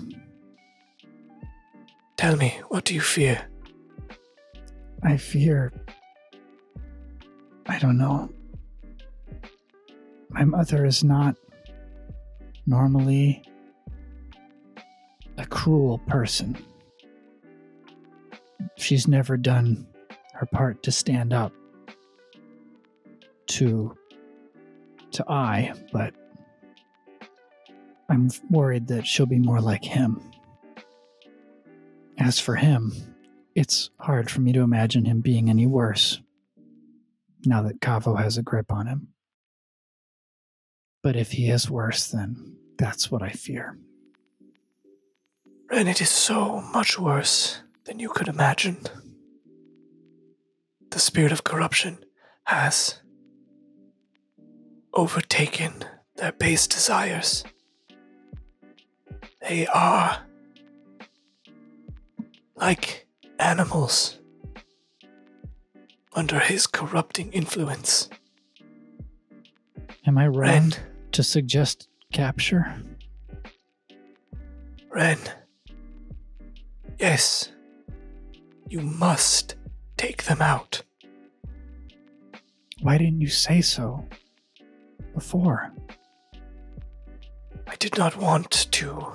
Tell 2.17 2.37
me, 2.37 2.59
what 2.69 2.87
do 2.87 2.95
you 2.95 3.03
fear? 3.03 3.47
I 5.03 5.19
fear. 5.19 5.75
I 7.67 7.79
don't 7.81 7.99
know. 7.99 8.31
My 10.31 10.47
mother 10.47 10.87
is 10.87 11.05
not 11.05 11.37
normally 12.67 13.43
a 15.37 15.45
cruel 15.45 15.99
person. 16.07 16.57
She's 18.77 19.09
never 19.09 19.37
done 19.37 19.87
her 20.35 20.47
part 20.47 20.83
to 20.85 20.93
stand 20.93 21.33
up 21.33 21.53
to 23.49 23.97
to 25.13 25.25
I, 25.29 25.73
but 25.93 26.15
I'm 28.09 28.31
worried 28.49 28.89
that 28.89 29.07
she'll 29.07 29.27
be 29.27 29.39
more 29.39 29.61
like 29.61 29.85
him. 29.85 30.21
As 32.19 32.39
for 32.39 32.55
him, 32.57 32.93
it's 33.55 33.91
hard 33.99 34.31
for 34.31 34.41
me 34.41 34.53
to 34.53 34.61
imagine 34.61 35.05
him 35.05 35.21
being 35.21 35.51
any 35.51 35.67
worse 35.67 36.21
now 37.45 37.63
that 37.63 37.81
Kaavo 37.81 38.21
has 38.21 38.37
a 38.37 38.43
grip 38.43 38.73
on 38.73 38.87
him. 38.87 39.09
But 41.03 41.17
if 41.17 41.33
he 41.33 41.51
is 41.51 41.71
worse, 41.71 42.09
then 42.09 42.57
that's 42.79 43.11
what 43.11 43.23
I 43.23 43.31
fear. 43.31 43.79
And 45.71 45.89
it 45.89 46.01
is 46.01 46.11
so 46.11 46.61
much 46.61 46.99
worse 46.99 47.63
than 47.91 47.99
you 47.99 48.09
could 48.09 48.29
imagine. 48.29 48.79
The 50.93 51.01
spirit 51.01 51.33
of 51.33 51.43
corruption 51.43 51.99
has 52.45 53.01
overtaken 54.95 55.85
their 56.15 56.31
base 56.31 56.69
desires. 56.69 57.43
They 59.41 59.67
are 59.67 60.19
like 62.55 63.09
animals 63.41 64.21
under 66.13 66.39
his 66.39 66.69
corrupting 66.69 67.33
influence. 67.33 68.09
Am 70.07 70.17
I 70.17 70.29
wrong 70.29 70.39
Ren, 70.39 70.75
to 71.11 71.25
suggest 71.25 71.89
capture? 72.13 72.73
Ren. 74.91 75.19
Yes. 77.01 77.51
You 78.71 78.83
must 78.83 79.57
take 79.97 80.23
them 80.23 80.41
out. 80.41 80.83
Why 82.83 82.99
didn't 82.99 83.21
you 83.21 83.27
say 83.27 83.63
so 83.63 84.07
before? 85.13 85.73
I 87.67 87.75
did 87.81 87.99
not 87.99 88.17
want 88.17 88.69
to 88.71 89.13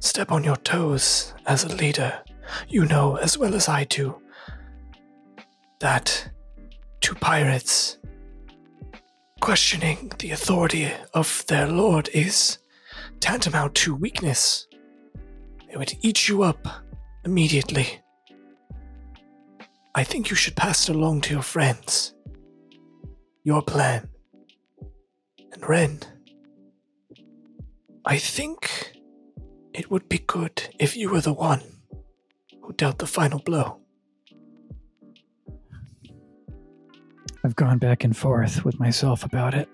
step 0.00 0.32
on 0.32 0.44
your 0.44 0.56
toes 0.56 1.34
as 1.44 1.64
a 1.64 1.76
leader. 1.76 2.22
You 2.70 2.86
know 2.86 3.16
as 3.16 3.36
well 3.36 3.54
as 3.54 3.68
I 3.68 3.84
do 3.84 4.18
that 5.80 6.30
to 7.02 7.14
pirates, 7.16 7.98
questioning 9.40 10.10
the 10.20 10.30
authority 10.30 10.90
of 11.12 11.44
their 11.48 11.66
lord 11.68 12.08
is 12.14 12.56
tantamount 13.20 13.74
to 13.74 13.94
weakness. 13.94 14.66
They 15.68 15.76
would 15.76 15.92
eat 16.00 16.28
you 16.28 16.42
up 16.44 16.81
immediately. 17.24 18.00
I 19.94 20.04
think 20.04 20.30
you 20.30 20.36
should 20.36 20.56
pass 20.56 20.88
it 20.88 20.96
along 20.96 21.22
to 21.22 21.34
your 21.34 21.42
friends. 21.42 22.14
Your 23.44 23.62
plan. 23.62 24.08
And 25.52 25.68
Ren, 25.68 26.00
I 28.04 28.18
think 28.18 28.96
it 29.74 29.90
would 29.90 30.08
be 30.08 30.18
good 30.18 30.74
if 30.78 30.96
you 30.96 31.10
were 31.10 31.20
the 31.20 31.32
one 31.32 31.62
who 32.62 32.72
dealt 32.72 32.98
the 32.98 33.06
final 33.06 33.38
blow. 33.40 33.78
I've 37.44 37.56
gone 37.56 37.78
back 37.78 38.04
and 38.04 38.16
forth 38.16 38.64
with 38.64 38.78
myself 38.78 39.24
about 39.24 39.54
it. 39.54 39.68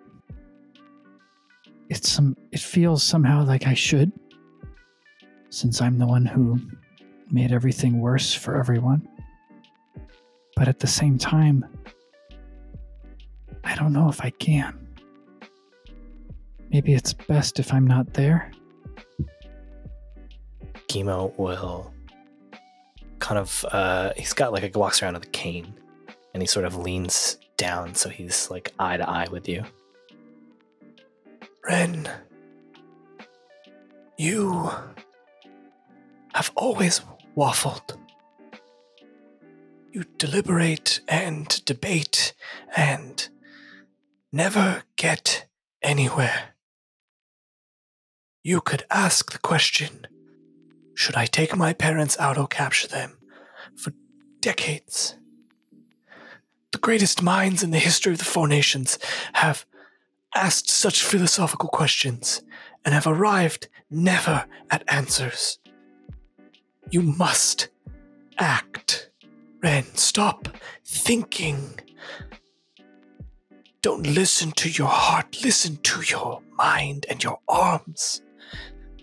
It's 1.91 2.09
some 2.09 2.37
it 2.53 2.61
feels 2.61 3.03
somehow 3.03 3.45
like 3.45 3.67
I 3.67 3.75
should 3.75 4.13
since 5.51 5.81
I'm 5.81 5.99
the 5.99 6.07
one 6.07 6.27
who 6.27 6.59
made 7.31 7.53
everything 7.53 8.01
worse 8.01 8.33
for 8.35 8.57
everyone. 8.57 9.07
But 10.57 10.69
at 10.69 10.81
the 10.81 10.87
same 10.87 11.19
time, 11.19 11.65
I 13.65 13.75
don't 13.75 13.93
know 13.93 14.09
if 14.09 14.21
I 14.23 14.31
can. 14.31 14.87
Maybe 16.71 16.95
it's 16.95 17.13
best 17.13 17.59
if 17.59 17.73
I'm 17.73 17.87
not 17.87 18.15
there. 18.15 18.51
Gimo 20.89 21.37
will 21.39 21.93
kind 23.19 23.39
of 23.39 23.65
uh 23.73 24.13
he's 24.17 24.33
got 24.33 24.53
like 24.53 24.75
a 24.75 24.79
walks 24.79 25.03
around 25.03 25.15
with 25.15 25.25
a 25.25 25.31
cane 25.31 25.75
and 26.33 26.43
he 26.43 26.47
sort 26.47 26.65
of 26.65 26.77
leans 26.77 27.37
down 27.57 27.95
so 27.95 28.09
he's 28.09 28.51
like 28.51 28.73
eye 28.79 28.97
to 28.97 29.09
eye 29.09 29.27
with 29.31 29.49
you. 29.49 29.65
Ren, 31.69 32.09
you 34.17 34.71
have 36.35 36.51
always 36.57 37.01
waffled. 37.39 37.97
You 39.93 40.05
deliberate 40.19 41.01
and 41.07 41.65
debate 41.65 42.35
and 42.77 43.29
never 44.33 44.83
get 44.97 45.47
anywhere. 45.81 46.57
You 48.43 48.61
could 48.61 48.85
ask 48.91 49.31
the 49.31 49.39
question 49.39 50.09
should 50.95 51.15
I 51.15 51.27
take 51.27 51.57
my 51.57 51.73
parents 51.73 52.19
out 52.19 52.37
or 52.37 52.49
capture 52.49 52.89
them? 52.89 53.19
For 53.77 53.93
decades. 54.41 55.15
The 56.73 56.79
greatest 56.79 57.23
minds 57.23 57.63
in 57.63 57.71
the 57.71 57.79
history 57.79 58.13
of 58.13 58.19
the 58.19 58.25
Four 58.25 58.49
Nations 58.49 58.99
have 59.35 59.65
asked 60.35 60.69
such 60.69 61.05
philosophical 61.05 61.69
questions 61.69 62.43
and 62.85 62.95
have 62.95 63.07
arrived 63.07 63.69
never 63.89 64.47
at 64.71 64.83
answers. 64.89 65.61
You 66.91 67.03
must 67.03 67.69
act. 68.39 69.11
Ren, 69.63 69.85
stop 69.95 70.49
thinking. 70.85 71.81
Don't 73.83 74.07
listen 74.07 74.53
to 74.53 74.69
your 74.71 74.89
heart, 74.89 75.39
listen 75.45 75.77
to 75.79 76.03
your 76.03 76.41
mind 76.57 77.07
and 77.09 77.23
your 77.23 77.39
arms. 77.49 78.23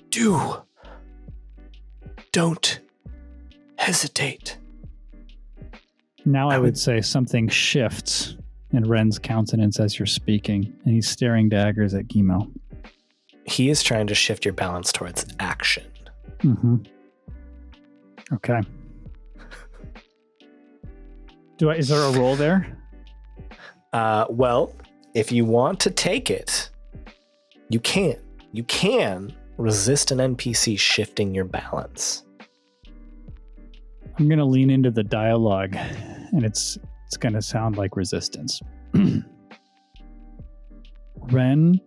Do. 0.09 0.63
Don't 2.31 2.79
hesitate. 3.77 4.57
Now 6.25 6.49
I, 6.49 6.55
I 6.55 6.57
would, 6.57 6.65
would- 6.65 6.77
say 6.77 7.01
something 7.01 7.47
shifts 7.47 8.35
in 8.71 8.87
Ren's 8.89 9.19
countenance 9.19 9.79
as 9.79 9.97
you're 9.97 10.05
speaking, 10.05 10.73
and 10.83 10.93
he's 10.93 11.07
staring 11.07 11.47
daggers 11.49 11.93
at 11.93 12.07
Gimo. 12.07 12.51
He 13.45 13.69
is 13.69 13.81
trying 13.83 14.07
to 14.07 14.15
shift 14.15 14.43
your 14.43 14.53
balance 14.53 14.91
towards 14.91 15.25
action. 15.39 15.85
Mm-hmm. 16.39 16.77
Okay. 18.33 18.61
Do 21.57 21.69
I? 21.69 21.75
Is 21.75 21.87
there 21.87 22.01
a 22.01 22.11
roll 22.11 22.35
there? 22.35 22.77
Uh, 23.93 24.25
well, 24.29 24.75
if 25.13 25.31
you 25.31 25.45
want 25.45 25.79
to 25.79 25.89
take 25.89 26.29
it, 26.29 26.69
you 27.69 27.79
can. 27.79 28.17
You 28.51 28.65
can 28.65 29.33
resist 29.57 30.11
an 30.11 30.17
NPC 30.17 30.77
shifting 30.77 31.33
your 31.33 31.45
balance. 31.45 32.25
I'm 34.19 34.27
gonna 34.27 34.43
lean 34.43 34.69
into 34.69 34.91
the 34.91 35.01
dialogue, 35.03 35.77
and 35.77 36.43
it's 36.43 36.77
it's 37.05 37.15
gonna 37.15 37.41
sound 37.41 37.77
like 37.77 37.95
resistance. 37.95 38.61
Ren 41.31 41.79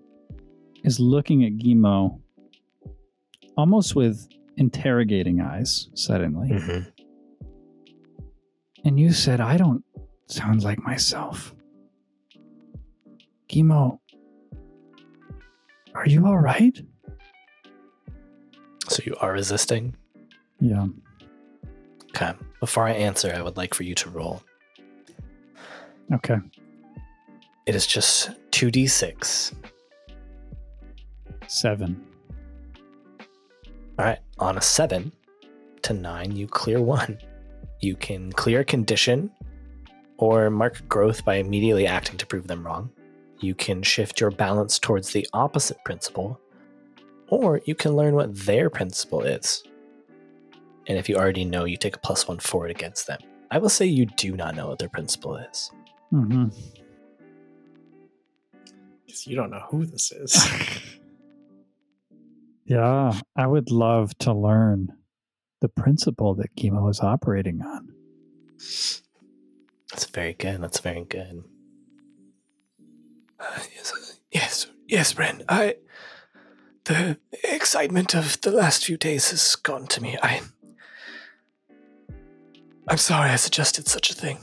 is 0.85 0.99
looking 0.99 1.45
at 1.45 1.53
Gimo 1.53 2.21
almost 3.59 3.95
with 3.95 4.27
interrogating 4.59 5.41
eyes 5.41 5.89
suddenly. 5.95 6.51
Mm-hmm. 6.51 6.91
And 8.85 9.01
you 9.01 9.13
said, 9.13 9.41
I 9.41 9.57
don't 9.57 9.85
sound 10.27 10.63
like 10.63 10.83
myself. 10.83 11.55
Gimo, 13.49 13.99
are 15.95 16.07
you 16.07 16.27
all 16.27 16.39
right? 16.39 16.79
So 18.89 19.03
you 19.05 19.17
are 19.21 19.33
resisting? 19.33 19.95
Yeah. 20.61 20.87
Okay. 22.11 22.33
Before 22.61 22.85
I 22.85 22.93
answer, 22.93 23.33
I 23.35 23.43
would 23.43 23.57
like 23.57 23.75
for 23.75 23.85
you 23.85 23.95
to 23.95 24.11
roll. 24.11 24.43
Okay. 26.13 26.37
It 27.67 27.75
is 27.75 27.87
just 27.87 28.31
2d6. 28.51 29.55
Seven. 31.47 32.08
All 33.99 34.05
right. 34.05 34.19
On 34.39 34.57
a 34.57 34.61
7 34.63 35.13
to 35.83 35.93
9, 35.93 36.37
you 36.37 36.47
clear 36.47 36.81
one. 36.81 37.19
You 37.81 37.97
can 37.97 38.33
clear 38.33 38.61
a 38.61 38.65
condition 38.65 39.31
or 40.19 40.51
mark 40.51 40.87
growth 40.89 41.25
by 41.25 41.37
immediately 41.37 41.87
acting 41.87 42.17
to 42.19 42.27
prove 42.27 42.47
them 42.47 42.65
wrong. 42.65 42.91
You 43.41 43.55
can 43.55 43.83
shift 43.83 44.21
your 44.21 44.31
balance 44.31 44.79
towards 44.79 45.13
the 45.13 45.27
opposite 45.33 45.83
principle, 45.85 46.41
or 47.29 47.61
you 47.65 47.75
can 47.75 47.97
learn 47.97 48.15
what 48.15 48.35
their 48.37 48.69
principle 48.71 49.23
is. 49.23 49.63
And 50.89 50.99
if 50.99 51.09
you 51.09 51.17
already 51.17 51.45
know, 51.45 51.65
you 51.65 51.77
take 51.77 51.97
a 51.97 52.01
plus 52.01 52.27
one 52.27 52.39
forward 52.39 52.71
against 52.71 53.07
them. 53.07 53.19
I 53.51 53.59
will 53.59 53.69
say 53.69 53.87
you 53.87 54.07
do 54.07 54.37
not 54.37 54.57
know 54.57 54.69
what 54.69 54.79
their 54.79 54.89
principle 54.89 55.37
is. 55.37 55.71
Mm-hmm. 56.13 56.49
You 59.25 59.37
don't 59.37 59.51
know 59.51 59.65
who 59.71 59.87
this 59.87 60.13
is. 60.13 60.35
Yeah, 62.69 63.19
I 63.35 63.47
would 63.47 63.71
love 63.71 64.17
to 64.19 64.35
learn 64.35 64.93
the 65.63 65.71
principle 65.71 66.35
that 66.35 66.55
Gimo 66.55 66.91
is 66.91 67.01
operating 67.01 67.63
on. 67.63 67.95
That's 69.91 70.05
very 70.13 70.35
good. 70.35 70.61
That's 70.61 70.81
very 70.81 71.05
good. 71.05 71.45
Uh, 73.41 73.59
yes, 73.75 74.21
yes, 74.31 74.67
yes, 74.87 75.15
Bren. 75.15 75.43
I. 75.49 75.77
The 76.85 77.19
excitement 77.43 78.15
of 78.15 78.41
the 78.43 78.51
last 78.51 78.85
few 78.85 78.99
days 78.99 79.31
has 79.31 79.57
gone 79.57 79.87
to 79.87 80.03
me. 80.03 80.19
I. 80.23 80.43
I'm 82.87 82.99
sorry 82.99 83.31
I 83.31 83.37
suggested 83.37 83.89
such 83.89 84.11
a 84.11 84.15
thing. 84.15 84.41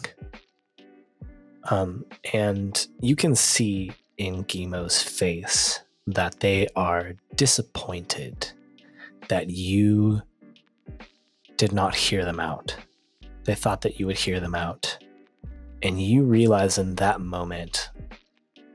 Um, 1.65 2.05
and 2.33 2.87
you 3.01 3.15
can 3.15 3.35
see 3.35 3.91
in 4.17 4.45
Gimo's 4.45 5.03
face 5.03 5.81
that 6.07 6.39
they 6.39 6.67
are 6.75 7.13
disappointed 7.35 8.51
that 9.27 9.49
you 9.49 10.21
did 11.57 11.71
not 11.71 11.95
hear 11.95 12.23
them 12.23 12.39
out. 12.39 12.75
They 13.45 13.55
thought 13.55 13.81
that 13.81 13.99
you 13.99 14.07
would 14.07 14.17
hear 14.17 14.39
them 14.39 14.55
out. 14.55 14.97
And 15.81 16.01
you 16.01 16.23
realize 16.23 16.77
in 16.77 16.95
that 16.95 17.21
moment 17.21 17.89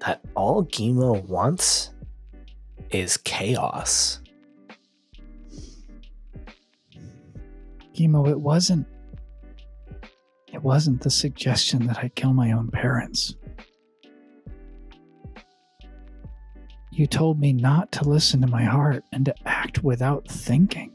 that 0.01 0.20
all 0.35 0.65
Gimo 0.65 1.23
wants 1.24 1.90
is 2.90 3.16
chaos. 3.19 4.20
Gimo, 7.94 8.28
it 8.28 8.40
wasn't. 8.40 8.86
It 10.52 10.62
wasn't 10.62 11.02
the 11.02 11.11
suggestion 11.11 11.86
that 11.86 11.98
I 11.98 12.09
kill 12.09 12.32
my 12.32 12.52
own 12.52 12.70
parents. 12.70 13.36
You 16.90 17.06
told 17.06 17.38
me 17.40 17.52
not 17.52 17.92
to 17.92 18.08
listen 18.08 18.40
to 18.40 18.46
my 18.46 18.64
heart 18.64 19.04
and 19.12 19.24
to 19.24 19.34
act 19.46 19.84
without 19.84 20.28
thinking. 20.28 20.92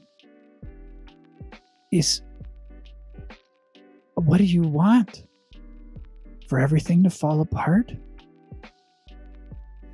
Is. 1.92 2.22
What 4.16 4.38
do 4.38 4.44
you 4.44 4.64
want? 4.64 5.26
For 6.48 6.60
everything 6.60 7.04
to 7.04 7.10
fall 7.10 7.42
apart? 7.42 7.94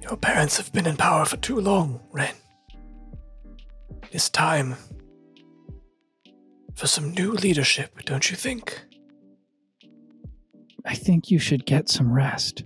Your 0.02 0.18
parents 0.18 0.58
have 0.58 0.74
been 0.74 0.88
in 0.88 0.98
power 0.98 1.24
for 1.26 1.38
too 1.38 1.60
long, 1.60 2.02
Ren. 2.12 2.34
It's 4.12 4.30
time 4.30 4.76
for 6.76 6.88
some 6.88 7.12
new 7.12 7.32
leadership, 7.32 8.04
don't 8.06 8.30
you 8.30 8.36
think? 8.36 8.82
I 10.84 10.96
think 10.96 11.30
you 11.30 11.38
should 11.38 11.66
get 11.66 11.88
some 11.90 12.12
rest. 12.12 12.64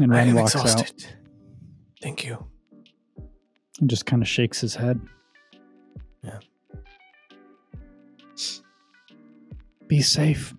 And 0.00 0.10
Ren 0.10 0.34
walks 0.34 0.54
out. 0.56 0.92
Thank 2.02 2.24
you. 2.24 2.44
and 3.80 3.88
just 3.88 4.06
kind 4.06 4.22
of 4.22 4.28
shakes 4.28 4.60
his 4.60 4.74
head. 4.74 5.00
Yeah. 6.22 6.38
Be 9.86 10.02
safe 10.02 10.54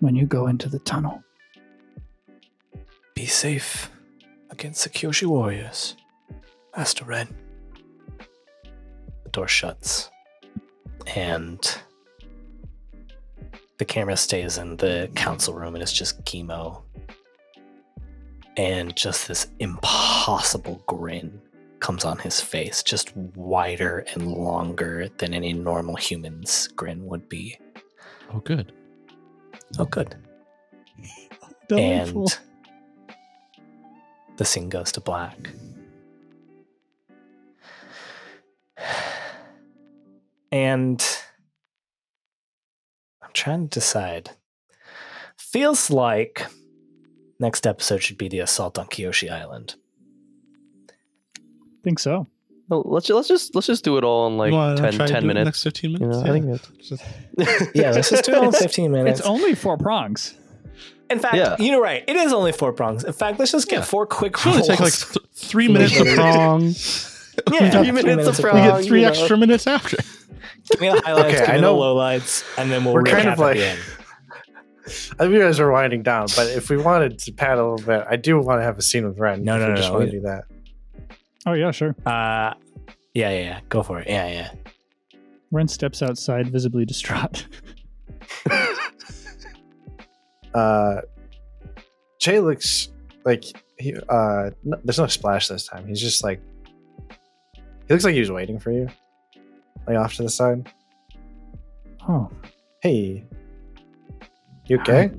when 0.00 0.14
you 0.14 0.26
go 0.26 0.46
into 0.46 0.68
the 0.68 0.78
tunnel. 0.80 1.22
Be 3.14 3.26
safe 3.26 3.90
against 4.50 4.84
the 4.84 4.90
Kyoshi 4.90 5.26
warriors. 5.26 5.96
Master 6.76 7.04
Ren. 7.04 7.34
The 9.24 9.30
door 9.30 9.48
shuts. 9.48 10.10
And 11.14 11.78
the 13.78 13.84
camera 13.84 14.16
stays 14.16 14.58
in 14.58 14.76
the 14.76 15.10
council 15.14 15.54
room 15.54 15.74
and 15.74 15.82
it's 15.82 15.92
just 15.92 16.22
Gimo. 16.24 16.82
And 18.56 18.96
just 18.96 19.28
this 19.28 19.48
impossible 19.58 20.82
grin 20.86 21.40
comes 21.80 22.04
on 22.04 22.18
his 22.18 22.40
face, 22.40 22.82
just 22.82 23.14
wider 23.16 24.06
and 24.14 24.32
longer 24.32 25.08
than 25.18 25.34
any 25.34 25.52
normal 25.52 25.96
human's 25.96 26.68
grin 26.68 27.04
would 27.06 27.28
be. 27.28 27.58
Oh, 28.32 28.40
good. 28.40 28.72
Oh, 29.78 29.84
good. 29.84 30.16
And 31.70 32.26
the 34.36 34.44
scene 34.44 34.68
goes 34.68 34.92
to 34.92 35.00
black. 35.00 35.50
And 40.52 41.04
I'm 43.20 43.30
trying 43.34 43.68
to 43.68 43.78
decide. 43.80 44.30
Feels 45.36 45.90
like 45.90 46.46
next 47.38 47.66
episode 47.66 48.02
should 48.02 48.18
be 48.18 48.28
the 48.28 48.40
assault 48.40 48.78
on 48.78 48.86
Kyoshi 48.86 49.30
Island. 49.30 49.74
think 51.82 51.98
so. 51.98 52.26
Well, 52.68 52.82
let's 52.84 53.08
let's 53.10 53.28
just 53.28 53.54
let's 53.54 53.68
just 53.68 53.84
do 53.84 53.96
it 53.96 54.02
all 54.02 54.26
in 54.26 54.36
like 54.38 54.50
You 54.50 54.56
wanna 54.56 54.76
10, 54.90 55.06
10 55.08 55.26
minutes. 55.26 55.44
Next 55.46 55.62
15 55.62 55.90
You 55.92 55.98
minutes? 56.00 56.18
know, 56.18 56.24
I 56.24 56.32
think 56.32 56.46
it's 56.46 56.88
Just- 56.88 57.04
Yeah, 57.76 57.92
let's 57.92 58.10
just 58.10 58.24
do 58.24 58.34
it 58.34 58.42
in 58.42 58.50
15 58.52 58.90
minutes. 58.90 59.20
It's 59.20 59.28
only 59.28 59.54
four 59.54 59.76
prongs. 59.78 60.34
In 61.08 61.20
fact, 61.20 61.36
Yeah. 61.36 61.54
you're 61.60 61.80
right. 61.80 62.02
It 62.08 62.16
is 62.16 62.32
only 62.32 62.50
four 62.50 62.72
prongs. 62.72 63.04
In 63.04 63.12
fact, 63.12 63.38
let's 63.38 63.52
just 63.52 63.68
get 63.68 63.76
Yeah. 63.78 63.84
four 63.84 64.04
quick 64.06 64.32
It's 64.34 64.44
only 64.46 64.58
rolls. 64.58 64.66
take 64.68 64.80
like 64.80 64.92
th- 64.92 65.24
three 65.34 65.68
minutes 65.68 65.96
to 65.96 66.04
prong. 66.16 66.62
yeah, 66.62 66.70
three 66.72 67.70
three 67.70 67.92
minutes 67.92 68.26
of 68.26 68.38
of 68.38 68.38
We 68.38 68.50
prong. 68.50 68.56
get 68.80 68.84
three 68.84 69.00
you 69.00 69.06
know. 69.06 69.12
extra 69.12 69.36
minutes 69.36 69.68
after. 69.68 69.98
Give 70.72 70.80
me 70.80 70.88
the 70.88 71.00
highlights, 71.02 71.28
Okay, 71.28 71.38
give 71.38 71.48
I 71.48 71.54
me 71.54 71.60
know- 71.60 71.74
the 71.76 71.80
lowlights, 71.82 72.42
and 72.58 72.72
then 72.72 72.84
we'll 72.84 72.94
We're 72.94 73.04
recap 73.04 73.10
kind 73.12 73.28
of 73.28 73.32
at 73.34 73.38
like- 73.38 73.56
the 74.86 75.16
end. 75.20 75.32
you 75.32 75.38
realize 75.38 75.60
we're 75.60 75.70
winding 75.70 76.02
down, 76.02 76.26
but 76.36 76.48
if 76.48 76.70
we 76.70 76.76
wanted 76.76 77.18
to 77.20 77.32
pad 77.32 77.58
a 77.58 77.62
little 77.68 77.86
bit, 77.86 78.06
I 78.08 78.16
do 78.16 78.40
want 78.40 78.60
to 78.60 78.64
have 78.64 78.78
a 78.78 78.82
scene 78.82 79.06
with 79.06 79.18
Ren. 79.18 79.44
No, 79.44 79.56
if 79.56 79.60
no, 79.60 79.68
no, 79.68 79.76
just 79.76 79.88
no. 79.88 79.98
want 79.98 80.10
to 80.10 80.16
do 80.16 80.20
that. 80.22 80.44
Oh 81.46 81.52
yeah, 81.52 81.70
sure. 81.70 81.94
Uh, 82.04 82.54
yeah, 83.14 83.30
yeah, 83.30 83.40
yeah. 83.40 83.60
Go 83.68 83.82
for 83.82 84.00
it. 84.00 84.08
Yeah, 84.08 84.28
yeah. 84.28 84.50
Ren 85.52 85.68
steps 85.68 86.02
outside, 86.02 86.48
visibly 86.50 86.84
distraught. 86.84 87.46
Uh, 90.56 91.02
Jay 92.18 92.40
looks 92.40 92.88
like 93.26 93.44
he. 93.78 93.94
Uh, 94.08 94.50
no, 94.64 94.78
there's 94.84 94.98
no 94.98 95.06
splash 95.06 95.48
this 95.48 95.66
time. 95.66 95.86
He's 95.86 96.00
just 96.00 96.24
like 96.24 96.40
he 97.86 97.92
looks 97.92 98.04
like 98.04 98.14
he 98.14 98.20
was 98.20 98.32
waiting 98.32 98.58
for 98.58 98.72
you, 98.72 98.88
like 99.86 99.98
off 99.98 100.14
to 100.14 100.22
the 100.22 100.30
side. 100.30 100.66
oh, 102.08 102.30
Hey, 102.80 103.26
you 104.66 104.80
okay? 104.80 105.10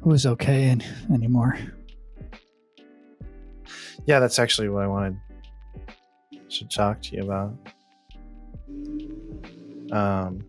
who's 0.00 0.26
okay 0.26 0.68
an- 0.68 0.82
anymore? 1.12 1.58
Yeah, 4.06 4.18
that's 4.18 4.38
actually 4.38 4.68
what 4.68 4.84
I 4.84 4.86
wanted 4.86 5.18
to 6.50 6.68
talk 6.68 7.00
to 7.02 7.16
you 7.16 7.22
about. 7.22 7.56
Um, 9.90 10.44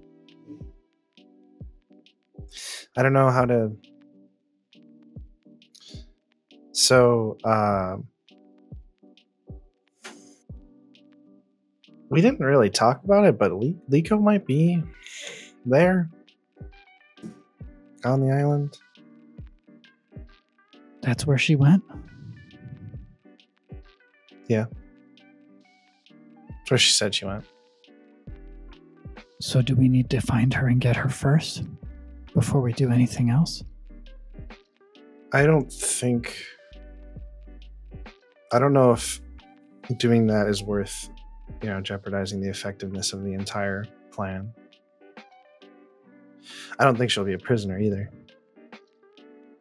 I 2.98 3.04
don't 3.04 3.14
know 3.14 3.30
how 3.30 3.46
to. 3.46 3.72
So, 6.74 7.38
um, 7.46 8.08
we 12.10 12.22
didn't 12.22 12.42
really 12.42 12.70
talk 12.70 13.04
about 13.04 13.26
it, 13.26 13.38
but 13.38 13.54
Le- 13.54 13.74
Liko 13.90 14.22
might 14.22 14.46
be 14.46 14.84
there 15.66 16.10
on 18.06 18.22
the 18.22 18.32
island. 18.32 18.78
That's 21.02 21.26
where 21.28 21.38
she 21.38 21.56
went. 21.56 21.84
Yeah. 24.48 24.66
That's 26.50 26.72
where 26.72 26.78
she 26.78 26.92
said 26.92 27.14
she 27.14 27.26
went. 27.26 27.46
So 29.40 29.62
do 29.62 29.76
we 29.76 29.88
need 29.88 30.10
to 30.10 30.22
find 30.22 30.54
her 30.54 30.68
and 30.68 30.82
get 30.82 30.96
her 30.96 31.10
first 31.10 31.64
before 32.34 32.62
we 32.62 32.74
do 32.74 32.92
anything 32.92 33.30
else? 33.30 33.64
I 35.32 35.46
don't 35.46 35.72
think. 35.72 36.38
I 38.52 38.60
don't 38.60 38.74
know 38.74 38.92
if 38.92 39.20
doing 39.98 40.28
that 40.28 40.48
is 40.48 40.64
worth, 40.64 41.10
you 41.62 41.70
know, 41.70 41.82
jeopardizing 41.82 42.42
the 42.42 42.50
effectiveness 42.50 43.14
of 43.14 43.24
the 43.24 43.34
entire 43.34 43.86
plan. 44.12 44.54
I 46.80 46.84
don't 46.84 46.98
think 46.98 47.12
she'll 47.12 47.26
be 47.26 47.34
a 47.34 47.40
prisoner 47.40 47.80
either. 47.80 48.10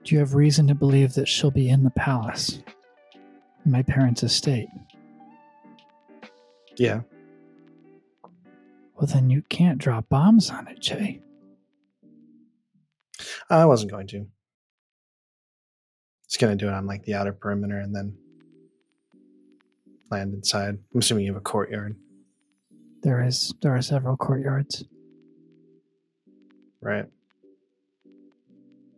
Do 0.04 0.14
you 0.14 0.18
have 0.18 0.34
reason 0.34 0.66
to 0.68 0.74
believe 0.74 1.14
that 1.14 1.28
she'll 1.28 1.50
be 1.50 1.68
in 1.68 1.82
the 1.82 1.90
palace? 1.90 2.62
In 3.64 3.72
my 3.72 3.82
parents' 3.82 4.22
estate? 4.22 4.68
Yeah. 6.76 7.00
Well, 8.96 9.06
then 9.06 9.30
you 9.30 9.42
can't 9.48 9.78
drop 9.78 10.08
bombs 10.08 10.50
on 10.50 10.68
it, 10.68 10.80
Jay. 10.80 11.20
I 13.48 13.64
wasn't 13.64 13.90
going 13.90 14.06
to. 14.08 14.26
Just 16.28 16.40
gonna 16.40 16.56
do 16.56 16.68
it 16.68 16.74
on 16.74 16.86
like 16.86 17.04
the 17.04 17.14
outer 17.14 17.32
perimeter 17.32 17.78
and 17.78 17.94
then 17.94 18.16
land 20.10 20.34
inside. 20.34 20.78
I'm 20.92 21.00
assuming 21.00 21.24
you 21.24 21.32
have 21.32 21.40
a 21.40 21.44
courtyard, 21.44 21.96
There 23.02 23.22
is 23.22 23.54
there 23.62 23.74
are 23.74 23.82
several 23.82 24.16
courtyards. 24.16 24.84
Right? 26.84 27.06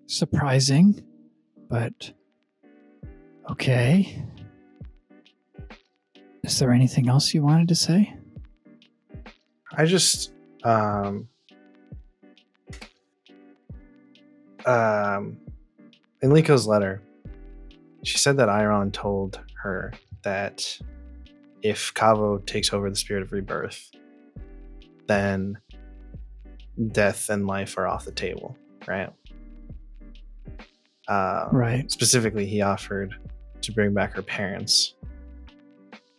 Surprising, 0.07 1.05
but 1.69 2.13
okay. 3.49 4.23
Is 6.43 6.59
there 6.59 6.73
anything 6.73 7.09
else 7.09 7.33
you 7.33 7.43
wanted 7.45 7.69
to 7.69 7.77
say? 7.77 8.13
I 9.77 9.85
just 9.85 10.33
um 10.65 11.29
um 14.65 15.39
in 16.23 16.31
Liko's 16.31 16.67
letter, 16.67 17.01
she 18.03 18.19
said 18.19 18.37
that 18.39 18.49
Iron 18.49 18.91
told 18.91 19.39
her 19.63 19.93
that 20.25 20.77
if 21.63 21.95
Kaavo 21.95 22.45
takes 22.47 22.73
over 22.73 22.91
the 22.91 22.97
spirit 22.97 23.23
of 23.23 23.31
rebirth, 23.31 23.93
then 25.07 25.59
death 26.93 27.29
and 27.31 27.47
life 27.47 27.77
are 27.79 27.87
off 27.87 28.05
the 28.05 28.13
table, 28.13 28.57
right? 28.87 29.11
Uh, 31.09 31.49
Right. 31.53 31.91
specifically, 31.91 32.47
he 32.47 32.61
offered 32.63 33.15
to 33.63 33.73
bring 33.73 33.95
back 33.95 34.13
her 34.15 34.23
parents 34.23 34.95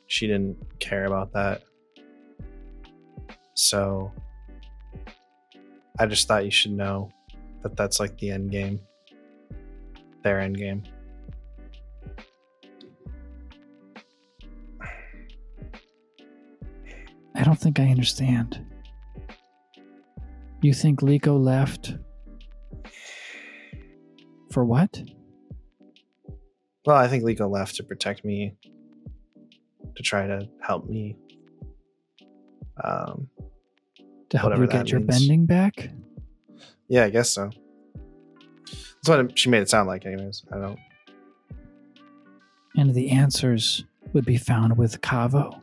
she 0.07 0.25
didn't 0.25 0.57
care 0.79 1.05
about 1.05 1.33
that. 1.33 1.61
So 3.55 4.11
I 5.99 6.05
just 6.05 6.27
thought 6.27 6.45
you 6.45 6.51
should 6.51 6.71
know 6.71 7.11
that 7.61 7.75
that's 7.75 7.99
like 7.99 8.17
the 8.17 8.31
end 8.31 8.51
game. 8.51 8.79
Their 10.23 10.39
end 10.39 10.57
game. 10.57 10.83
I 17.35 17.43
don't 17.43 17.59
think 17.59 17.79
I 17.79 17.87
understand. 17.89 18.65
You 20.61 20.73
think 20.73 21.01
Liko 21.01 21.39
left 21.41 21.95
for 24.51 24.65
what? 24.65 25.01
Well, 26.85 26.95
I 26.95 27.07
think 27.07 27.23
Liko 27.23 27.49
left 27.49 27.75
to 27.75 27.83
protect 27.83 28.23
me, 28.25 28.55
to 29.95 30.03
try 30.03 30.25
to 30.27 30.47
help 30.61 30.89
me. 30.89 31.15
Um, 32.83 33.29
To 34.29 34.37
help 34.37 34.57
you 34.57 34.67
get 34.67 34.89
your 34.89 34.99
means. 35.01 35.19
bending 35.19 35.45
back? 35.45 35.89
yeah, 36.87 37.03
I 37.05 37.09
guess 37.09 37.29
so. 37.29 37.49
That's 38.65 39.09
what 39.09 39.19
it- 39.19 39.37
she 39.39 39.49
made 39.49 39.61
it 39.61 39.69
sound 39.69 39.87
like, 39.87 40.05
anyways. 40.05 40.43
I 40.51 40.57
don't. 40.59 40.79
And 42.75 42.93
the 42.93 43.09
answers 43.11 43.85
would 44.13 44.25
be 44.25 44.37
found 44.37 44.77
with 44.77 45.01
Kaavo. 45.01 45.59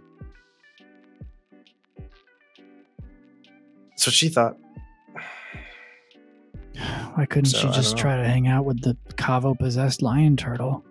That's 3.91 4.07
what 4.07 4.15
she 4.15 4.29
thought. 4.29 4.59
Why 7.15 7.27
couldn't 7.27 7.51
So, 7.51 7.59
she 7.59 7.69
just 7.69 7.97
try 7.97 8.17
to 8.17 8.25
hang 8.25 8.49
out 8.49 8.65
with 8.65 8.83
the 8.83 8.97
Kaavo 9.15 9.59
possessed 9.59 10.03
lion 10.03 10.37
turtle? 10.37 10.85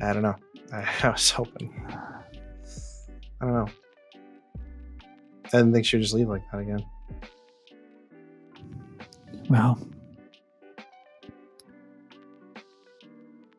I 0.00 0.12
don't 0.12 0.22
know. 0.22 0.36
I, 0.72 0.86
I 1.02 1.10
was 1.10 1.30
hoping. 1.30 1.72
I 3.40 3.44
don't 3.44 3.54
know. 3.54 3.68
I 5.46 5.48
didn't 5.58 5.72
think 5.72 5.86
she 5.86 5.96
would 5.96 6.02
just 6.02 6.14
leave 6.14 6.28
like 6.28 6.42
that 6.52 6.58
again. 6.58 6.84
Well, 9.48 9.78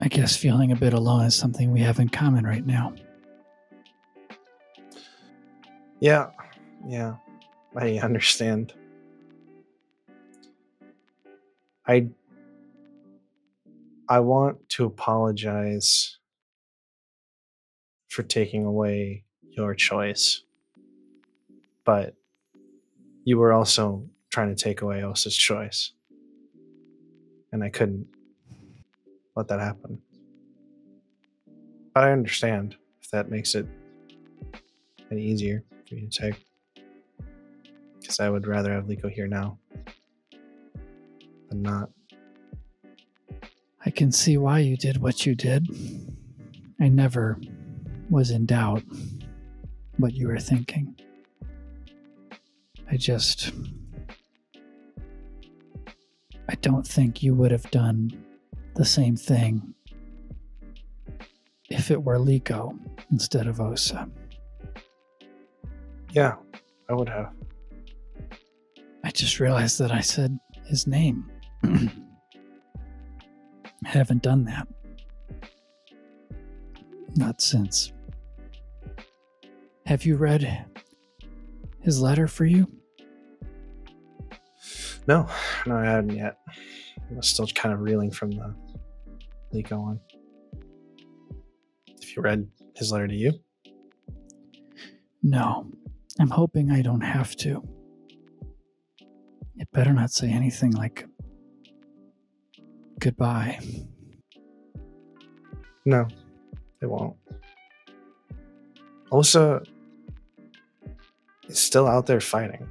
I 0.01 0.07
guess 0.07 0.35
feeling 0.35 0.71
a 0.71 0.75
bit 0.75 0.93
alone 0.93 1.25
is 1.25 1.35
something 1.35 1.71
we 1.71 1.81
have 1.81 1.99
in 1.99 2.09
common 2.09 2.45
right 2.45 2.65
now. 2.65 2.93
Yeah, 5.99 6.29
yeah, 6.87 7.15
I 7.75 7.97
understand. 7.97 8.73
I 11.89 12.07
I 14.07 14.19
want 14.19 14.69
to 14.69 14.85
apologize 14.85 16.17
for 18.09 18.21
taking 18.21 18.63
away 18.63 19.23
your 19.49 19.73
choice, 19.73 20.43
but 21.83 22.13
you 23.23 23.39
were 23.39 23.51
also 23.51 24.07
trying 24.29 24.55
to 24.55 24.63
take 24.63 24.83
away 24.83 25.03
Osa's 25.03 25.35
choice, 25.35 25.93
and 27.51 27.63
I 27.63 27.69
couldn't 27.69 28.07
let 29.35 29.47
that 29.47 29.59
happen. 29.59 29.99
But 31.95 32.03
I 32.03 32.11
understand 32.11 32.75
if 33.01 33.09
that 33.09 33.31
makes 33.31 33.55
it 33.55 33.65
any 35.09 35.23
easier 35.23 35.63
for 35.87 35.95
you 35.95 36.07
to 36.07 36.21
take. 36.21 36.45
Because 37.99 38.19
I 38.19 38.29
would 38.29 38.45
rather 38.45 38.71
have 38.73 38.85
Liko 38.85 39.11
here 39.11 39.27
now 39.27 39.58
than 41.49 41.61
not. 41.61 41.89
I 43.85 43.89
can 43.89 44.11
see 44.11 44.37
why 44.37 44.59
you 44.59 44.77
did 44.77 44.97
what 45.01 45.25
you 45.25 45.35
did. 45.35 45.67
I 46.79 46.87
never 46.87 47.39
was 48.09 48.31
in 48.31 48.45
doubt 48.45 48.83
what 49.97 50.13
you 50.13 50.27
were 50.27 50.39
thinking. 50.39 50.95
I 52.91 52.97
just. 52.97 53.51
I 56.49 56.55
don't 56.61 56.87
think 56.87 57.21
you 57.21 57.35
would 57.35 57.51
have 57.51 57.69
done 57.69 58.11
the 58.75 58.85
same 58.85 59.15
thing 59.15 59.73
if 61.69 61.91
it 61.91 62.03
were 62.03 62.17
Liko 62.17 62.77
instead 63.11 63.45
of 63.45 63.61
Osa. 63.61 64.09
Yeah, 66.11 66.35
I 66.89 66.93
would 66.93 67.09
have. 67.09 67.31
I 69.03 69.11
just 69.11 69.39
realized 69.39 69.79
that 69.79 69.91
I 69.91 70.01
said 70.01 70.39
his 70.65 70.87
name. 70.87 71.29
I 71.63 71.89
haven't 73.83 74.23
done 74.23 74.45
that. 74.45 74.67
Not 77.15 77.41
since. 77.41 77.91
Have 79.85 80.05
you 80.05 80.15
read 80.15 80.65
his 81.81 81.99
letter 82.01 82.27
for 82.27 82.45
you? 82.45 82.67
No, 85.07 85.27
no, 85.65 85.75
I 85.77 85.85
hadn't 85.85 86.15
yet. 86.15 86.37
I 86.47 87.15
was 87.15 87.27
still 87.27 87.47
kind 87.47 87.73
of 87.73 87.81
reeling 87.81 88.11
from 88.11 88.31
the 88.31 88.53
Liko 89.53 89.81
one. 89.81 89.99
If 91.99 92.15
you 92.15 92.21
read 92.21 92.47
his 92.75 92.91
letter 92.91 93.07
to 93.07 93.15
you, 93.15 93.33
No. 95.23 95.67
I'm 96.19 96.29
hoping 96.29 96.69
I 96.69 96.81
don't 96.81 97.01
have 97.01 97.35
to. 97.37 97.63
It 99.55 99.71
better 99.71 99.93
not 99.93 100.11
say 100.11 100.29
anything 100.29 100.71
like 100.71 101.07
goodbye. 102.99 103.59
no, 105.85 106.07
it 106.81 106.85
won't. 106.85 107.15
Osa 109.11 109.61
is 111.47 111.57
still 111.59 111.87
out 111.87 112.05
there 112.05 112.19
fighting. 112.19 112.69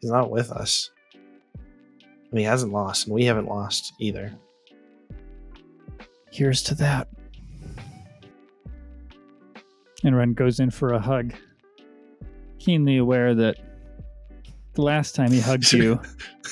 He's 0.00 0.10
not 0.10 0.30
with 0.30 0.50
us. 0.50 0.90
And 2.30 2.38
he 2.38 2.44
hasn't 2.44 2.72
lost, 2.72 3.06
and 3.06 3.14
we 3.14 3.24
haven't 3.24 3.46
lost 3.46 3.92
either. 4.00 4.32
Here's 6.30 6.62
to 6.64 6.74
that. 6.76 7.08
And 10.02 10.16
Ren 10.16 10.32
goes 10.32 10.58
in 10.58 10.70
for 10.70 10.94
a 10.94 10.98
hug, 10.98 11.34
keenly 12.58 12.96
aware 12.96 13.34
that 13.34 13.56
the 14.72 14.82
last 14.82 15.14
time 15.14 15.30
he 15.30 15.40
hugged 15.40 15.72
you, 15.74 16.00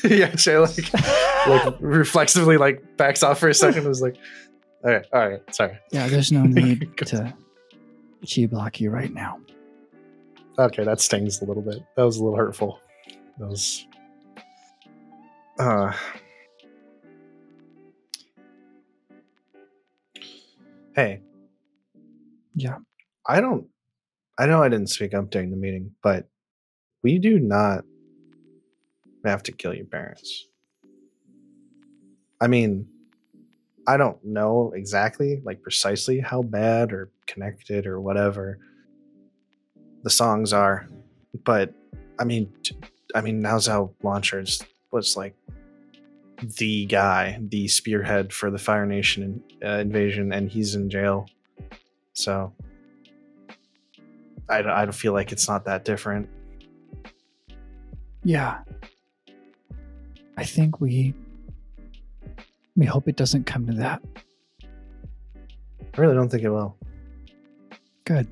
yeah, 0.05 0.32
Jay 0.35 0.59
like 0.59 0.91
like 1.48 1.74
reflexively 1.80 2.56
like 2.56 2.96
backs 2.96 3.22
off 3.22 3.38
for 3.38 3.48
a 3.48 3.54
second 3.54 3.80
and 3.80 3.88
was 3.88 4.02
like, 4.02 4.16
all 4.84 4.90
right, 4.92 5.06
all 5.12 5.28
right, 5.28 5.54
sorry. 5.54 5.78
yeah, 5.92 6.06
there's 6.08 6.32
no 6.32 6.42
need 6.42 6.88
to 6.98 7.34
chi 8.34 8.46
block 8.46 8.80
you 8.80 8.90
right 8.90 9.12
now. 9.12 9.40
Okay, 10.58 10.84
that 10.84 11.00
stings 11.00 11.40
a 11.40 11.44
little 11.44 11.62
bit. 11.62 11.78
That 11.96 12.04
was 12.04 12.18
a 12.18 12.22
little 12.24 12.36
hurtful. 12.38 12.80
That 13.38 13.48
was 13.48 13.86
uh 15.58 15.92
Hey, 20.94 21.20
Yeah. 22.54 22.76
I 23.26 23.40
don't 23.40 23.66
I 24.38 24.46
know 24.46 24.62
I 24.62 24.68
didn't 24.68 24.88
speak 24.88 25.14
up 25.14 25.30
during 25.30 25.50
the 25.50 25.56
meeting, 25.56 25.92
but 26.02 26.28
we 27.02 27.18
do 27.18 27.38
not 27.38 27.84
have 29.24 29.42
to 29.44 29.52
kill 29.52 29.74
your 29.74 29.86
parents. 29.86 30.46
I 32.40 32.46
mean, 32.46 32.86
I 33.86 33.96
don't 33.96 34.22
know 34.24 34.72
exactly, 34.74 35.40
like 35.44 35.62
precisely 35.62 36.20
how 36.20 36.42
bad 36.42 36.92
or 36.92 37.10
connected 37.26 37.86
or 37.86 38.00
whatever 38.00 38.58
the 40.02 40.10
songs 40.10 40.52
are, 40.52 40.88
but 41.44 41.74
I 42.18 42.24
mean, 42.24 42.52
I 43.14 43.20
mean, 43.20 43.42
Naozao 43.42 43.92
Launchers 44.02 44.62
was 44.90 45.16
like 45.16 45.34
the 46.58 46.86
guy, 46.86 47.38
the 47.40 47.68
spearhead 47.68 48.32
for 48.32 48.50
the 48.50 48.58
Fire 48.58 48.86
Nation 48.86 49.42
uh, 49.64 49.78
invasion, 49.78 50.32
and 50.32 50.50
he's 50.50 50.74
in 50.74 50.88
jail. 50.88 51.26
So 52.12 52.52
I, 54.48 54.58
I 54.58 54.84
don't 54.84 54.92
feel 54.92 55.12
like 55.12 55.32
it's 55.32 55.48
not 55.48 55.64
that 55.66 55.84
different. 55.84 56.28
Yeah. 58.24 58.58
I 60.36 60.44
think 60.44 60.80
we 60.80 61.14
we 62.81 62.86
hope 62.86 63.07
it 63.09 63.16
doesn't 63.16 63.44
come 63.44 63.66
to 63.66 63.74
that. 63.74 64.01
I 64.62 66.01
really 66.01 66.15
don't 66.15 66.31
think 66.31 66.43
it 66.43 66.48
will. 66.48 66.78
Good. 68.07 68.27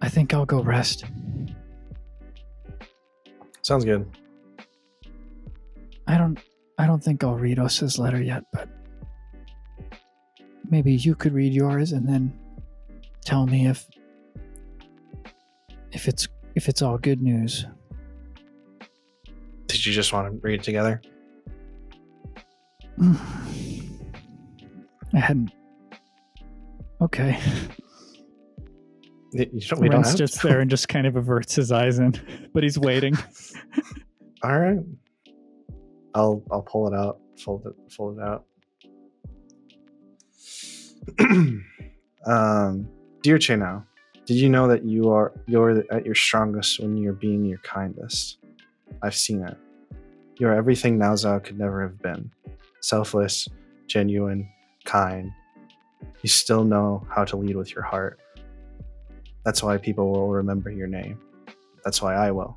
I 0.00 0.08
think 0.08 0.32
I'll 0.32 0.46
go 0.46 0.62
rest. 0.62 1.04
Sounds 3.60 3.84
good. 3.84 4.10
I 6.06 6.16
don't 6.16 6.38
I 6.78 6.86
don't 6.86 7.04
think 7.04 7.22
I'll 7.22 7.34
read 7.34 7.58
Osa's 7.58 7.98
letter 7.98 8.22
yet, 8.22 8.44
but 8.54 8.68
maybe 10.70 10.94
you 10.94 11.14
could 11.14 11.34
read 11.34 11.52
yours 11.52 11.92
and 11.92 12.08
then 12.08 12.32
tell 13.22 13.46
me 13.46 13.66
if 13.66 13.86
if 15.92 16.08
it's 16.08 16.26
if 16.54 16.70
it's 16.70 16.80
all 16.80 16.96
good 16.96 17.20
news. 17.20 17.66
Did 19.66 19.84
you 19.84 19.92
just 19.92 20.14
want 20.14 20.32
to 20.32 20.38
read 20.40 20.60
it 20.60 20.62
together? 20.62 21.02
I 25.14 25.18
hadn't 25.18 25.50
Okay. 27.00 27.38
Y- 29.34 29.46
You 29.52 29.60
don't, 29.60 29.80
we 29.80 29.88
Ren 29.90 30.02
sits 30.04 30.38
to. 30.38 30.48
there 30.48 30.60
and 30.60 30.70
just 30.70 30.88
kind 30.88 31.06
of 31.06 31.16
averts 31.16 31.54
his 31.54 31.70
eyes 31.70 31.98
in, 31.98 32.14
but 32.54 32.62
he's 32.62 32.78
waiting. 32.78 33.14
All 34.42 34.58
right. 34.58 34.78
I'll 36.14 36.42
I'll 36.50 36.62
pull 36.62 36.88
it 36.88 36.94
out. 36.96 37.20
Fold 37.38 37.66
it. 37.66 37.74
Fold 37.92 38.18
it 38.18 38.24
out. 38.24 38.44
um, 42.26 42.88
dear 43.22 43.36
Cheno, 43.38 43.84
did 44.24 44.34
you 44.36 44.48
know 44.48 44.66
that 44.68 44.84
you 44.84 45.10
are 45.10 45.32
you're 45.46 45.84
at 45.92 46.06
your 46.06 46.14
strongest 46.14 46.80
when 46.80 46.96
you're 46.96 47.12
being 47.12 47.44
your 47.44 47.58
kindest? 47.58 48.38
I've 49.02 49.14
seen 49.14 49.42
it. 49.44 49.56
You're 50.38 50.54
everything 50.54 50.98
Naozao 50.98 51.44
could 51.44 51.58
never 51.58 51.82
have 51.82 52.00
been. 52.00 52.30
Selfless, 52.86 53.48
genuine, 53.88 54.48
kind. 54.84 55.32
You 56.22 56.28
still 56.28 56.62
know 56.62 57.04
how 57.10 57.24
to 57.24 57.36
lead 57.36 57.56
with 57.56 57.74
your 57.74 57.82
heart. 57.82 58.20
That's 59.44 59.60
why 59.60 59.76
people 59.76 60.12
will 60.12 60.28
remember 60.28 60.70
your 60.70 60.86
name. 60.86 61.18
That's 61.84 62.00
why 62.00 62.14
I 62.14 62.30
will. 62.30 62.56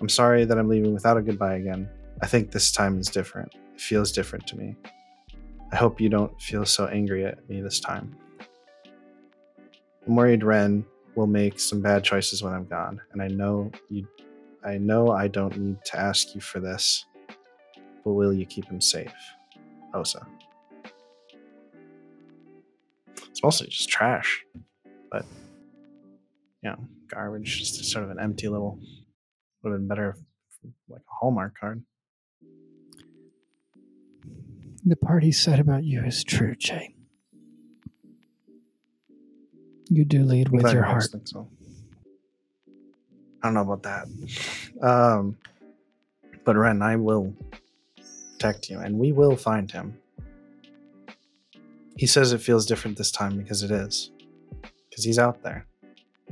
I'm 0.00 0.08
sorry 0.08 0.46
that 0.46 0.58
I'm 0.58 0.66
leaving 0.66 0.94
without 0.94 1.18
a 1.18 1.20
goodbye 1.20 1.56
again. 1.56 1.90
I 2.22 2.26
think 2.26 2.52
this 2.52 2.72
time 2.72 2.98
is 2.98 3.08
different. 3.08 3.54
It 3.74 3.82
feels 3.82 4.12
different 4.12 4.46
to 4.46 4.56
me. 4.56 4.76
I 5.72 5.76
hope 5.76 6.00
you 6.00 6.08
don't 6.08 6.40
feel 6.40 6.64
so 6.64 6.86
angry 6.86 7.26
at 7.26 7.46
me 7.50 7.60
this 7.60 7.80
time. 7.80 8.16
I'm 10.06 10.16
worried 10.16 10.42
Ren 10.42 10.86
will 11.16 11.26
make 11.26 11.60
some 11.60 11.82
bad 11.82 12.02
choices 12.02 12.42
when 12.42 12.54
I'm 12.54 12.64
gone, 12.64 12.98
and 13.12 13.20
I 13.20 13.28
know 13.28 13.72
you 13.90 14.08
I 14.64 14.78
know 14.78 15.10
I 15.10 15.28
don't 15.28 15.54
need 15.58 15.84
to 15.84 16.00
ask 16.00 16.34
you 16.34 16.40
for 16.40 16.60
this, 16.60 17.04
but 18.04 18.12
will 18.12 18.32
you 18.32 18.46
keep 18.46 18.66
him 18.66 18.80
safe? 18.80 19.12
Osa. 19.94 20.26
It's 23.30 23.42
mostly 23.42 23.68
just 23.68 23.88
trash, 23.88 24.44
but 25.10 25.24
yeah, 26.62 26.76
garbage, 27.08 27.58
just 27.58 27.84
sort 27.84 28.04
of 28.04 28.10
an 28.10 28.18
empty 28.20 28.48
little 28.48 28.78
would 29.62 29.72
have 29.72 29.80
been 29.80 29.88
better 29.88 30.10
if, 30.10 30.70
like 30.88 31.00
a 31.00 31.14
Hallmark 31.20 31.58
card. 31.58 31.82
The 34.84 34.96
part 34.96 35.22
he 35.22 35.32
said 35.32 35.60
about 35.60 35.84
you 35.84 36.02
is 36.04 36.24
true, 36.24 36.56
Jay. 36.56 36.94
You 39.88 40.04
do 40.04 40.24
lead 40.24 40.48
with 40.48 40.72
your 40.72 40.82
heart. 40.82 41.04
so. 41.24 41.48
I 43.42 43.46
don't 43.46 43.54
know 43.54 43.72
about 43.72 43.82
that. 43.82 44.06
Um, 44.82 45.36
but 46.44 46.56
Ren, 46.56 46.82
I 46.82 46.96
will 46.96 47.34
protect 48.42 48.68
you, 48.68 48.80
and 48.80 48.98
we 48.98 49.12
will 49.12 49.36
find 49.36 49.70
him. 49.70 49.96
He 51.96 52.06
says 52.08 52.32
it 52.32 52.38
feels 52.38 52.66
different 52.66 52.98
this 52.98 53.12
time 53.12 53.36
because 53.36 53.62
it 53.62 53.70
is, 53.70 54.10
because 54.90 55.04
he's 55.04 55.18
out 55.18 55.42
there. 55.44 55.64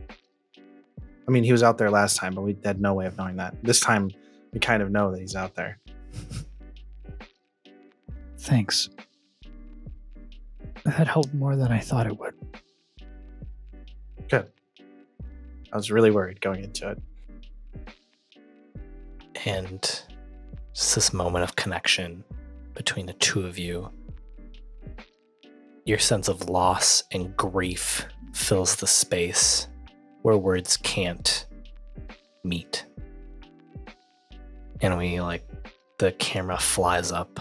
I 0.09 1.31
mean, 1.31 1.45
he 1.45 1.53
was 1.53 1.63
out 1.63 1.79
there 1.79 1.89
last 1.89 2.17
time, 2.17 2.35
but 2.35 2.43
we 2.43 2.57
had 2.65 2.81
no 2.81 2.95
way 2.95 3.07
of 3.07 3.17
knowing 3.17 3.37
that. 3.37 3.55
This 3.63 3.79
time, 3.79 4.11
we 4.53 4.59
kind 4.59 4.83
of 4.83 4.91
know 4.91 5.13
that 5.13 5.21
he's 5.21 5.37
out 5.37 5.55
there. 5.55 5.79
Thanks. 8.39 8.91
That 10.85 11.07
helped 11.07 11.33
more 11.33 11.55
than 11.55 11.71
I 11.71 11.79
thought 11.79 12.09
it 12.09 12.19
would. 12.19 12.35
Good. 14.29 14.51
I 15.73 15.77
was 15.77 15.93
really 15.93 16.11
worried 16.11 16.41
going 16.41 16.65
into 16.65 16.91
it. 16.91 16.99
and 19.47 20.03
just 20.75 20.95
this 20.95 21.13
moment 21.13 21.45
of 21.45 21.57
connection 21.57 22.25
between 22.75 23.07
the 23.07 23.13
two 23.15 23.47
of 23.47 23.59
you. 23.59 23.91
Your 25.85 25.99
sense 25.99 26.29
of 26.29 26.49
loss 26.49 27.03
and 27.13 27.37
grief 27.37 28.07
fills 28.33 28.77
the 28.77 28.87
space 28.87 29.69
where 30.23 30.37
words 30.37 30.77
can't 30.77 31.47
meet. 32.45 32.85
And 34.81 34.97
we 34.97 35.21
like 35.21 35.47
the 35.99 36.13
camera 36.13 36.59
flies 36.59 37.13
up 37.13 37.39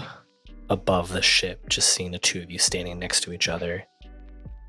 above 0.69 1.10
the 1.10 1.22
ship, 1.22 1.69
just 1.69 1.89
seeing 1.89 2.11
the 2.11 2.19
two 2.19 2.41
of 2.41 2.51
you 2.51 2.60
standing 2.60 2.99
next 2.99 3.22
to 3.22 3.34
each 3.34 3.47
other 3.47 3.84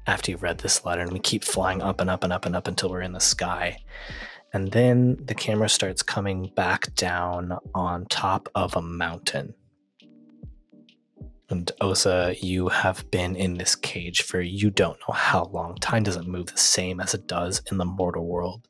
after 0.06 0.30
you've 0.30 0.42
read 0.42 0.58
this 0.58 0.84
letter. 0.84 1.02
And 1.02 1.12
we 1.12 1.18
keep 1.18 1.44
flying 1.44 1.82
up 1.82 2.00
and 2.00 2.10
up 2.10 2.24
and 2.24 2.32
up 2.32 2.46
and 2.46 2.54
up 2.54 2.68
until 2.68 2.90
we're 2.90 3.00
in 3.00 3.12
the 3.12 3.20
sky. 3.20 3.78
And 4.52 4.72
then 4.72 5.16
the 5.24 5.34
camera 5.34 5.68
starts 5.68 6.02
coming 6.02 6.50
back 6.56 6.94
down 6.94 7.56
on 7.74 8.06
top 8.06 8.48
of 8.54 8.74
a 8.74 8.82
mountain. 8.82 9.54
And 11.48 11.70
Osa, 11.80 12.34
you 12.40 12.68
have 12.68 13.08
been 13.10 13.36
in 13.36 13.54
this 13.54 13.74
cage 13.74 14.22
for 14.22 14.40
you 14.40 14.70
don't 14.70 14.98
know 15.08 15.14
how 15.14 15.44
long. 15.46 15.76
Time 15.76 16.02
doesn't 16.02 16.28
move 16.28 16.46
the 16.46 16.58
same 16.58 17.00
as 17.00 17.14
it 17.14 17.26
does 17.26 17.62
in 17.70 17.78
the 17.78 17.84
mortal 17.84 18.26
world. 18.26 18.66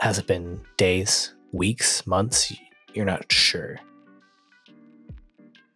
Has 0.00 0.18
it 0.18 0.26
been 0.26 0.60
days, 0.76 1.34
weeks, 1.52 2.06
months? 2.06 2.52
You're 2.94 3.04
not 3.04 3.32
sure. 3.32 3.78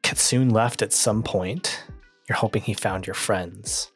Katsune 0.03 0.51
left 0.51 0.83
at 0.83 0.93
some 0.93 1.23
point. 1.23 1.85
You're 2.29 2.37
hoping 2.37 2.63
he 2.63 2.75
found 2.75 3.07
your 3.07 3.15
friends 3.15 3.91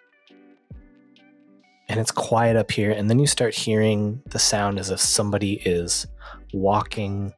and 1.93 2.01
it's 2.01 2.10
quiet 2.10 2.56
up 2.56 2.70
here 2.70 2.90
and 2.90 3.10
then 3.10 3.19
you 3.19 3.27
start 3.27 3.55
hearing 3.55 4.23
the 4.24 4.39
sound 4.39 4.78
as 4.78 4.89
if 4.89 4.98
somebody 4.98 5.60
is 5.66 6.06
walking 6.55 7.35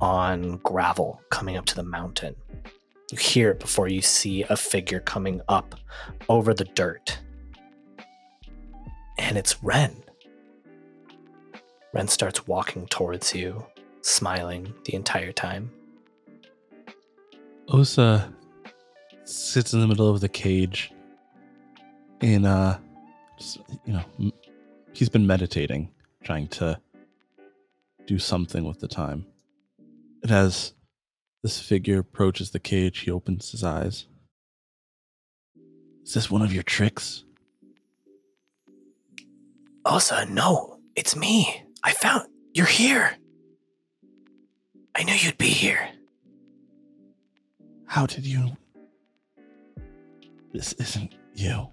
on 0.00 0.56
gravel 0.64 1.20
coming 1.28 1.58
up 1.58 1.66
to 1.66 1.74
the 1.74 1.82
mountain. 1.82 2.34
You 3.12 3.18
hear 3.18 3.50
it 3.50 3.60
before 3.60 3.86
you 3.86 4.00
see 4.00 4.44
a 4.44 4.56
figure 4.56 5.00
coming 5.00 5.42
up 5.46 5.74
over 6.30 6.54
the 6.54 6.64
dirt. 6.64 7.18
And 9.18 9.36
it's 9.36 9.62
ren. 9.62 10.02
Ren 11.92 12.08
starts 12.08 12.46
walking 12.46 12.86
towards 12.86 13.34
you 13.34 13.66
smiling 14.00 14.72
the 14.86 14.94
entire 14.94 15.32
time. 15.32 15.70
Osa 17.68 18.32
sits 19.24 19.74
in 19.74 19.80
the 19.80 19.86
middle 19.86 20.08
of 20.08 20.22
the 20.22 20.30
cage 20.30 20.92
and 22.22 22.46
uh 22.46 22.78
just, 23.38 23.58
you 23.84 23.92
know 23.92 24.32
he's 24.92 25.08
been 25.08 25.26
meditating 25.26 25.90
trying 26.22 26.48
to 26.48 26.78
do 28.06 28.18
something 28.18 28.64
with 28.64 28.80
the 28.80 28.88
time 28.88 29.24
and 30.22 30.32
as 30.32 30.74
this 31.42 31.60
figure 31.60 32.00
approaches 32.00 32.50
the 32.50 32.58
cage 32.58 33.00
he 33.00 33.10
opens 33.10 33.50
his 33.50 33.62
eyes 33.62 34.06
is 36.04 36.14
this 36.14 36.30
one 36.30 36.42
of 36.42 36.52
your 36.52 36.62
tricks 36.62 37.24
Osa, 39.84 40.26
no, 40.26 40.80
it's 40.96 41.16
me. 41.16 41.62
I 41.82 41.92
found 41.92 42.28
you're 42.52 42.66
here. 42.66 43.16
I 44.94 45.02
knew 45.02 45.14
you'd 45.14 45.38
be 45.38 45.48
here. 45.48 45.88
how 47.88 48.04
did 48.04 48.26
you 48.26 48.54
this 50.52 50.74
isn't 50.74 51.14
you 51.34 51.66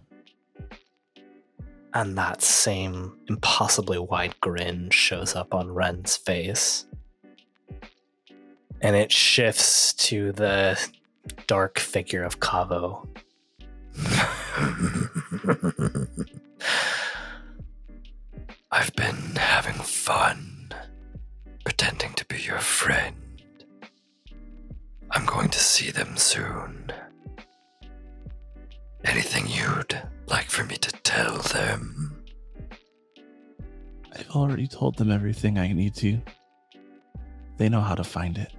And 1.95 2.17
that 2.17 2.41
same 2.41 3.17
impossibly 3.29 3.97
wide 3.97 4.37
grin 4.41 4.89
shows 4.89 5.33
up 5.33 5.53
on 5.53 5.71
Ren's 5.71 6.17
face. 6.17 6.85
And 8.81 8.97
it 8.97 9.13
shifts 9.13 9.93
to 9.93 10.33
the 10.33 10.77
dark 11.47 11.79
figure 11.79 12.25
of 12.25 12.41
Kaavo. 12.41 13.07
I've 18.71 18.93
been 18.97 19.35
having 19.37 19.75
fun 19.75 20.73
pretending 21.63 22.11
to 22.15 22.25
be 22.25 22.41
your 22.41 22.59
friend. 22.59 23.15
I'm 25.11 25.25
going 25.25 25.47
to 25.47 25.59
see 25.59 25.91
them 25.91 26.17
soon. 26.17 26.91
Anything 29.05 29.47
you'd 29.47 30.01
like 30.27 30.49
for 30.49 30.63
me 30.63 30.75
to 30.77 30.91
tell 31.03 31.37
them? 31.37 32.23
I've 34.17 34.29
already 34.31 34.67
told 34.67 34.97
them 34.97 35.11
everything 35.11 35.57
I 35.59 35.71
need 35.71 35.93
to. 35.95 36.19
They 37.57 37.69
know 37.69 37.81
how 37.81 37.95
to 37.95 38.03
find 38.03 38.37
it. 38.37 38.51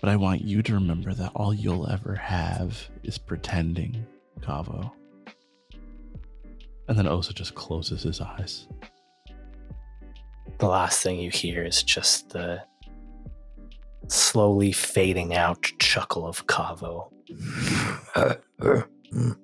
But 0.00 0.10
I 0.10 0.16
want 0.16 0.42
you 0.42 0.62
to 0.62 0.74
remember 0.74 1.14
that 1.14 1.32
all 1.34 1.54
you'll 1.54 1.88
ever 1.88 2.14
have 2.14 2.88
is 3.02 3.18
pretending, 3.18 4.06
Kaavo. 4.40 4.90
And 6.88 6.98
then 6.98 7.08
Osa 7.08 7.32
just 7.32 7.54
closes 7.54 8.02
his 8.02 8.20
eyes. 8.20 8.68
The 10.58 10.68
last 10.68 11.02
thing 11.02 11.18
you 11.18 11.30
hear 11.30 11.64
is 11.64 11.82
just 11.82 12.30
the 12.30 12.62
slowly 14.08 14.72
fading 14.72 15.34
out 15.34 15.62
chuckle 15.78 16.26
of 16.26 16.46
Kaavo. 16.46 17.10
Uh, 18.14 18.34
uh, 18.62 18.80
Mm. 19.12 19.36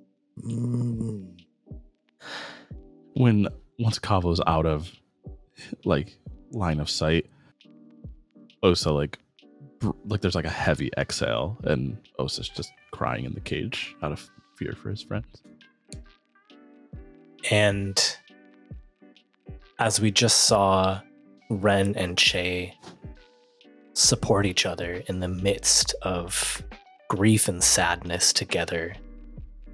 When 3.15 3.49
once 3.79 3.99
Kaavo's 3.99 4.41
out 4.47 4.67
of 4.67 4.91
like 5.85 6.17
line 6.51 6.81
of 6.81 6.89
sight, 6.89 7.31
Osa 8.63 8.93
like 8.93 9.19
br- 9.79 9.91
like 10.07 10.21
there's 10.21 10.35
like 10.35 10.45
a 10.45 10.51
heavy 10.51 10.91
exhale, 10.97 11.59
and 11.65 11.99
Osa's 12.19 12.49
just 12.49 12.73
crying 12.93 13.25
in 13.25 13.35
the 13.35 13.41
cage 13.41 13.95
out 14.03 14.13
of 14.13 14.31
fear 14.57 14.73
for 14.73 14.91
his 14.91 15.03
friends. 15.03 15.43
And 17.51 18.17
as 19.79 20.01
we 20.01 20.11
just 20.11 20.43
saw 20.43 21.01
Ren 21.51 21.95
and 21.97 22.17
Che 22.17 22.75
support 23.95 24.47
each 24.47 24.65
other 24.65 25.03
in 25.09 25.21
the 25.21 25.29
midst 25.29 25.95
of 26.03 26.63
grief 27.09 27.49
and 27.49 27.63
sadness 27.63 28.33
together, 28.33 28.95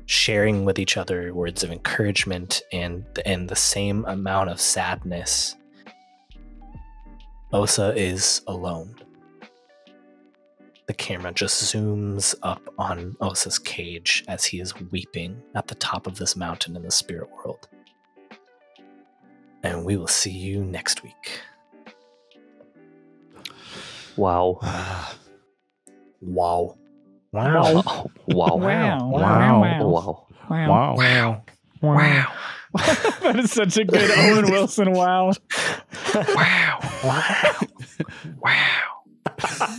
sharing 0.09 0.64
with 0.64 0.78
each 0.78 0.97
other 0.97 1.35
words 1.35 1.62
of 1.62 1.70
encouragement 1.70 2.62
and 2.72 3.05
and 3.26 3.47
the 3.47 3.55
same 3.55 4.06
amount 4.06 4.48
of 4.48 4.59
sadness. 4.59 5.55
Osa 7.52 7.94
is 7.94 8.40
alone. 8.47 8.94
The 10.86 10.94
camera 10.94 11.30
just 11.32 11.74
zooms 11.74 12.35
up 12.43 12.62
on 12.78 13.16
Osa's 13.20 13.59
cage 13.59 14.24
as 14.28 14.47
he 14.47 14.60
is 14.60 14.74
weeping 14.90 15.43
at 15.55 15.66
the 15.66 15.74
top 15.74 16.06
of 16.06 16.16
this 16.16 16.36
mountain 16.36 16.74
in 16.74 16.82
the 16.82 16.90
spirit 16.90 17.28
world. 17.30 17.68
And 19.62 19.85
we 19.85 19.98
will 19.98 20.06
see 20.06 20.30
you 20.30 20.64
next 20.64 21.02
week. 21.02 21.40
Wow. 24.16 24.60
Wow. 26.20 26.78
Wow. 27.33 27.73
Wow. 27.73 28.11
Wow. 28.27 28.57
Wow. 28.57 29.11
Wow. 29.11 29.61
Wow. 29.61 30.27
Wow. 30.49 30.95
Wow. 30.97 31.45
Wow. 31.83 32.33
that 32.75 33.37
is 33.39 33.53
such 33.53 33.77
a 33.77 33.85
good 33.85 34.11
Owen 34.11 34.51
Wilson 34.51 34.93
wow. 34.93 35.33
Wow. 36.15 36.79
Wow. 37.05 37.55
wow. 38.39 38.99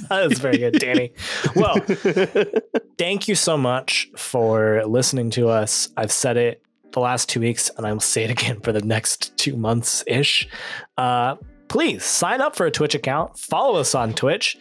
that 0.10 0.28
was 0.28 0.40
very 0.40 0.58
good, 0.58 0.74
Danny. 0.80 1.12
Well, 1.56 1.76
thank 2.98 3.28
you 3.28 3.36
so 3.36 3.58
much 3.58 4.10
for 4.16 4.84
listening 4.86 5.30
to 5.32 5.50
us. 5.50 5.90
I've 5.98 6.12
said 6.12 6.38
it 6.38 6.64
the 6.92 7.00
last 7.00 7.30
two 7.30 7.40
weeks, 7.40 7.70
and 7.78 7.86
I 7.86 7.94
will 7.94 8.00
say 8.00 8.24
it 8.24 8.32
again 8.32 8.62
for 8.62 8.72
the 8.72 8.82
next 8.82 9.38
two 9.38 9.56
months 9.56 10.04
ish. 10.08 10.48
Uh, 10.98 11.36
please 11.68 12.04
sign 12.04 12.42
up 12.42 12.56
for 12.56 12.66
a 12.66 12.72
Twitch 12.72 12.96
account, 12.96 13.38
follow 13.38 13.80
us 13.80 13.94
on 13.94 14.14
Twitch. 14.14 14.58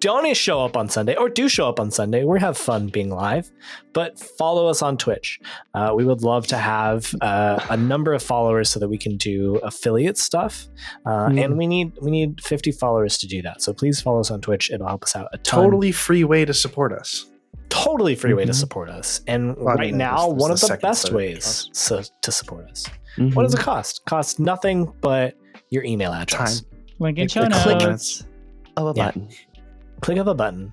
Don't 0.00 0.36
show 0.36 0.64
up 0.64 0.76
on 0.76 0.88
Sunday, 0.88 1.16
or 1.16 1.28
do 1.28 1.48
show 1.48 1.68
up 1.68 1.80
on 1.80 1.90
Sunday. 1.90 2.22
We 2.22 2.38
have 2.38 2.56
fun 2.56 2.86
being 2.86 3.10
live, 3.10 3.50
but 3.92 4.18
follow 4.18 4.68
us 4.68 4.80
on 4.80 4.96
Twitch. 4.96 5.40
Uh, 5.74 5.92
we 5.96 6.04
would 6.04 6.22
love 6.22 6.46
to 6.48 6.56
have 6.56 7.12
uh, 7.20 7.58
a 7.68 7.76
number 7.76 8.12
of 8.12 8.22
followers 8.22 8.68
so 8.70 8.78
that 8.78 8.88
we 8.88 8.96
can 8.96 9.16
do 9.16 9.56
affiliate 9.64 10.16
stuff, 10.16 10.68
uh, 11.04 11.28
Mm. 11.28 11.44
and 11.44 11.58
we 11.58 11.66
need 11.66 11.92
we 12.00 12.10
need 12.12 12.40
fifty 12.40 12.70
followers 12.70 13.18
to 13.18 13.26
do 13.26 13.42
that. 13.42 13.60
So 13.60 13.72
please 13.72 14.00
follow 14.00 14.20
us 14.20 14.30
on 14.30 14.40
Twitch; 14.40 14.70
it'll 14.70 14.86
help 14.86 15.02
us 15.02 15.16
out 15.16 15.26
a 15.32 15.38
ton. 15.38 15.64
Totally 15.64 15.90
free 15.90 16.22
way 16.24 16.44
to 16.44 16.54
support 16.54 16.92
us. 16.92 17.26
totally 17.70 18.14
free 18.14 18.32
way 18.32 18.44
to 18.46 18.52
Mhm. 18.52 18.54
support 18.54 18.88
us, 18.88 19.20
and 19.26 19.54
Well, 19.56 19.68
I 19.68 19.74
right 19.74 19.80
mean, 19.88 19.98
now, 19.98 20.16
this 20.16 20.26
was 20.34 20.40
one 20.42 20.50
of 20.52 20.60
the 20.60 20.66
second 20.66 20.88
best 20.88 21.12
ways 21.12 21.68
so, 21.74 22.02
to 22.22 22.32
support 22.32 22.70
us. 22.70 22.86
Mhm. 23.18 23.34
What 23.34 23.42
does 23.42 23.52
it 23.52 23.60
cost? 23.60 24.00
Costs 24.06 24.38
nothing 24.38 24.90
but 25.02 25.34
your 25.68 25.84
email 25.84 26.12
address. 26.14 26.62
Time. 26.62 26.70
Link 26.98 27.18
in 27.18 27.28
show 27.28 27.42
notes. 27.42 27.62
comments. 27.62 28.24
Of 28.78 28.86
a 28.86 28.92
Yeah. 28.96 29.06
button. 29.06 29.28
Click 30.00 30.18
of 30.18 30.28
a 30.28 30.34
button. 30.34 30.72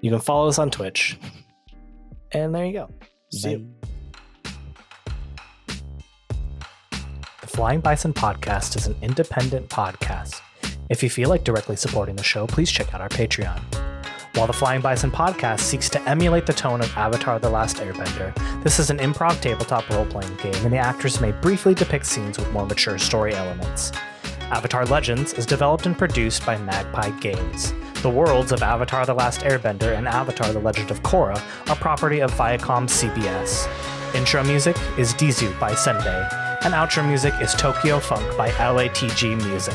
You 0.00 0.10
can 0.10 0.20
follow 0.20 0.48
us 0.48 0.58
on 0.58 0.70
Twitch, 0.70 1.18
and 2.32 2.54
there 2.54 2.64
you 2.64 2.72
go. 2.72 2.90
See 3.32 3.50
you. 3.52 3.74
The 7.40 7.46
Flying 7.46 7.80
Bison 7.80 8.12
podcast 8.12 8.76
is 8.76 8.86
an 8.86 8.96
independent 9.02 9.68
podcast. 9.68 10.40
If 10.90 11.02
you 11.02 11.10
feel 11.10 11.28
like 11.28 11.44
directly 11.44 11.76
supporting 11.76 12.16
the 12.16 12.22
show, 12.22 12.46
please 12.46 12.70
check 12.70 12.94
out 12.94 13.00
our 13.00 13.08
Patreon. 13.08 13.60
While 14.36 14.46
the 14.46 14.52
Flying 14.52 14.82
Bison 14.82 15.10
podcast 15.10 15.60
seeks 15.60 15.88
to 15.90 16.02
emulate 16.08 16.44
the 16.44 16.52
tone 16.52 16.80
of 16.80 16.96
Avatar 16.96 17.38
The 17.38 17.48
Last 17.48 17.78
Airbender, 17.78 18.34
this 18.62 18.78
is 18.78 18.90
an 18.90 18.98
improv 18.98 19.40
tabletop 19.40 19.88
role 19.90 20.04
playing 20.06 20.36
game, 20.36 20.54
and 20.56 20.72
the 20.72 20.78
actors 20.78 21.20
may 21.20 21.32
briefly 21.32 21.74
depict 21.74 22.04
scenes 22.06 22.38
with 22.38 22.52
more 22.52 22.66
mature 22.66 22.98
story 22.98 23.34
elements. 23.34 23.92
Avatar 24.50 24.84
Legends 24.84 25.32
is 25.32 25.46
developed 25.46 25.86
and 25.86 25.96
produced 25.96 26.44
by 26.44 26.58
Magpie 26.58 27.10
Games. 27.20 27.72
The 28.02 28.10
worlds 28.10 28.52
of 28.52 28.62
Avatar 28.62 29.04
The 29.06 29.14
Last 29.14 29.40
Airbender 29.40 29.96
and 29.96 30.06
Avatar 30.06 30.52
The 30.52 30.60
Legend 30.60 30.90
of 30.90 31.02
Korra 31.02 31.40
are 31.68 31.76
property 31.76 32.20
of 32.20 32.30
Viacom 32.32 32.88
CBS. 32.88 33.66
Intro 34.14 34.44
music 34.44 34.76
is 34.96 35.12
Dizu 35.14 35.58
by 35.58 35.72
Senbei, 35.72 36.62
and 36.64 36.74
outro 36.74 37.06
music 37.06 37.34
is 37.40 37.54
Tokyo 37.54 37.98
Funk 37.98 38.36
by 38.36 38.50
LATG 38.50 39.36
Music. 39.48 39.74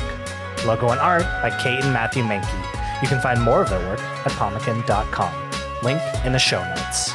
Logo 0.66 0.90
and 0.90 1.00
art 1.00 1.24
by 1.42 1.50
Cate 1.62 1.84
and 1.84 1.94
Matthew 1.94 2.24
Mahnke. 2.24 3.02
You 3.02 3.08
can 3.08 3.20
find 3.20 3.42
more 3.42 3.62
of 3.62 3.70
their 3.70 3.86
work 3.90 4.00
at 4.00 4.32
pomekin.com. 4.34 5.52
Link 5.84 6.02
in 6.24 6.32
the 6.32 6.40
show 6.40 6.64
notes. 6.64 7.12